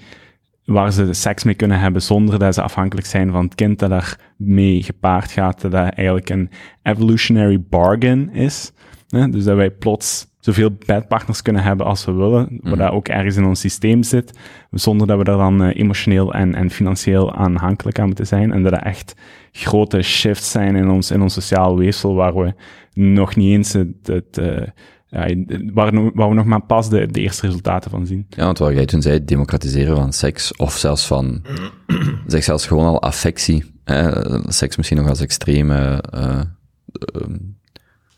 waar 0.64 0.92
ze 0.92 1.12
seks 1.12 1.44
mee 1.44 1.54
kunnen 1.54 1.80
hebben 1.80 2.02
zonder 2.02 2.38
dat 2.38 2.54
ze 2.54 2.62
afhankelijk 2.62 3.06
zijn 3.06 3.30
van 3.30 3.44
het 3.44 3.54
kind 3.54 3.78
dat 3.78 3.90
daarmee 3.90 4.82
gepaard 4.82 5.30
gaat, 5.30 5.60
dat 5.60 5.70
dat 5.70 5.92
eigenlijk 5.94 6.30
een 6.30 6.50
evolutionary 6.82 7.60
bargain 7.68 8.30
is. 8.32 8.72
Hè? 9.08 9.28
Dus 9.28 9.44
dat 9.44 9.56
wij 9.56 9.70
plots 9.70 10.26
zoveel 10.44 10.70
bedpartners 10.86 11.42
kunnen 11.42 11.62
hebben 11.62 11.86
als 11.86 12.04
we 12.04 12.12
willen, 12.12 12.58
wat 12.62 12.78
dat 12.78 12.90
ook 12.90 13.08
ergens 13.08 13.36
in 13.36 13.44
ons 13.44 13.60
systeem 13.60 14.02
zit, 14.02 14.38
zonder 14.70 15.06
dat 15.06 15.18
we 15.18 15.24
daar 15.24 15.36
dan 15.36 15.62
eh, 15.62 15.78
emotioneel 15.80 16.34
en, 16.34 16.54
en 16.54 16.70
financieel 16.70 17.34
aanhankelijk 17.34 17.98
aan 17.98 18.06
moeten 18.06 18.26
zijn. 18.26 18.52
En 18.52 18.62
dat 18.62 18.72
er 18.72 18.78
echt 18.78 19.14
grote 19.52 20.02
shifts 20.02 20.50
zijn 20.50 20.76
in 20.76 20.88
ons, 20.90 21.10
in 21.10 21.22
ons 21.22 21.34
sociaal 21.34 21.76
weefsel, 21.78 22.14
waar 22.14 22.34
we 22.34 22.54
nog 22.94 23.36
niet 23.36 23.48
eens 23.48 23.72
het, 23.72 24.06
het 24.06 24.38
eh, 24.38 24.66
ja, 25.06 25.34
waar, 25.72 25.92
we 26.28 26.34
nog 26.34 26.44
maar 26.44 26.62
pas 26.62 26.88
de, 26.88 27.06
de 27.06 27.20
eerste 27.20 27.46
resultaten 27.46 27.90
van 27.90 28.06
zien. 28.06 28.26
Ja, 28.28 28.44
want 28.44 28.58
wat 28.58 28.72
jij 28.72 28.86
toen 28.86 29.02
zei, 29.02 29.24
democratiseren 29.24 29.96
van 29.96 30.12
seks, 30.12 30.56
of 30.56 30.76
zelfs 30.76 31.06
van, 31.06 31.42
zeg 32.26 32.44
zelfs 32.44 32.66
gewoon 32.66 32.86
al 32.86 33.02
affectie. 33.02 33.64
Hè, 33.84 34.10
seks 34.52 34.76
misschien 34.76 34.98
nog 34.98 35.08
als 35.08 35.20
extreme, 35.20 36.02
eh, 36.10 36.40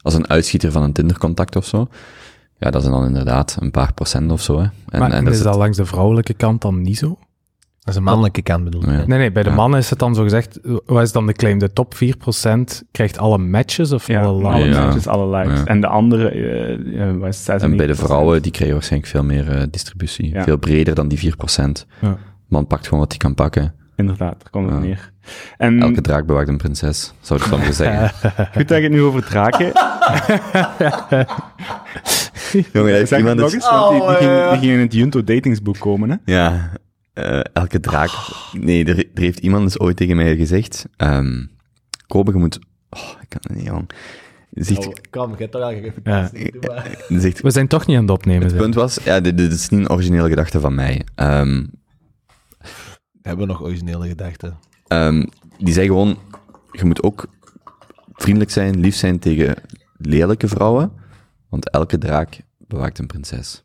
als 0.05 0.15
een 0.15 0.29
uitschieter 0.29 0.73
van 0.73 0.83
een 0.83 0.93
Tindercontact 0.93 1.57
of 1.57 1.65
zo. 1.67 1.89
Ja, 2.59 2.71
dat 2.71 2.83
zijn 2.83 2.95
dan 2.95 3.05
inderdaad 3.07 3.57
een 3.61 3.71
paar 3.71 3.93
procent 3.95 4.31
of 4.33 4.43
zo. 4.43 4.59
Hè. 4.59 4.63
En, 4.89 5.01
maar 5.01 5.11
en 5.13 5.27
is 5.27 5.35
het- 5.35 5.45
dat 5.45 5.57
langs 5.57 5.77
de 5.77 5.85
vrouwelijke 5.85 6.35
kant 6.35 6.61
dan 6.63 6.83
niet 6.83 6.99
zo? 6.99 7.19
Dat 7.81 7.93
is 7.95 7.99
een 7.99 8.07
mannelijke 8.07 8.43
kant 8.43 8.65
bedoel. 8.65 8.83
Ja. 8.91 9.05
Nee, 9.07 9.19
nee, 9.19 9.33
bij 9.33 9.43
de 9.43 9.49
Ja. 9.49 9.55
mannen 9.55 9.79
is 9.79 9.91
het 9.91 9.99
dan 9.99 10.15
zo 10.15 10.23
gezegd, 10.23 10.59
wat 10.87 11.03
is 11.03 11.13
dan 11.13 11.27
de 11.27 11.33
claim? 11.33 11.59
De 11.59 11.73
top 11.73 11.95
4% 11.95 12.83
krijgt 12.91 13.19
alle 13.19 13.39
matches 13.39 13.93
of 13.93 14.07
Ja, 14.07 14.23
alle 14.23 14.49
likes? 14.51 14.75
Ja. 14.77 14.85
matches, 14.85 15.07
alle 15.07 15.37
likes. 15.37 15.59
Ja. 15.59 15.65
En 15.67 15.81
de 15.81 15.87
andere, 15.87 16.29
eh 16.29 17.09
eh, 17.09 17.17
wat 17.17 17.29
is 17.29 17.47
het, 17.47 17.63
en 17.63 17.77
bij 17.77 17.87
de 17.87 17.95
96%. 17.95 17.97
vrouwen, 18.07 18.43
die 18.43 18.51
krijgen 18.53 18.75
waarschijnlijk 18.77 19.13
veel 19.13 19.25
meer 19.25 19.51
eh, 19.51 19.63
distributie. 19.71 20.31
Ja. 20.33 20.43
Veel 20.45 20.57
breder 20.59 20.95
dan 20.95 21.09
die 21.09 21.19
4%. 21.19 21.87
Ja. 22.01 22.17
Man 22.49 22.67
pakt 22.67 22.85
gewoon 22.85 23.01
wat 23.01 23.09
hij 23.11 23.19
kan 23.19 23.35
pakken. 23.35 23.75
Inderdaad, 23.97 24.37
daar 24.41 24.51
komt 24.51 24.71
het 24.71 24.81
neer. 24.81 25.13
En 25.57 25.83
Elke 25.83 26.01
draak 26.01 26.27
bewaakt 26.27 26.49
een 26.49 26.57
prinses, 26.57 27.13
zou 27.21 27.43
ik 27.43 27.49
dan 27.51 27.59
willen 27.59 27.75
zeggen. 27.75 28.31
goed 28.57 28.69
dat 28.69 28.77
je 28.77 28.83
het 28.83 28.93
nu 28.93 29.03
over 29.03 29.25
draken. 29.25 29.67
Jongen, 32.73 32.93
heeft 32.93 33.09
zeg 33.09 33.19
het 33.19 33.19
iemand 33.19 33.39
nog 33.39 33.53
eens, 33.53 33.71
want 33.71 33.91
die, 33.91 34.01
die, 34.09 34.17
ging, 34.17 34.51
die 34.51 34.59
ging 34.59 34.73
in 34.73 34.79
het 34.79 34.93
Junto 34.95 35.25
datingsboek 35.25 35.79
komen. 35.79 36.11
Hè? 36.11 36.17
Ja, 36.25 36.71
eh, 37.13 37.41
elke 37.53 37.81
draak. 37.81 38.11
Nee, 38.53 38.85
er, 38.85 38.99
er 38.99 39.23
heeft 39.23 39.39
iemand 39.39 39.63
eens 39.63 39.79
ooit 39.79 39.97
tegen 39.97 40.17
mij 40.17 40.37
gezegd. 40.37 40.87
ehm 40.97 41.43
Kobe, 42.07 42.33
je 42.33 42.39
moet. 42.39 42.59
Oh, 42.91 43.01
ik 43.21 43.29
kan 43.29 43.41
het 43.43 43.55
niet, 43.57 43.67
jong. 43.67 43.91
Zegt, 44.51 44.87
Oh, 44.87 44.93
kom, 45.11 45.33
ik 45.33 45.39
heb 45.39 45.51
toch 45.51 45.63
eigenlijk 45.63 45.97
Ja. 46.05 46.31
Maar. 46.69 46.97
zegt, 47.09 47.41
We 47.41 47.51
zijn 47.51 47.69
toch 47.69 47.87
niet 47.87 47.97
aan 47.97 48.03
het 48.03 48.11
opnemen. 48.13 48.43
het 48.43 48.51
zeg. 48.51 48.61
punt 48.61 48.75
was, 48.75 48.99
ja, 49.05 49.21
dit, 49.21 49.39
dit 49.39 49.53
is 49.53 49.69
niet 49.69 49.81
een 49.81 49.91
originele 49.91 50.29
gedachte 50.29 50.61
van 50.61 50.75
mij. 50.75 51.03
Ehm, 51.15 51.65
Hebben 53.23 53.47
we 53.47 53.53
nog 53.53 53.63
originele 53.63 54.09
gedachten? 54.09 54.59
Ehm, 54.87 55.25
die 55.59 55.75
zei 55.75 55.87
gewoon, 55.87 56.19
je 56.73 56.85
moet 56.85 57.03
ook 57.03 57.27
vriendelijk 58.13 58.51
zijn, 58.51 58.81
lief 58.81 58.95
zijn 58.95 59.19
tegen 59.19 59.55
lelijke 59.97 60.49
vrouwen, 60.49 60.93
want 61.49 61.71
elke 61.71 61.99
draak 61.99 62.41
bewaakt 62.59 62.99
een 62.99 63.07
prinses. 63.07 63.65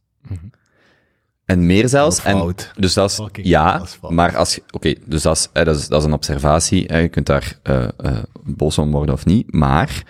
En 1.45 1.65
meer 1.65 1.89
zelfs. 1.89 2.23
En, 2.23 2.55
dus 2.77 2.93
dat 2.93 3.11
is, 3.11 3.19
ja, 3.43 3.77
dat 3.77 3.87
is 3.87 3.93
fout. 3.93 4.11
maar 4.11 4.37
als 4.37 4.59
oké, 4.71 4.93
dus 5.05 5.21
dat 5.21 5.37
is, 5.37 5.49
dat, 5.63 5.75
is, 5.75 5.87
dat 5.87 5.99
is 5.99 6.07
een 6.07 6.13
observatie, 6.13 6.93
je 6.93 7.09
kunt 7.09 7.25
daar 7.25 7.59
eh 7.63 7.87
eh, 7.97 8.23
boos 8.43 8.77
om 8.77 8.91
worden 8.91 9.15
of 9.15 9.25
niet, 9.25 9.53
maar 9.53 10.03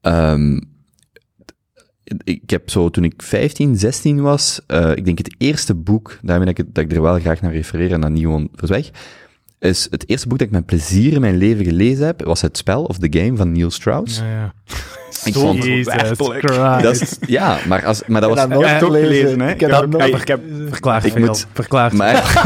ehm, 0.00 0.60
ik 2.24 2.50
heb 2.50 2.70
zo, 2.70 2.90
toen 2.90 3.04
ik 3.04 3.22
15, 3.22 3.76
16 3.76 4.20
was, 4.20 4.60
eh, 4.66 4.90
ik 4.96 5.04
denk 5.04 5.18
het 5.18 5.34
eerste 5.38 5.74
boek, 5.74 6.18
daarmee 6.22 6.46
dat 6.46 6.58
ik, 6.58 6.74
dat 6.74 6.84
ik 6.84 6.92
er 6.92 7.02
wel 7.02 7.18
graag 7.18 7.40
naar 7.40 7.52
refereer 7.52 7.92
en 7.92 8.00
dat 8.00 8.10
niet 8.10 8.22
gewoon 8.22 8.48
is 9.70 9.86
het 9.90 10.08
eerste 10.08 10.28
boek 10.28 10.38
dat 10.38 10.46
ik 10.46 10.52
met 10.52 10.66
plezier 10.66 11.12
in 11.12 11.20
mijn 11.20 11.36
leven 11.36 11.64
gelezen 11.64 12.06
heb, 12.06 12.24
was 12.24 12.40
Het 12.40 12.56
Spel 12.56 12.84
of 12.84 12.98
The 12.98 13.18
Game 13.18 13.36
van 13.36 13.52
Neil 13.52 13.70
Strauss. 13.70 14.18
Ja, 14.18 14.24
ja. 14.24 14.52
Ik 15.24 15.34
vond. 15.34 15.58
Christ. 15.64 15.90
dat 16.82 17.00
is, 17.00 17.16
ja, 17.26 17.58
maar, 17.68 17.84
als, 17.86 18.02
maar 18.06 18.20
dat 18.20 18.30
was... 18.30 18.44
Ik 18.44 18.50
heb 18.50 18.60
dat 18.60 18.70
het 18.70 18.82
ook 18.84 18.94
gelezen. 18.94 19.40
hè? 19.40 19.50
Ik 19.50 19.60
heb 19.60 19.70
Ja, 19.70 19.80
dat 19.80 19.88
nooit 19.90 20.14
ik- 20.14 20.20
ik 20.20 20.28
heb- 20.28 20.40
gelezen. 20.46 20.68
Verklaar 20.68 21.06
Ik 21.06 21.12
veel. 21.12 21.24
moet- 21.26 21.46
Verklaar 21.52 21.96
Maar, 21.96 22.42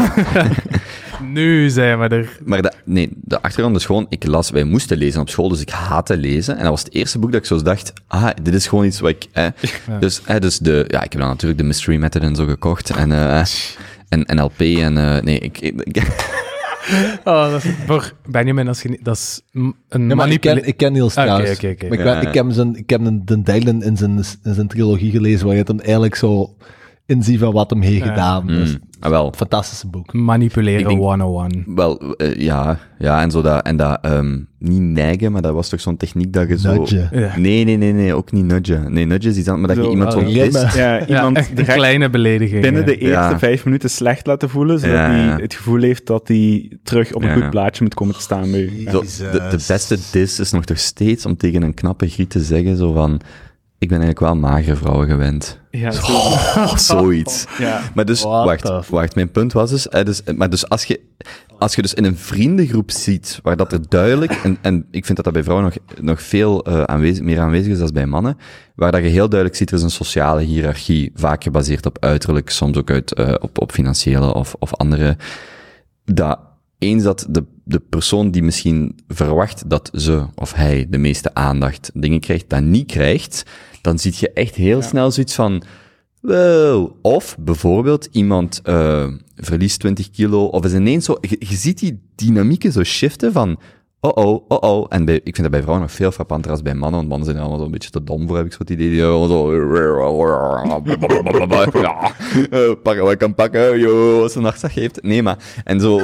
Nu 1.33 1.69
zijn 1.69 1.99
we 1.99 2.07
er. 2.07 2.37
maar 2.45 2.61
de, 2.61 2.71
nee, 2.85 3.09
de 3.13 3.41
achtergrond 3.41 3.75
is 3.75 3.85
gewoon, 3.85 4.05
ik 4.09 4.25
las, 4.25 4.49
wij 4.49 4.63
moesten 4.63 4.97
lezen 4.97 5.21
op 5.21 5.29
school, 5.29 5.49
dus 5.49 5.61
ik 5.61 5.69
haatte 5.69 6.17
lezen. 6.17 6.55
En 6.55 6.61
dat 6.61 6.69
was 6.71 6.83
het 6.83 6.93
eerste 6.93 7.19
boek 7.19 7.31
dat 7.31 7.41
ik 7.41 7.47
zo 7.47 7.61
dacht, 7.61 7.93
ah, 8.07 8.29
dit 8.41 8.53
is 8.53 8.67
gewoon 8.67 8.85
iets 8.85 8.99
wat 8.99 9.09
ik... 9.09 9.25
Eh, 9.31 9.45
Dus, 9.99 10.21
eh, 10.25 10.39
dus 10.39 10.57
de, 10.57 10.85
ja, 10.87 11.03
ik 11.03 11.11
heb 11.11 11.21
dan 11.21 11.29
natuurlijk 11.29 11.59
de 11.59 11.65
Mystery 11.65 11.97
Method 11.97 12.21
en 12.21 12.35
zo 12.35 12.45
gekocht. 12.45 12.89
En, 12.89 13.11
eh, 13.11 13.41
en 14.09 14.25
NLP 14.35 14.59
en... 14.59 14.97
eh, 14.97 15.21
nee, 15.23 15.39
ik... 15.39 15.59
ik, 15.59 15.81
ik- 15.81 16.35
Oh, 17.23 17.51
dat 17.51 17.63
is 17.63 17.71
voor 17.85 18.13
Benjamin, 18.27 18.67
als 18.67 18.81
je, 18.81 18.99
dat 19.01 19.15
is 19.15 19.41
een 19.51 19.73
Ja, 19.89 19.97
maar 19.97 19.99
ik 19.99 20.07
ken, 20.09 20.15
manipulatie. 20.17 20.63
ik 20.65 20.77
ken 20.77 20.93
Niels 20.93 21.15
Ah, 21.15 21.23
trouwens. 21.23 21.51
oké, 21.55 21.67
oké. 21.69 21.87
Maar 21.87 21.97
ik, 21.99 22.05
Ja, 22.05 22.19
ik 22.21 22.33
heb, 22.33 22.45
zijn, 22.49 22.75
ik 22.75 22.89
heb 22.89 23.05
een, 23.05 23.25
de 23.25 23.41
derde 23.41 23.75
in 23.79 23.97
zijn, 23.97 24.17
in 24.43 24.53
zijn 24.53 24.67
trilogie 24.67 25.11
gelezen, 25.11 25.45
waar 25.45 25.53
je 25.53 25.59
het 25.59 25.67
hem 25.67 25.79
eigenlijk 25.79 26.15
zo 26.15 26.55
inziet 27.07 27.39
van 27.39 27.53
wat 27.53 27.69
hem 27.69 27.81
heeft 27.81 28.03
gedaan. 28.05 28.43
Mm, 28.45 28.65
ah, 28.99 29.09
wel, 29.09 29.33
fantastische 29.35 29.87
boek. 29.87 30.13
Manipuleren 30.13 30.79
Ik 30.79 30.87
denk- 30.87 30.99
101. 30.99 31.63
wel, 31.75 32.15
eh, 32.15 32.35
ja, 32.35 32.79
ja, 32.99 33.21
en 33.21 33.31
zo 33.31 33.41
dat, 33.41 33.61
en 33.65 33.77
dat, 33.77 33.97
ehm, 34.01 34.39
niet 34.59 34.81
neigen, 34.81 35.31
maar 35.31 35.41
dat 35.41 35.53
was 35.53 35.69
toch 35.69 35.81
zo'n 35.81 35.97
techniek 35.97 36.33
dat 36.33 36.47
je 36.47 36.57
zo... 36.57 36.73
Nudgen. 36.73 37.09
Ja. 37.11 37.37
Nee, 37.37 37.63
nee, 37.63 37.77
nee, 37.77 37.93
nee, 37.93 38.13
ook 38.13 38.31
niet 38.31 38.45
nudgen. 38.45 38.93
Nee, 38.93 39.05
nudgen 39.05 39.31
is 39.31 39.37
iets 39.37 39.47
anders, 39.47 39.67
maar 39.67 39.75
dat 39.75 39.85
je 39.85 39.91
iemand 39.91 40.13
zo. 40.13 40.79
Ja, 40.79 41.07
iemand 41.07 41.37
echt 41.37 41.59
een 41.59 41.65
kleine 41.65 42.09
belediging. 42.09 42.61
binnen 42.61 42.85
de 42.85 42.97
eerste 42.97 43.09
Ja. 43.29 43.39
vijf 43.39 43.65
minuten 43.65 43.89
slecht 43.89 44.25
laten 44.25 44.49
voelen, 44.49 44.79
zodat 44.79 44.97
hij 44.97 45.23
ja. 45.23 45.37
het 45.39 45.53
gevoel 45.53 45.81
heeft 45.81 46.05
dat 46.05 46.27
hij 46.27 46.71
terug 46.83 47.13
op 47.13 47.21
een 47.21 47.27
Ja. 47.27 47.33
goed 47.33 47.49
plaatje 47.49 47.83
moet 47.83 47.93
komen 47.93 48.15
te 48.15 48.21
staan 48.21 48.51
bij. 48.51 48.69
Zo, 48.91 49.01
de, 49.31 49.63
beste 49.67 49.97
dis 50.11 50.39
is 50.39 50.51
nog 50.51 50.65
toch 50.65 50.79
steeds 50.79 51.25
om 51.25 51.37
tegen 51.37 51.61
een 51.61 51.73
knappe 51.73 52.07
griet 52.09 52.29
te 52.29 52.39
zeggen, 52.39 52.77
zo 52.77 52.93
van, 52.93 53.21
ik 53.79 53.87
ben 53.89 54.01
eigenlijk 54.01 54.19
wel 54.19 54.35
magere 54.35 54.75
vrouwen 54.75 55.07
gewend. 55.07 55.59
Ja, 55.71 55.91
zo. 55.91 56.31
Zoiets. 56.95 57.45
ja. 57.57 57.81
Maar 57.93 58.05
dus, 58.05 58.21
What 58.21 58.61
wacht, 58.61 58.89
wacht, 58.89 59.15
mijn 59.15 59.31
punt 59.31 59.53
was 59.53 59.69
dus, 59.69 59.87
hè, 59.89 60.03
dus, 60.03 60.21
maar 60.35 60.49
dus 60.49 60.69
als 60.69 60.83
je, 60.83 60.99
als 61.57 61.75
je 61.75 61.81
dus 61.81 61.93
in 61.93 62.05
een 62.05 62.17
vriendengroep 62.17 62.91
ziet, 62.91 63.39
waar 63.43 63.57
dat 63.57 63.71
er 63.71 63.89
duidelijk, 63.89 64.31
en, 64.43 64.57
en 64.61 64.85
ik 64.91 65.05
vind 65.05 65.15
dat 65.15 65.25
dat 65.25 65.33
bij 65.33 65.43
vrouwen 65.43 65.65
nog, 65.65 65.77
nog 66.01 66.21
veel 66.21 66.63
eh, 66.63 66.83
aanwezig, 66.83 67.23
meer 67.23 67.39
aanwezig 67.39 67.71
is 67.71 67.79
dan 67.79 67.89
bij 67.93 68.05
mannen, 68.05 68.37
waar 68.75 68.91
dat 68.91 69.01
je 69.01 69.07
heel 69.07 69.29
duidelijk 69.29 69.59
ziet, 69.59 69.69
er 69.69 69.77
is 69.77 69.83
een 69.83 69.89
sociale 69.89 70.41
hiërarchie, 70.41 71.11
vaak 71.15 71.43
gebaseerd 71.43 71.85
op 71.85 71.97
uiterlijk, 71.99 72.49
soms 72.49 72.77
ook 72.77 72.89
uit, 72.89 73.13
eh, 73.13 73.33
op, 73.39 73.61
op 73.61 73.71
financiële 73.71 74.33
of, 74.33 74.55
of 74.59 74.73
andere, 74.75 75.17
dat 76.05 76.39
eens 76.79 77.03
dat 77.03 77.27
de, 77.29 77.43
de 77.63 77.79
persoon 77.79 78.31
die 78.31 78.43
misschien 78.43 78.99
verwacht 79.07 79.69
dat 79.69 79.89
ze 79.93 80.25
of 80.35 80.53
hij 80.53 80.85
de 80.89 80.97
meeste 80.97 81.33
aandacht 81.33 81.91
dingen 81.93 82.19
krijgt, 82.19 82.49
dat 82.49 82.61
niet 82.61 82.91
krijgt, 82.91 83.43
dan 83.81 83.99
zie 83.99 84.13
je 84.15 84.33
echt 84.33 84.55
heel 84.55 84.81
snel 84.81 85.11
zoiets 85.11 85.35
van, 85.35 85.63
wow. 86.21 86.91
Of 87.01 87.37
bijvoorbeeld 87.39 88.07
iemand 88.11 88.61
eh, 88.63 89.07
verliest 89.35 89.79
20 89.79 90.09
kilo, 90.09 90.45
of 90.45 90.65
is 90.65 90.73
ineens 90.73 91.05
zo, 91.05 91.17
je, 91.21 91.35
je 91.39 91.55
ziet 91.55 91.79
die 91.79 92.01
dynamieken 92.15 92.71
zo 92.71 92.83
shiften 92.83 93.31
van, 93.31 93.59
oh 93.99 94.11
oh, 94.25 94.45
oh 94.47 94.57
oh. 94.59 94.85
En 94.89 95.05
bij, 95.05 95.15
ik 95.15 95.35
vind 95.35 95.37
dat 95.37 95.51
bij 95.51 95.61
vrouwen 95.61 95.85
nog 95.87 95.95
veel 95.95 96.11
frappanter 96.11 96.51
als 96.51 96.61
bij 96.61 96.73
mannen, 96.73 96.97
want 96.97 97.07
mannen 97.07 97.25
zijn 97.25 97.37
er 97.37 97.43
allemaal 97.43 97.59
zo 97.59 97.65
een 97.65 97.71
beetje 97.71 97.89
te 97.89 98.03
dom 98.03 98.27
voor, 98.27 98.37
heb 98.37 98.45
ik 98.45 98.51
zo 98.51 98.57
het 98.57 98.69
idee. 98.69 98.89
Die 98.89 98.99
zo, 98.99 99.53
ja, 101.81 102.11
eh, 102.49 102.71
pakken 102.83 103.03
wat 103.03 103.11
ik 103.11 103.17
kan 103.17 103.35
pakken, 103.35 103.79
joh, 103.79 104.21
als 104.21 104.35
een 104.35 104.41
nachtdag 104.41 104.73
heeft. 104.73 105.03
Nee, 105.03 105.23
maar, 105.23 105.37
en 105.63 105.79
zo, 105.79 106.01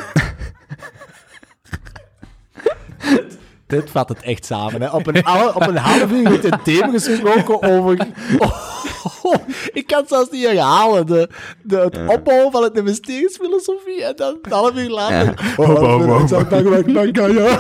Dit 3.68 3.90
vat 3.90 4.10
het 4.10 4.22
echt 4.22 4.46
samen. 4.46 4.82
Hè. 4.82 4.90
Op, 4.90 5.08
een, 5.08 5.28
op 5.56 5.68
een 5.68 5.78
half 5.78 6.12
uur 6.12 6.30
wordt 6.30 6.44
een 6.44 6.62
thema 6.64 6.90
gesproken 6.92 7.62
over... 7.62 8.08
Oh, 8.38 9.36
ik 9.80 9.88
kan 9.88 10.00
het 10.00 10.10
zelfs 10.10 10.32
niet 10.32 10.46
herhalen. 10.46 11.06
De, 11.06 11.30
de, 11.62 11.78
het 11.78 12.00
opbouwen 12.08 12.52
van 12.52 12.64
het 12.64 12.78
investeringsfilosofie 12.78 14.04
en 14.04 14.16
dan 14.16 14.38
een 14.42 14.52
half 14.52 14.76
uur 14.76 14.90
later... 14.90 15.54
Oh, 15.58 15.70
oh, 15.70 15.76
oh, 15.76 15.84
oh, 15.84 16.22
oh, 16.22 17.34
ja. 17.34 17.60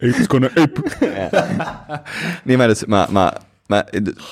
Ape's 0.00 0.26
gonna 0.26 0.48
ape. 0.54 0.82
Nee, 2.44 2.56
maar, 2.56 2.68
dus, 2.68 2.84
maar, 2.84 3.12
maar, 3.12 3.36
maar 3.68 3.88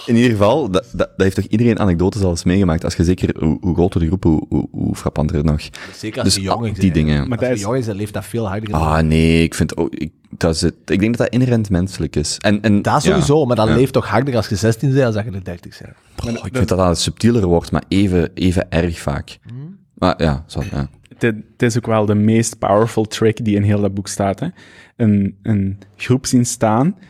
in 0.07 0.17
ieder 0.17 0.31
geval, 0.31 0.71
dat, 0.71 0.83
dat, 0.93 0.99
dat 1.17 1.23
heeft 1.23 1.37
toch 1.37 1.45
iedereen 1.45 1.79
anekdotes 1.79 2.23
al 2.23 2.31
eens 2.31 2.45
meegemaakt. 2.45 2.85
Als 2.85 2.95
je 2.95 3.05
zeker, 3.05 3.35
hoe, 3.45 3.59
hoe 3.61 3.75
groter 3.75 4.01
de 4.01 4.07
groep, 4.07 4.23
hoe, 4.25 4.45
hoe, 4.49 4.69
hoe 4.71 4.95
frappanter 4.95 5.37
het 5.37 5.45
nog. 5.47 5.61
Zeker 5.95 6.23
als 6.23 6.35
Dus 6.35 6.43
je 6.43 6.49
jong 6.49 6.67
is. 6.67 6.79
die 6.79 6.93
dingen. 6.93 7.29
Maar 7.29 7.39
als 7.39 7.41
dat 7.41 7.49
je 7.49 7.55
is- 7.55 7.61
jong 7.61 7.77
is, 7.77 7.87
dan 7.87 7.97
leeft 7.97 8.13
dat 8.13 8.25
veel 8.25 8.49
harder. 8.49 8.75
Ah, 8.75 8.99
nee, 9.03 9.43
ik 9.43 9.55
vind 9.55 9.77
ook, 9.77 9.95
ik, 9.95 10.13
dat 10.31 10.55
is 10.55 10.61
het, 10.61 10.75
ik 10.85 11.01
denk 11.01 11.17
dat 11.17 11.27
dat 11.31 11.41
inherent 11.41 11.71
menselijk 11.71 12.17
is. 12.17 12.37
En, 12.39 12.63
en, 12.63 12.83
dat 12.83 13.03
ja. 13.03 13.11
sowieso, 13.11 13.45
maar 13.45 13.57
dat 13.57 13.69
Ja. 13.69 13.75
leeft 13.75 13.93
toch 13.93 14.09
harder 14.09 14.37
als 14.37 14.49
je 14.49 14.57
16 14.57 14.93
bent 14.93 15.05
als 15.05 15.15
dat 15.15 15.25
je 15.25 15.31
30 15.43 15.81
bent. 15.83 16.37
Ik 16.45 16.57
vind 16.57 16.69
dat 16.69 16.79
dat 16.79 16.89
het 16.89 16.99
subtieler 16.99 17.47
wordt, 17.47 17.71
maar 17.73 17.85
even, 17.89 18.31
even 18.35 18.71
erg 18.71 18.99
vaak. 19.01 19.39
Hmm. 19.49 19.79
Maar 19.95 20.23
ja, 20.23 20.45
zo, 20.47 20.63
ja. 20.71 20.89
Dit 21.19 21.35
is 21.57 21.77
ook 21.77 21.87
wel 21.87 22.07
de 22.07 22.15
meest 22.15 22.59
powerful 22.59 23.05
trick 23.05 23.45
die 23.45 23.57
in 23.57 23.63
heel 23.63 23.81
dat 23.81 23.95
boek 23.95 24.09
staat. 24.09 24.41
Hè. 24.41 24.49
Een, 24.97 25.37
een 25.43 25.79
groep 25.97 26.27
zien 26.27 26.47
staan, 26.47 26.87
eh, 26.99 27.05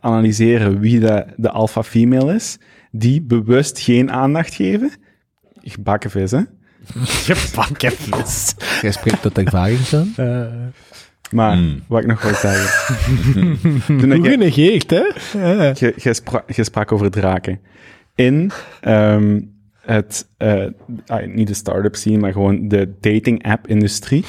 analyseren 0.00 0.80
wie 0.80 1.00
de, 1.00 1.24
de 1.36 1.50
alpha-female 1.50 2.34
is, 2.34 2.58
die 2.90 3.22
bewust 3.22 3.78
geen 3.80 4.10
aandacht 4.10 4.54
geven. 4.54 4.90
Gebakken 5.62 6.10
vis, 6.10 6.30
hè. 6.30 6.40
Gebakken 7.34 7.92
vis. 7.92 8.54
Jij 8.82 8.92
spreekt 8.92 9.22
tot 9.22 9.38
ervaring, 9.38 9.78
John. 9.80 10.14
Maar, 11.30 11.52
Hmm. 11.56 11.82
wat 11.88 12.00
ik 12.00 12.06
nog 12.06 12.22
wil 12.22 12.34
zeggen. 12.34 13.58
Toen 14.00 14.12
ik, 14.12 14.24
genegeerd, 14.26 14.90
hè? 14.90 15.02
spra- 16.12 16.44
sprak 16.48 16.92
over 16.92 17.10
draken. 17.10 17.60
In 18.14 18.50
ehm, 18.80 19.40
het, 19.80 20.28
eh, 20.36 20.64
ah, 21.06 21.26
niet 21.26 21.48
de 21.48 21.54
start-up 21.54 21.94
scene, 21.96 22.18
maar 22.18 22.32
gewoon 22.32 22.68
de 22.68 22.94
dating-app-industrie, 23.00 24.24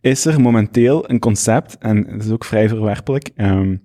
is 0.00 0.24
er 0.24 0.40
momenteel 0.40 1.10
een 1.10 1.18
concept, 1.18 1.78
en 1.78 2.06
het 2.08 2.24
is 2.24 2.30
ook 2.30 2.44
vrij 2.44 2.68
verwerpelijk. 2.68 3.30
ehm, 3.36 3.76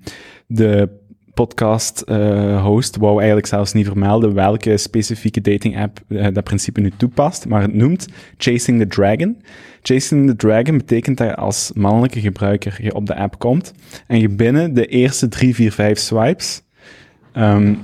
de 0.48 0.90
podcast-host 1.36 2.96
wou 2.96 3.18
eigenlijk 3.18 3.48
zelfs 3.48 3.74
niet 3.74 3.86
vermelden 3.86 4.34
welke 4.34 4.78
specifieke 4.78 5.42
dating-app 5.42 6.00
eh, 6.08 6.28
dat 6.34 6.44
principe 6.44 6.82
nu 6.82 6.92
toepast, 6.98 7.48
maar 7.48 7.62
het 7.62 7.74
noemt 7.74 8.08
Chasing 8.38 8.80
the 8.80 8.88
Dragon. 8.88 9.42
Chasing 9.82 10.28
the 10.28 10.36
Dragon 10.36 10.78
betekent 10.78 11.18
dat 11.18 11.28
je 11.28 11.36
als 11.36 11.72
mannelijke 11.74 12.20
gebruiker 12.20 12.78
je 12.82 12.94
op 12.94 13.06
de 13.06 13.16
app 13.16 13.40
komt 13.40 13.74
en 14.08 14.20
je 14.20 14.30
binnen 14.30 14.74
de 14.74 14.86
eerste 14.86 15.28
drie, 15.28 15.56
vier, 15.56 15.72
vijf 15.72 15.98
swipes 15.98 16.62
ehm, 17.32 17.76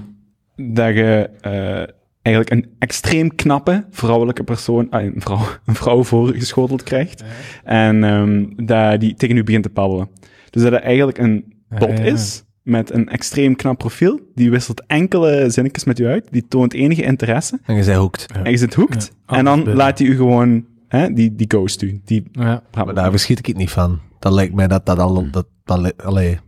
dat 0.56 0.94
je 0.96 1.30
eh, 1.42 1.84
eigenlijk 2.22 2.56
een 2.56 2.72
extreem 2.80 3.36
knappe 3.36 3.86
vrouwelijke 3.90 4.44
persoon, 4.44 4.90
ah, 4.90 5.04
een, 5.04 5.14
vrouw, 5.22 5.40
een 5.66 5.76
vrouw 5.76 6.04
voorgeschoteld 6.04 6.84
krijgt. 6.84 7.24
En 7.64 8.04
ehm, 8.04 8.66
dat 8.66 9.00
die 9.00 9.14
tegen 9.16 9.38
u 9.38 9.44
begint 9.44 9.64
te 9.64 9.70
babbelen. 9.70 10.10
Dus 10.50 10.64
dat 10.64 10.72
het 10.72 10.82
eigenlijk 10.82 11.18
een 11.18 11.54
bot 11.70 11.90
Ah, 11.90 11.98
ja. 11.98 12.04
is 12.04 12.44
met 12.62 12.92
een 12.94 13.10
extreem 13.10 13.56
knap 13.56 13.78
profiel. 13.78 14.20
Die 14.36 14.50
wisselt 14.52 14.84
enkele 14.88 15.50
zinnetjes 15.50 15.84
met 15.84 16.00
u 16.00 16.06
uit. 16.06 16.28
Die 16.32 16.48
toont 16.48 16.74
enige 16.74 17.04
interesse. 17.04 17.60
En 17.66 17.76
je 17.76 17.84
zei 17.84 17.98
hoekt. 17.98 18.26
En 18.44 18.52
je 18.52 18.58
zit 18.58 18.74
hoekt. 18.74 19.12
Ja, 19.28 19.36
en 19.38 19.46
dan 19.46 19.56
binnen. 19.58 19.76
laat 19.76 20.00
hij 20.00 20.08
u 20.08 20.16
gewoon, 20.16 20.66
hè, 20.88 21.14
die, 21.14 21.36
die 21.36 21.46
ghost 21.50 21.82
u. 21.82 22.02
Die 22.06 22.24
Ja. 22.32 22.64
Maar 22.74 22.94
daar 22.94 23.12
verschiet 23.12 23.40
ik 23.40 23.46
het 23.46 23.58
niet 23.58 23.70
van. 23.70 24.00
Dat 24.20 24.34
lijkt 24.34 24.54
mij 24.54 24.68
dat 24.68 24.86
dat 24.86 25.00
al... 25.00 25.30
Dat, 25.32 25.48
dat, 25.64 26.04
allee. 26.04 26.40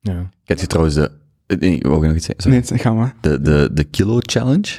ja. 0.00 0.30
Kent 0.44 0.60
je 0.60 0.66
trouwens 0.66 0.96
de, 0.96 1.10
eh, 1.46 1.58
nee, 1.58 1.76
ik 1.76 1.86
wou 1.86 2.06
nog 2.06 2.16
iets 2.16 2.26
zeggen. 2.26 2.52
Sorry. 2.52 2.64
Nee, 2.70 2.78
ga 2.78 2.92
maar. 2.92 3.14
De, 3.20 3.40
de, 3.40 3.70
de 3.72 3.84
kilo 3.84 4.18
challenge. 4.20 4.78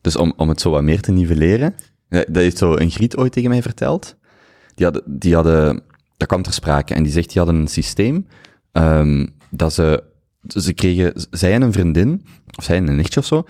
Dus 0.00 0.16
om, 0.16 0.32
om 0.36 0.48
het 0.48 0.60
zo 0.60 0.70
wat 0.70 0.82
meer 0.82 1.00
te 1.00 1.12
nivelleren. 1.12 1.74
Dat 2.08 2.36
heeft 2.36 2.58
zo 2.58 2.76
een 2.76 2.90
griet 2.90 3.16
ooit 3.16 3.32
tegen 3.32 3.50
mij 3.50 3.62
verteld. 3.62 4.16
Die 4.74 4.84
hadden, 4.84 5.02
die 5.06 5.34
hadden, 5.34 5.82
dat 6.16 6.28
kwam 6.28 6.42
ter 6.42 6.52
sprake. 6.52 6.94
En 6.94 7.02
die 7.02 7.12
zegt, 7.12 7.28
die 7.28 7.42
hadden 7.42 7.60
een 7.60 7.68
systeem, 7.68 8.26
ehm, 8.72 9.26
dat 9.50 9.72
ze 9.72 10.02
ze 10.46 10.72
kregen, 10.72 11.12
zij 11.30 11.52
en 11.52 11.62
een 11.62 11.72
vriendin, 11.72 12.26
of 12.56 12.64
zij 12.64 12.76
en 12.76 12.88
een 12.88 12.96
nichtje 12.96 13.20
of 13.20 13.26
zo, 13.26 13.44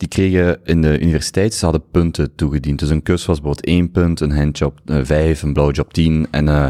die 0.00 0.08
kregen 0.08 0.60
in 0.64 0.82
de 0.82 1.00
universiteit, 1.00 1.54
ze 1.54 1.64
hadden 1.64 1.82
punten 1.90 2.34
toegediend. 2.34 2.78
Dus 2.78 2.88
een 2.88 3.02
kus 3.02 3.26
was 3.26 3.40
bijvoorbeeld 3.40 3.66
één 3.66 3.90
punt, 3.90 4.20
een 4.20 4.36
handjob 4.36 4.78
eh, 4.84 4.98
vijf, 5.02 5.42
een 5.42 5.52
blowjob 5.52 5.92
tien, 5.92 6.26
en, 6.30 6.48
eh 6.48 6.66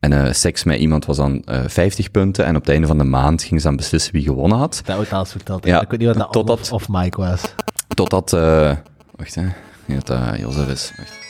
en 0.00 0.12
eh 0.12 0.32
seks 0.32 0.64
met 0.64 0.78
iemand 0.78 1.04
was 1.04 1.16
dan 1.16 1.42
50 1.66 2.10
punten, 2.10 2.44
en 2.44 2.54
op 2.56 2.60
het 2.60 2.70
einde 2.70 2.86
van 2.86 2.98
de 2.98 3.04
maand 3.04 3.42
gingen 3.42 3.60
ze 3.60 3.66
dan 3.66 3.76
beslissen 3.76 4.12
wie 4.12 4.22
gewonnen 4.22 4.58
had. 4.58 4.82
Dat 4.84 4.96
wordt 4.96 5.12
alles 5.12 5.30
verteld. 5.30 5.64
Ja, 5.66 5.80
ik 5.80 5.90
weet 5.90 5.98
niet 5.98 6.08
wat 6.08 6.18
dat 6.18 6.32
totdat- 6.32 6.60
of, 6.60 6.72
of 6.72 6.88
Mike 6.88 7.20
was. 7.20 7.54
Totdat, 7.94 8.30
wacht 8.30 9.34
hè, 9.34 9.42
ik 9.46 9.52
denk 9.86 10.06
dat 10.06 10.18
dat 10.18 10.38
Jozef 10.38 10.68
is. 10.68 10.92
Wacht. 10.96 11.21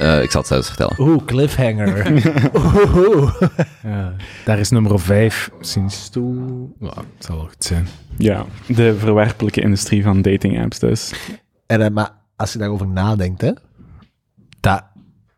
Eh, 0.00 0.22
ik 0.22 0.30
zal 0.30 0.40
het 0.40 0.50
zelfs 0.50 0.66
vertellen. 0.66 0.94
Oeh, 0.98 1.24
cliffhanger. 1.24 2.06
Oeh. 2.96 3.40
Ja, 3.82 4.14
daar 4.44 4.58
is 4.58 4.70
nummer 4.70 5.00
5 5.00 5.50
sinds 5.60 6.08
toe. 6.08 6.68
Ja, 6.78 6.86
het 6.86 7.24
zal 7.24 7.36
wel 7.36 7.46
goed 7.46 7.64
zijn. 7.64 7.86
Ja, 8.16 8.46
de 8.66 8.96
verwerpelijke 8.98 9.60
industrie 9.60 10.02
van 10.02 10.22
dating 10.22 10.62
apps 10.62 10.78
dus. 10.78 11.12
En, 11.66 11.82
eh, 11.82 11.90
maar 11.90 12.10
als 12.36 12.52
je 12.52 12.58
daarover 12.58 12.86
nadenkt, 12.88 13.40
hè, 13.40 13.52
dat 14.60 14.82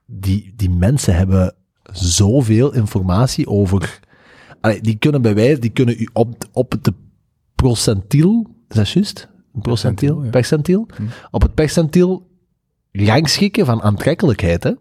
die, 0.06 0.52
die 0.56 0.70
mensen 0.70 1.14
hebben 1.14 1.55
zoveel 1.93 2.74
informatie 2.74 3.47
over. 3.47 4.01
Allee, 4.60 4.80
die 4.80 4.97
kunnen 4.97 5.22
bij 5.22 5.34
wijze, 5.34 5.60
die 5.60 5.70
kunnen 5.70 5.94
u 5.98 6.09
op, 6.12 6.44
op 6.52 6.72
het 6.72 6.90
procentiel, 7.55 8.47
is 8.68 8.76
dat 8.76 8.90
juist? 8.90 9.28
Een 9.55 9.60
procentiel? 9.60 10.14
Percentiel, 10.30 10.84
ja. 10.84 10.86
Percentiel? 10.90 11.26
Op 11.30 11.43
het 11.43 11.55
percentiel 11.55 12.30
rangschikken 12.93 13.66
van 13.66 13.82
aantrekkelijkheid, 13.82 14.62
hè? 14.62 14.73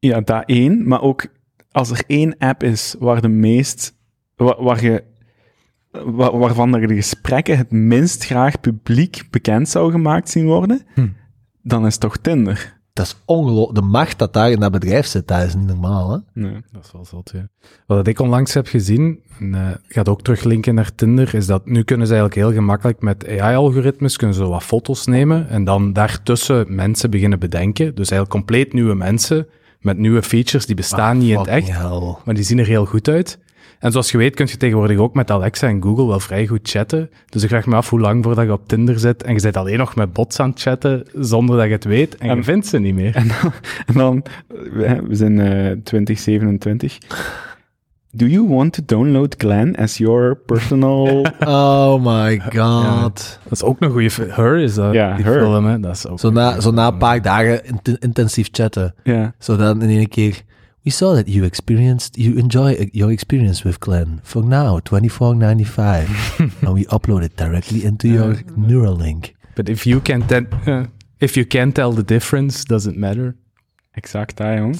Ja, 0.00 0.20
dat 0.20 0.42
één, 0.46 0.88
maar 0.88 1.02
ook 1.02 1.26
als 1.70 1.90
er 1.90 2.02
één 2.06 2.36
app 2.38 2.62
is 2.62 2.94
waar 2.98 3.20
de 3.20 3.28
meest, 3.28 3.94
waar, 4.36 4.62
waar 4.62 4.82
je, 4.84 5.04
wa- 5.90 6.36
waarvan 6.36 6.74
er 6.74 6.86
de 6.86 6.94
gesprekken 6.94 7.56
het 7.58 7.70
minst 7.70 8.24
graag 8.24 8.60
publiek 8.60 9.22
bekend 9.30 9.68
zou 9.68 9.90
gemaakt 9.90 10.28
zien 10.30 10.46
worden, 10.46 10.80
Hm. 10.94 11.08
dan 11.62 11.86
is 11.86 11.92
het 11.92 12.00
toch 12.00 12.16
Tinder. 12.16 12.77
Dat 12.98 13.06
is 13.06 13.16
ongelooflijk. 13.24 13.74
De 13.74 13.86
macht 13.86 14.18
dat 14.18 14.32
daar 14.32 14.50
in 14.50 14.60
dat 14.60 14.72
bedrijf 14.72 15.06
zit, 15.06 15.28
dat 15.28 15.42
is 15.42 15.54
niet 15.54 15.66
normaal, 15.66 16.10
hè? 16.10 16.18
Nee. 16.42 16.62
Dat 16.72 16.84
is 16.84 16.92
wel 16.92 17.04
zot, 17.04 17.30
ja. 17.34 17.48
Wat 17.86 18.06
ik 18.06 18.20
onlangs 18.20 18.54
heb 18.54 18.66
gezien, 18.66 19.20
en 19.38 19.54
eh, 19.54 19.70
gaat 19.88 20.08
ook 20.08 20.22
teruglinken 20.22 20.74
naar 20.74 20.94
Tinder, 20.94 21.34
is 21.34 21.46
dat 21.46 21.66
nu 21.66 21.82
kunnen 21.82 22.06
ze 22.06 22.12
eigenlijk 22.12 22.42
heel 22.42 22.58
gemakkelijk 22.58 23.00
met 23.00 23.28
AI-algoritmes 23.28 24.16
kunnen 24.16 24.36
ze 24.36 24.44
wat 24.44 24.62
foto's 24.62 25.06
nemen 25.06 25.48
en 25.48 25.64
dan 25.64 25.92
daartussen 25.92 26.74
mensen 26.74 27.10
beginnen 27.10 27.38
bedenken. 27.38 27.86
Dus 27.86 28.10
eigenlijk 28.10 28.30
compleet 28.30 28.72
nieuwe 28.72 28.94
mensen 28.94 29.46
met 29.80 29.98
nieuwe 29.98 30.22
features, 30.22 30.66
die 30.66 30.76
bestaan 30.76 31.18
niet 31.18 31.30
in 31.30 31.38
het 31.38 31.46
echt, 31.46 31.70
hell. 31.70 32.16
maar 32.24 32.34
die 32.34 32.44
zien 32.44 32.58
er 32.58 32.66
heel 32.66 32.84
goed 32.84 33.08
uit. 33.08 33.38
En 33.78 33.90
zoals 33.92 34.10
je 34.10 34.18
weet 34.18 34.34
kun 34.34 34.46
je 34.50 34.56
tegenwoordig 34.56 34.98
ook 34.98 35.14
met 35.14 35.30
Alexa 35.30 35.68
en 35.68 35.82
Google 35.82 36.06
wel 36.06 36.20
vrij 36.20 36.46
goed 36.46 36.68
chatten. 36.68 37.10
Dus 37.28 37.42
ik 37.42 37.48
vraag 37.48 37.66
me 37.66 37.74
af 37.76 37.90
hoe 37.90 38.00
lang 38.00 38.24
voordat 38.24 38.44
je 38.44 38.52
op 38.52 38.68
Tinder 38.68 38.98
zit 38.98 39.22
en 39.22 39.32
je 39.32 39.40
zit 39.40 39.56
alleen 39.56 39.78
nog 39.78 39.94
met 39.96 40.12
bots 40.12 40.40
aan 40.40 40.50
het 40.50 40.60
chatten 40.60 41.04
zonder 41.14 41.56
dat 41.56 41.66
je 41.66 41.72
het 41.72 41.84
weet 41.84 42.16
en 42.16 42.36
je 42.36 42.42
vindt 42.42 42.66
ze 42.66 42.78
niet 42.78 42.94
meer. 42.94 43.14
En 43.14 43.28
dan, 43.28 43.52
en 43.86 43.94
dan 43.94 44.22
we, 44.72 45.06
zijn 45.10 45.40
eh 45.40 45.76
2027. 45.84 46.98
Do 48.10 48.26
you 48.26 48.48
want 48.48 48.72
to 48.72 48.82
download 48.86 49.34
Glenn 49.38 49.76
as 49.76 49.98
your 49.98 50.36
personal... 50.36 51.26
Oh 51.46 52.04
my 52.04 52.40
god. 52.54 53.38
Dat 53.42 53.52
is 53.52 53.62
ook 53.62 53.76
een 53.80 53.90
goede 53.90 54.10
film. 54.10 54.28
Her 54.30 54.56
is 54.58 54.74
dat, 54.74 54.92
Ja, 54.92 55.14
die 55.16 55.24
Her. 55.24 55.40
film, 55.40 55.64
hè. 55.66 55.80
Dat 55.80 55.94
is 55.94 56.06
ook 56.06 56.20
Zo 56.20 56.30
na, 56.30 56.60
zo 56.60 56.70
na 56.70 56.86
een 56.86 56.96
paar 56.96 57.22
dagen 57.22 57.64
int- 57.64 57.98
intensief 57.98 58.48
chatten. 58.52 58.94
ja. 59.04 59.34
Zo 59.38 59.56
dan 59.56 59.82
in 59.82 59.88
één 59.88 60.08
keer. 60.08 60.42
We 60.88 60.92
saw 60.92 61.14
that 61.14 61.28
you 61.28 61.44
experienced, 61.44 62.16
you 62.16 62.38
enjoy 62.38 62.88
your 62.94 63.12
experience 63.12 63.62
with 63.62 63.78
Glenn. 63.78 64.20
For 64.22 64.42
now, 64.42 64.78
24.95. 64.78 66.62
and 66.62 66.72
we 66.74 66.86
upload 66.86 67.22
it 67.22 67.36
directly 67.36 67.84
into 67.84 68.08
your 68.08 68.36
Neuralink. 68.56 69.34
But 69.54 69.68
if 69.68 69.84
you 69.84 70.00
can 70.00 70.26
ten, 70.26 70.48
uh, 70.66 70.86
if 71.26 71.36
you 71.36 71.44
can 71.44 71.72
tell 71.72 71.92
the 71.92 72.02
difference, 72.02 72.64
does 72.64 72.86
it 72.86 72.96
matter? 72.96 73.36
Exact, 73.92 74.36
dat, 74.36 74.56
jong. 74.58 74.76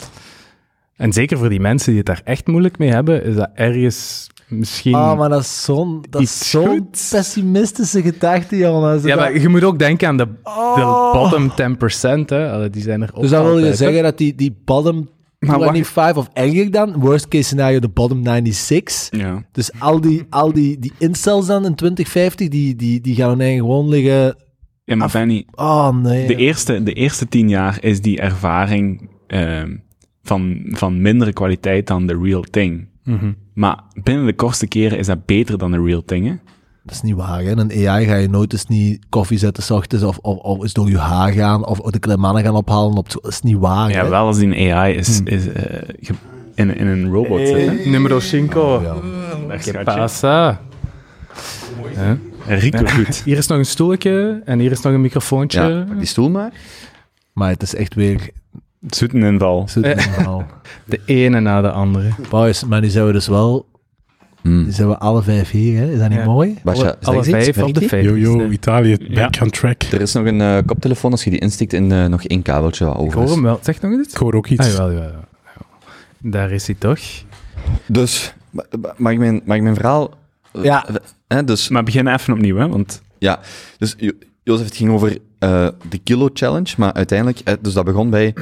En 0.96 1.12
zeker 1.12 1.38
voor 1.38 1.48
die 1.48 1.60
mensen 1.60 1.88
die 1.88 1.98
het 1.98 2.06
daar 2.06 2.20
echt 2.24 2.46
moeilijk 2.46 2.78
mee 2.78 2.90
hebben, 2.90 3.24
is 3.24 3.34
dat 3.34 3.50
ergens 3.54 4.26
misschien... 4.46 4.94
Oh, 4.94 5.18
maar 5.18 5.28
dat 5.28 5.40
is 5.40 5.64
zo'n 5.64 6.04
goeds. 6.10 7.08
pessimistische 7.08 8.02
gedachte, 8.02 8.56
jongen. 8.56 9.02
ja, 9.02 9.16
maar 9.16 9.38
je 9.38 9.48
moet 9.48 9.64
ook 9.64 9.78
denken 9.78 10.08
aan 10.08 10.16
de, 10.16 10.28
Oh. 10.42 10.74
de 10.74 11.18
bottom 11.18 11.50
10%, 11.50 12.24
hè. 12.28 12.50
Allee, 12.52 12.70
Die 12.70 12.82
zijn 12.82 13.02
er 13.02 13.10
ook 13.14 13.20
Dus 13.22 13.30
dan 13.30 13.44
wil 13.44 13.58
je 13.58 13.74
zeggen 13.74 14.02
dat 14.02 14.18
die, 14.18 14.34
die 14.34 14.56
bottom 14.64 15.08
Maar 15.38 15.58
wacht. 15.58 15.70
25 15.70 16.16
of 16.16 16.28
erger 16.32 16.70
dan, 16.70 16.92
worst 16.92 17.28
case 17.28 17.44
scenario, 17.44 17.78
de 17.78 17.88
bottom 17.88 18.24
96. 18.24 19.20
Ja. 19.20 19.44
Dus 19.52 19.70
al 19.78 20.00
die, 20.00 20.26
al 20.30 20.52
die, 20.52 20.78
die 20.78 20.92
incels 20.98 21.46
dan 21.46 21.64
in 21.64 21.74
2050, 21.74 22.48
die, 22.48 22.76
die, 22.76 23.00
die 23.00 23.14
gaan 23.14 23.38
dan 23.38 23.56
gewoon 23.56 23.88
liggen. 23.88 24.36
Ja, 24.84 24.96
maar 24.96 25.10
Benny, 25.12 25.46
Oh 25.54 25.96
nee. 25.96 26.26
de 26.26 26.34
eerste, 26.34 26.82
de 26.82 26.92
eerste 26.92 27.28
tien 27.28 27.48
jaar 27.48 27.78
is 27.80 28.00
die 28.00 28.20
ervaring 28.20 29.10
ehm, 29.26 29.76
van, 30.22 30.60
van 30.68 31.02
mindere 31.02 31.32
kwaliteit 31.32 31.86
dan 31.86 32.06
de 32.06 32.18
real 32.22 32.42
thing. 32.42 32.88
Mhm. 33.04 33.32
Maar 33.54 33.82
binnen 34.02 34.26
de 34.26 34.34
kortste 34.34 34.66
keren 34.66 34.98
is 34.98 35.06
dat 35.06 35.26
beter 35.26 35.58
dan 35.58 35.70
de 35.70 35.82
real 35.82 36.04
thing, 36.04 36.26
hè? 36.26 36.34
Dat 36.88 36.96
is 36.96 37.02
niet 37.02 37.14
waar. 37.14 37.42
Hè? 37.42 37.56
Een 37.56 37.88
AI 37.88 38.06
ga 38.06 38.14
je 38.14 38.28
nooit 38.28 38.52
eens 38.52 38.66
niet 38.66 39.04
koffie 39.08 39.38
zetten 39.38 39.62
s 39.62 39.70
ochtends 39.70 40.04
of, 40.04 40.18
of, 40.18 40.36
of 40.36 40.62
eens 40.62 40.72
door 40.72 40.88
je 40.88 40.98
haar 40.98 41.32
gaan 41.32 41.66
of 41.66 41.80
de 41.80 41.98
kleine 41.98 42.22
mannen 42.22 42.42
gaan 42.42 42.54
ophalen. 42.54 42.96
Op, 42.96 43.10
dat 43.12 43.26
is 43.26 43.40
niet 43.40 43.58
waar. 43.58 43.90
Ja, 43.90 44.02
hè. 44.02 44.08
wel 44.08 44.26
als 44.26 44.38
die 44.38 44.56
een 44.56 44.72
AI 44.72 44.94
is, 44.94 45.20
is 45.24 45.52
eh, 45.52 45.88
in, 46.54 46.76
in 46.76 46.86
een 46.86 47.12
robot 47.12 47.38
zit, 47.46 47.66
hè? 47.66 47.90
Numero 47.90 48.18
5. 48.20 48.52
Ja. 48.52 48.78
Dag, 49.48 49.60
¿Qué 49.60 49.62
schatje. 49.62 49.84
pasa? 49.84 50.60
Rico 52.46 52.86
goed. 52.86 53.22
Hier 53.24 53.36
is 53.36 53.46
nog 53.46 53.58
een 53.58 53.66
stoeltje 53.66 54.42
en 54.44 54.58
hier 54.58 54.70
is 54.70 54.80
nog 54.80 54.92
een 54.92 55.00
microfoontje. 55.00 55.60
Ja, 55.60 55.84
pak 55.88 55.98
die 55.98 56.06
stoel 56.06 56.30
maar. 56.30 56.52
Maar 57.32 57.50
het 57.50 57.62
is 57.62 57.74
echt 57.74 57.94
weer 57.94 58.30
Zoeteninval. 58.86 59.68
zo 59.68 59.80
normaal. 59.80 60.46
De 60.84 61.00
ene 61.04 61.40
na 61.40 61.60
de 61.60 61.70
andere. 61.70 62.10
Boys, 62.28 62.64
maar 62.64 62.80
die 62.80 62.90
zijn 62.90 63.06
we 63.06 63.12
dus 63.12 63.26
wel, 63.26 63.66
Hmm. 64.42 64.70
zijn 64.70 64.88
we 64.88 64.98
alle 64.98 65.22
vijf 65.22 65.50
hier, 65.50 65.78
hè? 65.78 65.90
Is 65.92 65.98
dat 65.98 66.08
niet 66.08 66.18
Ja. 66.18 66.24
mooi? 66.24 66.56
Basja, 66.64 66.82
Alle, 66.84 66.96
alle 67.02 67.18
iets, 67.18 67.28
vijf 67.28 67.58
op 67.62 67.74
de 67.74 67.80
die? 67.80 67.88
vijf. 67.88 68.04
Yo, 68.04 68.16
yo, 68.16 68.48
Italië, 68.48 68.96
back 69.14 69.34
Ja. 69.34 69.42
on 69.44 69.50
track. 69.50 69.82
Er 69.82 70.00
is 70.00 70.12
nog 70.12 70.24
een 70.26 70.40
eh, 70.40 70.58
koptelefoon, 70.66 71.10
als 71.10 71.24
je 71.24 71.30
die 71.30 71.38
instikt 71.38 71.72
in 71.72 71.92
eh, 71.92 72.04
nog 72.06 72.24
één 72.24 72.42
kabeltje 72.42 72.84
wat 72.84 72.94
Ik 72.94 73.00
over 73.00 73.14
hoor 73.18 73.24
is. 73.28 73.30
hem 73.34 73.42
wel. 73.42 73.58
Zeg 73.62 73.80
nog 73.80 73.92
eens. 73.92 74.08
Ik 74.12 74.16
hoor 74.16 74.34
ook 74.34 74.46
iets. 74.48 74.60
Ah, 74.66 74.70
jawel, 74.72 74.90
jawel, 74.92 75.06
jawel. 75.06 75.24
Daar 76.18 76.50
is 76.50 76.66
hij 76.66 76.76
toch. 76.78 76.98
Dus, 77.86 78.34
ma- 78.50 78.64
ma- 78.80 78.94
mag 78.96 79.12
ik 79.12 79.18
mijn, 79.18 79.40
mag 79.44 79.56
ik 79.56 79.62
mijn 79.62 79.74
verhaal... 79.74 80.14
eh, 80.52 80.62
Ja. 80.64 80.86
Hè, 81.28 81.44
dus, 81.44 81.68
Maar 81.68 81.82
begin 81.82 82.06
even 82.06 82.32
opnieuw, 82.34 82.56
hè? 82.56 82.68
Want 82.68 83.02
ja, 83.18 83.40
dus 83.78 83.94
Jo- 83.98 84.12
Jozef, 84.42 84.66
het 84.66 84.76
ging 84.76 84.90
over 84.90 85.18
eh, 85.38 85.68
de 85.88 85.98
kilo 85.98 86.28
challenge, 86.32 86.74
maar 86.76 86.92
uiteindelijk, 86.92 87.40
dus 87.60 87.72
dat 87.72 87.84
begon 87.84 88.10
bij 88.10 88.34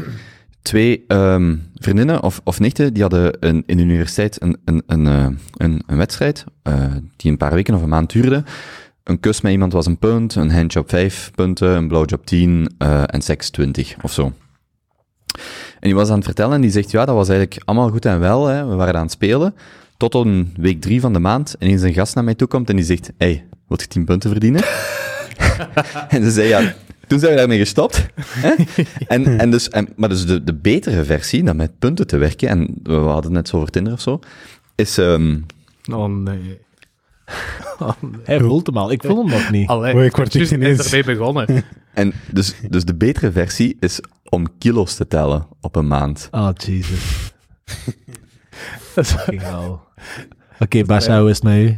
twee 0.66 1.04
ehm, 1.06 1.56
vriendinnen 1.74 2.22
of, 2.22 2.40
of 2.44 2.60
nichten, 2.60 2.92
die 2.92 3.02
hadden 3.02 3.36
een, 3.40 3.62
in 3.66 3.76
de 3.76 3.82
universiteit 3.82 4.42
een, 4.42 4.56
een, 4.64 4.82
een, 4.86 5.06
eh, 5.06 5.26
een, 5.56 5.82
een 5.86 5.96
wedstrijd, 5.96 6.44
eh, 6.62 6.92
die 7.16 7.30
een 7.30 7.36
paar 7.36 7.54
weken 7.54 7.74
of 7.74 7.82
een 7.82 7.88
maand 7.88 8.12
duurde. 8.12 8.44
Een 9.02 9.20
kus 9.20 9.40
met 9.40 9.52
iemand 9.52 9.72
was 9.72 9.86
een 9.86 9.98
punt, 9.98 10.34
een 10.34 10.50
handjob 10.50 10.88
vijf 10.88 11.30
punten, 11.34 11.68
een 11.68 11.88
blowjob 11.88 12.26
tien 12.26 12.74
eh, 12.78 13.02
en 13.06 13.22
seks 13.22 13.50
twintig 13.50 13.96
of 14.02 14.12
zo. 14.12 14.32
En 15.80 15.92
die 15.92 15.94
was 15.94 16.08
aan 16.08 16.16
het 16.16 16.24
vertellen 16.24 16.54
en 16.54 16.60
die 16.60 16.70
zegt, 16.70 16.90
ja, 16.90 17.04
dat 17.04 17.14
was 17.14 17.28
eigenlijk 17.28 17.62
allemaal 17.64 17.90
goed 17.90 18.04
en 18.04 18.20
wel, 18.20 18.46
hè. 18.46 18.66
we 18.66 18.74
waren 18.74 18.94
aan 18.94 19.02
het 19.02 19.10
spelen. 19.10 19.54
Tot 19.96 20.14
een 20.14 20.54
week 20.56 20.80
drie 20.80 21.00
van 21.00 21.12
de 21.12 21.18
maand 21.18 21.56
ineens 21.58 21.82
een 21.82 21.92
gast 21.92 22.14
naar 22.14 22.24
mij 22.24 22.34
toe 22.34 22.48
komt 22.48 22.70
en 22.70 22.76
die 22.76 22.84
zegt, 22.84 23.12
hey, 23.18 23.46
wilt 23.68 23.80
je 23.80 23.86
tien 23.86 24.04
punten 24.04 24.30
verdienen? 24.30 24.62
en 26.08 26.24
ze 26.24 26.30
zei, 26.30 26.48
ja, 26.48 26.74
toen 27.06 27.18
zijn 27.18 27.30
we 27.32 27.38
daarmee 27.38 27.58
gestopt. 27.58 28.06
Hè? 28.46 28.54
En, 29.06 29.38
en 29.40 29.50
dus, 29.50 29.68
en, 29.68 29.88
maar 29.96 30.08
dus 30.08 30.26
de, 30.26 30.44
de 30.44 30.54
betere 30.54 31.04
versie, 31.04 31.42
dan 31.44 31.56
met 31.56 31.78
punten 31.78 32.06
te 32.06 32.16
werken, 32.16 32.48
en 32.48 32.74
we 32.82 32.92
hadden 32.94 33.22
het 33.24 33.32
net 33.32 33.48
zo 33.48 33.56
over 33.56 33.70
Tinder 33.70 33.92
of 33.92 34.00
zo, 34.00 34.20
is, 34.74 34.98
ehm, 34.98 35.38
Oh 35.92 36.06
nee. 36.06 36.58
Hij 38.24 38.40
voelt 38.40 38.66
hem 38.66 38.76
al. 38.76 38.90
Ik 38.92 39.02
voel 39.04 39.16
hem 39.16 39.28
nog 39.30 39.50
niet. 39.50 39.68
Allee, 39.68 39.94
Oh, 39.94 40.04
ik 40.04 40.16
word 40.16 40.32
juist 40.32 40.52
ineens- 40.52 40.84
ermee 40.84 41.04
begonnen. 41.16 41.64
en 41.94 42.12
dus, 42.32 42.54
dus 42.68 42.84
de 42.84 42.94
betere 42.94 43.32
versie 43.32 43.76
is 43.80 44.00
om 44.28 44.58
kilo's 44.58 44.94
te 44.94 45.06
tellen 45.08 45.46
op 45.60 45.76
een 45.76 45.86
maand. 45.86 46.28
Oh, 46.30 46.48
Jesus. 46.56 47.32
Dat 48.94 49.04
is- 49.04 49.10
Fucking 49.12 49.40
hell. 49.42 49.76
Oké, 50.58 50.84
Bas, 50.84 51.06
hoe 51.06 51.30
is 51.30 51.36
het 51.36 51.42
met 51.42 51.56
u? 51.56 51.76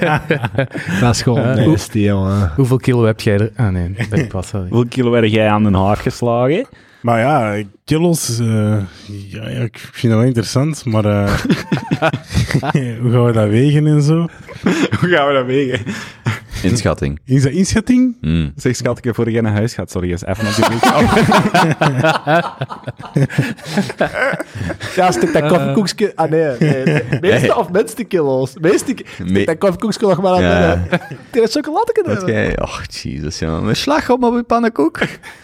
dat 1.00 1.14
is 1.14 1.22
gewoon 1.22 1.68
nasty, 1.68 1.98
jongen. 1.98 2.52
Hoeveel 2.56 2.76
kilo 2.76 3.04
heb 3.04 3.20
jij 3.20 3.38
er? 3.38 3.50
Ah 3.56 3.68
nee, 3.68 3.96
dat 4.10 4.28
past 4.28 4.50
wel. 4.50 4.60
hoeveel 4.60 4.88
kilo 4.88 5.10
werd 5.10 5.30
jij 5.30 5.48
aan 5.48 5.62
de 5.62 5.78
haak 5.78 5.98
geslagen? 5.98 6.66
Maar 7.00 7.18
ja, 7.18 7.64
kilos, 7.84 8.38
eh, 8.38 8.76
ja, 9.06 9.48
ja, 9.48 9.60
ik 9.60 9.78
vind 9.78 10.12
dat 10.12 10.20
wel 10.20 10.28
interessant, 10.28 10.84
maar 10.84 11.04
eh, 11.04 11.32
hoe 13.02 13.10
gaan 13.10 13.24
we 13.24 13.32
dat 13.32 13.48
wegen 13.48 13.86
en 13.86 14.02
zo? 14.02 14.26
Hoe 15.00 15.08
gaan 15.08 15.26
we 15.26 15.32
dat 15.32 15.46
wegen? 15.46 15.80
Inschatting. 16.62 17.18
Is 17.24 17.42
dat 17.42 17.52
inschatting? 17.52 18.16
Mm. 18.20 18.52
Zeg, 18.56 18.76
schat, 18.76 18.98
ik 18.98 19.04
heb 19.04 19.14
voor 19.14 19.30
je 19.30 19.40
naar 19.40 19.52
huis 19.52 19.74
gaat. 19.74 19.90
Sorry, 19.90 20.10
eens 20.10 20.24
even 20.24 20.46
op 20.46 20.54
die. 20.54 20.64
Ja, 24.96 25.10
stuk 25.12 25.32
dat 25.32 25.46
koffiekoekje... 25.48 26.12
Ah, 26.14 26.30
nee. 26.30 26.56
nee, 26.58 26.84
nee. 26.84 27.02
Meeste 27.20 27.40
Nee. 27.46 27.56
of 27.56 27.70
minste 27.70 28.04
kilo's? 28.04 28.54
Meeste... 28.60 28.94
Me- 29.18 29.26
Stuk 29.28 29.46
dat 29.46 29.58
koffiekoekje 29.58 30.06
nog 30.06 30.22
maar 30.22 30.32
aan 30.32 30.42
Ja. 30.42 30.82
de... 31.30 31.32
Het 31.40 31.50
chocolade 31.52 32.02
Wat 32.04 32.22
jij... 32.26 32.60
Oh, 32.62 32.78
jezus, 32.90 33.38
jongen. 33.38 33.68
Een 33.68 33.76
slag 33.76 34.10
op 34.10 34.22
op 34.22 34.34
je 34.34 34.42
pannenkoek. 34.42 34.98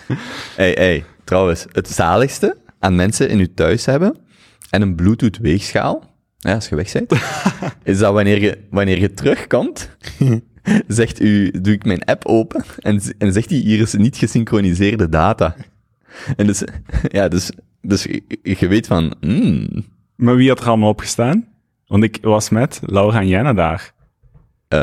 hey, 0.56 0.70
hey. 0.72 1.04
Trouwens, 1.24 1.66
het 1.72 1.88
zaligste 1.88 2.56
aan 2.78 2.94
mensen 2.94 3.28
in 3.28 3.38
je 3.38 3.54
thuis 3.54 3.86
hebben 3.86 4.16
en 4.70 4.82
een 4.82 4.94
Bluetooth 4.94 5.38
weegschaal, 5.38 6.14
ja, 6.38 6.54
als 6.54 6.68
je 6.68 6.76
weg 6.76 6.92
bent, 6.92 7.12
is 7.82 7.98
dat 7.98 8.12
wanneer 8.12 8.40
je, 8.40 8.58
wanneer 8.70 8.98
je 8.98 9.14
terugkomt, 9.14 9.90
zegt 10.88 11.20
u, 11.20 11.50
doe 11.60 11.72
ik 11.72 11.84
mijn 11.84 12.04
app 12.04 12.24
open 12.26 12.64
en, 12.78 13.00
en 13.18 13.32
zegt 13.32 13.50
hij, 13.50 13.58
hier 13.58 13.80
is 13.80 13.94
niet 13.94 14.16
gesynchroniseerde 14.16 15.08
data. 15.08 15.54
En 16.36 16.46
dus, 16.46 16.62
ja, 17.08 17.28
dus, 17.28 17.50
dus 17.82 18.06
je, 18.42 18.68
weet 18.68 18.86
van, 18.86 19.14
mm, 19.20 19.68
maar 20.16 20.36
wie 20.36 20.48
had 20.48 20.60
er 20.60 20.68
allemaal 20.68 20.88
opgestaan? 20.88 21.46
Want 21.86 22.04
ik 22.04 22.18
was 22.22 22.48
met 22.48 22.80
Laura 22.84 23.20
en 23.20 23.28
Jenna 23.28 23.52
daar. 23.52 23.92
eh, 24.68 24.78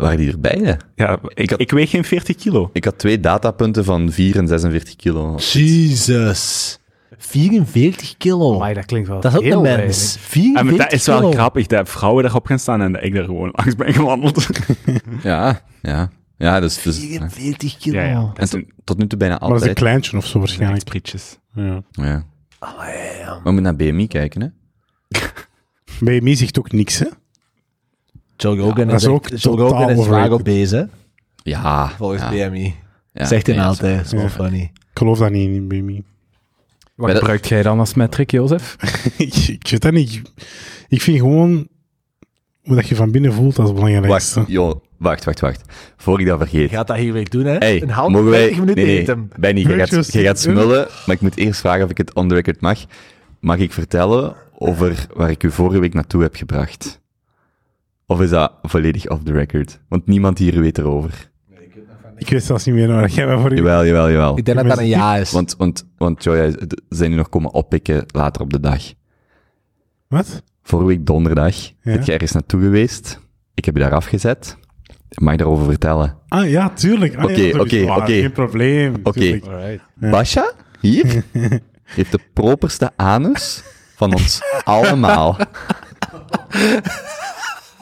waren 0.00 0.16
die 0.16 0.30
er 0.30 0.40
beide? 0.40 0.76
Ja, 0.94 1.18
ik, 1.34 1.50
had- 1.50 1.60
ik 1.60 1.70
weeg 1.70 1.90
geen 1.90 2.04
40 2.04 2.36
kilo. 2.36 2.70
Ik 2.72 2.84
had 2.84 2.98
twee 2.98 3.20
datapunten 3.20 3.84
van 3.84 4.12
4 4.12 4.36
en 4.36 4.48
46 4.48 4.96
kilo. 4.96 5.34
Jesus. 5.36 6.78
44 7.18 8.16
kilo. 8.16 8.58
Maar 8.58 8.74
dat 8.74 8.84
klinkt 8.84 9.08
wel 9.08 9.20
dat 9.20 9.32
is 9.32 9.38
ook 9.38 9.44
heel 9.44 9.56
een 9.66 9.76
mens. 9.76 10.14
En 10.14 10.20
44 10.20 10.62
maar 10.64 10.76
dat 10.86 10.92
is 10.92 11.06
wel 11.06 11.18
kilo. 11.18 11.30
grappig, 11.30 11.66
dat 11.66 11.88
vrouwen 11.88 12.22
daarop 12.22 12.46
gaan 12.46 12.58
staan 12.58 12.82
en 12.82 12.92
dat 12.92 13.02
ik 13.02 13.16
er 13.16 13.24
gewoon 13.24 13.50
langs 13.52 13.74
ben 13.76 13.92
gewandeld. 13.94 14.46
Ja, 15.22 15.60
ja. 15.82 16.10
Ja, 16.36 16.60
dus... 16.60 16.82
dus 16.82 16.98
44 16.98 17.76
kilo. 17.76 17.98
Ja, 18.00 18.04
ja. 18.06 18.18
en 18.20 18.30
Dat 18.34 18.50
tot, 18.50 18.62
tot 18.84 18.98
nu 18.98 19.06
toe 19.06 19.18
bijna 19.18 19.36
Maar 19.40 19.48
dat 19.48 19.56
is 19.56 19.62
een 19.62 19.68
altijd. 19.68 19.84
kleintje 19.86 20.16
of 20.16 20.26
zo 20.26 20.38
waarschijnlijk. 20.38 20.80
sprietjes. 20.80 21.38
Ja. 21.54 21.82
Ja. 21.90 22.24
Allee, 22.58 23.18
ja. 23.18 23.26
Maar 23.26 23.40
we 23.42 23.50
moeten 23.50 23.62
naar 23.62 23.76
BMI 23.76 24.06
kijken, 24.06 24.40
hè. 24.40 24.48
BMI 26.20 26.36
zegt 26.36 26.58
ook 26.58 26.72
niks, 26.72 26.98
hè? 26.98 27.06
Joe 28.36 28.56
Rogan 28.58 28.86
dat 28.86 29.00
is, 29.00 29.06
ook 29.06 29.26
echt- 29.28 29.42
Joe 29.42 29.56
Rogan 29.56 29.90
is 29.90 30.06
vaak 30.06 30.30
op 30.30 30.44
bezig, 30.44 30.86
Ja. 31.42 31.88
volgens 31.88 32.22
ja, 32.22 32.48
BMI. 32.48 32.74
ja, 33.12 33.24
Zegt 33.24 33.46
hij 33.46 33.56
nee, 33.56 33.64
altijd. 33.64 33.96
Dat 33.96 34.04
is 34.06 34.12
wel 34.12 34.22
Ja. 34.22 34.28
funny. 34.30 34.60
Ik 34.72 34.80
geloof 35.00 35.18
dat 35.18 35.30
niet 35.30 35.48
in 35.50 35.68
BMI. 35.68 36.02
Wat 36.94 37.06
Maar 37.06 37.08
dat- 37.08 37.18
gebruikt 37.18 37.48
jij 37.48 37.62
dan 37.62 37.78
als 37.78 37.94
metric, 37.94 38.30
Jozef? 38.30 38.76
ik, 39.18 39.34
ik 39.60 39.68
weet 39.70 39.82
dat 39.82 39.92
niet. 39.92 40.22
Ik 40.88 41.00
vind 41.02 41.18
gewoon 41.18 41.68
hoe 42.62 42.74
dat 42.74 42.88
je 42.88 42.94
van 42.94 43.10
binnen 43.10 43.32
voelt 43.32 43.58
als 43.58 43.68
het 43.70 43.78
Wacht, 43.78 43.90
belangrijkste. 43.92 44.44
joh, 44.46 44.80
wacht, 44.98 45.24
wacht, 45.24 45.40
wacht. 45.40 45.62
Voor 45.96 46.20
ik 46.20 46.26
dat 46.26 46.38
vergeet. 46.38 46.70
Je 46.70 46.76
gaat 46.76 46.86
dat 46.86 46.96
hier 46.96 47.12
weer 47.12 47.28
doen, 47.30 47.44
hè? 47.44 47.56
Hey, 47.56 47.82
een 47.82 47.90
half 47.90 48.10
mogen 48.12 48.30
wij... 48.30 48.46
20 48.50 48.58
minuten 48.58 48.84
nee, 48.84 48.92
nee, 48.94 49.00
eten. 49.02 49.30
Benny, 49.36 49.60
je 49.60 49.86
gaat, 49.86 50.12
je 50.12 50.22
gaat 50.22 50.40
smullen, 50.40 50.88
maar 51.06 51.14
ik 51.14 51.20
moet 51.20 51.36
eerst 51.36 51.60
vragen 51.60 51.84
of 51.84 51.90
ik 51.90 51.98
het 51.98 52.14
on 52.14 52.28
the 52.28 52.34
record 52.34 52.60
mag. 52.60 52.78
Mag 53.40 53.56
ik 53.58 53.72
vertellen 53.72 54.34
over 54.58 55.06
waar 55.14 55.30
ik 55.30 55.42
u 55.42 55.50
vorige 55.50 55.78
week 55.80 55.94
naartoe 55.94 56.22
heb 56.22 56.34
gebracht? 56.36 57.00
Of 58.06 58.20
is 58.20 58.30
dat 58.30 58.52
volledig 58.62 59.08
off 59.08 59.22
the 59.22 59.32
record? 59.32 59.80
Want 59.88 60.06
niemand 60.06 60.38
hier 60.38 60.60
weet 60.60 60.78
erover. 60.78 61.30
Ik 62.16 62.28
weet 62.28 62.44
zelfs 62.44 62.64
niet 62.64 62.74
meer 62.74 62.88
waar 62.88 63.08
jij 63.10 63.26
mij 63.26 63.36
voor 63.38 63.52
u... 63.52 63.56
Jawel, 63.56 63.84
jawel, 63.86 64.10
jawel. 64.10 64.38
Ik 64.38 64.44
denk 64.44 64.58
dat 64.58 64.68
dat 64.68 64.78
een 64.78 64.86
ja 64.86 65.16
is. 65.16 65.30
Want, 65.32 65.54
want, 65.58 65.86
want 65.98 66.24
Joya, 66.24 66.50
ze 66.50 66.68
zijn 66.88 67.10
nu 67.10 67.16
nog 67.16 67.28
komen 67.28 67.52
oppikken 67.52 68.04
later 68.06 68.42
op 68.42 68.52
de 68.52 68.60
dag. 68.60 68.82
Wat? 70.08 70.42
Vorige 70.62 70.88
week 70.88 71.06
donderdag 71.06 71.56
Ja. 71.56 71.72
ben 71.82 72.00
je 72.04 72.12
ergens 72.12 72.32
naartoe 72.32 72.60
geweest. 72.60 73.20
Ik 73.54 73.64
heb 73.64 73.76
je 73.76 73.82
daar 73.82 73.92
afgezet. 73.94 74.56
Mag 75.14 75.32
je 75.32 75.38
daarover 75.38 75.64
vertellen? 75.64 76.16
Ah, 76.28 76.50
ja, 76.50 76.68
tuurlijk. 76.70 77.16
Ah, 77.16 77.24
Oké, 77.24 77.50
oké, 77.60 77.84
oké. 77.92 78.12
Geen 78.12 78.32
probleem. 78.32 78.94
Oké. 79.02 79.24
Ja. 80.00 80.10
Basha, 80.10 80.52
hier, 80.80 81.24
heeft 81.96 82.12
de 82.12 82.20
properste 82.32 82.90
anus 82.96 83.62
van 83.96 84.12
ons 84.14 84.40
allemaal. 84.64 85.36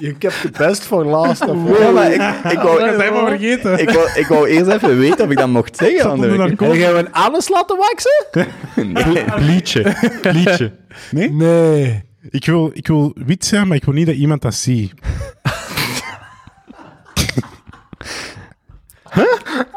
Je 0.03 0.15
hebt 0.19 0.43
de 0.43 0.51
best 0.59 0.85
voor 0.85 1.05
last. 1.05 1.45
Ja, 1.79 1.91
maar 1.91 2.13
ik, 2.13 2.21
ik, 2.53 2.59
wou, 2.59 2.79
Dat 2.81 2.95
zijn 3.01 3.13
we 3.13 3.25
vergeten. 3.27 3.79
ik, 3.79 3.91
wou, 3.91 4.11
ik 4.15 4.27
wou 4.27 4.49
eerst 4.49 4.71
even 4.71 4.99
weten 4.99 5.25
of 5.25 5.31
ik 5.31 5.39
dat 5.39 5.49
mocht 5.49 5.77
zeggen. 5.77 6.11
En 6.11 6.59
gaan 6.59 6.71
we 6.71 6.99
een 6.99 7.15
anus 7.15 7.49
laten 7.49 7.77
waxen? 7.77 8.27
Nee. 8.93 9.25
Liedje. 9.39 9.95
Liedje. 10.23 10.73
Nee? 11.11 11.31
Nee. 11.31 12.03
Ik 12.31 12.47
wil, 12.47 12.71
ik 12.73 12.87
wil 12.87 13.13
wit 13.15 13.45
zijn, 13.45 13.69
maar 13.69 13.77
ik 13.77 13.85
wil 13.85 13.95
niet 13.95 14.07
dat 14.07 14.15
iemand 14.15 14.43
dat 14.43 14.55
ziet. 14.55 14.93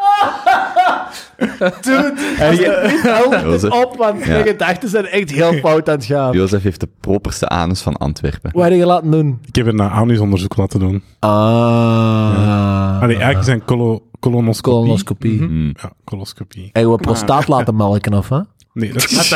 Dude, 1.59 2.13
je 2.61 3.59
het 3.61 3.71
op, 3.71 3.95
want 3.97 4.25
Ja. 4.25 4.37
je 4.37 4.43
gedachten 4.43 4.89
zijn 4.89 5.05
echt 5.05 5.31
heel 5.31 5.53
fout 5.63 5.89
aan 5.89 5.95
het 5.95 6.05
gaan. 6.05 6.33
Jozef 6.33 6.63
heeft 6.63 6.79
de 6.79 6.89
properste 6.99 7.47
anus 7.47 7.81
van 7.81 7.97
Antwerpen. 7.97 8.51
Wat 8.53 8.63
heb 8.63 8.73
je 8.73 8.85
laten 8.85 9.11
doen? 9.11 9.39
Ik 9.45 9.55
heb 9.55 9.65
een 9.67 9.81
anusonderzoek 9.81 10.57
laten 10.57 10.79
doen. 10.79 11.03
Ah. 11.19 13.01
Allee, 13.01 13.15
eigenlijk 13.17 13.47
is 13.47 13.53
een 13.53 13.65
colo 13.65 14.03
colonoscopie. 14.19 14.79
Colonoscopie. 14.79 15.41
Mm. 15.41 15.73
Ja, 15.81 15.91
coloscopie. 16.03 16.69
En 16.73 16.89
je 16.89 16.95
prostaat 16.95 17.47
laten 17.47 17.75
melken, 17.75 18.13
of 18.13 18.29
hè? 18.29 18.39
Nee, 18.73 18.93
dat 18.93 19.03
is... 19.11 19.35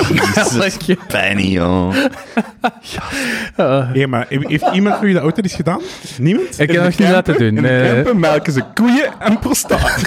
Benny, 1.11 1.41
joh. 1.41 1.93
Hé, 3.55 4.07
maar 4.07 4.25
heeft 4.29 4.47
heeft 4.47 4.65
iemand 4.73 4.95
van 4.95 5.01
jullie 5.07 5.13
dat 5.15 5.23
ooit 5.23 5.37
al 5.37 5.43
eens 5.43 5.53
gedaan? 5.53 5.81
Niemand? 6.19 6.59
Ik 6.59 6.71
heb 6.71 6.83
nog 6.83 6.97
niet 6.97 7.09
laten 7.09 7.37
doen. 7.37 7.47
In 7.57 7.61
Nee. 7.61 8.13
Melken 8.13 8.53
ze 8.53 8.63
koeien 8.73 9.11
en 9.19 9.39
prostaat. 9.39 10.03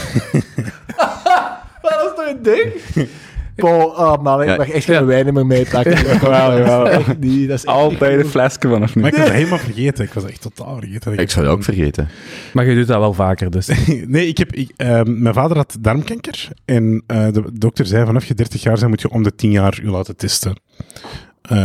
Dat 1.83 1.93
is 1.93 2.13
toch 2.17 2.27
een 2.29 2.43
ding? 2.43 3.09
Paul, 3.57 3.87
oh 3.87 4.23
man, 4.23 4.43
ik 4.43 4.49
Ja. 4.49 4.57
mag 4.57 4.69
echt 4.69 4.85
geen 4.85 5.07
wijn 5.07 5.35
meer 5.35 5.47
meepakken. 5.47 5.93
Jawel, 6.07 6.59
jawel. 6.59 6.89
Echt 6.89 7.19
niet, 7.19 7.49
dat 7.49 7.59
is 7.59 7.65
echt 7.65 7.75
Altijd 7.75 8.21
een 8.21 8.31
flesje 8.31 8.59
vanaf 8.61 8.95
nu. 8.95 9.03
Maar 9.03 9.11
ik 9.11 9.17
was 9.17 9.27
dat 9.27 9.37
helemaal 9.37 9.59
vergeten. 9.59 10.05
Ik 10.05 10.13
was 10.13 10.25
echt 10.25 10.41
totaal 10.43 10.77
vergeten. 10.79 11.19
Ik 11.19 11.31
zou 11.31 11.45
dat 11.47 11.55
ook 11.55 11.65
vergeten. 11.65 12.09
Maar 12.53 12.65
je 12.67 12.75
doet 12.75 12.87
dat 12.87 12.99
wel 12.99 13.13
vaker, 13.15 13.51
dus. 13.51 13.69
Nee, 14.07 14.27
ik 14.27 14.39
heb, 14.39 14.53
ik, 14.55 14.71
ehm, 14.77 15.23
mijn 15.23 15.35
vader 15.35 15.57
had 15.57 15.77
darmkanker. 15.81 16.49
En 16.65 17.03
eh, 17.07 17.27
de 17.33 17.45
dokter 17.53 17.87
zei, 17.87 18.05
vanaf 18.07 18.25
je 18.25 18.35
30 18.35 18.63
jaar 18.63 18.75
bent, 18.79 18.89
moet 18.89 19.01
je 19.01 19.11
om 19.11 19.23
de 19.23 19.35
10 19.35 19.51
jaar 19.51 19.79
je 19.83 19.91
laten 19.91 20.17
testen. 20.17 20.57
Eh, 21.43 21.59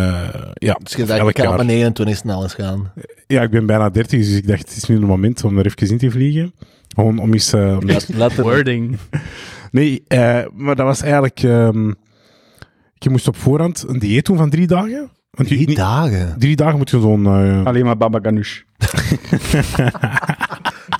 ja, 0.53 0.79
Dus 0.83 0.93
je 0.93 1.03
dacht, 1.05 1.29
ik 1.29 1.39
ga 1.39 1.49
op 1.49 1.55
mijn 1.55 1.67
29 1.67 2.17
snel 2.17 2.43
eens 2.43 2.53
gaan. 2.53 2.91
Ja, 3.27 3.41
ik 3.41 3.49
ben 3.49 3.65
bijna 3.65 3.89
30, 3.89 4.19
dus 4.19 4.35
ik 4.35 4.47
dacht, 4.47 4.59
het 4.67 4.77
is 4.77 4.85
nu 4.85 4.95
het 4.95 5.05
moment 5.05 5.43
om 5.43 5.57
er 5.57 5.65
even 5.65 5.89
in 5.89 5.97
te 5.97 6.11
vliegen. 6.11 6.53
Gewoon 6.95 7.19
om 7.19 7.33
eens... 7.33 7.53
om 7.53 7.89
eens- 7.89 8.07
Let, 8.07 8.17
let 8.17 8.35
Wording. 8.35 8.97
Nee, 9.71 10.03
eh, 10.07 10.43
maar 10.53 10.75
dat 10.75 10.85
was 10.85 11.01
eigenlijk... 11.01 11.39
ehm, 11.43 11.91
je 12.93 13.09
moest 13.09 13.27
op 13.27 13.35
voorhand 13.35 13.85
een 13.87 13.99
dieet 13.99 14.25
doen 14.25 14.37
van 14.37 14.49
drie 14.49 14.67
dagen. 14.67 15.09
Want 15.29 15.49
je, 15.49 15.55
Drie 15.55 15.67
niet- 15.67 15.77
dagen. 15.77 16.35
drie 16.39 16.55
dagen 16.55 16.77
moet 16.77 16.89
je 16.89 16.99
zo'n... 16.99 17.25
eh, 17.25 17.65
Alleen 17.65 17.85
maar 17.85 17.97
baba 17.97 18.19
ganoush. 18.21 18.61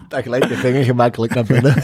Dat 0.08 0.22
glijdt 0.24 0.50
je 0.50 0.56
vinger 0.56 0.84
gemakkelijk 0.84 1.34
naar 1.34 1.44
binnen. 1.46 1.76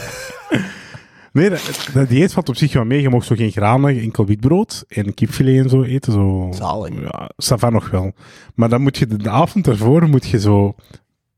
Nee, 1.32 1.50
dat, 1.50 1.88
dat 1.92 2.08
dieet 2.08 2.32
valt 2.32 2.48
op 2.48 2.56
zich 2.56 2.72
wel 2.72 2.84
mee. 2.84 3.00
Je 3.00 3.08
mocht 3.08 3.26
zo 3.26 3.34
geen 3.34 3.50
granen, 3.50 3.98
enkel 4.00 4.26
witbrood 4.26 4.84
en 4.88 5.14
kipfilet 5.14 5.64
en 5.64 5.68
zo 5.70 5.82
eten. 5.82 6.12
Zo. 6.12 6.50
Zalig. 6.54 7.00
Ja, 7.00 7.30
Sava 7.36 7.70
nog 7.70 7.90
wel. 7.90 8.12
Maar 8.54 8.68
dan 8.68 8.82
moet 8.82 8.96
je 8.98 9.06
de, 9.06 9.16
de 9.16 9.30
avond 9.30 9.66
ervoor 9.66 10.08
moet 10.08 10.26
je 10.28 10.40
zo 10.40 10.74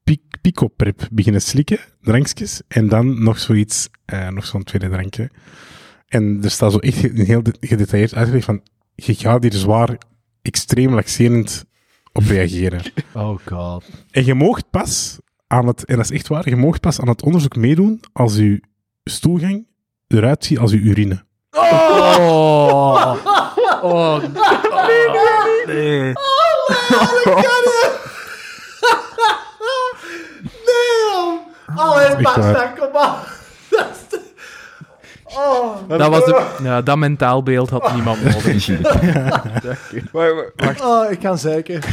pic, 0.05 0.21
pico-prep 0.41 1.09
beginnen 1.13 1.43
slikken, 1.43 1.79
drankjes, 2.01 2.63
en 2.69 2.89
dan 2.89 3.23
nog 3.23 3.39
zoiets, 3.39 3.89
eh, 4.07 4.29
nog 4.29 4.47
zo'n 4.47 4.63
tweede 4.65 4.89
drankje. 4.89 5.31
En 6.09 6.41
er 6.43 6.51
staat 6.51 6.73
zo 6.73 6.79
echt 6.79 7.03
een 7.05 7.25
heel 7.25 7.43
de- 7.43 7.57
gedetailleerd 7.61 8.15
uitgelegd 8.15 8.45
van, 8.45 8.61
je 8.95 9.15
gaat 9.15 9.43
hier 9.43 9.53
zwaar 9.53 9.99
extreem 10.43 10.95
laxerend 10.95 11.65
op 12.13 12.23
reageren. 12.27 12.81
Oh 13.13 13.39
god. 13.47 13.85
En 14.11 14.25
je 14.25 14.35
moogt 14.35 14.71
pas 14.71 15.19
aan 15.47 15.67
het, 15.67 15.85
en 15.85 15.97
dat 15.97 16.05
is 16.05 16.11
echt 16.11 16.29
waar, 16.29 16.49
je 16.49 16.57
moogt 16.57 16.81
pas 16.81 17.01
aan 17.01 17.09
het 17.09 17.23
onderzoek 17.23 17.57
meedoen 17.57 18.01
als 18.13 18.37
je 18.37 18.61
stoelgang 19.05 19.67
eruit 20.09 20.45
ziet 20.45 20.59
als 20.59 20.71
je 20.71 20.79
urine. 20.79 21.25
Oh. 21.51 23.17
Oh. 23.83 24.23
Nee. 25.67 26.13
Nee, 26.13 26.15
Allee, 31.77 32.07
Echt 32.07 32.23
waar. 32.23 32.23
basta, 32.53 32.67
kom 32.67 32.87
op. 32.87 33.36
Dat 33.77 34.07
Oh. 35.37 35.89
Dat, 35.89 36.09
was 36.09 36.25
de, 36.25 36.57
ja, 36.63 36.83
dat 36.83 36.97
mentaal 36.97 37.43
beeld 37.43 37.71
had 37.71 37.95
niemand 37.95 38.23
nodig. 38.23 38.69
oh, 40.83 41.11
ik 41.11 41.19
kan 41.19 41.39
zeker. 41.39 41.85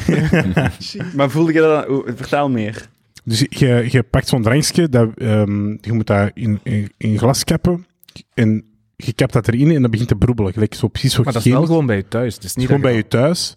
Maar 1.16 1.30
voelde 1.30 1.54
je 1.54 1.60
dat 1.60 1.86
dan... 1.86 1.96
oeh, 1.96 2.08
Vertel 2.16 2.50
meer. 2.50 2.88
Dus 3.24 3.46
je, 3.50 3.88
je 3.90 4.04
pakt 4.04 4.28
zo'n 4.28 4.42
drankje, 4.42 4.90
dat, 4.90 5.10
ehm, 5.18 5.70
je 5.70 5.94
moet 5.94 6.08
dat 6.08 6.32
in, 6.34 6.60
in, 6.64 6.92
in 6.98 7.18
glas 7.18 7.44
kappen, 7.44 7.86
en 8.34 8.64
je 8.96 9.14
kapt 9.14 9.34
dat 9.34 9.48
erin 9.48 9.72
en 9.72 9.82
dat 9.82 9.92
begint 9.92 10.10
te 10.10 10.16
broebelen. 10.16 10.54
Gelijk 10.54 10.74
zo 10.74 10.88
precies 10.88 11.14
zo 11.14 11.24
Maar 11.24 11.34
dat 11.34 11.46
is 11.46 11.52
wel 11.52 11.66
gewoon 11.66 11.86
bij 11.86 11.96
je 11.96 12.08
thuis. 12.08 12.36
Het 12.36 12.44
is 12.44 12.56
niet 12.56 12.66
gewoon 12.66 12.82
bij 12.82 12.96
je 12.96 13.08
thuis, 13.08 13.56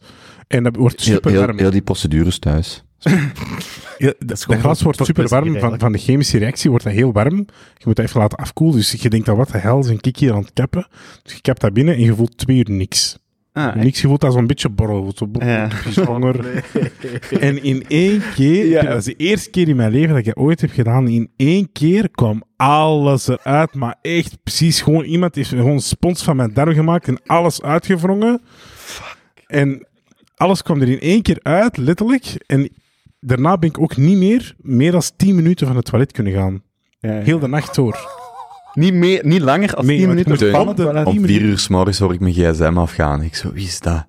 en 0.48 0.62
dat 0.62 0.76
wordt 0.76 1.00
Heel, 1.00 1.14
super 1.14 1.30
heel, 1.30 1.40
warm. 1.40 1.58
heel 1.58 1.70
die 1.70 1.82
procedures 1.82 2.38
thuis. 2.38 2.84
Ja, 3.98 4.12
dat, 4.18 4.42
glas 4.44 4.82
wordt 4.82 5.04
super 5.04 5.28
warm. 5.28 5.58
Van, 5.58 5.78
van 5.78 5.92
de 5.92 5.98
chemische 5.98 6.38
reactie 6.38 6.70
wordt 6.70 6.84
dat 6.84 6.92
heel 6.92 7.12
warm. 7.12 7.36
Je 7.76 7.84
moet 7.84 7.96
dat 7.96 8.04
even 8.04 8.20
laten 8.20 8.38
afkoelen. 8.38 8.76
Dus 8.76 8.92
je 8.92 9.10
denkt, 9.10 9.26
dat 9.26 9.36
wat 9.36 9.50
de 9.50 9.58
hel 9.58 9.78
is 9.78 9.88
een 9.88 10.00
kik 10.00 10.16
hier 10.16 10.32
aan 10.32 10.40
het 10.40 10.52
kappen. 10.52 10.86
Dus 11.22 11.32
je 11.34 11.40
kapt 11.40 11.60
dat 11.60 11.72
binnen 11.72 11.94
en 11.94 12.00
je 12.00 12.14
voelt 12.14 12.38
twee 12.38 12.56
uur 12.56 12.70
niks. 12.70 13.18
Ah, 13.52 13.74
Niks, 13.74 14.00
je 14.00 14.06
voelt 14.06 14.20
dat 14.20 14.32
zo'n 14.32 14.46
beetje 14.46 14.68
borrel. 14.68 15.12
Zo 15.16 15.28
Ja. 15.38 15.68
je 15.84 15.88
is 15.88 15.96
honger. 15.98 16.62
En 17.40 17.62
in 17.62 17.84
één 17.88 18.22
keer, 18.34 18.76
heb- 18.78 18.86
dat 18.88 18.96
is 18.98 19.04
de 19.04 19.14
eerste 19.16 19.50
keer 19.50 19.68
in 19.68 19.76
mijn 19.76 19.90
leven 19.92 20.08
dat 20.08 20.18
ik 20.18 20.24
dat 20.24 20.36
ooit 20.36 20.60
heb 20.60 20.70
gedaan, 20.70 21.08
in 21.08 21.30
één 21.36 21.72
keer 21.72 22.10
kwam 22.10 22.42
alles 22.56 23.28
eruit, 23.28 23.74
maar 23.74 23.96
echt 24.02 24.38
precies 24.42 24.80
gewoon, 24.80 25.04
iemand 25.04 25.34
heeft 25.34 25.48
gewoon 25.48 25.70
een 25.70 25.80
spons 25.80 26.22
van 26.24 26.36
mijn 26.36 26.52
darm 26.54 26.74
gemaakt 26.74 27.08
en 27.08 27.20
alles 27.26 27.62
uitgewrongen. 27.62 28.40
En 29.46 29.86
alles 30.36 30.62
kwam 30.62 30.80
er 30.80 30.88
in 30.88 31.00
één 31.00 31.22
keer 31.22 31.38
uit, 31.42 31.76
letterlijk. 31.76 32.26
En 32.46 32.68
daarna 33.26 33.58
ben 33.58 33.68
ik 33.68 33.80
ook 33.80 33.96
niet 33.96 34.16
meer, 34.16 34.54
meer 34.60 34.92
dan 34.92 35.02
10 35.16 35.34
minuten 35.34 35.66
van 35.66 35.76
het 35.76 35.84
toilet 35.84 36.12
kunnen 36.12 36.32
gaan. 36.32 36.62
Ja, 36.98 37.12
ja. 37.12 37.22
Heel 37.22 37.38
de 37.38 37.48
nacht 37.48 37.74
door. 37.74 38.24
Niet, 38.74 38.94
meer, 38.94 39.26
niet 39.26 39.40
langer 39.40 39.74
als 39.74 39.86
Nee, 39.86 39.98
10 39.98 40.06
want 40.06 40.18
je 40.18 40.24
minuten 40.24 40.50
van 40.52 40.74
tien 40.74 41.06
Om 41.06 41.26
vier 41.26 41.40
uur 41.40 41.58
s 41.58 41.68
morgens 41.68 41.98
hoor 41.98 42.14
ik 42.14 42.20
mijn 42.20 42.34
gsm 42.34 42.78
afgaan. 42.78 43.22
Ik 43.22 43.34
zo, 43.34 43.52
wie 43.52 43.66
is 43.66 43.80
dat? 43.80 44.06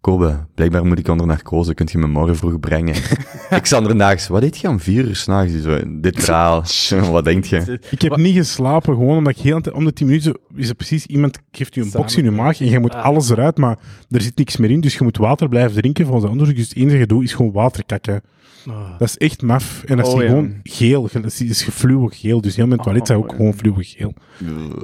Kobe, 0.00 0.46
blijkbaar 0.54 0.84
moet 0.86 0.98
ik 0.98 1.08
onder 1.08 1.26
narcose, 1.26 1.74
kunt 1.74 1.92
je 1.92 1.98
me 1.98 2.06
morgen 2.06 2.36
vroeg 2.36 2.60
brengen? 2.60 2.94
ik 3.60 3.66
zat 3.66 3.88
ernachts, 3.88 4.28
wat 4.28 4.40
deed 4.40 4.58
je 4.58 4.68
om 4.68 4.80
vier 4.80 5.04
uur 5.04 5.16
s'nachts? 5.16 5.52
Dit 5.86 6.24
verhaal, 6.24 6.64
wat 7.10 7.24
denk 7.24 7.44
je? 7.44 7.80
Ik 7.90 8.02
heb 8.02 8.16
niet 8.16 8.36
geslapen, 8.36 8.94
gewoon 8.94 9.16
omdat 9.16 9.36
ik 9.36 9.42
heel 9.42 9.56
de 9.56 9.62
tijd- 9.62 9.76
om 9.76 9.84
de 9.84 9.92
10 9.92 10.06
minuten 10.06 10.38
is 10.54 10.68
er 10.68 10.74
precies 10.74 11.06
iemand 11.06 11.38
geeft 11.50 11.74
je 11.74 11.80
een 11.80 11.90
box 11.90 12.16
in 12.16 12.24
je 12.24 12.30
maag 12.30 12.60
en 12.60 12.68
je 12.68 12.78
moet 12.78 12.94
alles 12.94 13.30
eruit, 13.30 13.56
maar 13.56 13.78
er 14.10 14.20
zit 14.20 14.36
niks 14.36 14.56
meer 14.56 14.70
in, 14.70 14.80
dus 14.80 14.94
je 14.94 15.04
moet 15.04 15.16
water 15.16 15.48
blijven 15.48 15.76
drinken 15.76 16.04
volgens 16.04 16.24
het 16.24 16.32
onderzoek. 16.32 16.56
Dus 16.56 16.68
het 16.68 16.76
enige 16.76 16.90
dat 16.90 17.00
je 17.00 17.06
doet 17.06 17.22
is 17.22 17.32
gewoon 17.32 17.52
water 17.52 17.84
kakken. 17.84 18.22
Dat 18.98 19.08
is 19.08 19.16
echt 19.16 19.42
maf. 19.42 19.82
En 19.84 19.96
dat 19.96 20.06
is 20.06 20.12
Oh, 20.12 20.22
ja. 20.22 20.28
gewoon 20.28 20.60
geel. 20.62 21.08
Dat 21.12 21.24
is, 21.24 21.40
is 21.40 21.62
gefluwig 21.62 22.20
geel. 22.20 22.40
Dus 22.40 22.56
heel 22.56 22.66
mijn 22.66 22.80
toilet 22.80 23.08
is 23.10 23.16
ook 23.16 23.30
gewoon 23.30 23.54
fluwig 23.54 23.90
geel. 23.90 24.14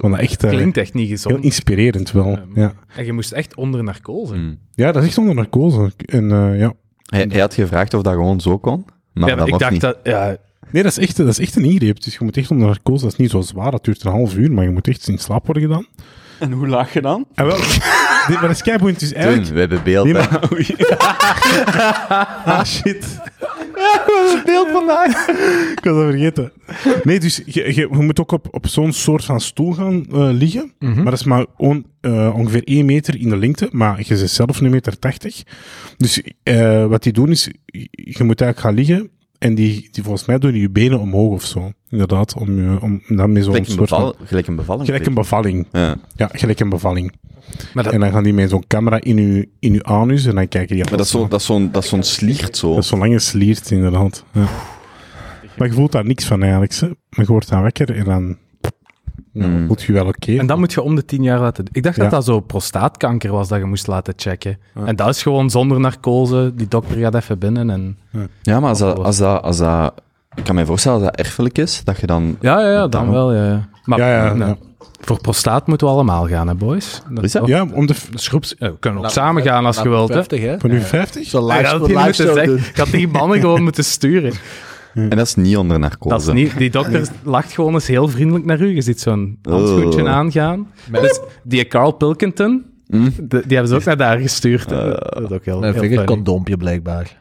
Dat 0.01 0.19
echt 0.19 0.45
eh, 0.45 0.51
Klinkt 0.51 0.77
echt 0.77 0.95
niet 0.95 1.07
heel 1.09 1.17
gezond. 1.17 1.45
inspirerend 1.45 2.11
wel. 2.13 2.39
Ja. 2.55 2.73
En 2.97 3.05
je 3.05 3.13
moest 3.13 3.33
echt 3.33 3.55
onder 3.57 3.85
narcose. 3.85 4.35
Hmm. 4.35 4.59
ja, 4.75 4.93
dat 4.93 5.03
is 5.03 5.09
echt 5.09 5.19
onder 5.19 5.35
narcose. 5.35 5.93
En 5.97 6.33
eh, 6.33 6.59
ja. 6.59 6.73
Hij, 7.07 7.27
hij 7.31 7.41
had 7.41 7.55
gevraagd 7.55 7.95
of 7.95 8.03
dat 8.03 8.13
gewoon 8.15 8.41
zo 8.41 8.59
kon, 8.59 8.85
maar 9.13 9.29
Ja, 9.29 9.35
dat 9.37 9.49
ik 9.49 9.59
dacht 9.59 9.73
niet. 9.73 9.81
dat... 9.81 9.99
Ja, 10.03 10.37
Nee, 10.71 10.83
dat 10.83 10.93
is, 10.93 10.99
echt, 10.99 11.17
dat 11.17 11.29
is 11.29 11.39
echt 11.39 11.57
een 11.57 11.65
ingreep. 11.65 12.03
Dus 12.03 12.13
je 12.17 12.25
moet 12.25 12.37
echt 12.37 12.51
onder 12.51 12.67
narcose. 12.67 13.03
Dat 13.05 13.13
is 13.13 13.19
niet 13.19 13.31
zo 13.31 13.41
zwaar. 13.41 13.71
Dat 13.71 13.85
duurt 13.85 14.05
een 14.05 14.11
half 14.11 14.37
uur, 14.37 14.53
maar 14.53 14.65
je 14.65 14.71
moet 14.71 14.89
echt 14.89 15.09
in 15.09 15.19
slaap 15.19 15.45
worden 15.47 15.63
gedaan. 15.63 15.87
En 16.39 16.53
hoe 16.53 16.69
lag 16.69 16.93
je 16.93 17.01
dan? 17.01 17.27
En 17.35 17.47
wel, 17.47 17.57
dit, 18.27 18.37
maar 18.37 18.47
dat 18.47 18.51
is 18.57 18.63
keiboeiend. 18.63 19.01
Dus 19.01 19.13
eigenlijk... 19.13 19.45
Toen, 19.45 19.55
we 19.55 19.61
hebben 19.61 19.83
beeld. 19.85 20.05
Nee, 20.05 20.13
maar- 20.15 20.49
Ah, 22.45 22.65
shit. 22.65 23.21
beeld 24.47 24.69
vandaag. 24.73 25.29
Ik 25.29 25.79
was 25.83 25.95
dat 25.95 26.11
vergeten. 26.11 26.53
Nee, 27.05 27.21
dus 27.21 27.41
je, 27.47 27.75
je, 27.75 27.75
je 27.75 27.89
moet 27.91 28.21
ook 28.21 28.33
op, 28.33 28.49
op 28.51 28.67
zo'n 28.67 28.93
soort 28.93 29.25
van 29.25 29.41
stoel 29.41 29.73
gaan 29.73 30.07
eh, 30.13 30.29
liggen. 30.33 30.73
Maar 30.79 31.05
dat 31.05 31.13
is 31.13 31.25
maar 31.25 31.47
on- 31.57 31.87
eh, 32.01 32.35
ongeveer 32.37 32.63
1 32.65 32.85
meter 32.85 33.21
in 33.21 33.29
de 33.29 33.37
lengte. 33.37 33.69
Maar 33.73 33.99
je 33.99 34.15
bent 34.17 34.31
zelf 34.31 34.61
een 34.61 34.71
meter 34.71 34.99
80. 34.99 35.43
Dus 35.97 36.23
eh, 36.43 36.87
wat 36.87 37.03
die 37.03 37.13
doen 37.13 37.31
is, 37.31 37.49
je 37.65 37.89
je 37.91 38.25
moet 38.25 38.41
eigenlijk 38.41 38.59
gaan 38.61 38.75
liggen. 38.75 39.11
En 39.43 39.55
die, 39.55 39.89
die 39.91 40.03
volgens 40.03 40.25
mij 40.27 40.39
doen 40.39 40.55
je 40.55 40.71
benen 40.71 41.01
omhoog 41.01 41.33
of 41.33 41.45
zo. 41.45 41.73
Inderdaad, 41.91 42.35
om, 42.35 42.57
je- 42.57 42.79
om 42.81 43.03
dan 43.09 43.33
met 43.33 43.43
zo'n 43.45 43.53
Gelijk 43.53 43.69
een, 43.69 43.75
soort 43.75 43.89
beval, 43.91 44.15
van... 44.19 44.27
gelijk 44.27 44.47
een 44.47 44.57
bevalling. 44.57 44.87
Gelijk 44.87 45.07
een 45.07 45.15
bevalling. 45.15 45.67
Ja. 45.73 45.97
Ja, 46.17 46.29
gelijk 46.33 46.61
een 46.61 46.69
bevalling. 46.69 47.13
maar 47.75 47.85
dat, 47.85 47.93
En 47.93 48.01
dan 48.01 48.11
gaan 48.11 48.23
die 48.23 48.33
met 48.33 48.51
zo'n 48.51 48.65
camera 48.67 49.01
in 49.01 49.17
je, 49.35 49.49
in 49.59 49.73
uw 49.73 49.83
anus 49.83 50.27
en 50.27 50.35
dan 50.35 50.49
kijken 50.49 50.75
die 50.77 50.85
Maar 50.85 50.97
dat 50.97 51.07
is 51.07 51.11
zo- 51.13 51.29
dat 51.29 51.41
is 51.41 51.47
zo'n 51.47 51.69
dat 51.73 51.83
is 51.83 51.89
zo'n 51.89 52.03
sliert 52.03 52.57
zo. 52.57 52.69
Dat 52.75 52.83
is 52.83 52.89
zo'n 52.89 52.99
lange 52.99 53.19
sliert, 53.19 53.71
inderdaad. 53.71 54.25
Ja. 54.33 54.47
Maar 55.57 55.69
je 55.69 55.75
voelt 55.75 55.93
daar 55.93 56.05
niks 56.07 56.25
van 56.25 56.43
eigenlijk. 56.43 56.73
Hè. 56.75 56.87
Maar 56.87 57.25
je 57.25 57.27
wordt 57.27 57.49
dan 57.49 57.63
wekker 57.63 57.97
en 57.97 58.05
dan 58.05 58.37
ja, 59.33 59.47
Mm. 59.47 59.67
voelt 59.67 59.83
je 59.83 59.93
wel 59.93 60.07
oké. 60.07 60.37
en 60.39 60.47
dat 60.47 60.59
moet 60.59 60.73
je 60.73 60.83
om 60.83 60.95
de 60.95 61.05
tien 61.05 61.23
jaar 61.23 61.41
laten... 61.41 61.65
Ik 61.73 61.83
dacht 61.83 61.97
Ja. 61.97 62.03
dat 62.03 62.11
dat 62.11 62.25
zo 62.25 62.41
prostaatkanker 62.41 63.33
was 63.33 63.49
dat 63.49 63.59
je 63.59 63.65
moest 63.65 63.87
laten 63.87 64.15
checken. 64.17 64.59
En 64.85 64.97
dat 64.97 65.09
is 65.09 65.23
gewoon 65.23 65.51
zonder 65.51 65.81
narcose. 65.81 66.53
Die 66.55 66.69
dokter 66.69 66.97
gaat 66.97 67.15
even 67.15 67.39
binnen 67.39 67.71
en... 67.71 67.99
Ja, 68.43 68.61
maar 68.61 68.69
als 68.69 68.79
dat, 68.79 68.99
als 68.99 69.17
dat, 69.19 69.43
als 69.43 69.57
dat... 69.59 69.95
Ik 70.35 70.45
kan 70.45 70.55
me 70.55 70.67
voorstellen 70.67 71.01
dat 71.01 71.17
dat 71.17 71.27
erfelijk 71.27 71.59
is, 71.59 71.85
dat 71.85 72.01
je 72.01 72.07
dan... 72.07 72.37
Ja, 72.41 72.61
ja, 72.61 72.71
ja 72.71 72.81
dan 72.81 72.91
Daarom. 72.91 73.11
wel, 73.11 73.33
ja. 73.35 73.45
ja. 73.45 73.69
Maar 73.85 73.99
Ja, 73.99 74.09
ja, 74.25 74.35
nou, 74.35 74.51
ja. 74.51 74.57
voor 75.01 75.21
prostaat 75.21 75.67
moeten 75.67 75.87
we 75.87 75.93
allemaal 75.93 76.27
gaan, 76.29 76.49
hè, 76.49 76.55
boys? 76.55 77.03
Dat 77.11 77.25
Is 77.25 77.33
dat? 77.33 77.47
Ja, 77.47 77.67
om 77.73 77.87
de, 77.87 77.95
schroeps... 78.15 78.57
eh, 78.57 78.69
we 78.69 78.79
kunnen 78.79 79.05
ook 79.05 79.11
samen 79.11 79.43
gaan 79.43 79.67
als 79.67 79.77
je 79.83 79.89
wilt, 79.89 80.09
hè. 80.09 80.15
50, 80.15 80.41
hè? 80.41 80.59
van 80.59 80.71
uw 80.71 80.81
50? 80.81 81.27
Zo 81.29 81.47
Ja, 81.47 81.57
live, 81.57 81.93
dat 81.93 82.15
show 82.15 82.45
doen. 82.45 82.57
Ik 82.59 82.77
had 82.77 82.89
die 82.91 83.09
mannen 83.09 83.41
gewoon 83.41 83.63
moeten 83.63 83.85
sturen. 83.85 84.33
En 84.95 85.09
dat 85.09 85.27
is 85.27 85.35
niet 85.35 85.57
onder 85.57 85.79
narcose. 85.79 86.15
Dat 86.15 86.21
is 86.27 86.33
niet, 86.43 86.59
die 86.59 86.71
dokter 86.71 87.09
lacht 87.23 87.53
gewoon 87.53 87.75
eens 87.75 87.87
heel 87.87 88.09
vriendelijk 88.09 88.45
naar 88.45 88.61
u. 88.61 88.75
Je 88.75 88.81
ziet 88.83 89.01
zo'n 89.01 89.39
handschoentje 89.43 90.03
Oh. 90.03 90.09
aangaan. 90.09 90.67
Dus 90.91 91.21
die 91.45 91.67
Carl 91.67 91.93
Pilkington, 91.93 92.65
Hm? 92.87 93.05
de- 93.05 93.27
die 93.29 93.57
hebben 93.57 93.69
ze 93.69 93.75
ook 93.75 93.85
naar 93.85 93.97
daar 93.97 94.19
gestuurd. 94.19 94.71
hè. 94.71 94.89
dat 94.89 95.23
is 95.23 95.31
ook 95.31 95.45
heel, 95.45 95.57
Een 95.57 95.63
heel 95.63 95.73
funny. 95.73 95.89
vingercondoompje, 95.89 96.57
blijkbaar. 96.57 97.21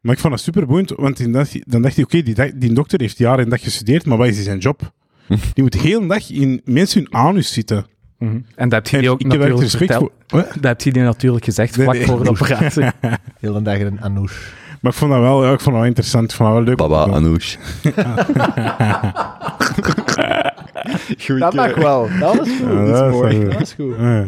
Maar 0.00 0.14
ik 0.14 0.20
vond 0.20 0.32
dat 0.32 0.42
super 0.42 0.66
boeiend, 0.66 0.90
want 0.96 1.18
dan 1.22 1.32
dacht, 1.32 1.52
hij- 1.52 1.62
dan 1.66 1.82
dacht 1.82 1.94
hij, 1.94 2.04
oké, 2.04 2.22
die, 2.22 2.58
die 2.58 2.72
dokter 2.72 3.00
heeft 3.00 3.18
jaren 3.18 3.44
en 3.44 3.50
dag 3.50 3.62
gestudeerd, 3.62 4.06
maar 4.06 4.18
wat 4.18 4.26
is 4.28 4.42
zijn 4.42 4.58
job? 4.58 4.92
Die 5.28 5.62
moet 5.62 5.72
de 5.72 5.78
hele 5.78 6.06
dag 6.06 6.30
in 6.30 6.60
mensen 6.64 7.00
hun 7.02 7.14
anus 7.14 7.52
zitten. 7.52 7.86
Mhm. 8.18 8.38
En 8.54 8.68
dat 8.68 8.90
heb 8.90 8.94
je 8.94 8.98
die 9.00 9.10
ook 9.10 9.22
natuurlijk 9.24 9.60
respect 9.60 9.76
verteld. 9.92 10.10
voor... 10.26 10.40
Wat? 10.40 10.52
Dat 10.54 10.62
heb 10.64 10.80
je 10.80 10.92
die 10.92 11.02
natuurlijk 11.02 11.44
gezegd 11.44 11.76
Nee, 11.76 11.84
vlak 11.86 11.96
nee. 11.98 12.06
voor 12.06 12.24
de 12.24 12.30
operatie. 12.30 12.84
Heel 13.40 13.56
een 13.56 13.62
dag 13.62 13.78
in 13.78 13.86
een 13.86 14.00
anoush. 14.00 14.36
Maar 14.82 14.92
ik 14.92 14.98
vond 14.98 15.10
dat 15.10 15.20
wel, 15.20 15.44
ja, 15.44 15.52
ik 15.52 15.60
vond 15.60 15.64
dat 15.64 15.74
wel 15.74 15.84
interessant. 15.84 16.30
Ik 16.30 16.36
vond 16.36 16.48
dat 16.48 16.58
wel 16.58 16.66
leuk. 16.66 16.76
Baba 16.76 17.12
Anoush. 17.12 17.56
Dat 21.38 21.54
mag 21.54 21.74
wel. 21.74 22.08
Dat 22.20 22.46
is 22.46 22.52
goed. 22.56 22.68
Ja, 22.68 22.74
dat, 22.74 22.86
dat 22.86 23.06
is 23.06 23.12
mooi. 23.12 23.44
Dat 23.44 23.60
is 23.60 23.72
goed. 23.72 23.94
Ja. 23.98 24.24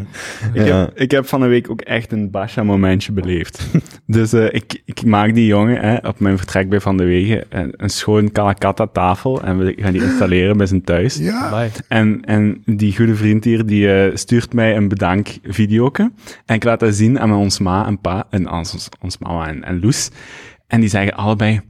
Ik, 0.53 0.65
heb, 0.65 0.91
ik 0.99 1.11
heb 1.11 1.27
van 1.27 1.39
de 1.39 1.47
week 1.47 1.69
ook 1.69 1.81
echt 1.81 2.11
een 2.11 2.31
Basha-momentje 2.31 3.11
beleefd. 3.11 3.67
dus 4.05 4.33
eh, 4.33 4.45
ik, 4.53 4.81
ik 4.85 5.05
maak 5.05 5.33
die 5.33 5.45
jongen 5.45 5.81
hè, 5.81 6.07
op 6.07 6.19
mijn 6.19 6.37
vertrek 6.37 6.69
bij 6.69 6.79
Van 6.79 6.97
de 6.97 7.03
Wegen 7.03 7.43
een, 7.49 7.73
een 7.77 7.89
schoon 7.89 8.31
Calcutta-tafel 8.31 9.41
en 9.41 9.57
we 9.57 9.73
gaan 9.77 9.93
die 9.93 10.03
installeren 10.03 10.57
bij 10.57 10.65
zijn 10.65 10.83
thuis. 10.83 11.17
Ja. 11.17 11.67
En, 11.87 12.21
en 12.25 12.61
die 12.65 12.95
goede 12.95 13.15
vriend 13.15 13.43
hier, 13.43 13.65
die 13.65 13.93
eh, 13.93 14.15
stuurt 14.15 14.53
mij 14.53 14.75
een 14.75 14.87
bedankvideoke. 14.87 16.11
En 16.45 16.55
ik 16.55 16.63
laat 16.63 16.79
dat 16.79 16.95
zien 16.95 17.19
aan 17.19 17.33
ons 17.33 17.59
ma 17.59 17.85
en 17.85 18.01
pa, 18.01 18.27
en 18.29 18.49
aan 18.49 18.57
ons, 18.57 18.89
ons 19.01 19.17
mama 19.17 19.47
en, 19.47 19.63
en 19.63 19.79
Loes. 19.79 20.09
En 20.67 20.79
die 20.79 20.89
zeggen 20.89 21.15
allebei, 21.15 21.61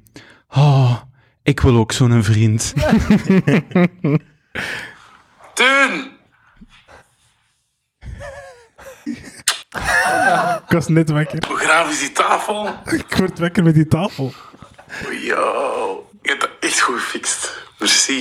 oh, 0.50 0.96
ik 1.44 1.60
wil 1.60 1.78
ook 1.78 1.92
zo'n 1.92 2.24
vriend. 2.24 2.74
Teun! 5.54 6.14
Ik 10.66 10.72
was 10.72 10.88
net 10.88 11.10
wekker. 11.12 11.44
Hoe 11.48 11.58
graaf 11.58 11.90
is 11.90 12.00
die 12.00 12.12
tafel? 12.12 12.80
Ik 12.86 13.16
word 13.18 13.40
wekker 13.40 13.64
met 13.64 13.74
die 13.74 13.88
tafel. 13.88 14.34
Yo, 15.22 16.10
je 16.22 16.30
hebt 16.30 16.42
dat 16.42 16.50
echt 16.60 16.82
goed 16.82 17.00
gefixt. 17.00 17.64
Merci. 17.80 18.20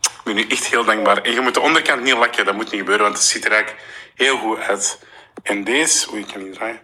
Ik 0.00 0.20
ben 0.24 0.34
nu 0.34 0.46
echt 0.46 0.66
heel 0.66 0.84
dankbaar. 0.84 1.18
En 1.22 1.32
je 1.32 1.40
moet 1.40 1.54
de 1.54 1.60
onderkant 1.60 2.02
niet 2.02 2.16
lakken, 2.16 2.44
dat 2.44 2.54
moet 2.54 2.70
niet 2.70 2.80
gebeuren, 2.80 3.04
want 3.04 3.16
het 3.16 3.26
ziet 3.26 3.44
er 3.44 3.52
eigenlijk 3.52 3.84
heel 4.14 4.38
goed 4.38 4.58
uit. 4.58 5.04
En 5.42 5.64
deze, 5.64 6.10
oei, 6.12 6.20
ik 6.20 6.26
kan 6.26 6.42
niet 6.44 6.52
draaien, 6.54 6.80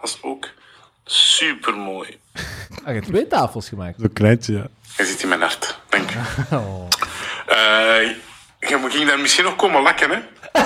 dat 0.00 0.08
is 0.08 0.18
ook 0.22 0.48
super 1.04 1.74
mooi. 1.76 2.18
Ah, 2.34 2.86
je 2.86 2.92
hebt 2.92 3.06
twee 3.06 3.26
tafels 3.26 3.68
gemaakt. 3.68 4.00
Zo'n 4.00 4.12
kleintje, 4.12 4.52
ja. 4.52 4.66
Je 4.96 5.04
zit 5.04 5.22
in 5.22 5.28
mijn 5.28 5.40
hart, 5.40 5.78
dank. 5.88 6.10
Eh, 6.50 6.82
je 8.58 8.76
moet- 8.80 8.92
ging 8.94 9.08
daar 9.08 9.18
misschien 9.18 9.44
nog 9.44 9.56
komen 9.56 9.82
lakken, 9.82 10.10
hè? 10.10 10.18
Dan 10.52 10.64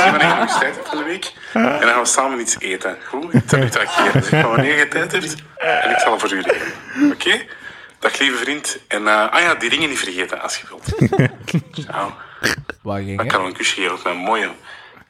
zien 0.00 0.12
we 0.12 0.18
wanneer 0.18 0.28
je 0.28 0.34
nog 0.38 0.58
tijd 0.58 0.74
hebt 0.74 0.88
van 0.88 0.98
de 0.98 1.04
week. 1.04 1.32
En 1.52 1.62
dan 1.80 1.88
gaan 1.88 2.00
we 2.00 2.06
samen 2.06 2.40
iets 2.40 2.56
eten. 2.58 2.96
Goed? 3.08 3.34
Ik. 3.34 3.42
Zeg 3.46 4.30
maar 4.30 4.48
wanneer 4.48 4.78
je 4.78 4.88
tijd 4.88 5.12
hebt. 5.12 5.34
En 5.56 5.90
ik 5.90 5.98
zal 5.98 6.18
voor 6.18 6.32
u 6.32 6.40
regelen. 6.40 7.12
Oké? 7.12 7.40
Dag 7.98 8.18
lieve 8.18 8.36
vriend. 8.36 8.78
En 8.88 9.08
eh, 9.08 9.28
ah 9.30 9.40
ja, 9.40 9.54
die 9.54 9.68
ringen 9.70 9.88
niet 9.88 9.98
vergeten 9.98 10.40
als 10.42 10.56
je 10.56 10.66
wilt. 10.68 11.00
Nou, 11.90 12.10
Waar 12.82 12.98
ging 12.98 13.10
ik 13.12 13.20
je? 13.22 13.26
kan 13.28 13.38
wel 13.38 13.48
een 13.48 13.56
kusje 13.56 13.74
geven 13.80 13.94
op 13.96 14.04
mijn 14.04 14.16
mooie 14.16 14.50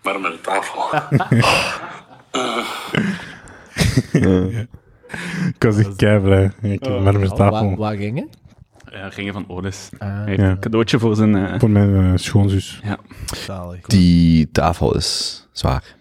marmeren 0.03 0.41
tafel. 0.41 0.91
Ik 5.55 5.63
was 5.63 5.77
echt 5.79 5.97
kei 5.97 6.21
blij. 6.21 6.51
Ik 6.61 6.85
heb 6.85 7.01
maar 7.01 7.19
met 7.19 7.29
Waar, 7.29 7.51
tafel. 7.51 7.77
waar 7.77 7.97
ging 7.97 8.19
je? 8.19 8.29
Ja, 8.97 9.09
ringen 9.09 9.33
van 9.33 9.45
Odes. 9.49 9.91
Ah, 9.99 10.09
Hij 10.09 10.25
heeft 10.27 10.41
Ja. 10.41 10.51
een 10.51 10.59
cadeautje 10.61 10.99
voor 10.99 11.17
zijn... 11.17 11.35
eh, 11.37 11.59
Voor 11.59 11.71
mijn 11.71 11.95
eh, 12.05 12.13
schoonzus. 12.15 12.81
ja. 12.85 12.99
zalig. 13.37 13.81
Die 13.87 14.51
tafel 14.51 14.97
is 14.97 15.49
zwaar. 15.53 15.95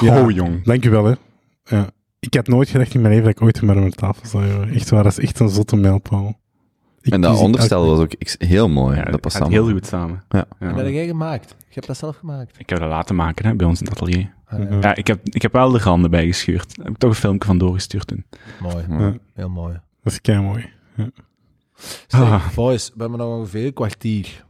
Ja. 0.00 0.22
Oh, 0.22 0.30
jong. 0.30 0.64
Dankjewel, 0.64 1.04
hè. 1.04 1.14
Ja. 1.64 1.86
Ik 2.20 2.34
had 2.34 2.46
nooit 2.46 2.68
gedacht 2.68 2.94
in 2.94 3.00
mijn 3.00 3.12
leven 3.14 3.26
dat 3.28 3.36
ik 3.36 3.42
ooit 3.46 3.62
met 3.62 3.76
mijn 3.76 3.90
tafel 3.90 4.26
zou 4.26 4.44
hebben. 4.44 4.68
Echt 4.74 4.90
waar, 4.90 5.02
dat 5.02 5.18
is 5.18 5.24
echt 5.24 5.40
een 5.40 5.48
zotte 5.48 5.76
mijlpaal. 5.76 6.38
Ik 7.00 7.12
En 7.12 7.20
dat 7.20 7.38
onderstel 7.40 7.86
was 7.86 7.98
ook 7.98 8.12
heel 8.38 8.68
mooi. 8.68 8.96
Ja, 8.96 9.02
dat 9.04 9.20
past 9.20 9.40
allemaal. 9.40 9.64
heel 9.64 9.72
goed 9.72 9.86
samen. 9.86 10.24
Ja. 10.28 10.44
Ja. 10.60 10.68
Dat 10.72 10.84
heb 10.84 10.92
jij 10.92 11.06
gemaakt. 11.06 11.48
Je 11.58 11.74
hebt 11.74 11.86
dat 11.86 11.96
zelf 11.96 12.16
gemaakt. 12.16 12.54
Ik 12.58 12.68
heb 12.68 12.78
dat 12.78 12.88
laten 12.88 13.14
maken 13.14 13.46
hè, 13.46 13.54
bij 13.54 13.66
ons 13.66 13.80
in 13.80 13.86
het 13.86 13.94
atelier. 14.00 14.34
Ja, 14.80 14.94
ik 14.94 15.06
heb, 15.06 15.20
ik 15.28 15.42
heb 15.42 15.52
wel 15.52 15.70
de 15.70 15.78
randen 15.78 16.10
bijgeschuurd. 16.10 16.76
Heb 16.76 16.88
ik 16.88 16.96
toch 16.98 17.10
een 17.10 17.16
filmpje 17.16 17.46
van 17.48 17.58
doorgestuurd 17.58 18.06
toen. 18.06 18.24
Mooi. 18.60 18.84
Ja. 18.88 19.14
Heel 19.34 19.48
mooi. 19.48 19.80
Dat 20.02 20.12
is 20.12 20.20
kei 20.20 20.40
mooi. 20.40 20.68
Zeg, 22.06 22.20
Ah. 22.20 22.54
boys, 22.54 22.88
we 22.94 23.00
hebben 23.00 23.18
nog 23.18 23.36
ongeveer 23.38 23.66
een 23.66 23.72
kwartier. 23.72 24.44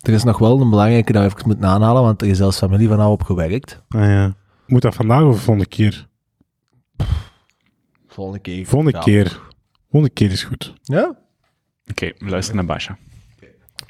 Er 0.00 0.12
is 0.12 0.24
nog 0.24 0.38
wel 0.38 0.60
een 0.60 0.70
belangrijke 0.70 1.12
dat 1.12 1.22
we 1.22 1.28
even 1.36 1.46
moeten 1.48 1.68
aanhalen, 1.68 2.02
want 2.02 2.22
er 2.22 2.28
is 2.28 2.36
zelfs 2.36 2.58
familie 2.58 2.88
van 2.88 2.96
nou 2.98 3.10
op 3.10 3.22
gewerkt. 3.22 3.82
Ah, 3.88 4.00
ja. 4.00 4.34
Moet 4.66 4.82
dat 4.82 4.94
vandaag 4.94 5.22
of 5.22 5.34
de 5.34 5.40
volgende 5.40 5.68
keer? 5.68 6.08
Volgende 8.08 8.38
keer. 8.40 8.66
Volgende 8.66 8.96
Ja. 8.96 9.02
keer. 9.04 9.40
Volgende 9.90 10.14
keer 10.14 10.30
is 10.30 10.44
goed. 10.44 10.74
Ja? 10.82 11.18
Oké, 11.90 12.12
we 12.18 12.28
luisteren 12.30 12.56
naar 12.64 12.74
Basha. 12.76 12.98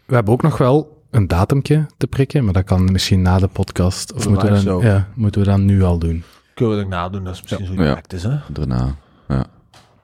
We 0.07 0.15
hebben 0.15 0.33
ook 0.33 0.43
nog 0.43 0.59
wel 0.59 1.00
een 1.11 1.27
datumje 1.29 1.87
te 1.97 2.07
prikken, 2.07 2.45
maar 2.45 2.53
dat 2.53 2.65
kan 2.65 2.93
misschien 2.93 3.23
na 3.23 3.39
de 3.39 3.47
podcast. 3.49 4.13
Of 4.13 4.23
De 4.23 4.29
moeten 4.29 4.53
we, 4.53 4.63
dan, 4.65 4.81
ja, 4.83 5.07
moeten 5.15 5.41
we 5.41 5.47
dan 5.47 5.65
nu 5.65 5.83
al 5.83 5.99
doen? 5.99 6.23
Kunnen 6.55 6.77
we 6.77 6.81
dat 6.83 6.91
nadoen, 6.91 7.25
dat 7.25 7.35
is 7.35 7.43
misschien 7.43 7.67
zo 7.67 7.73
Ja. 7.83 7.93
praktisch, 7.93 8.23
hè? 8.23 8.35
Daarna. 8.49 8.95
Ja. 9.29 9.45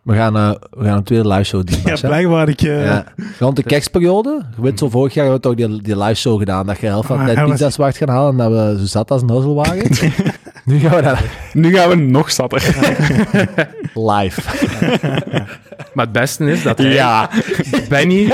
We 0.03 0.15
gaan, 0.15 0.37
eh, 0.37 0.51
we 0.71 0.85
gaan 0.85 0.97
een 0.97 1.03
tweede 1.03 1.29
live 1.29 1.43
show 1.43 1.67
doen. 1.67 1.79
Ja, 1.95 1.97
blijkbaar. 2.01 2.49
Ik, 2.49 2.63
eh, 2.63 2.85
Ja. 2.85 3.05
Rond 3.39 3.57
de 3.57 3.63
kerstperiode. 3.73 4.43
Je 4.57 4.63
weet, 4.63 4.79
zo 4.79 4.89
vorig 4.89 5.15
jaar 5.15 5.25
hebben 5.27 5.43
we 5.53 5.57
toch 5.57 5.69
die, 5.69 5.83
die 5.83 5.99
live 5.99 6.15
show 6.15 6.39
gedaan. 6.39 6.67
Dat 6.67 6.79
je 6.81 6.87
helft 6.87 7.07
van 7.07 7.25
de 7.25 7.31
Ah, 7.37 7.41
was- 7.41 7.51
pizza's 7.51 7.77
wacht 7.77 7.97
gaan 7.97 8.09
halen 8.09 8.31
en 8.31 8.37
dat 8.37 8.51
we 8.75 8.79
zo 8.79 8.85
zat 8.87 9.11
als 9.11 9.21
een 9.21 9.27
nozzel 9.35 9.55
waren. 9.55 9.91
nu 10.65 10.79
gaan 10.79 10.97
we 10.97 11.03
dat 11.03 11.19
Nu 11.53 11.75
gaan 11.77 11.89
we 11.89 11.95
nog 11.95 12.31
zatter. 12.31 12.63
Live. 13.97 14.41
Maar 15.95 16.05
het 16.05 16.13
beste 16.15 16.45
is 16.51 16.63
dat 16.63 16.79
hij- 16.79 16.93
ja. 16.93 17.31
Benny, 17.89 18.33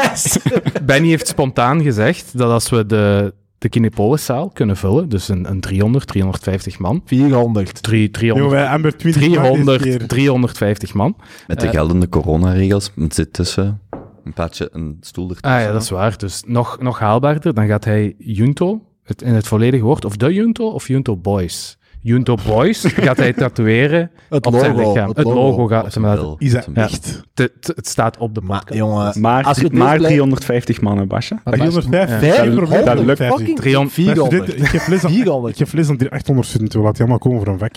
Benny 0.83 1.09
heeft 1.09 1.29
spontaan 1.29 1.83
gezegd 1.83 2.39
dat 2.39 2.51
als 2.51 2.69
we 2.71 2.87
de, 2.87 3.35
de 3.59 3.69
Kinepoliszaal 3.69 4.49
kunnen 4.51 4.77
vullen, 4.77 5.09
dus 5.09 5.29
een, 5.29 5.51
een 5.51 5.61
300, 5.61 6.07
350 6.07 6.79
man, 6.79 7.03
400. 7.05 7.83
drie, 7.83 8.01
Jongen, 8.11 8.13
300, 8.13 8.51
wij 8.61 8.67
hebben 8.71 8.97
20 8.97 9.23
man 9.23 9.43
deze 9.43 9.43
300, 9.43 9.83
keer. 9.83 10.07
350 10.09 10.95
man. 10.95 11.17
Met 11.47 11.61
de 11.61 11.69
geldende 11.69 12.09
coronaregels 12.09 12.91
het 12.95 13.15
zit 13.15 13.33
tussen 13.33 13.81
een 14.25 14.33
padje, 14.33 14.69
een 14.73 14.97
stoel 15.01 15.29
ertussen. 15.31 15.59
Ah 15.59 15.65
ja, 15.65 15.73
dat 15.73 15.83
is 15.83 15.91
waar. 15.91 16.19
Dus 16.19 16.43
nog, 16.47 16.81
nog 16.81 16.99
haalbaarder, 16.99 17.55
dan 17.55 17.67
gaat 17.67 17.85
hij 17.85 18.15
Junto, 18.19 18.81
het, 19.05 19.23
in 19.23 19.35
het 19.35 19.47
volledige 19.47 19.85
woord, 19.85 20.05
of 20.05 20.17
de 20.17 20.33
Junto 20.33 20.71
of 20.71 20.89
Junto 20.89 21.17
Boys. 21.17 21.79
Junto 22.03 22.35
Boys 22.47 22.85
gaat 22.85 23.17
hij 23.17 23.33
tatoeëren 23.33 24.11
Het 24.29 24.47
op 24.47 24.55
zijn 24.59 24.77
lichaam. 24.77 25.09
het 25.09 25.17
Het, 25.17 25.27
logo. 25.27 25.67
gaat... 25.67 25.97
maar 25.97 26.17
bil, 26.17 26.37
Is 26.39 26.53
dat 26.53 26.69
Ja. 26.75 26.83
echt? 26.83 27.23
het, 27.35 27.89
staat 27.89 28.17
op 28.19 28.35
de 28.35 28.41
Maar 28.41 28.59
podcast. 28.59 28.79
jongen, 28.79 29.21
Maar, 29.21 29.45
Als 29.45 29.57
je 29.59 29.65
het 29.65 29.73
maar 29.73 29.99
leest, 29.99 30.07
350 30.15 30.81
mannen. 30.81 31.07
Maar 31.07 31.23
305. 31.45 32.21
Ja. 32.21 32.83
Dat 32.85 32.99
lukt. 32.99 33.17
50. 33.19 33.27
fucking 33.39 33.59
300 33.59 33.95
400. 33.95 34.57
Ik 34.57 34.67
heb 34.67 34.87
les 34.89 35.05
aan, 35.05 35.11
400. 35.11 35.53
ik 35.53 35.59
heb 35.67 35.73
les 35.75 35.89
aan 35.89 35.97
die 35.97 36.11
800 36.11 36.49
studenten. 36.49 36.79
We 36.79 36.85
laten 36.85 37.05
die 37.07 37.13
allemaal 37.13 37.29
komen 37.31 37.45
voor 37.45 37.53
een 37.53 37.59
vak. 37.59 37.75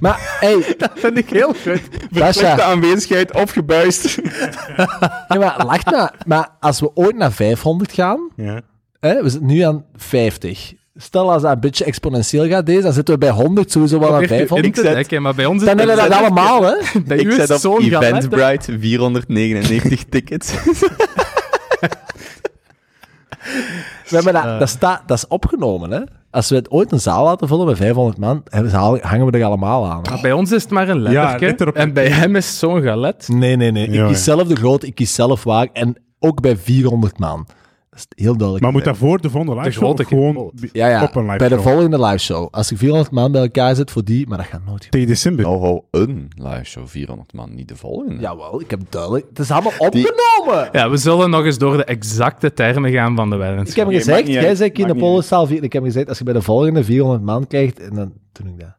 Maar, 0.00 0.36
hey, 0.40 0.64
dat 0.78 0.90
vind 0.94 1.18
ik 1.18 1.30
heel 1.30 1.54
goed. 1.62 1.82
Basja, 2.10 2.60
aanwezigheid 2.62 3.34
opgebuist. 3.34 4.04
ja, 5.28 5.38
maar 5.38 5.64
lach 5.66 5.84
nou. 5.84 6.08
Maar 6.26 6.48
als 6.60 6.80
we 6.80 6.90
ooit 6.94 7.16
naar 7.16 7.32
500 7.32 7.92
gaan, 7.92 8.30
Ja. 8.36 8.60
hè, 9.00 9.22
we 9.22 9.28
zitten 9.28 9.48
nu 9.48 9.60
aan 9.60 9.84
50. 9.96 10.72
Stel 10.98 11.32
als 11.32 11.42
dat 11.42 11.52
een 11.52 11.60
beetje 11.60 11.84
exponentieel 11.84 12.46
gaat 12.48 12.66
deze, 12.66 12.82
dan 12.82 12.92
zitten 12.92 13.14
we 13.14 13.20
bij 13.20 13.30
100 13.30 13.70
sowieso 13.72 13.98
wel 13.98 14.08
aan 14.14 14.18
Probeer 14.18 14.30
je 14.40 14.46
500. 14.46 14.76
in 14.78 14.82
te 14.84 14.94
dekken, 14.94 15.22
maar 15.22 15.34
bij 15.34 15.46
ons 15.46 15.62
is 15.62 15.68
Dan 15.68 15.78
hebben 15.78 15.96
we 15.96 16.02
dat 16.08 16.12
allemaal, 16.18 16.62
hè? 16.62 16.74
Zo'n 17.58 17.82
galet, 17.82 18.10
hè? 18.10 18.16
Eventbrite 18.16 18.78
499 18.78 20.04
tickets. 20.10 20.52
We 24.08 24.14
hebben 24.16 24.32
dat, 24.32 24.58
dat, 24.58 24.68
staat, 24.68 25.02
dat 25.06 25.16
is 25.16 25.26
opgenomen, 25.26 25.90
hè? 25.90 26.00
Als 26.30 26.48
we 26.48 26.56
het 26.56 26.70
ooit 26.70 26.92
een 26.92 27.00
zaal 27.00 27.24
laten 27.24 27.48
vullen 27.48 27.66
met 27.66 27.76
500 27.76 28.18
man, 28.18 28.42
hangen 29.00 29.26
we 29.26 29.38
er 29.38 29.44
allemaal 29.44 29.86
aan. 29.90 30.00
Maar 30.10 30.18
bij 30.22 30.32
ons 30.32 30.52
is 30.52 30.62
het 30.62 30.70
maar 30.72 30.88
een 30.88 31.00
letterke. 31.00 31.44
letter 31.44 31.68
op- 31.68 31.74
en 31.74 31.92
bij 31.92 32.08
hem 32.08 32.36
is 32.36 32.46
het 32.46 32.56
zo'n 32.56 32.82
galet. 32.82 33.28
Nee, 33.28 33.56
nee, 33.56 33.70
nee. 33.70 33.86
Ik 33.86 33.94
Ja, 33.94 34.06
kies 34.06 34.16
ja. 34.16 34.22
zelf 34.34 34.48
de 34.48 34.56
grote, 34.56 34.86
ik 34.86 34.94
kies 34.94 35.14
zelf 35.14 35.44
waar. 35.44 35.68
En 35.72 35.96
ook 36.18 36.40
bij 36.40 36.56
400 36.56 37.18
man. 37.18 37.46
Dat 37.96 38.06
is 38.14 38.24
heel 38.24 38.32
duidelijk. 38.36 38.62
Maar 38.64 38.72
moet 38.72 38.84
dat 38.84 38.96
voor 38.96 39.20
de 39.20 39.30
volgende 39.30 39.56
live 39.60 39.70
show 39.70 40.00
of 40.00 40.06
gewoon 40.06 40.50
bi- 40.60 40.68
ja, 40.72 40.88
ja. 40.88 41.02
op 41.02 41.14
een 41.14 41.24
live 41.24 41.36
bij 41.38 41.48
de 41.48 41.60
volgende 41.60 42.00
live 42.04 42.18
show. 42.18 42.48
Als 42.50 42.70
ik 42.72 42.78
400 42.78 43.10
man 43.10 43.32
bij 43.32 43.40
elkaar 43.40 43.74
zit 43.74 43.90
voor 43.90 44.04
die, 44.04 44.26
maar 44.26 44.38
dat 44.38 44.46
gaat 44.46 44.64
nooit. 44.66 44.90
Tegen 44.90 45.06
december. 45.08 45.44
Nou, 45.44 45.60
hou 45.60 45.80
een 45.90 46.30
live 46.34 46.64
show, 46.64 46.86
400 46.86 47.32
man, 47.32 47.54
niet 47.54 47.68
de 47.68 47.76
volgende. 47.76 48.20
Jawel, 48.20 48.60
ik 48.60 48.70
heb 48.70 48.80
duidelijk... 48.88 49.26
Het 49.28 49.38
is 49.38 49.50
allemaal 49.50 49.72
opgenomen! 49.78 50.68
Ja, 50.72 50.90
we 50.90 50.96
zullen 50.96 51.30
nog 51.30 51.44
eens 51.44 51.58
door 51.58 51.76
de 51.76 51.84
exacte 51.84 52.52
termen 52.52 52.90
gaan 52.92 53.16
van 53.16 53.28
de 53.30 53.34
Ik 53.36 53.40
weddenschap. 53.42 53.76
heb 53.76 53.86
Oké, 53.86 53.96
gezegd, 53.96 54.26
jij 54.26 54.54
zei 54.54 54.70
in 54.70 54.86
de 54.86 54.94
Polenzaal 54.94 55.46
4, 55.46 55.62
ik 55.62 55.72
heb 55.72 55.84
gezegd, 55.84 56.08
als 56.08 56.18
je 56.18 56.24
bij 56.24 56.32
de 56.32 56.42
volgende 56.42 56.84
400 56.84 57.22
man 57.24 57.46
krijgt, 57.46 57.80
en 57.80 57.94
dan 57.94 58.12
doe 58.32 58.46
ik 58.48 58.58
dat. 58.58 58.74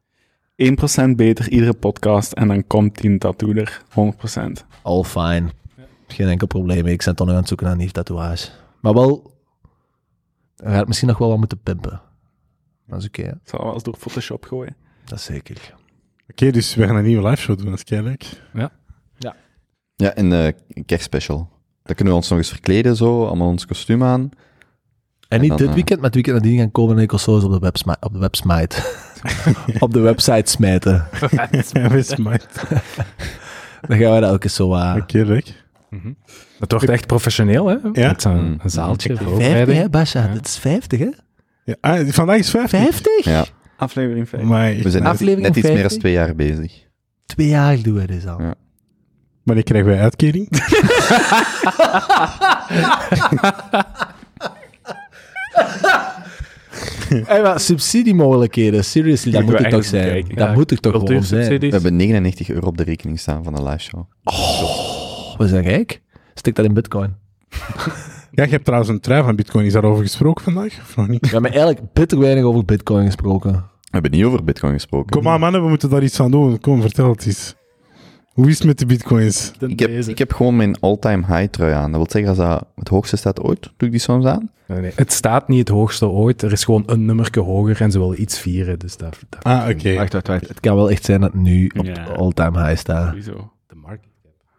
1% 1.09 1.15
beter 1.15 1.49
iedere 1.49 1.73
podcast 1.73 2.31
en 2.31 2.47
dan 2.47 2.67
komt 2.67 3.01
die 3.01 3.17
tattoo 3.17 3.53
er. 3.53 3.81
100%. 3.89 4.65
All 4.81 5.03
fine. 5.03 5.43
Geen 6.07 6.27
enkel 6.27 6.47
probleem. 6.47 6.85
Ik 6.85 7.03
ben 7.05 7.15
toch 7.15 7.25
nog 7.27 7.35
aan 7.35 7.41
het 7.41 7.47
zoeken 7.47 7.65
naar 7.65 7.75
een 7.75 7.81
nieuw 7.81 7.91
tatoeage. 7.91 8.47
Maar 8.87 8.95
wel... 8.95 9.35
Hij 10.55 10.73
gaat 10.73 10.87
misschien 10.87 11.07
nog 11.07 11.17
wel 11.17 11.29
wat 11.29 11.37
moeten 11.37 11.61
pimpen. 11.61 12.01
Dat 12.87 12.99
is 12.99 13.07
oké. 13.07 13.21
Ik 13.21 13.33
zal 13.43 13.63
wel 13.63 13.73
eens 13.73 13.83
door 13.83 13.97
Photoshop 13.97 14.45
gooien. 14.45 14.75
Dat 15.05 15.17
is 15.17 15.23
zeker. 15.23 15.75
Oké, 16.29 16.51
dus 16.51 16.75
we 16.75 16.85
gaan 16.85 16.95
een 16.95 17.03
nieuwe 17.03 17.29
live 17.29 17.41
show 17.41 17.57
doen. 17.57 17.65
Dat 17.65 17.75
is 17.75 17.83
kei 17.83 18.01
leuk. 18.01 18.41
Ja, 19.95 20.13
en 20.13 20.29
de 20.29 20.55
kerstspecial. 20.85 21.49
Dan 21.83 21.95
kunnen 21.95 22.13
we 22.13 22.19
ons 22.19 22.29
nog 22.29 22.37
eens 22.37 22.49
verkleden, 22.49 22.95
zo, 22.95 23.25
allemaal 23.25 23.47
ons 23.47 23.65
kostuum 23.65 24.03
aan. 24.03 24.29
En 25.27 25.39
niet 25.39 25.49
dan, 25.49 25.57
dit 25.57 25.67
eh, 25.67 25.73
weekend, 25.73 25.97
maar 25.99 26.05
het 26.05 26.15
weekend 26.15 26.35
nadien 26.35 26.59
gaan 26.59 26.71
komen 26.71 26.97
en 26.97 27.03
ik 27.03 27.19
zo 27.19 27.35
op 27.35 27.51
de 27.51 27.59
website, 27.59 27.97
op 27.99 28.13
de 28.13 28.19
website, 28.19 28.83
op 29.85 29.93
de 29.93 29.99
website 29.99 30.51
smijten. 30.51 31.07
Ja, 31.29 31.49
maar. 32.23 32.45
Dan 33.87 33.97
gaan 33.97 34.13
we 34.13 34.19
dat 34.19 34.31
ook 34.31 34.43
eens 34.43 34.55
zo... 34.55 34.75
uh, 34.75 34.95
Oké, 34.97 35.41
leuk. 35.89 36.01
Het 36.59 36.71
wordt 36.71 36.89
echt 36.89 37.05
professioneel, 37.07 37.67
hè? 37.67 37.75
Ja. 37.93 38.07
Met 38.07 38.21
zo'n 38.21 38.45
Mm. 38.45 38.59
een 38.63 38.69
zaaltje, 38.69 39.07
50, 39.09 39.27
voorbereiding. 39.27 39.77
hè, 39.77 39.89
Basja? 39.89 40.23
Ja. 40.25 40.33
Dit 40.33 40.45
is 40.47 40.57
50, 40.57 40.99
hè? 40.99 41.09
Ja, 41.63 41.75
ah, 41.81 42.07
vandaag 42.07 42.37
is 42.37 42.49
50. 42.49 42.79
50? 42.79 43.25
Ja, 43.25 43.45
Aflevering 43.77 44.29
5. 44.29 44.43
Maar 44.43 44.75
we 44.75 44.89
zijn 44.89 45.03
net, 45.03 45.11
Aflevering 45.11 45.47
net 45.47 45.55
iets 45.55 45.65
meer 45.67 45.71
dan 45.71 45.81
50. 45.81 45.99
twee 45.99 46.13
jaar 46.13 46.35
bezig. 46.35 46.83
Twee 47.25 47.47
jaar 47.47 47.81
doen 47.81 47.93
we 47.93 48.07
dit 48.07 48.27
al. 48.27 48.41
Ja. 48.41 48.55
wanneer 49.43 49.63
krijgen 49.63 49.89
wij 49.89 49.99
uitkering? 49.99 50.47
Hey, 57.25 57.41
maar 57.41 57.59
subsidiemogelijkheden, 57.59 58.83
seriously, 58.85 59.31
dat 59.31 59.43
moet 59.43 59.53
er 59.53 59.69
toch 59.69 59.85
zijn. 59.85 60.25
Dat 60.27 60.37
Ja, 60.37 60.53
moet 60.53 60.71
er 60.71 60.79
toch 60.79 60.93
gewoon 61.05 61.23
zijn. 61.23 61.59
We 61.59 61.67
hebben 61.67 61.95
99 61.95 62.49
euro 62.49 62.67
op 62.67 62.77
de 62.77 62.83
rekening 62.83 63.19
staan 63.19 63.43
van 63.43 63.55
de 63.55 63.63
live 63.63 63.79
show. 63.79 64.03
Oh, 64.23 65.06
we 65.37 65.47
zijn 65.47 65.63
rijk. 65.63 66.01
Stik 66.33 66.55
dat 66.55 66.65
in 66.65 66.73
bitcoin. 66.73 67.15
Ja, 68.31 68.43
je 68.43 68.49
hebt 68.49 68.65
trouwens 68.65 68.91
een 68.91 68.99
trui 68.99 69.23
van 69.23 69.35
Bitcoin. 69.35 69.65
Is 69.65 69.73
daarover 69.73 70.03
gesproken 70.03 70.43
vandaag? 70.43 70.79
Of 70.81 70.95
nog 70.95 71.07
niet? 71.07 71.21
We 71.25 71.27
hebben 71.27 71.51
eigenlijk 71.51 71.93
bitter 71.93 72.19
weinig 72.19 72.43
over 72.43 72.65
bitcoin 72.65 73.05
gesproken. 73.05 73.51
We 73.51 73.59
hebben 73.89 74.11
niet 74.11 74.23
over 74.23 74.43
bitcoin 74.43 74.73
gesproken. 74.73 75.09
Kom 75.09 75.23
maar, 75.23 75.39
mannen, 75.39 75.61
we 75.63 75.69
moeten 75.69 75.89
daar 75.89 76.03
iets 76.03 76.19
aan 76.19 76.31
doen. 76.31 76.59
Kom, 76.59 76.81
vertel 76.81 77.09
het 77.09 77.25
eens. 77.25 77.55
Hoe 78.33 78.47
is 78.49 78.57
het 78.57 78.67
met 78.67 78.79
de 78.79 78.85
Bitcoins? 78.85 79.51
Ik 79.59 79.79
heb, 79.79 79.89
ik 79.89 80.17
heb 80.17 80.33
gewoon 80.33 80.55
mijn 80.55 80.79
all-time 80.79 81.25
high 81.25 81.49
trui 81.51 81.73
aan. 81.73 81.91
Dat 81.91 81.95
wil 82.01 82.09
zeggen, 82.09 82.29
als 82.29 82.37
dat 82.37 82.67
het 82.75 82.87
hoogste 82.87 83.15
staat 83.17 83.41
ooit, 83.41 83.61
doe 83.61 83.71
ik 83.87 83.91
die 83.91 83.99
soms 83.99 84.25
aan. 84.25 84.49
Nee, 84.67 84.79
nee. 84.81 84.91
Het 84.95 85.11
staat 85.13 85.47
niet 85.47 85.59
het 85.59 85.69
hoogste 85.69 86.07
ooit. 86.07 86.41
Er 86.41 86.51
is 86.51 86.63
gewoon 86.63 86.83
een 86.85 87.05
nummerke 87.05 87.39
hoger 87.39 87.81
en 87.81 87.91
ze 87.91 87.99
willen 87.99 88.21
iets 88.21 88.39
vieren. 88.39 88.79
Dus 88.79 88.97
dat, 88.97 89.17
dat 89.29 89.43
Ah, 89.43 89.69
oké. 89.69 89.93
Wacht, 89.95 90.13
wacht, 90.13 90.27
wacht. 90.27 90.47
Het 90.47 90.59
kan 90.59 90.75
wel 90.75 90.89
echt 90.91 91.05
zijn 91.05 91.21
dat 91.21 91.31
het 91.31 91.41
nu 91.41 91.71
op 91.77 91.85
Ja. 91.85 92.03
all-time 92.03 92.63
high 92.65 92.79
staat. 92.79 93.07
Sowieso. 93.07 93.51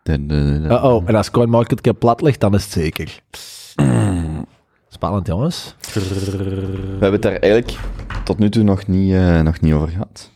Uh 0.09 0.85
oh, 0.85 1.03
en 1.07 1.15
als 1.15 1.31
CoinMarketCap 1.31 1.99
plat 1.99 2.21
ligt, 2.21 2.41
dan 2.41 2.55
is 2.55 2.63
het 2.65 2.73
zeker. 2.73 3.21
Spannend, 4.89 5.27
jongens. 5.27 5.75
We 5.93 6.01
hebben 6.91 7.13
het 7.13 7.23
daar 7.23 7.37
eigenlijk 7.37 7.79
tot 8.25 8.39
nu 8.39 8.49
toe 8.49 8.63
nog 8.63 8.87
niet, 8.87 9.13
eh, 9.13 9.41
nog 9.41 9.61
niet 9.61 9.73
over 9.73 9.89
gehad. 9.89 10.31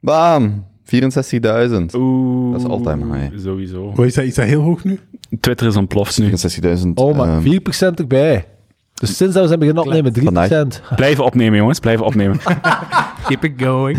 Bam! 0.00 0.66
64.000. 0.84 1.94
Oeh. 1.94 2.52
Dat 2.52 2.60
is 2.60 2.66
all-time 2.66 3.18
high. 3.18 3.38
Sowieso. 3.38 3.92
Wat 3.94 4.06
is 4.06 4.14
dat? 4.14 4.24
Is 4.24 4.34
dat 4.34 4.44
heel 4.44 4.62
hoog 4.62 4.84
nu? 4.84 5.00
Twitter 5.40 5.66
is 5.66 5.76
ontploft 5.76 6.18
nu. 6.18 6.30
64.000. 6.30 6.88
Oh, 6.94 7.16
maar 7.16 7.28
ehm, 7.28 7.42
4% 7.42 7.98
erbij. 7.98 8.46
Dus 8.94 9.16
sinds 9.16 9.34
dat 9.34 9.42
we 9.42 9.48
zijn 9.48 9.58
beginnen 9.58 9.84
opnemen, 9.84 10.12
3%. 10.12 10.82
Blijven 10.96 11.24
opnemen, 11.24 11.58
jongens. 11.58 11.78
Blijven 11.78 12.06
opnemen. 12.06 12.38
Keep 13.26 13.44
it 13.44 13.52
going. 13.62 13.98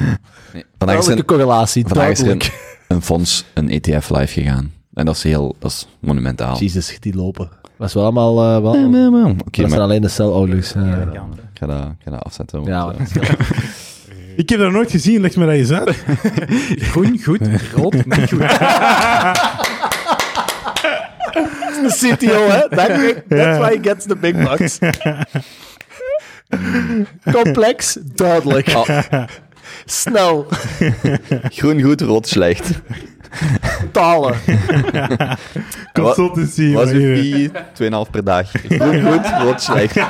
nee, 0.53 0.65
vandaag 0.77 0.97
is 0.97 1.07
er, 1.07 1.25
correlatie, 1.25 1.85
vandaag 1.87 2.09
is 2.09 2.51
een, 2.91 3.01
fonds, 3.01 3.45
een 3.53 3.69
ETF 3.69 4.09
live 4.09 4.41
gegaan. 4.41 4.71
En 4.93 5.05
dat 5.05 5.15
is 5.15 5.23
heel, 5.23 5.55
dat 5.59 5.71
is 5.71 5.87
monumentaal. 5.99 6.57
Jezus, 6.59 6.97
die 6.99 7.15
lopen. 7.15 7.49
Dat 7.77 7.87
is 7.87 7.93
wel 7.93 8.03
allemaal... 8.03 8.55
eh, 8.55 8.61
wel, 8.61 8.75
Ja, 8.77 8.87
maar- 8.87 9.11
maar- 9.11 9.29
Oké, 9.31 9.61
dat 9.61 9.69
zijn 9.69 9.81
alleen 9.81 10.01
de 10.01 10.07
celouders. 10.07 10.73
eh. 10.73 10.81
ik 11.01 11.59
ga 11.59 11.65
dat, 11.65 11.83
ik 11.85 12.03
ga 12.05 12.11
dat 12.11 12.23
afzetten. 12.23 12.63
want, 12.69 12.97
eh, 13.17 13.29
Ik 14.35 14.49
heb 14.49 14.59
dat 14.59 14.71
nooit 14.71 14.91
gezien. 14.91 15.21
Leg 15.21 15.35
me 15.35 15.45
dat 15.45 15.53
eens 15.53 15.71
uit. 15.71 16.03
Groen, 16.91 17.19
goed. 17.23 17.39
Rood, 17.75 17.93
niet 18.05 18.29
goed. 18.29 18.39
de 21.81 22.15
CTO, 22.17 22.47
hè? 22.49 22.59
That- 22.69 23.23
That's 23.29 23.57
why 23.59 23.69
he 23.75 23.79
gets 23.81 24.05
the 24.05 24.15
big 24.15 24.35
bucks. 24.35 24.79
Complex, 27.31 27.97
duidelijk. 28.15 28.67
Oh, 28.67 28.87
Snel, 29.85 30.45
groen 31.57 31.81
goed, 31.81 32.01
rood 32.01 32.27
slecht. 32.27 32.69
talen. 33.91 34.33
Consultancy. 35.93 36.73
Was 36.73 36.89
uw 36.89 37.15
fee 37.15 37.49
2,5 38.05 38.11
per 38.11 38.23
dag. 38.23 38.51
Groen 38.51 39.01
goed, 39.11 39.25
rood 39.43 39.61
slecht. 39.61 39.95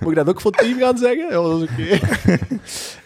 Moet 0.00 0.12
ik 0.12 0.18
dat 0.18 0.28
ook 0.28 0.40
voor 0.40 0.50
het 0.50 0.60
team 0.60 0.78
gaan 0.78 0.98
zeggen? 0.98 1.24
Ja, 1.28 1.34
dat 1.34 1.60
is 1.62 1.68
oké. 1.68 1.98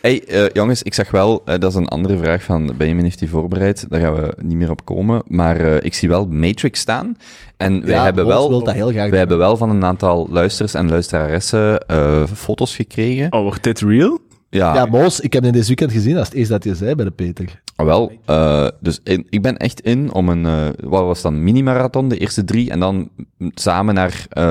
Hey, 0.01 0.25
eh, 0.25 0.47
jongens, 0.53 0.83
ik 0.83 0.95
zag 0.95 1.11
wel, 1.11 1.43
eh, 1.45 1.59
dat 1.59 1.71
is 1.71 1.77
een 1.77 1.89
andere 1.89 2.19
vraag 2.19 2.43
van 2.43 2.73
Benjamin 2.77 3.05
heeft 3.05 3.19
die 3.19 3.29
voorbereid, 3.31 3.87
daar 3.89 4.01
gaan 4.01 4.15
we 4.15 4.35
niet 4.43 4.57
meer 4.57 4.71
op 4.71 4.85
komen, 4.85 5.23
maar 5.27 5.61
eh, 5.61 5.77
ik 5.81 5.95
zie 5.95 6.09
wel 6.09 6.27
Matrix 6.27 6.81
staan. 6.81 7.17
En 7.57 7.81
wij, 7.85 7.95
Ja, 7.95 8.05
hebben, 8.05 8.27
wel, 8.27 8.49
wil 8.49 8.63
dat 8.65 8.75
heel 8.75 8.91
graag 8.91 9.11
wij 9.11 9.19
hebben 9.19 9.39
wel 9.39 9.57
van 9.57 9.71
een 9.71 9.85
aantal 9.85 10.29
luisters 10.31 10.75
en 10.75 10.89
luisteraressen 10.89 11.81
eh, 11.87 12.23
foto's 12.35 12.77
gekregen. 12.77 13.33
Oh, 13.33 13.43
wordt 13.43 13.63
dit 13.63 13.81
real? 13.81 14.19
Ja, 14.51 14.75
Ja, 14.75 14.87
Moos, 14.87 15.21
ik 15.21 15.33
heb 15.33 15.43
hem 15.43 15.53
dit 15.53 15.67
weekend 15.67 15.93
gezien. 15.93 16.15
Dat 16.15 16.23
is 16.23 16.29
het 16.29 16.37
eerste 16.37 16.53
dat 16.53 16.65
je 16.65 16.75
zei 16.75 16.95
bij 16.95 17.05
de 17.05 17.11
Peter. 17.11 17.63
wel. 17.77 18.13
eh, 18.25 18.69
dus 18.81 19.01
in- 19.05 19.27
ik 19.31 19.43
ben 19.43 19.57
echt 19.57 19.81
in 19.81 20.13
om 20.13 20.29
een, 20.29 20.47
eh, 20.47 20.69
wat 20.89 21.03
was 21.05 21.23
dan, 21.23 21.43
mini-marathon, 21.43 22.09
de 22.09 22.19
eerste 22.19 22.45
drie, 22.45 22.71
en 22.71 22.81
dan 22.81 23.11
samen 23.55 23.95
naar 23.95 24.27
eh, 24.29 24.45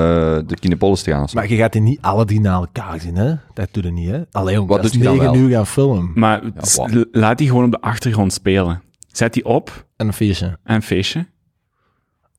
de 0.46 0.54
Kinepolis 0.60 1.02
te 1.02 1.10
gaan. 1.10 1.26
Maar 1.32 1.48
je 1.48 1.56
gaat 1.56 1.72
die 1.72 1.80
niet 1.82 1.98
alle 2.00 2.24
drie 2.24 2.40
na 2.40 2.52
elkaar 2.54 3.00
zien, 3.00 3.14
hè? 3.16 3.34
Dat 3.54 3.68
doe 3.70 3.82
je 3.82 3.90
niet, 3.90 4.10
hè? 4.10 4.20
Alleen 4.32 4.66
Wat 4.66 4.68
dat 4.68 4.82
doet 4.82 4.92
je 4.92 4.98
dan 5.06 5.16
negen 5.16 5.32
wel? 5.32 5.40
uur 5.40 5.50
gaan 5.50 5.66
filmen. 5.66 6.10
Maar 6.14 6.42
wow. 6.76 7.04
laat 7.12 7.38
die 7.38 7.48
gewoon 7.48 7.64
op 7.64 7.70
de 7.70 7.80
achtergrond 7.80 8.32
spelen. 8.32 8.82
Zet 9.12 9.32
die 9.32 9.44
op 9.44 9.86
En 9.96 10.06
een 10.06 10.12
feestje. 10.12 10.58
en 10.64 10.74
een 10.74 10.82
feestje. 10.82 11.26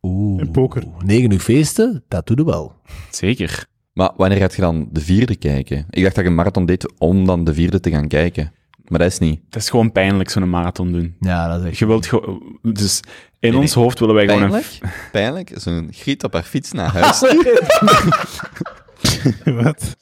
Oeh. 0.01 0.41
En 0.41 0.51
poker. 0.51 0.83
Negen 1.05 1.31
uur 1.31 1.39
feesten, 1.39 2.03
dat 2.07 2.27
doe 2.27 2.37
je 2.37 2.45
wel. 2.45 2.73
Zeker. 3.09 3.65
Maar 3.99 4.11
wanneer 4.17 4.37
gaat 4.37 4.55
je 4.55 4.61
dan 4.61 4.87
de 4.91 4.99
vierde 5.01 5.35
kijken? 5.35 5.85
Ik 5.89 6.03
dacht 6.03 6.15
dat 6.15 6.23
je 6.23 6.29
een 6.29 6.35
marathon 6.35 6.65
deed 6.65 6.93
om 6.97 7.25
dan 7.25 7.43
de 7.43 7.53
vierde 7.53 7.79
te 7.79 7.89
gaan 7.91 8.07
kijken. 8.07 8.51
Maar 8.87 8.99
dat 8.99 9.07
is 9.11 9.19
niet. 9.19 9.39
Het 9.45 9.55
is 9.55 9.69
gewoon 9.69 9.91
pijnlijk, 9.91 10.29
zo'n 10.29 10.49
marathon 10.49 10.91
doen. 10.91 11.15
Ja, 11.19 11.47
dat 11.47 11.61
is 11.61 11.67
echt... 11.69 11.77
Je 11.77 11.85
wilt 11.85 12.05
gewoon... 12.05 12.57
Dus 12.61 12.99
in 13.39 13.51
Nee, 13.51 13.59
ons 13.59 13.75
nee. 13.75 13.83
hoofd 13.83 13.99
willen 13.99 14.15
wij 14.15 14.27
gewoon 14.27 14.53
een... 14.53 14.61
Pijnlijk? 15.11 15.51
Een 15.63 15.87
griet 16.01 16.23
op 16.23 16.33
haar 16.33 16.43
fiets 16.43 16.71
naar 16.71 16.91
huis. 16.97 17.19
Wat? 19.45 19.95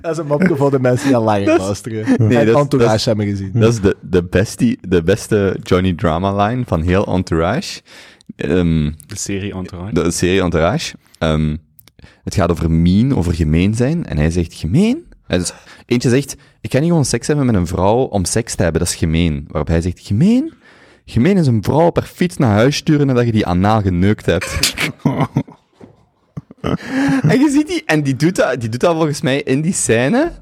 Dat 0.00 0.12
is 0.12 0.18
een 0.18 0.26
mopje 0.26 0.56
voor 0.56 0.70
de 0.70 0.80
mensen 0.80 1.06
die 1.06 1.16
al 1.16 1.22
langer 1.22 1.58
luisteren. 1.58 2.04
Nee, 2.28 2.44
dat 2.46 2.54
is- 2.56 2.62
Entourage 2.62 2.90
dat 2.90 2.98
is- 2.98 3.04
hebben 3.04 3.26
gezien. 3.26 3.50
Dat 3.54 3.72
is 3.72 3.80
de, 3.80 3.96
de, 4.00 4.24
bestie, 4.24 4.78
de 4.88 5.02
beste 5.02 5.56
Johnny 5.62 5.92
Drama 5.92 6.46
line 6.46 6.62
van 6.66 6.82
heel 6.82 7.06
Entourage. 7.06 7.80
Ehm, 8.36 8.90
De 9.06 9.16
serie 9.16 9.52
Entourage. 9.54 9.94
de 9.94 10.10
serie 10.10 10.42
Entourage. 10.42 10.94
Ehm, 11.18 11.56
het 12.24 12.34
gaat 12.34 12.50
over 12.50 12.70
mean, 12.70 13.16
over 13.16 13.34
gemeen 13.34 13.74
zijn. 13.74 14.06
En 14.06 14.16
hij 14.16 14.30
zegt, 14.30 14.54
gemeen? 14.54 15.04
Dus, 15.26 15.52
eentje 15.86 16.08
zegt, 16.08 16.36
ik 16.60 16.72
ga 16.72 16.78
niet 16.78 16.88
gewoon 16.88 17.04
seks 17.04 17.26
hebben 17.26 17.46
met 17.46 17.54
een 17.54 17.66
vrouw 17.66 17.96
om 17.96 18.24
seks 18.24 18.54
te 18.54 18.62
hebben, 18.62 18.80
dat 18.80 18.90
is 18.90 18.96
gemeen. 18.96 19.44
Waarop 19.48 19.68
hij 19.68 19.80
zegt, 19.80 20.00
gemeen? 20.00 20.52
Gemeen 21.04 21.36
is 21.36 21.46
een 21.46 21.62
vrouw 21.62 21.90
haar 21.92 22.04
fiets 22.04 22.36
naar 22.36 22.50
huis 22.50 22.76
sturen 22.76 23.06
nadat 23.06 23.24
je 23.24 23.32
die 23.32 23.46
anaal 23.46 23.80
geneukt 23.82 24.26
hebt. 24.26 24.74
en 27.30 27.38
je 27.38 27.48
ziet 27.50 27.66
die, 27.66 27.82
en 27.86 28.02
die 28.02 28.16
doet, 28.16 28.36
dat, 28.36 28.60
die 28.60 28.68
doet 28.68 28.80
dat 28.80 28.94
volgens 28.94 29.20
mij 29.20 29.42
in 29.42 29.60
die 29.60 29.72
scène, 29.72 30.32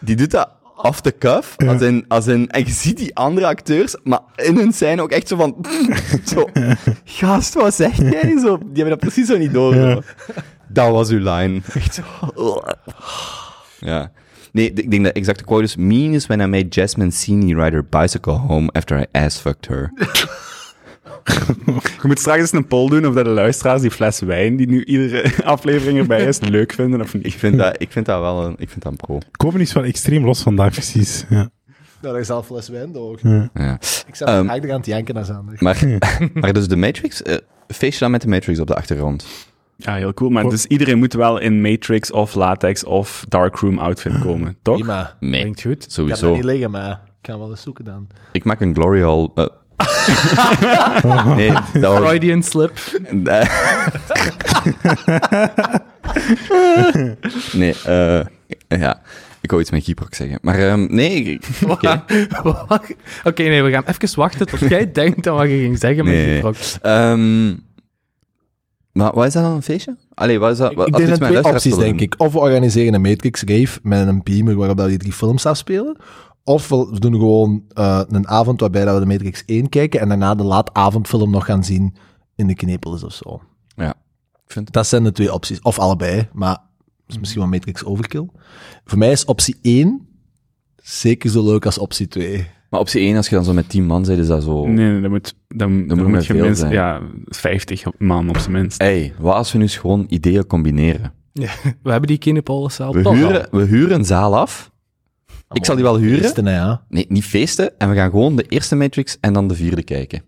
die 0.00 0.16
doet 0.16 0.30
dat 0.30 0.48
off 0.76 1.00
the 1.00 1.18
cuff, 1.18 1.56
als 1.66 1.82
in, 1.82 2.04
als 2.08 2.26
in, 2.26 2.48
en 2.48 2.64
je 2.64 2.70
ziet 2.70 2.96
die 2.96 3.16
andere 3.16 3.46
acteurs, 3.46 3.96
maar 4.02 4.20
in 4.36 4.56
hun 4.56 4.72
scène 4.72 5.02
ook 5.02 5.10
echt 5.10 5.28
zo 5.28 5.36
van, 5.36 5.56
zo, 6.34 6.48
gast, 7.04 7.54
wat 7.54 7.74
zeg 7.74 7.96
jij? 7.96 8.38
Zo, 8.38 8.58
die 8.58 8.82
hebben 8.82 8.88
dat 8.88 8.98
precies 8.98 9.26
zo 9.26 9.38
niet 9.38 9.52
door. 9.52 10.04
Dat 10.72 10.90
was 10.90 11.10
uw 11.10 11.18
line. 11.32 11.60
Echt 11.74 11.94
zo. 11.94 12.62
Ja. 13.78 14.10
Nee, 14.52 14.72
ik 14.72 14.90
denk 14.90 15.04
dat 15.04 15.12
exacte 15.14 15.44
quote 15.44 15.62
is, 15.62 15.76
mean 15.76 16.12
is 16.12 16.26
when 16.26 16.40
I 16.40 16.46
made 16.46 16.68
Jasmine 16.68 17.10
Sini 17.10 17.54
ride 17.54 17.70
her 17.70 17.84
bicycle 17.84 18.32
home 18.32 18.68
after 18.72 19.00
I 19.00 19.04
ass-fucked 19.12 19.66
her. 19.66 19.92
Je 22.02 22.06
moet 22.06 22.18
straks 22.18 22.40
eens 22.40 22.52
een 22.52 22.66
poll 22.66 22.88
doen 22.88 23.06
of 23.06 23.14
dat 23.14 23.24
de 23.24 23.30
luisteraars 23.30 23.80
die 23.80 23.90
fles 23.90 24.20
wijn 24.20 24.56
die 24.56 24.66
nu 24.66 24.84
iedere 24.84 25.32
aflevering 25.44 25.98
erbij 25.98 26.24
is, 26.24 26.40
leuk 26.40 26.72
vinden 26.72 27.00
of 27.00 27.14
Ik 27.14 27.22
niet. 27.22 27.34
vind 27.34 27.58
dat, 27.58 27.74
ik 27.78 27.92
vind 27.92 28.06
dat 28.06 28.20
wel 28.20 28.44
een, 28.44 28.54
ik 28.58 28.68
vind 28.70 28.82
dat 28.82 28.92
een 28.92 29.18
pro. 29.38 29.58
Is 29.58 29.72
wel 29.72 29.84
extreem 29.84 30.24
los 30.24 30.42
vandaag, 30.42 30.72
precies. 30.72 31.24
Ja. 31.28 31.36
Nou, 32.00 32.14
dat 32.14 32.16
is 32.16 32.30
al 32.30 32.42
fles 32.42 32.68
wijn, 32.68 32.92
toch? 32.92 33.18
Ja. 33.22 33.78
Ik 34.06 34.14
zat 34.14 34.28
Ehm, 34.28 34.36
eigenlijk 34.36 34.70
aan 34.70 34.76
het 34.78 34.86
janken 34.86 35.14
naar 35.14 35.24
Zander. 35.24 35.54
Maar, 35.58 35.84
maar 36.34 36.52
dus 36.52 36.68
de 36.68 36.76
Matrix, 36.76 37.22
eh, 37.22 37.36
feestje 37.68 38.00
dan 38.00 38.10
met 38.10 38.22
de 38.22 38.28
Matrix 38.28 38.58
op 38.60 38.66
de 38.66 38.74
achtergrond. 38.74 39.26
Ja, 39.84 39.94
heel 39.94 40.14
cool. 40.14 40.30
Maar 40.30 40.44
dus 40.48 40.66
iedereen 40.66 40.98
moet 40.98 41.12
wel 41.12 41.38
in 41.38 41.60
Matrix 41.60 42.10
of 42.10 42.34
latex 42.34 42.84
of 42.84 43.24
darkroom 43.28 43.78
outfit 43.78 44.18
komen, 44.18 44.56
toch? 44.62 44.76
Prima. 44.76 45.16
Nee, 45.20 45.40
Klinkt 45.40 45.62
goed. 45.62 45.72
Ik 45.72 45.80
heb 45.80 45.90
sowieso. 45.90 46.26
dat 46.26 46.34
niet 46.34 46.44
liggen, 46.44 46.70
maar 46.70 46.90
ik 46.90 46.98
kan 47.20 47.38
wel 47.38 47.50
eens 47.50 47.62
zoeken 47.62 47.84
dan. 47.84 48.06
Ik 48.32 48.44
maak 48.44 48.60
een 48.60 48.74
glory 48.74 49.00
hall. 49.02 49.28
eh. 49.34 49.46
nee, 51.36 51.52
dat 51.72 51.98
was... 51.98 52.00
Freudian 52.08 52.42
slip. 52.42 52.72
nee, 57.52 57.74
eh, 57.84 58.20
ja. 58.68 59.00
Ik 59.40 59.50
wou 59.50 59.62
iets 59.62 59.70
met 59.70 59.84
Gyproc 59.84 60.14
zeggen. 60.14 60.38
Maar 60.42 60.58
ehm, 60.58 60.86
nee, 60.94 61.22
ik- 61.22 61.46
oké. 61.66 62.04
Wacht. 62.68 62.94
Oké, 63.24 63.42
nee, 63.42 63.62
we 63.62 63.70
gaan 63.70 63.84
even 63.86 64.18
wachten 64.18 64.46
tot 64.46 64.60
jij 64.60 64.92
denkt 64.92 65.26
aan 65.26 65.34
wat 65.34 65.48
je 65.48 65.58
ging 65.58 65.78
zeggen 65.78 66.04
met 66.04 66.14
Nee. 66.14 66.42
Maar 68.92 69.14
wat 69.14 69.26
is 69.26 69.32
dat 69.32 69.42
dan, 69.42 69.52
een 69.52 69.62
feestje? 69.62 69.96
Allee, 70.14 70.38
wat 70.38 70.50
is 70.52 70.58
dat? 70.58 70.70
Ik, 70.70 70.76
wat- 70.76 70.86
ik 70.86 70.96
denk 70.96 71.08
dat 71.08 71.20
twee 71.20 71.44
opties, 71.44 71.76
denk 71.76 72.00
ik. 72.00 72.14
Of 72.18 72.32
we 72.32 72.38
organiseren 72.38 72.94
een 72.94 73.00
Matrix 73.00 73.42
Rave 73.42 73.78
met 73.82 74.08
een 74.08 74.22
beamer 74.22 74.56
waarop 74.56 74.76
dat 74.76 74.84
we 74.84 74.90
die 74.90 75.00
drie 75.00 75.12
films 75.12 75.46
afspelen. 75.46 75.96
Of 76.44 76.68
we 76.68 77.00
doen 77.00 77.12
gewoon 77.14 77.64
eh, 77.68 78.02
een 78.08 78.28
avond 78.28 78.60
waarbij 78.60 78.84
dat 78.84 78.94
we 78.94 79.00
de 79.00 79.06
Matrix 79.06 79.42
1 79.46 79.68
kijken 79.68 80.00
en 80.00 80.08
daarna 80.08 80.34
de 80.34 80.42
laatavondfilm 80.42 81.30
nog 81.30 81.44
gaan 81.44 81.64
zien 81.64 81.96
in 82.34 82.46
de 82.46 82.54
Knepelis 82.54 83.04
of 83.04 83.12
zo. 83.12 83.42
Ja. 83.76 83.90
Ik 84.46 84.52
vind 84.52 84.72
Dat 84.72 84.86
zijn 84.86 85.04
de 85.04 85.12
twee 85.12 85.32
opties. 85.32 85.60
Of 85.60 85.78
allebei, 85.78 86.28
maar 86.32 86.58
is 87.06 87.18
misschien 87.18 87.40
wel 87.40 87.50
Matrix 87.50 87.84
overkill. 87.84 88.28
Voor 88.84 88.98
mij 88.98 89.10
is 89.10 89.24
optie 89.24 89.58
1 89.62 90.08
zeker 90.76 91.30
zo 91.30 91.44
leuk 91.44 91.64
als 91.66 91.78
optie 91.78 92.08
2. 92.08 92.46
Maar 92.70 92.80
optie 92.80 93.00
1, 93.00 93.16
als 93.16 93.28
je 93.28 93.34
dan 93.34 93.44
zo 93.44 93.52
met 93.52 93.68
10 93.68 93.86
man 93.86 94.02
bent, 94.02 94.18
is 94.18 94.26
dat 94.26 94.42
zo... 94.42 94.66
Nee, 94.66 94.90
nee, 94.92 95.00
dat 95.00 95.10
moet, 95.10 95.34
dan, 95.48 95.86
dan 95.86 95.96
moet 95.96 95.96
moet, 96.06 96.10
met 96.16 96.26
je 96.26 96.32
veel 96.32 96.42
minstens, 96.44 96.72
zijn. 96.72 96.82
ja, 96.84 97.00
50 97.24 97.84
man 97.98 98.28
op 98.28 98.38
zijn 98.38 98.52
minst. 98.52 98.80
hey, 98.82 99.12
wat 99.18 99.34
als 99.34 99.52
we 99.52 99.58
nu 99.58 99.64
eens 99.64 99.76
gewoon 99.76 100.04
ideeën 100.08 100.46
combineren? 100.46 101.12
We 101.82 101.90
hebben 101.90 102.06
die 102.08 102.18
Kinepolis-zaal 102.18 102.92
We 102.92 103.02
toch 103.02 103.12
al. 103.12 103.18
huren, 103.18 103.46
we 103.50 103.62
huren 103.64 103.98
een 103.98 104.04
zaal 104.04 104.36
af. 104.36 104.70
Ik 105.52 105.64
zal 105.64 105.74
die 105.74 105.84
wel 105.84 105.96
huren. 105.98 106.22
Eerste, 106.22 106.42
nou 106.42 106.56
ja. 106.56 106.82
Nee, 106.88 107.06
niet 107.08 107.24
feesten. 107.24 107.78
En 107.78 107.88
we 107.88 107.94
gaan 107.94 108.10
gewoon 108.10 108.36
de 108.36 108.44
eerste 108.48 108.76
Matrix 108.76 109.16
en 109.20 109.32
dan 109.32 109.48
de 109.48 109.54
vierde 109.54 109.82
kijken. 109.82 110.22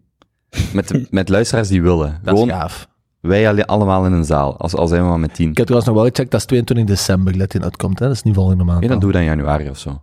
Met, 0.72 0.88
de, 0.88 1.06
met 1.10 1.28
luisteraars 1.28 1.68
die 1.68 1.82
willen. 1.82 2.20
Dat 2.22 2.34
gewoon 2.34 2.48
is 2.48 2.54
gaaf. 2.54 2.88
wij 3.20 3.48
alle- 3.48 3.66
allemaal 3.66 4.06
in 4.06 4.12
een 4.12 4.24
zaal. 4.24 4.56
Als, 4.56 4.74
al 4.74 4.86
zijn 4.86 5.02
we 5.02 5.08
maar 5.08 5.20
met 5.20 5.34
tien. 5.34 5.50
Ik 5.50 5.56
heb 5.56 5.66
trouwens 5.66 5.92
nog 5.92 6.00
wel 6.02 6.10
gecheckt, 6.10 6.30
dat 6.30 6.40
is 6.40 6.46
22 6.46 6.86
december, 6.96 7.34
let 7.36 7.54
in 7.54 7.62
uitkomt. 7.62 7.98
Hè? 7.98 8.06
Dat 8.06 8.14
is 8.14 8.22
niet 8.22 8.34
volgende 8.34 8.64
maand. 8.64 8.78
Nee, 8.80 8.88
dan 8.88 8.96
al. 8.98 9.02
doen 9.02 9.12
we 9.12 9.16
dat 9.18 9.26
in 9.28 9.36
januari 9.36 9.68
of 9.70 9.78
zo. 9.78 10.02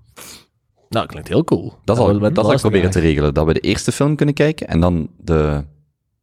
Nou, 0.90 1.06
klinkt 1.06 1.28
heel 1.28 1.44
cool. 1.44 1.74
Dat 1.84 1.98
zal, 1.98 2.20
dat 2.20 2.52
ik 2.52 2.58
proberen 2.60 2.92
te 2.92 3.00
regelen. 3.00 3.34
Dat 3.34 3.46
we 3.46 3.54
de 3.54 3.60
eerste 3.60 3.92
film 3.92 4.16
kunnen 4.16 4.36
kijken 4.36 4.68
en 4.68 4.80
dan 4.80 5.10
de, 5.18 5.64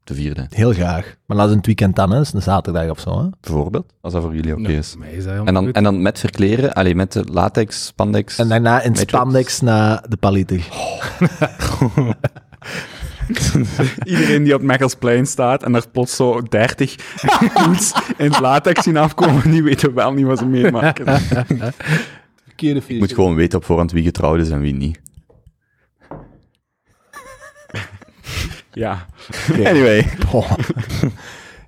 de 0.04 0.14
vierde. 0.14 0.46
Heel 0.50 0.72
graag. 0.72 1.14
Maar 1.26 1.36
laat 1.36 1.46
het 1.48 1.56
een 1.56 1.62
weekend 1.62 1.96
dan, 1.96 2.10
hè. 2.10 2.16
Dat 2.16 2.26
is 2.26 2.32
een 2.32 2.42
zaterdag 2.42 2.90
of 2.90 3.00
zo, 3.00 3.22
hè. 3.22 3.28
Bijvoorbeeld. 3.40 3.92
Als 4.00 4.12
dat 4.12 4.22
voor 4.22 4.34
jullie 4.34 4.56
oké 4.56 4.72
is. 4.72 4.96
dat 5.24 5.46
En 5.46 5.54
dan, 5.54 5.64
goed. 5.64 5.74
en 5.74 5.82
dan 5.82 6.02
met 6.02 6.18
verkleren, 6.18 6.72
alleen 6.72 6.96
met 6.96 7.12
de 7.12 7.24
latex, 7.24 7.86
spandex. 7.86 8.38
En 8.38 8.48
daarna 8.48 8.80
in 8.82 8.88
Matrix. 8.90 9.12
spandex 9.12 9.60
naar 9.60 10.04
de 10.08 10.16
paliter. 10.16 10.68
Iedereen 14.04 14.42
die 14.42 14.54
op 14.54 14.62
Mechelsplein 14.62 15.26
staat 15.26 15.62
en 15.62 15.74
er 15.74 15.84
plots 15.92 16.16
zo 16.16 16.42
30 16.42 16.94
dudes 17.54 17.92
in 18.18 18.30
het 18.30 18.40
latex 18.40 18.82
zien 18.82 18.96
afkomen, 18.96 19.50
die 19.50 19.62
weten 19.62 19.94
wel 19.94 20.12
niet 20.12 20.26
wat 20.26 20.38
ze 20.38 20.46
meemaken. 20.46 21.06
Verkeerde 22.56 22.82
Je 22.86 22.98
moet 22.98 23.14
gewoon 23.14 23.34
weten 23.34 23.58
op 23.58 23.64
voorhand 23.64 23.92
wie 23.92 24.02
getrouwd 24.02 24.40
is 24.40 24.50
en 24.50 24.60
wie 24.60 24.74
niet. 24.74 25.00
Ja. 28.72 29.06
Anyway. 29.52 30.06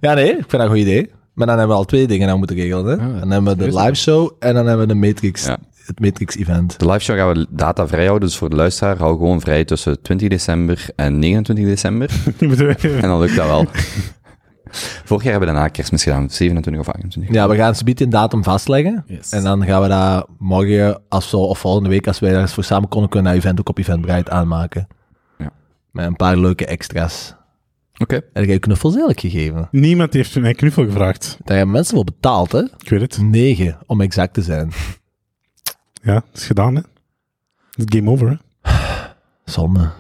Ja, 0.01 0.15
nee, 0.15 0.29
ik 0.29 0.35
vind 0.35 0.51
dat 0.51 0.61
een 0.61 0.69
goed 0.69 0.77
idee. 0.77 1.11
Maar 1.35 1.47
dan 1.47 1.59
hebben 1.59 1.77
we 1.77 1.83
al 1.83 1.89
twee 1.89 2.07
dingen 2.07 2.29
aan 2.29 2.39
moeten 2.39 2.57
regelen, 2.57 2.85
hè. 3.01 3.07
ja. 3.07 3.19
Dan 3.19 3.31
hebben 3.31 3.57
we 3.57 3.65
de 3.71 3.79
live 3.81 3.95
show 3.95 4.31
en 4.39 4.55
dan 4.55 4.67
hebben 4.67 4.87
we 4.87 4.93
de 4.93 4.99
Matrix, 5.07 5.45
Ja. 5.47 5.59
het 5.87 6.01
Matrix-event. 6.01 6.79
De 6.79 6.87
liveshow 6.87 7.17
gaan 7.17 7.33
we 7.33 7.47
data 7.51 7.87
vrij 7.87 8.07
houden, 8.07 8.29
dus 8.29 8.37
voor 8.39 8.51
de 8.51 8.57
luisteraar 8.57 8.97
hou 8.99 9.17
gewoon 9.17 9.41
vrij 9.41 9.65
tussen 9.65 10.03
20 10.03 10.29
december 10.29 10.87
en 10.97 11.19
29 11.19 11.65
december. 11.65 12.11
En 13.03 13.09
dan 13.09 13.21
lukt 13.21 13.37
dat 13.37 13.47
wel. 13.47 13.67
Vorig 15.05 15.23
jaar 15.23 15.33
hebben 15.33 15.49
we 15.49 15.55
daarna 15.55 15.69
kerstmis 15.69 16.03
gedaan, 16.03 16.31
27 16.31 16.81
of 16.83 16.89
28. 16.95 17.35
Ja, 17.35 17.49
we 17.49 17.57
gaan 17.57 17.75
ze 17.75 17.83
een 17.95 18.11
datum 18.11 18.45
vastleggen. 18.45 19.05
Yes. 19.07 19.33
En 19.33 19.43
dan 19.43 19.65
gaan 19.65 19.83
we 19.83 19.89
dat 19.89 20.29
morgen, 20.39 21.03
als 21.09 21.31
we, 21.31 21.37
of 21.37 21.59
volgende 21.59 21.89
week, 21.89 22.07
als 22.07 22.19
wij 22.19 22.33
ergens 22.33 22.53
voor 22.55 22.65
samen 22.65 22.89
kunnen, 22.89 23.09
kunnen 23.09 23.33
dat 23.33 23.43
event 23.43 23.61
ook 23.61 23.69
op 23.69 23.79
Eventbrite 23.79 24.31
aanmaken. 24.31 24.87
Ja. 25.39 25.51
Met 25.91 26.07
een 26.07 26.17
paar 26.17 26.37
leuke 26.37 26.67
extra's. 26.67 27.35
Oké. 27.99 28.21
Heb 28.33 28.45
jij 28.45 28.59
knuffels 28.59 28.95
eigenlijk 28.97 29.21
gegeven? 29.35 29.69
Niemand 29.71 30.13
heeft 30.13 30.41
mij 30.41 30.55
knuffel 30.55 30.85
gevraagd. 30.85 31.39
Daar 31.45 31.57
hebben 31.57 31.75
mensen 31.75 31.95
voor 31.95 32.05
betaald, 32.05 32.53
hè? 32.53 32.61
Ik 32.79 32.89
weet 32.89 33.01
het. 33.01 33.19
Negen, 33.23 33.79
om 33.87 34.01
exact 34.01 34.35
te 34.35 34.43
zijn. 34.43 34.73
Ja, 36.03 36.15
dat 36.15 36.25
is 36.35 36.47
gedaan, 36.47 36.75
hè. 36.75 36.81
Het 37.77 37.93
is 37.95 37.99
game 37.99 38.11
over, 38.11 38.29
hè. 38.29 38.37
Zonde. 39.45 39.91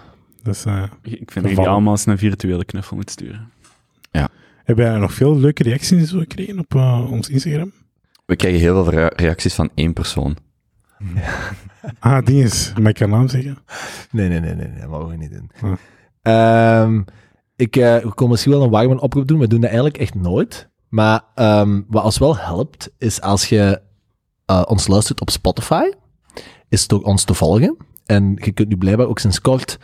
Eh, 0.64 0.82
Ik 1.02 1.30
vind 1.30 1.46
Gevallen. 1.48 1.70
allemaal 1.70 1.92
eens 1.92 2.06
een 2.06 2.18
virtuele 2.18 2.64
knuffel 2.64 2.96
moeten 2.96 3.14
sturen. 3.14 3.50
Hebben 4.68 4.90
wij 4.90 4.98
nog 4.98 5.12
veel 5.12 5.36
leuke 5.38 5.62
reacties 5.62 6.10
gekregen 6.10 6.58
op 6.58 6.74
eh, 6.74 7.10
ons 7.10 7.28
Instagram? 7.28 7.72
We 8.26 8.36
krijgen 8.36 8.60
heel 8.60 8.84
veel 8.84 8.92
rea- 8.92 9.12
reacties 9.16 9.54
van 9.54 9.70
één 9.74 9.92
persoon. 9.92 10.36
Ah, 11.98 12.24
ding 12.26 12.42
is, 12.42 12.72
mag 12.80 12.90
ik 12.90 12.98
haar 12.98 13.08
naam 13.08 13.28
zeggen? 13.28 13.58
Nee, 14.10 14.28
nee, 14.28 14.40
nee, 14.40 14.54
nee, 14.54 14.68
nee, 14.68 14.80
dat 14.80 14.88
mogen 14.88 15.08
we 15.08 15.16
niet 15.16 15.30
doen. 15.32 15.50
Hm. 15.58 15.74
Ehm, 16.22 17.02
ik 17.56 17.76
uh, 17.76 17.96
we 17.96 18.12
kon 18.14 18.28
misschien 18.28 18.52
wel 18.52 18.62
een 18.62 18.70
warme 18.70 19.00
oproep 19.00 19.26
doen. 19.28 19.38
We 19.38 19.46
doen 19.46 19.60
dat 19.60 19.68
eigenlijk 19.70 19.98
echt 19.98 20.14
nooit. 20.14 20.68
Maar 20.88 21.22
ehm, 21.34 21.82
wat 21.88 22.04
ons 22.04 22.18
wel 22.18 22.36
helpt, 22.36 22.90
is 22.98 23.20
als 23.20 23.48
je 23.48 23.80
eh, 24.44 24.62
ons 24.66 24.86
luistert 24.86 25.20
op 25.20 25.30
Spotify, 25.30 25.90
is 26.68 26.80
het 26.80 26.88
door 26.88 27.02
ons 27.02 27.24
te 27.24 27.34
volgen. 27.34 27.76
En 28.06 28.38
je 28.44 28.52
kunt 28.52 28.68
nu 28.68 28.76
blijkbaar 28.76 29.06
ook 29.06 29.18
sinds 29.18 29.40
kort 29.40 29.78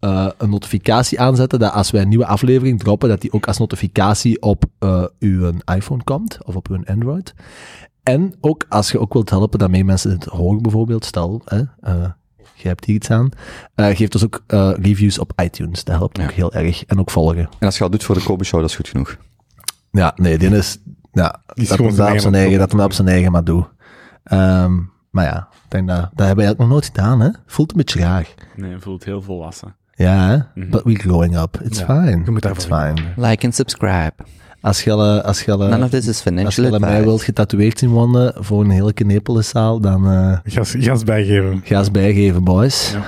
eh, 0.00 0.26
een 0.38 0.50
notificatie 0.50 1.20
aanzetten 1.20 1.58
dat 1.58 1.72
als 1.72 1.90
wij 1.90 2.02
een 2.02 2.08
nieuwe 2.08 2.26
aflevering 2.26 2.78
droppen, 2.78 3.08
dat 3.08 3.20
die 3.20 3.32
ook 3.32 3.46
als 3.46 3.58
notificatie 3.58 4.42
op 4.42 4.64
eh, 4.78 5.04
uw 5.18 5.52
iPhone 5.74 6.04
komt, 6.04 6.38
of 6.44 6.56
op 6.56 6.68
uw 6.68 6.84
Android. 6.84 7.34
En 8.02 8.34
ook 8.40 8.64
als 8.68 8.90
je 8.90 8.98
ook 9.00 9.12
wilt 9.12 9.30
helpen 9.30 9.58
dat 9.58 9.70
meer 9.70 9.84
mensen 9.84 10.10
het 10.10 10.24
horen 10.24 10.62
bijvoorbeeld, 10.62 11.04
stel, 11.04 11.42
hè, 11.44 11.62
eh, 11.80 12.10
je 12.54 12.68
hebt 12.68 12.84
hier 12.84 12.94
iets 12.94 13.10
aan, 13.10 13.28
eh 13.74 13.86
geef 13.96 14.08
dus 14.08 14.24
ook 14.24 14.42
eh, 14.46 14.70
reviews 14.82 15.18
op 15.18 15.32
iTunes. 15.42 15.84
Dat 15.84 15.96
helpt 15.96 16.16
Ja. 16.16 16.24
ook 16.24 16.30
heel 16.30 16.52
erg. 16.52 16.84
En 16.84 16.98
ook 16.98 17.10
volgen. 17.10 17.48
En 17.58 17.66
als 17.66 17.74
je 17.76 17.82
dat 17.82 17.92
doet 17.92 18.04
voor 18.04 18.14
de 18.14 18.22
Kobe 18.22 18.44
Show, 18.44 18.60
dat 18.60 18.68
is 18.70 18.76
goed 18.76 18.88
genoeg. 18.88 19.16
Ja, 19.90 20.12
nee, 20.16 20.38
die 20.38 20.48
is, 20.50 20.78
ja, 21.12 21.42
is 21.54 21.68
dat 21.68 21.76
gewoon 21.76 21.92
zijn 21.92 22.12
op 22.12 22.18
zijn 22.18 22.34
eigen 22.34 22.58
dat 22.58 22.70
hem 22.72 22.80
op 22.80 22.92
zijn 22.92 23.08
eigen 23.08 23.32
maar 23.32 23.44
doet. 23.44 23.66
Ehm, 24.24 24.72
maar 25.10 25.24
ja, 25.24 25.48
ik 25.64 25.70
denk 25.70 25.88
dat, 25.88 25.96
dat 25.96 26.26
hebben 26.26 26.36
we 26.36 26.42
eigenlijk 26.42 26.58
nog 26.58 26.68
nooit 26.68 26.84
gedaan, 26.84 27.20
hè. 27.20 27.28
Voelt 27.46 27.70
een 27.70 27.76
beetje 27.76 28.00
raar. 28.00 28.28
Nee, 28.56 28.78
voelt 28.78 29.04
heel 29.04 29.22
volwassen. 29.22 29.76
Ja. 30.00 30.50
Mhm. 30.54 30.70
But 30.70 30.82
we're 30.84 30.98
growing 30.98 31.38
up. 31.38 31.60
It's 31.64 31.78
Ja, 31.78 31.84
fine. 31.84 32.10
je 32.24 32.30
moet 32.30 32.44
It's 32.44 32.66
daarvoor 32.66 32.94
fine. 32.94 33.06
gaan. 33.14 33.30
Like 33.30 33.44
and 33.44 33.54
subscribe. 33.54 34.12
Als 34.60 34.84
je, 34.84 34.92
al, 34.92 35.18
eh, 35.18 35.24
als 35.24 35.42
je, 35.42 35.52
al, 35.52 35.62
eh, 35.62 35.68
None 35.70 35.84
of 35.84 35.90
this 35.90 36.00
is 36.00 36.06
als 36.08 36.20
financial 36.20 36.72
je 36.72 36.78
mij 36.78 37.02
wilt 37.02 37.22
getatoeëerd 37.22 37.78
zien 37.78 37.90
wonen 37.90 38.32
voor 38.38 38.64
een 38.64 38.70
hele 38.70 38.92
Knepelenzaal, 38.92 39.80
dan 39.80 40.06
eh 40.10 40.38
Gas, 40.44 40.74
gas 40.78 41.04
bijgeven. 41.04 41.60
ga 41.64 41.78
eens 41.78 41.90
bijgeven, 41.90 42.44
boys. 42.44 42.92
Ja. 42.92 43.02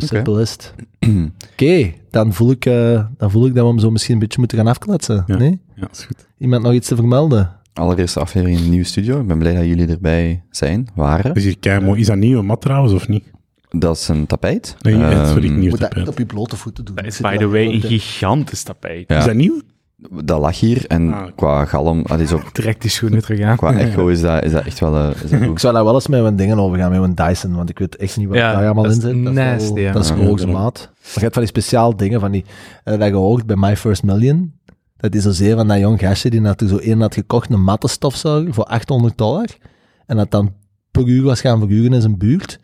Zo 0.00 0.06
simpel 0.06 0.40
is 0.40 0.50
het. 0.52 0.74
Oké, 1.52 1.92
dan, 2.10 2.32
voel 2.32 2.50
ik, 2.50 2.66
eh, 2.66 3.04
dan 3.16 3.30
voel 3.30 3.46
ik 3.46 3.54
dat 3.54 3.62
we 3.64 3.70
hem 3.70 3.78
zo 3.78 3.90
misschien 3.90 4.14
een 4.14 4.20
beetje 4.20 4.38
moeten 4.38 4.58
gaan 4.58 4.66
afkletsen. 4.66 5.24
Ja. 5.26 5.36
Nee? 5.36 5.60
Ja, 5.74 5.80
dat 5.80 5.90
is 5.92 6.04
goed. 6.04 6.26
Iemand 6.38 6.62
nog 6.62 6.72
iets 6.72 6.88
te 6.88 6.96
vermelden? 6.96 7.50
Allereerste 7.72 8.20
aflevering 8.20 8.58
in 8.58 8.64
de 8.64 8.70
nieuwe 8.70 8.86
studio. 8.86 9.20
Ik 9.20 9.26
ben 9.26 9.38
blij 9.38 9.54
dat 9.54 9.64
jullie 9.64 9.86
erbij 9.88 10.42
zijn, 10.50 10.88
waren. 10.94 11.34
Is 11.34 11.44
hier 11.44 11.58
keimooi. 11.58 12.00
Is 12.00 12.06
dat 12.06 12.16
nieuw, 12.16 12.42
mat 12.42 12.60
trouwens, 12.60 12.92
of 12.92 13.08
niet? 13.08 13.24
Dat 13.70 13.96
is 13.96 14.08
een 14.08 14.26
tapijt. 14.26 14.76
Nee, 14.80 14.94
Ehm, 15.02 15.26
sorry, 15.26 15.48
nieuw 15.48 15.60
Moet 15.60 15.70
dat 15.70 15.80
tapijt. 15.80 15.96
echt 15.96 16.08
op 16.08 16.18
je 16.18 16.26
blote 16.26 16.56
voeten 16.56 16.84
doen. 16.84 16.94
Dat 16.94 17.04
is, 17.04 17.20
by 17.20 17.36
the 17.36 17.48
way, 17.48 17.66
een 17.66 17.80
gigantisch 17.80 18.62
tapijt. 18.62 19.04
Ja. 19.08 19.18
Is 19.18 19.24
dat 19.24 19.34
nieuw? 19.34 19.60
Dat 20.24 20.40
lag 20.40 20.60
hier 20.60 20.86
en 20.86 21.12
Ah. 21.12 21.26
qua 21.36 21.64
galm, 21.64 22.02
dat 22.06 22.20
is 22.20 22.32
ook, 22.32 22.54
Direct 22.54 22.80
die 22.82 22.90
schoenen 22.90 23.22
terug 23.22 23.40
aan. 23.40 23.56
qua 23.56 23.72
echo 23.74 24.06
is 24.06 24.20
dat, 24.20 24.44
is 24.44 24.52
dat 24.52 24.64
echt 24.64 24.80
wel 24.80 24.96
eh, 24.96 25.22
is 25.24 25.30
dat 25.30 25.40
Ik 25.42 25.58
zou 25.58 25.74
daar 25.74 25.84
wel 25.84 25.94
eens 25.94 26.06
met 26.06 26.22
mijn 26.22 26.36
dingen 26.36 26.58
overgaan, 26.58 26.90
met 26.90 27.00
mijn 27.00 27.14
Dyson, 27.14 27.54
want 27.56 27.70
ik 27.70 27.78
weet 27.78 27.96
echt 27.96 28.16
niet 28.16 28.28
wat 28.28 28.36
Ja, 28.36 28.52
daar 28.52 28.64
allemaal 28.64 28.82
dat 28.84 28.92
in 28.94 29.00
zit. 29.00 29.10
Dat 29.24 29.32
is, 29.32 29.38
nasty, 29.38 29.72
wel- 29.72 29.82
ja. 29.82 29.92
dat 29.92 30.02
is 30.02 30.08
Ja, 30.08 30.14
hoogste 30.16 30.46
ja. 30.46 30.52
maat. 30.52 30.90
Maar 30.92 31.12
je 31.14 31.20
hebt 31.20 31.32
van 31.34 31.42
die 31.42 31.50
speciaal 31.52 31.96
dingen, 31.96 32.20
van 32.20 32.30
die, 32.30 32.44
eh, 32.84 32.98
dat 32.98 33.08
je 33.08 33.14
hoort 33.14 33.46
bij 33.46 33.56
My 33.56 33.76
First 33.76 34.02
Million. 34.02 34.52
Dat 34.96 35.14
is 35.14 35.22
zozeer 35.22 35.56
van 35.56 35.68
dat 35.68 35.78
jong 35.78 36.00
gastje 36.00 36.30
die 36.30 36.40
naartoe 36.40 36.68
zo 36.68 36.76
één 36.76 37.00
had 37.00 37.14
gekocht, 37.14 37.50
een 37.50 37.62
mattenstofzuiger 37.62 38.54
voor 38.54 38.64
800 38.64 39.18
dollar. 39.18 39.46
En 40.06 40.16
dat 40.16 40.30
dan 40.30 40.52
per 40.90 41.06
uur 41.06 41.22
was 41.22 41.40
gaan 41.40 41.58
verhuren 41.58 41.92
in 41.92 42.00
zijn 42.00 42.18
buurt. 42.18 42.60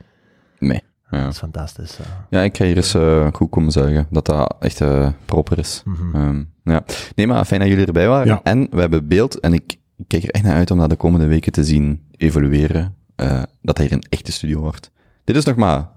Nee. 0.59 0.81
Ja. 1.11 1.23
Dat 1.25 1.33
is 1.33 1.39
fantastisch. 1.39 1.97
ja. 1.97 2.27
ja, 2.31 2.43
ik 2.43 2.57
ga 2.57 2.65
hier 2.65 2.77
eens 2.77 2.95
eh, 2.95 3.29
goed 3.33 3.51
komen 3.51 3.73
zuigen. 3.73 4.07
Dat 4.11 4.27
dat 4.27 4.57
echt 4.61 4.81
eh, 4.81 5.09
proper 5.25 5.59
is. 5.59 5.83
Mhm. 5.85 6.15
Ehm, 6.17 6.45
ja. 6.65 6.85
Nee, 7.15 7.27
maar 7.27 7.45
fijn 7.45 7.61
dat 7.61 7.69
jullie 7.69 7.87
erbij 7.87 8.09
waren. 8.09 8.27
Ja. 8.27 8.41
En 8.43 8.67
we 8.71 8.81
hebben 8.81 9.09
beeld, 9.09 9.41
en 9.41 9.53
ik, 9.53 9.73
ik 9.97 10.05
kijk 10.09 10.23
er 10.23 10.31
echt 10.31 10.45
naar 10.45 10.55
uit 10.55 10.71
om 10.71 10.79
dat 10.79 10.91
de 10.91 10.97
komende 10.97 11.27
weken 11.27 11.53
te 11.53 11.65
zien 11.65 12.07
evolueren. 12.17 12.95
eh, 13.17 13.43
dat 13.63 13.77
hij 13.79 13.87
hier 13.87 13.97
een 13.97 14.05
echte 14.09 14.33
studio 14.33 14.61
wordt. 14.61 14.91
Dit 15.25 15.37
is 15.37 15.45
nog 15.45 15.57
maar, 15.57 15.89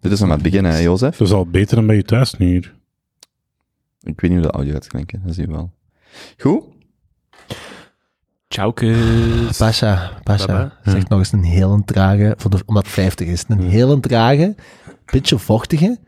dit 0.00 0.12
is 0.12 0.18
nog 0.18 0.28
maar 0.28 0.38
het 0.38 0.46
begin, 0.50 0.64
hè, 0.64 0.78
Jozef? 0.78 1.16
Dat 1.16 1.26
is 1.28 1.34
al 1.34 1.46
beter 1.46 1.76
dan 1.76 1.86
bij 1.86 1.96
je 1.96 2.02
thuis 2.02 2.34
nu 2.34 2.46
hier. 2.46 2.74
Ik 4.02 4.20
weet 4.20 4.30
niet 4.30 4.38
hoe 4.40 4.48
de 4.48 4.54
audio 4.56 4.72
gaat 4.72 4.86
klinken, 4.86 5.22
dat 5.24 5.34
zie 5.34 5.46
je 5.46 5.52
wel. 5.52 5.72
Goed? 6.38 6.62
Tjaukes. 8.50 9.58
Pasha, 9.58 10.20
Pasha, 10.24 10.46
Baba. 10.46 10.76
zeg 10.84 11.08
nog 11.08 11.18
eens 11.18 11.32
een 11.32 11.44
heel 11.44 11.82
trage, 11.84 12.34
voor 12.36 12.50
de, 12.50 12.62
omdat 12.66 12.84
het 12.84 12.92
50 12.92 13.26
is, 13.28 13.44
een 13.48 13.62
heel 13.62 14.00
trage, 14.00 14.54
beetje 15.04 15.38
vochtige, 15.38 15.98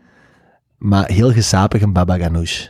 maar 0.78 1.06
heel 1.06 1.32
gesapige 1.32 1.88
baba 1.88 2.18
ganoush. 2.18 2.68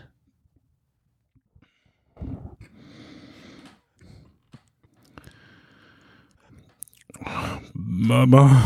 Baba. 8.06 8.62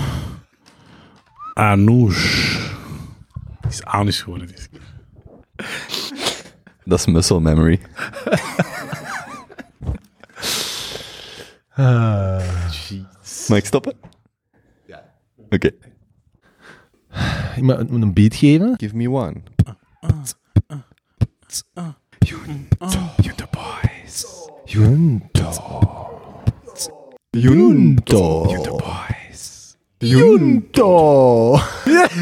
Anoush. 1.54 2.58
Het 3.60 3.72
is 3.72 3.84
anus 3.84 4.20
geworden. 4.22 4.48
Dat 6.84 6.98
is 6.98 7.06
muscle 7.06 7.40
memory. 7.40 7.80
Mag 13.48 13.58
ik 13.58 13.64
stoppen? 13.64 13.94
Ja. 14.86 15.04
Oké. 15.48 15.70
Iemand 17.56 17.90
moet 17.90 18.02
een 18.02 18.12
beat 18.14 18.34
geven. 18.34 18.74
Give 18.76 18.96
me 18.96 19.10
one. 19.10 19.42
Junto. 22.18 22.86
Junto. 23.20 23.46
Boys. 23.50 24.26
Junto. 24.64 25.50
Junto. 27.32 28.46
Junto 28.50 28.76
boys. 28.76 29.76
Junto. 29.98 31.60
Junto. 31.84 32.16